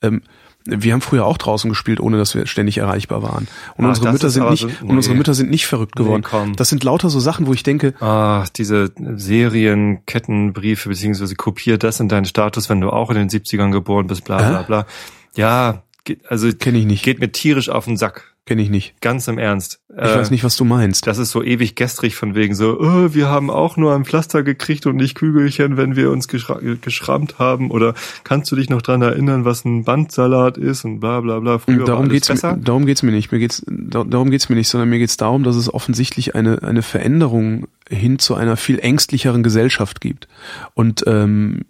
Ähm, 0.00 0.22
wir 0.66 0.92
haben 0.92 1.00
früher 1.00 1.26
auch 1.26 1.36
draußen 1.36 1.68
gespielt, 1.68 2.00
ohne 2.00 2.16
dass 2.16 2.34
wir 2.34 2.46
ständig 2.46 2.78
erreichbar 2.78 3.22
waren. 3.22 3.48
Und 3.76 3.84
Ach, 3.84 3.90
unsere 3.90 4.12
Mütter 4.12 4.30
sind 4.30 4.48
nicht, 4.50 4.60
so- 4.62 4.68
und 4.86 4.96
unsere 4.96 5.14
nee. 5.14 5.18
Mütter 5.18 5.34
sind 5.34 5.50
nicht 5.50 5.66
verrückt 5.66 5.94
geworden. 5.94 6.24
Nee, 6.32 6.52
das 6.56 6.70
sind 6.70 6.84
lauter 6.84 7.10
so 7.10 7.20
Sachen, 7.20 7.46
wo 7.46 7.52
ich 7.52 7.62
denke, 7.62 7.94
Ah, 8.00 8.44
diese 8.56 8.90
Serien, 9.16 10.04
Kettenbriefe, 10.06 10.88
beziehungsweise 10.88 11.34
kopier 11.34 11.76
das 11.76 12.00
in 12.00 12.08
deinen 12.08 12.24
Status, 12.24 12.70
wenn 12.70 12.80
du 12.80 12.90
auch 12.90 13.10
in 13.10 13.16
den 13.16 13.28
70ern 13.28 13.72
geboren 13.72 14.06
bist, 14.06 14.24
bla 14.24 14.38
bla 14.48 14.62
bla. 14.62 14.86
Ja, 15.36 15.82
also 16.28 16.50
kenne 16.52 16.78
ich 16.78 16.86
nicht, 16.86 17.02
geht 17.04 17.20
mir 17.20 17.32
tierisch 17.32 17.68
auf 17.68 17.84
den 17.84 17.96
Sack. 17.96 18.33
Kenne 18.46 18.60
ich 18.60 18.68
nicht. 18.68 19.00
Ganz 19.00 19.26
im 19.28 19.38
Ernst. 19.38 19.80
Ich 19.88 19.96
weiß 19.96 20.30
nicht, 20.30 20.44
was 20.44 20.56
du 20.56 20.64
meinst. 20.64 21.06
Das 21.06 21.16
ist 21.16 21.30
so 21.30 21.42
ewig 21.42 21.76
gestrig 21.76 22.14
von 22.14 22.34
wegen 22.34 22.54
so, 22.54 22.78
oh, 22.78 23.14
wir 23.14 23.28
haben 23.28 23.48
auch 23.48 23.78
nur 23.78 23.94
ein 23.94 24.04
Pflaster 24.04 24.42
gekriegt 24.42 24.84
und 24.86 24.96
nicht 24.96 25.14
Kügelchen, 25.14 25.78
wenn 25.78 25.96
wir 25.96 26.10
uns 26.10 26.28
geschra 26.28 26.60
geschrammt 26.80 27.38
haben. 27.38 27.70
Oder 27.70 27.94
kannst 28.22 28.52
du 28.52 28.56
dich 28.56 28.68
noch 28.68 28.82
dran 28.82 29.00
erinnern, 29.00 29.46
was 29.46 29.64
ein 29.64 29.84
Bandsalat 29.84 30.58
ist 30.58 30.84
und 30.84 31.00
bla 31.00 31.20
bla 31.20 31.40
bla. 31.40 31.58
Früher 31.58 31.86
darum 31.86 32.10
geht's 32.10 32.28
besser. 32.28 32.56
mir, 32.56 32.62
darum 32.62 32.84
geht's 32.84 33.02
mir 33.02 33.12
nicht. 33.12 33.32
Mir 33.32 33.38
geht's, 33.38 33.62
da, 33.66 34.04
darum 34.04 34.30
geht's 34.30 34.50
mir 34.50 34.56
nicht, 34.56 34.68
sondern 34.68 34.90
mir 34.90 34.98
geht's 34.98 35.16
darum, 35.16 35.42
dass 35.42 35.56
es 35.56 35.72
offensichtlich 35.72 36.34
eine, 36.34 36.62
eine 36.62 36.82
Veränderung 36.82 37.66
hin 37.88 38.18
zu 38.18 38.34
einer 38.34 38.58
viel 38.58 38.78
ängstlicheren 38.78 39.42
Gesellschaft 39.42 40.02
gibt. 40.02 40.28
Und 40.74 41.04
ähm, 41.06 41.62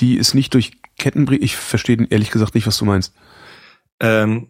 die 0.00 0.16
ist 0.16 0.34
nicht 0.34 0.54
durch 0.54 0.72
Kettenbrief, 0.98 1.42
ich 1.42 1.56
verstehe 1.56 2.06
ehrlich 2.08 2.30
gesagt 2.30 2.54
nicht, 2.54 2.66
was 2.66 2.78
du 2.78 2.86
meinst. 2.86 3.12
Ähm, 4.00 4.48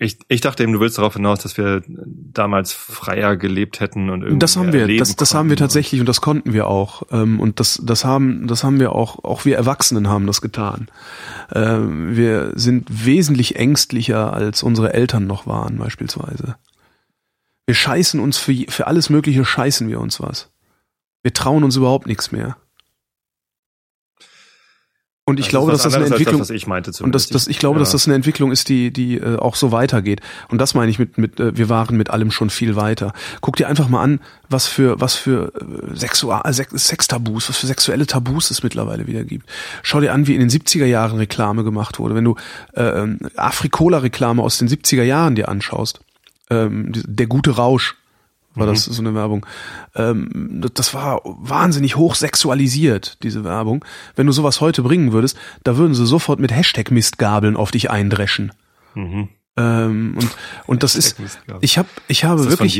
ich, 0.00 0.18
ich 0.28 0.40
dachte 0.40 0.62
eben, 0.62 0.72
du 0.72 0.78
willst 0.78 0.96
darauf 0.96 1.14
hinaus, 1.14 1.40
dass 1.40 1.56
wir 1.56 1.82
damals 1.88 2.72
freier 2.72 3.36
gelebt 3.36 3.80
hätten 3.80 4.10
und 4.10 4.22
irgendwie 4.22 4.38
Das 4.38 4.56
haben 4.56 4.72
wir, 4.72 4.96
das, 4.96 5.16
das 5.16 5.34
haben 5.34 5.50
wir 5.50 5.56
tatsächlich 5.56 6.00
und 6.00 6.08
das 6.08 6.20
konnten 6.20 6.52
wir 6.52 6.68
auch. 6.68 7.02
Ähm, 7.10 7.40
und 7.40 7.58
das, 7.58 7.80
das 7.82 8.04
haben, 8.04 8.46
das 8.46 8.62
haben 8.62 8.78
wir 8.78 8.92
auch, 8.92 9.24
auch 9.24 9.44
wir 9.44 9.56
Erwachsenen 9.56 10.08
haben 10.08 10.28
das 10.28 10.40
getan. 10.40 10.86
Ähm, 11.52 12.16
wir 12.16 12.52
sind 12.54 12.86
wesentlich 13.06 13.56
ängstlicher, 13.56 14.32
als 14.32 14.62
unsere 14.62 14.94
Eltern 14.94 15.26
noch 15.26 15.48
waren, 15.48 15.78
beispielsweise. 15.78 16.54
Wir 17.66 17.74
scheißen 17.74 18.20
uns 18.20 18.38
für, 18.38 18.54
für 18.68 18.86
alles 18.86 19.10
Mögliche 19.10 19.44
scheißen 19.44 19.88
wir 19.88 20.00
uns 20.00 20.20
was. 20.20 20.52
Wir 21.24 21.34
trauen 21.34 21.64
uns 21.64 21.74
überhaupt 21.74 22.06
nichts 22.06 22.30
mehr. 22.30 22.56
Und 25.28 25.38
ich 25.38 25.44
Das 25.44 25.50
glaube, 25.50 25.72
dass 25.72 25.82
das 25.82 25.92
eine 25.92 26.06
Entwicklung, 26.06 26.38
das, 26.38 27.00
und 27.02 27.14
das, 27.14 27.28
das, 27.28 27.48
ich 27.48 27.58
glaube, 27.58 27.76
ja. 27.76 27.80
dass 27.80 27.92
das 27.92 28.06
eine 28.06 28.14
Entwicklung 28.14 28.50
ist, 28.50 28.70
die, 28.70 28.90
die 28.90 29.18
äh, 29.18 29.36
auch 29.36 29.56
so 29.56 29.72
weitergeht. 29.72 30.22
Und 30.48 30.56
das 30.56 30.72
meine 30.72 30.90
ich 30.90 30.98
mit, 30.98 31.18
mit 31.18 31.38
äh, 31.38 31.54
wir 31.54 31.68
waren 31.68 31.98
mit 31.98 32.08
allem 32.08 32.30
schon 32.30 32.48
viel 32.48 32.76
weiter. 32.76 33.12
Guck 33.42 33.56
dir 33.56 33.68
einfach 33.68 33.90
mal 33.90 34.02
an, 34.02 34.20
was 34.48 34.66
für, 34.66 34.98
was 35.02 35.16
für 35.16 35.52
äh, 35.54 35.94
Sexual, 35.94 36.40
äh, 36.46 36.52
Sex, 36.54 36.72
Sextabus, 36.86 37.50
was 37.50 37.58
für 37.58 37.66
sexuelle 37.66 38.06
Tabus 38.06 38.50
es 38.50 38.62
mittlerweile 38.62 39.06
wieder 39.06 39.22
gibt. 39.22 39.46
Schau 39.82 40.00
dir 40.00 40.14
an, 40.14 40.26
wie 40.26 40.34
in 40.34 40.40
den 40.40 40.48
70er 40.48 40.86
Jahren 40.86 41.18
Reklame 41.18 41.62
gemacht 41.62 41.98
wurde. 41.98 42.14
Wenn 42.14 42.24
du 42.24 42.36
äh, 42.72 42.84
ähm, 42.84 43.18
Afrikola-Reklame 43.36 44.42
aus 44.42 44.56
den 44.56 44.68
70er 44.68 45.02
Jahren 45.02 45.34
dir 45.34 45.50
anschaust, 45.50 46.00
ähm, 46.48 46.90
der 46.94 47.26
gute 47.26 47.50
Rausch 47.50 47.97
war 48.58 48.66
das 48.66 48.84
so 48.84 49.00
eine 49.02 49.14
Werbung. 49.14 49.46
Ähm, 49.94 50.62
das- 50.74 50.94
war 50.94 51.20
wahnsinnig 51.24 51.96
hoch 51.96 52.14
sexualisiert, 52.14 53.18
diese 53.22 53.44
Werbung. 53.44 53.84
Wenn 54.16 54.26
du 54.26 54.32
sowas 54.32 54.60
heute 54.60 54.82
bringen 54.82 55.12
würdest, 55.12 55.36
da 55.64 55.76
würden 55.76 55.94
sie 55.94 56.06
sofort 56.06 56.40
mit 56.40 56.50
Hashtag-Mistgabeln 56.52 57.56
auf 57.56 57.70
dich 57.70 57.90
eindreschen. 57.90 58.52
Mhm. 58.94 59.28
Ähm, 59.56 60.14
und, 60.16 60.28
und 60.66 60.82
das 60.82 60.94
ist, 60.94 61.16
ich 61.60 61.78
habe, 61.78 61.88
ich 62.06 62.24
habe 62.24 62.40
wirklich? 62.50 62.74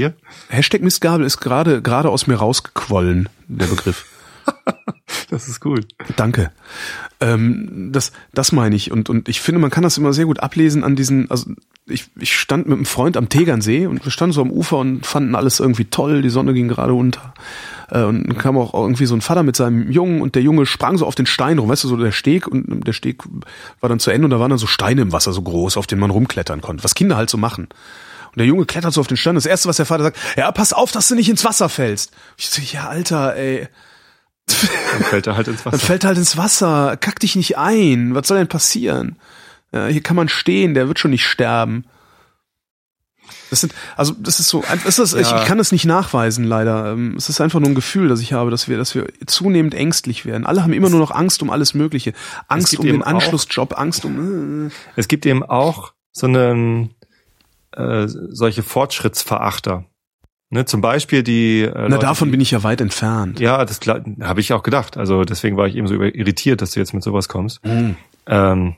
Hashtag 0.49 0.81
Mistgabel 0.83 1.27
ist 1.27 1.39
gerade, 1.41 1.83
gerade 1.83 2.09
aus 2.09 2.27
mir 2.29 2.37
rausgequollen, 2.37 3.29
der 3.49 3.67
Begriff. 3.67 4.07
Das 5.31 5.47
ist 5.47 5.65
cool. 5.65 5.85
Danke. 6.17 6.51
Ähm, 7.21 7.91
das, 7.93 8.13
das 8.33 8.53
meine 8.53 8.77
ich. 8.77 8.91
Und, 8.91 9.11
und 9.11 9.29
ich 9.29 9.41
finde, 9.41 9.61
man 9.61 9.71
kann 9.71 9.83
das 9.83 9.99
immer 9.99 10.13
sehr 10.13 10.25
gut 10.25 10.41
ablesen 10.41 10.85
an 10.85 10.97
diesen, 10.97 11.31
also 11.31 11.51
ich, 11.87 12.07
ich 12.19 12.35
stand 12.35 12.67
mit 12.67 12.77
einem 12.77 12.87
Freund 12.87 13.17
am 13.17 13.29
Tegernsee 13.29 13.87
und 13.87 14.05
wir 14.05 14.11
standen 14.11 14.33
so 14.33 14.41
am 14.41 14.51
Ufer 14.51 14.79
und 14.79 15.07
fanden 15.07 15.35
alles 15.35 15.61
irgendwie 15.61 15.85
toll, 15.87 16.23
die 16.23 16.31
Sonne 16.31 16.55
ging 16.55 16.69
gerade 16.69 16.95
unter. 16.95 17.35
Äh, 17.91 18.05
und 18.05 18.39
kam 18.39 18.57
auch 18.57 18.75
irgendwie 18.75 19.07
so 19.07 19.15
ein 19.15 19.21
Vater 19.21 19.43
mit 19.43 19.57
seinem 19.57 19.91
Jungen 19.91 20.23
und 20.23 20.35
der 20.35 20.43
Junge 20.43 20.67
sprang 20.67 20.97
so 20.97 21.07
auf 21.07 21.15
den 21.15 21.27
Stein 21.27 21.59
rum, 21.59 21.69
weißt 21.69 21.85
du, 21.85 21.89
so 21.89 21.97
der 21.97 22.13
Steg 22.13 22.47
und 22.47 22.87
der 22.87 22.93
Steg 22.93 23.23
war 23.81 23.89
dann 23.89 24.01
zu 24.01 24.11
Ende 24.11 24.27
und 24.27 24.31
da 24.31 24.41
waren 24.41 24.51
dann 24.51 24.59
so 24.59 24.67
Steine 24.67 25.03
im 25.03 25.13
Wasser 25.13 25.33
so 25.33 25.43
groß, 25.43 25.77
auf 25.77 25.87
denen 25.87 26.01
man 26.01 26.11
rumklettern 26.11 26.61
konnte, 26.61 26.85
was 26.85 26.95
Kinder 26.95 27.17
halt 27.17 27.31
so 27.31 27.39
machen. 27.39 27.69
Und 28.29 28.37
der 28.39 28.47
Junge 28.47 28.67
klettert 28.67 28.93
so 28.93 29.01
auf 29.01 29.07
den 29.07 29.17
Stein. 29.17 29.35
Das 29.35 29.47
erste, 29.47 29.69
was 29.69 29.79
der 29.79 29.87
Vater 29.87 30.05
sagt, 30.05 30.19
ja, 30.37 30.53
pass 30.53 30.73
auf, 30.73 30.93
dass 30.93 31.09
du 31.09 31.15
nicht 31.15 31.31
ins 31.31 31.45
Wasser 31.45 31.69
fällst. 31.69 32.13
Ich 32.37 32.51
so, 32.51 32.61
ja, 32.63 32.89
Alter, 32.89 33.37
ey. 33.37 33.69
Dann 34.93 35.03
fällt 35.05 35.27
er 35.27 35.37
halt 35.37 35.49
ins 35.49 35.63
Dann 35.63 35.73
Wasser. 35.73 35.87
fällt 35.87 36.05
halt 36.05 36.19
ins 36.19 36.37
Wasser. 36.37 36.97
Kack 36.99 37.21
dich 37.21 37.37
nicht 37.37 37.59
ein. 37.59 38.15
Was 38.15 38.29
soll 38.29 38.39
denn 38.39 38.49
passieren? 38.49 39.17
Ja, 39.73 39.87
hier 39.87 40.03
kann 40.03 40.17
man 40.17 40.29
stehen, 40.29 40.75
der 40.75 40.89
wird 40.89 40.99
schon 40.99 41.11
nicht 41.11 41.27
sterben. 41.27 41.85
Das 43.51 43.61
sind, 43.61 43.75
also 43.97 44.15
das 44.19 44.41
ist 44.41 44.49
so, 44.49 44.63
das 44.85 44.99
ist, 44.99 45.15
Ja. 45.15 45.41
ich 45.41 45.47
kann 45.47 45.59
das 45.59 45.73
nicht 45.73 45.85
nachweisen 45.85 46.45
leider. 46.45 46.93
Ähm, 46.93 47.15
Es 47.17 47.29
ist 47.29 47.41
einfach 47.41 47.61
nur 47.61 47.69
ein 47.69 47.75
Gefühl, 47.75 48.09
das 48.09 48.21
ich 48.21 48.33
habe, 48.33 48.51
dass 48.51 48.69
wir, 48.69 48.79
dass 48.79 48.95
wir 48.95 49.07
zunehmend 49.27 49.75
ängstlich 49.75 50.25
werden. 50.25 50.47
Alle 50.47 50.63
haben 50.63 50.73
immer 50.73 50.89
nur 50.91 51.01
noch 51.01 51.11
Angst 51.11 51.43
um 51.43 51.51
alles 51.51 51.75
Mögliche. 51.75 52.13
Angst 52.47 52.79
um 52.79 52.85
den 52.87 52.95
eben 52.97 53.03
auch- 53.03 53.09
Anschlussjob, 53.09 53.79
Angst 53.79 54.05
um. 54.05 54.69
Äh, 54.69 54.71
Es 54.97 55.09
gibt 55.09 55.27
eben 55.27 55.43
auch 55.43 55.93
so 56.13 56.27
einen, 56.27 56.95
äh, 57.73 58.07
solche 58.09 58.63
Fortschrittsverachter. 58.63 59.85
Ne, 60.51 60.65
zum 60.65 60.81
Beispiel 60.81 61.23
die. 61.23 61.63
Äh, 61.63 61.73
Na, 61.75 61.83
Leute, 61.83 61.99
davon 61.99 62.31
bin 62.31 62.41
ich 62.41 62.51
ja 62.51 62.63
weit 62.63 62.81
entfernt. 62.81 63.39
Ja, 63.39 63.65
das 63.65 63.81
habe 63.81 64.41
ich 64.41 64.53
auch 64.53 64.63
gedacht. 64.63 64.97
Also 64.97 65.25
deswegen 65.25 65.57
war 65.57 65.67
ich 65.67 65.77
eben 65.77 65.87
so 65.87 65.95
irritiert, 65.95 66.63
dass 66.63 66.71
du 66.71 66.81
jetzt 66.81 66.95
mit 66.95 67.03
sowas 67.03 67.29
kommst. 67.29 67.63
Hm. 67.65 67.97
Ähm, 68.27 68.77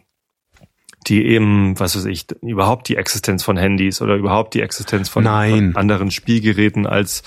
die 1.06 1.24
eben, 1.24 1.78
was 1.78 1.96
weiß 1.96 2.06
ich, 2.06 2.26
überhaupt 2.42 2.88
die 2.88 2.96
Existenz 2.96 3.42
von 3.42 3.56
Handys 3.56 4.02
oder 4.02 4.16
überhaupt 4.16 4.54
die 4.54 4.60
Existenz 4.60 5.08
von, 5.08 5.24
von 5.24 5.76
anderen 5.76 6.10
Spielgeräten 6.10 6.86
als 6.86 7.22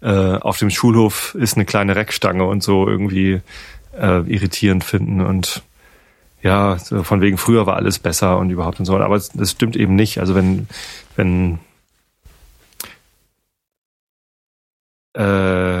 äh, 0.00 0.36
auf 0.36 0.58
dem 0.58 0.70
Schulhof 0.70 1.36
ist 1.38 1.56
eine 1.56 1.64
kleine 1.64 1.94
Reckstange 1.94 2.44
und 2.44 2.62
so 2.62 2.88
irgendwie 2.88 3.40
äh, 3.96 4.20
irritierend 4.26 4.82
finden 4.82 5.20
und 5.20 5.62
ja, 6.42 6.76
so 6.78 7.04
von 7.04 7.20
wegen 7.20 7.38
früher 7.38 7.66
war 7.66 7.76
alles 7.76 8.00
besser 8.00 8.38
und 8.38 8.50
überhaupt 8.50 8.80
und 8.80 8.86
so. 8.86 8.96
Aber 8.96 9.20
das 9.34 9.50
stimmt 9.50 9.76
eben 9.76 9.94
nicht. 9.94 10.18
Also 10.18 10.34
wenn, 10.34 10.66
wenn 11.14 11.60
äh, 15.14 15.71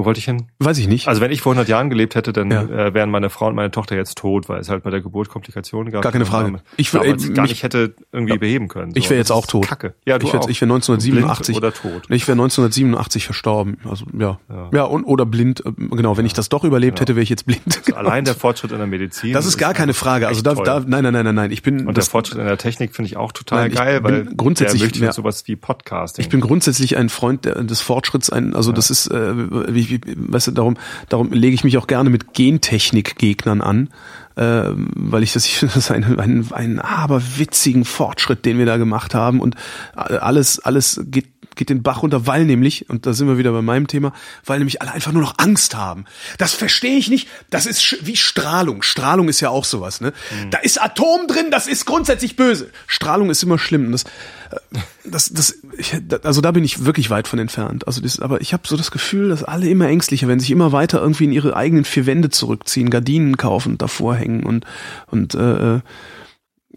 Wo 0.00 0.06
wollte 0.06 0.18
ich 0.18 0.24
hin? 0.24 0.46
Weiß 0.60 0.78
ich 0.78 0.88
nicht. 0.88 1.08
Also 1.08 1.20
wenn 1.20 1.30
ich 1.30 1.42
vor 1.42 1.52
100 1.52 1.68
Jahren 1.68 1.90
gelebt 1.90 2.14
hätte, 2.14 2.32
dann 2.32 2.50
Ja. 2.50 2.62
äh, 2.62 2.94
wären 2.94 3.10
meine 3.10 3.28
Frau 3.28 3.48
und 3.48 3.54
meine 3.54 3.70
Tochter 3.70 3.96
jetzt 3.96 4.16
tot, 4.16 4.48
weil 4.48 4.58
es 4.58 4.70
halt 4.70 4.82
bei 4.82 4.88
der 4.88 5.02
Geburt 5.02 5.28
Komplikationen 5.28 5.92
gab. 5.92 6.00
Gar 6.00 6.12
keine 6.12 6.24
Frage. 6.24 6.60
Ich 6.78 6.88
wür- 6.88 7.00
damals 7.02 7.28
äh, 7.28 7.32
gar 7.34 7.42
mich- 7.42 7.50
nicht 7.50 7.62
hätte 7.62 7.94
irgendwie 8.10 8.38
beheben 8.38 8.68
können. 8.68 8.92
ich 8.94 9.04
So, 9.04 9.10
wäre 9.10 9.18
das 9.20 9.28
jetzt 9.28 9.36
auch 9.36 9.46
tot. 9.46 9.66
Kacke. 9.68 9.92
Ja, 10.06 10.18
du 10.18 10.26
ich 10.26 10.32
wäre 10.32 10.42
auch. 10.42 10.48
ich 10.48 10.58
wär 10.58 10.66
1987 10.66 11.56
Blind 11.58 11.58
oder 11.58 11.74
tot. 11.74 12.02
Ich 12.08 12.26
wäre 12.26 12.32
1987 12.36 13.24
verstorben. 13.26 13.76
Also 13.84 14.06
ja. 14.18 14.38
Ja. 14.48 14.70
Ja, 14.72 14.84
und 14.84 15.04
oder 15.04 15.26
blind. 15.26 15.64
äh, 15.66 15.72
Genau, 15.76 16.16
wenn 16.16 16.24
ich 16.24 16.32
das 16.32 16.48
doch 16.48 16.64
überlebt 16.64 17.00
hätte, 17.00 17.14
wäre 17.16 17.22
ich 17.22 17.28
jetzt 17.28 17.44
blind. 17.44 17.60
Also 17.84 17.94
allein 17.96 18.24
der 18.24 18.34
Fortschritt 18.34 18.72
in 18.72 18.78
der 18.78 18.86
Medizin. 18.86 19.34
das 19.34 19.44
ist 19.44 19.58
gar 19.58 19.74
keine 19.74 19.92
Frage. 19.92 20.28
Also 20.28 20.40
da, 20.40 20.54
toll. 20.54 20.64
da 20.64 20.80
nein, 20.80 21.02
nein, 21.04 21.12
nein, 21.12 21.24
nein, 21.26 21.34
nein, 21.34 21.50
ich 21.50 21.62
bin 21.62 21.86
und 21.86 21.98
das, 21.98 22.06
der 22.06 22.10
Fortschritt 22.12 22.38
in 22.38 22.46
der 22.46 22.56
Technik 22.58 22.94
finde 22.94 23.08
ich 23.08 23.16
auch 23.18 23.32
total 23.32 23.60
Nein, 23.62 23.70
ich 23.72 23.76
geil, 23.76 24.02
weil 24.02 24.24
grundsätzlich- 24.36 24.92
der 24.92 25.02
ja. 25.08 25.12
sowas 25.12 25.42
wie 25.46 25.56
Podcasting. 25.56 26.22
Ich 26.24 26.30
bin 26.30 26.40
grundsätzlich 26.40 26.96
ein 26.96 27.08
Freund 27.10 27.44
des 27.44 27.80
Fortschritts. 27.82 28.30
Ein, 28.30 28.54
also 28.54 28.72
das 28.72 28.90
ist, 28.90 29.08
äh, 29.08 29.34
wie, 29.74 29.89
wie, 29.90 30.00
weißt 30.04 30.48
du, 30.48 30.52
darum, 30.52 30.76
darum 31.08 31.32
lege 31.32 31.54
ich 31.54 31.64
mich 31.64 31.78
auch 31.78 31.86
gerne 31.86 32.10
mit 32.10 32.34
Gentechnik-Gegnern 32.34 33.60
an, 33.60 33.88
äh, 34.36 34.70
weil 34.74 35.22
ich 35.22 35.32
das, 35.32 35.44
ich 35.46 35.56
finde 35.56 35.74
das 35.74 35.90
einen, 35.90 36.18
einen, 36.18 36.52
einen 36.52 36.78
aberwitzigen 36.78 37.84
Fortschritt, 37.84 38.44
den 38.44 38.58
wir 38.58 38.66
da 38.66 38.76
gemacht 38.76 39.14
haben. 39.14 39.40
Und 39.40 39.56
alles, 39.94 40.60
alles 40.60 41.00
geht 41.04 41.26
geht 41.60 41.68
den 41.68 41.82
Bach 41.82 42.02
runter, 42.02 42.26
weil 42.26 42.46
nämlich, 42.46 42.88
und 42.88 43.04
da 43.04 43.12
sind 43.12 43.28
wir 43.28 43.36
wieder 43.36 43.52
bei 43.52 43.60
meinem 43.60 43.86
Thema, 43.86 44.14
weil 44.46 44.58
nämlich 44.58 44.80
alle 44.80 44.92
einfach 44.92 45.12
nur 45.12 45.20
noch 45.20 45.34
Angst 45.36 45.76
haben. 45.76 46.06
Das 46.38 46.54
verstehe 46.54 46.96
ich 46.96 47.10
nicht. 47.10 47.28
Das 47.50 47.66
ist 47.66 48.06
wie 48.06 48.16
Strahlung. 48.16 48.80
Strahlung 48.80 49.28
ist 49.28 49.40
ja 49.40 49.50
auch 49.50 49.66
sowas, 49.66 50.00
ne? 50.00 50.14
Da 50.50 50.56
ist 50.56 50.80
Atom 50.80 51.26
drin, 51.28 51.50
das 51.50 51.66
ist 51.66 51.84
grundsätzlich 51.84 52.34
böse. 52.34 52.70
Strahlung 52.86 53.28
ist 53.28 53.42
immer 53.42 53.58
schlimm. 53.58 53.86
Und 53.86 53.92
Das, 53.92 54.04
äh, 54.04 54.78
das, 55.04 55.32
das, 55.34 55.58
ich, 55.76 55.94
also 56.22 56.40
da 56.40 56.50
bin 56.50 56.64
ich 56.64 56.86
wirklich 56.86 57.10
weit 57.10 57.28
von 57.28 57.38
entfernt. 57.38 57.86
Also 57.86 58.00
das, 58.00 58.20
aber 58.20 58.40
ich 58.40 58.54
habe 58.54 58.66
so 58.66 58.78
das 58.78 58.90
Gefühl, 58.90 59.28
dass 59.28 59.44
alle 59.44 59.68
immer 59.68 59.86
ängstlicher 59.86 60.28
werden, 60.28 60.40
sich 60.40 60.50
immer 60.50 60.72
weiter 60.72 61.02
irgendwie 61.02 61.24
in 61.24 61.32
ihre 61.32 61.54
eigenen 61.54 61.84
vier 61.84 62.06
Wände 62.06 62.30
zurückziehen, 62.30 62.88
Gardinen 62.88 63.36
kaufen, 63.36 63.72
und 63.72 63.82
davor 63.82 64.16
hängen 64.16 64.44
und 64.44 64.64
und 65.08 65.34
äh, 65.34 65.76
äh, 65.76 65.80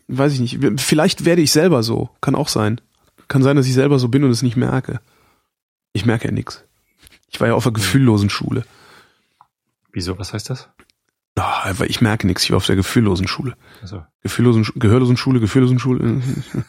weiß 0.09 0.34
ich 0.34 0.41
nicht. 0.41 0.59
Vielleicht 0.77 1.23
werde 1.23 1.41
ich 1.41 1.53
selber 1.53 1.84
so, 1.84 2.09
kann 2.19 2.36
auch 2.36 2.49
sein. 2.49 2.81
Kann 3.34 3.41
sein, 3.41 3.55
dass 3.55 3.65
ich 3.65 3.73
selber 3.73 3.97
so 3.97 4.09
bin 4.09 4.23
und 4.23 4.29
es 4.29 4.43
nicht 4.43 4.57
merke. 4.57 5.01
Ich 5.91 6.05
merke 6.05 6.25
ja 6.25 6.31
nichts. 6.31 6.63
Ich 7.31 7.41
war 7.41 7.47
ja 7.47 7.55
auf 7.55 7.63
der 7.63 7.71
gefühllosen 7.71 8.29
Schule. 8.29 8.63
Wieso, 9.91 10.19
was 10.19 10.34
heißt 10.34 10.51
das? 10.51 10.69
Ah, 11.36 11.69
aber 11.69 11.89
ich 11.89 11.99
merke 11.99 12.27
nichts. 12.27 12.43
Ich 12.43 12.51
war 12.51 12.57
auf 12.57 12.65
der 12.65 12.75
gefühllosen 12.75 13.27
Schule. 13.27 13.55
Also, 13.81 14.03
Gefühllosen, 14.23 14.65
Gehörlosen 14.75 15.17
Schule, 15.17 15.41
gefühllosen 15.41 15.79
Schule. 15.79 16.21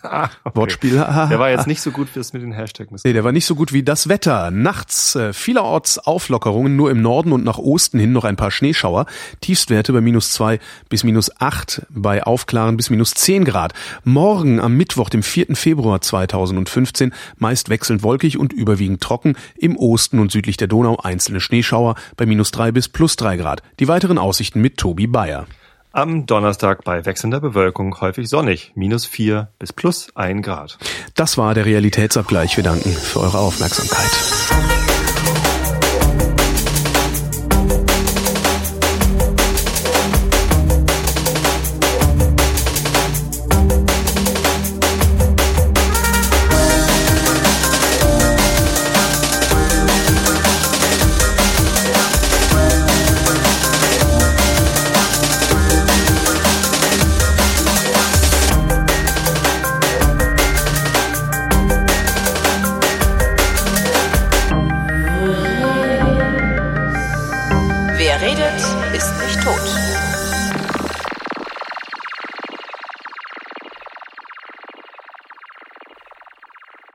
ah, 0.02 0.28
okay. 0.44 0.56
Wortspiel. 0.56 0.94
Der 0.96 1.38
war 1.38 1.50
jetzt 1.50 1.68
nicht 1.68 1.80
so 1.80 1.92
gut 1.92 2.08
wie 2.12 2.18
das 2.18 2.32
mit 2.32 2.42
den 2.42 2.50
Hashtag. 2.52 2.88
Nee, 3.04 3.12
der 3.12 3.22
war 3.22 3.30
nicht 3.30 3.46
so 3.46 3.54
gut 3.54 3.72
wie 3.72 3.82
das 3.84 4.08
Wetter. 4.08 4.50
Nachts 4.50 5.14
äh, 5.14 5.32
vielerorts 5.32 5.98
Auflockerungen, 5.98 6.74
nur 6.74 6.90
im 6.90 7.00
Norden 7.00 7.32
und 7.32 7.44
nach 7.44 7.58
Osten 7.58 7.98
hin 8.00 8.12
noch 8.12 8.24
ein 8.24 8.36
paar 8.36 8.50
Schneeschauer. 8.50 9.06
Tiefstwerte 9.40 9.92
bei 9.92 10.00
minus 10.00 10.32
zwei 10.32 10.58
bis 10.88 11.04
minus 11.04 11.30
acht, 11.40 11.86
bei 11.90 12.24
Aufklaren 12.24 12.76
bis 12.76 12.90
minus 12.90 13.12
zehn 13.12 13.44
Grad. 13.44 13.72
Morgen 14.02 14.58
am 14.60 14.76
Mittwoch, 14.76 15.08
dem 15.08 15.22
4. 15.22 15.54
Februar 15.54 16.00
2015, 16.00 17.12
meist 17.36 17.68
wechselnd 17.68 18.02
wolkig 18.02 18.38
und 18.38 18.52
überwiegend 18.52 19.00
trocken. 19.00 19.36
Im 19.56 19.76
Osten 19.76 20.18
und 20.18 20.32
südlich 20.32 20.56
der 20.56 20.68
Donau 20.68 20.96
einzelne 20.96 21.40
Schneeschauer 21.40 21.94
bei 22.16 22.26
minus 22.26 22.50
drei 22.50 22.72
bis 22.72 22.88
plus 22.88 23.14
drei 23.14 23.36
Grad. 23.36 23.62
Die 23.78 23.86
weiteren 23.88 24.18
Aussichten 24.18 24.53
mit 24.54 24.76
Tobi 24.76 25.06
Bayer. 25.06 25.46
Am 25.92 26.26
Donnerstag 26.26 26.82
bei 26.82 27.06
wechselnder 27.06 27.40
Bewölkung 27.40 28.00
häufig 28.00 28.28
sonnig, 28.28 28.72
minus 28.74 29.06
vier 29.06 29.48
bis 29.60 29.72
plus 29.72 30.08
ein 30.16 30.42
Grad. 30.42 30.76
Das 31.14 31.38
war 31.38 31.54
der 31.54 31.66
Realitätsabgleich. 31.66 32.56
Wir 32.56 32.64
danken 32.64 32.90
für 32.90 33.20
eure 33.20 33.38
Aufmerksamkeit. 33.38 34.73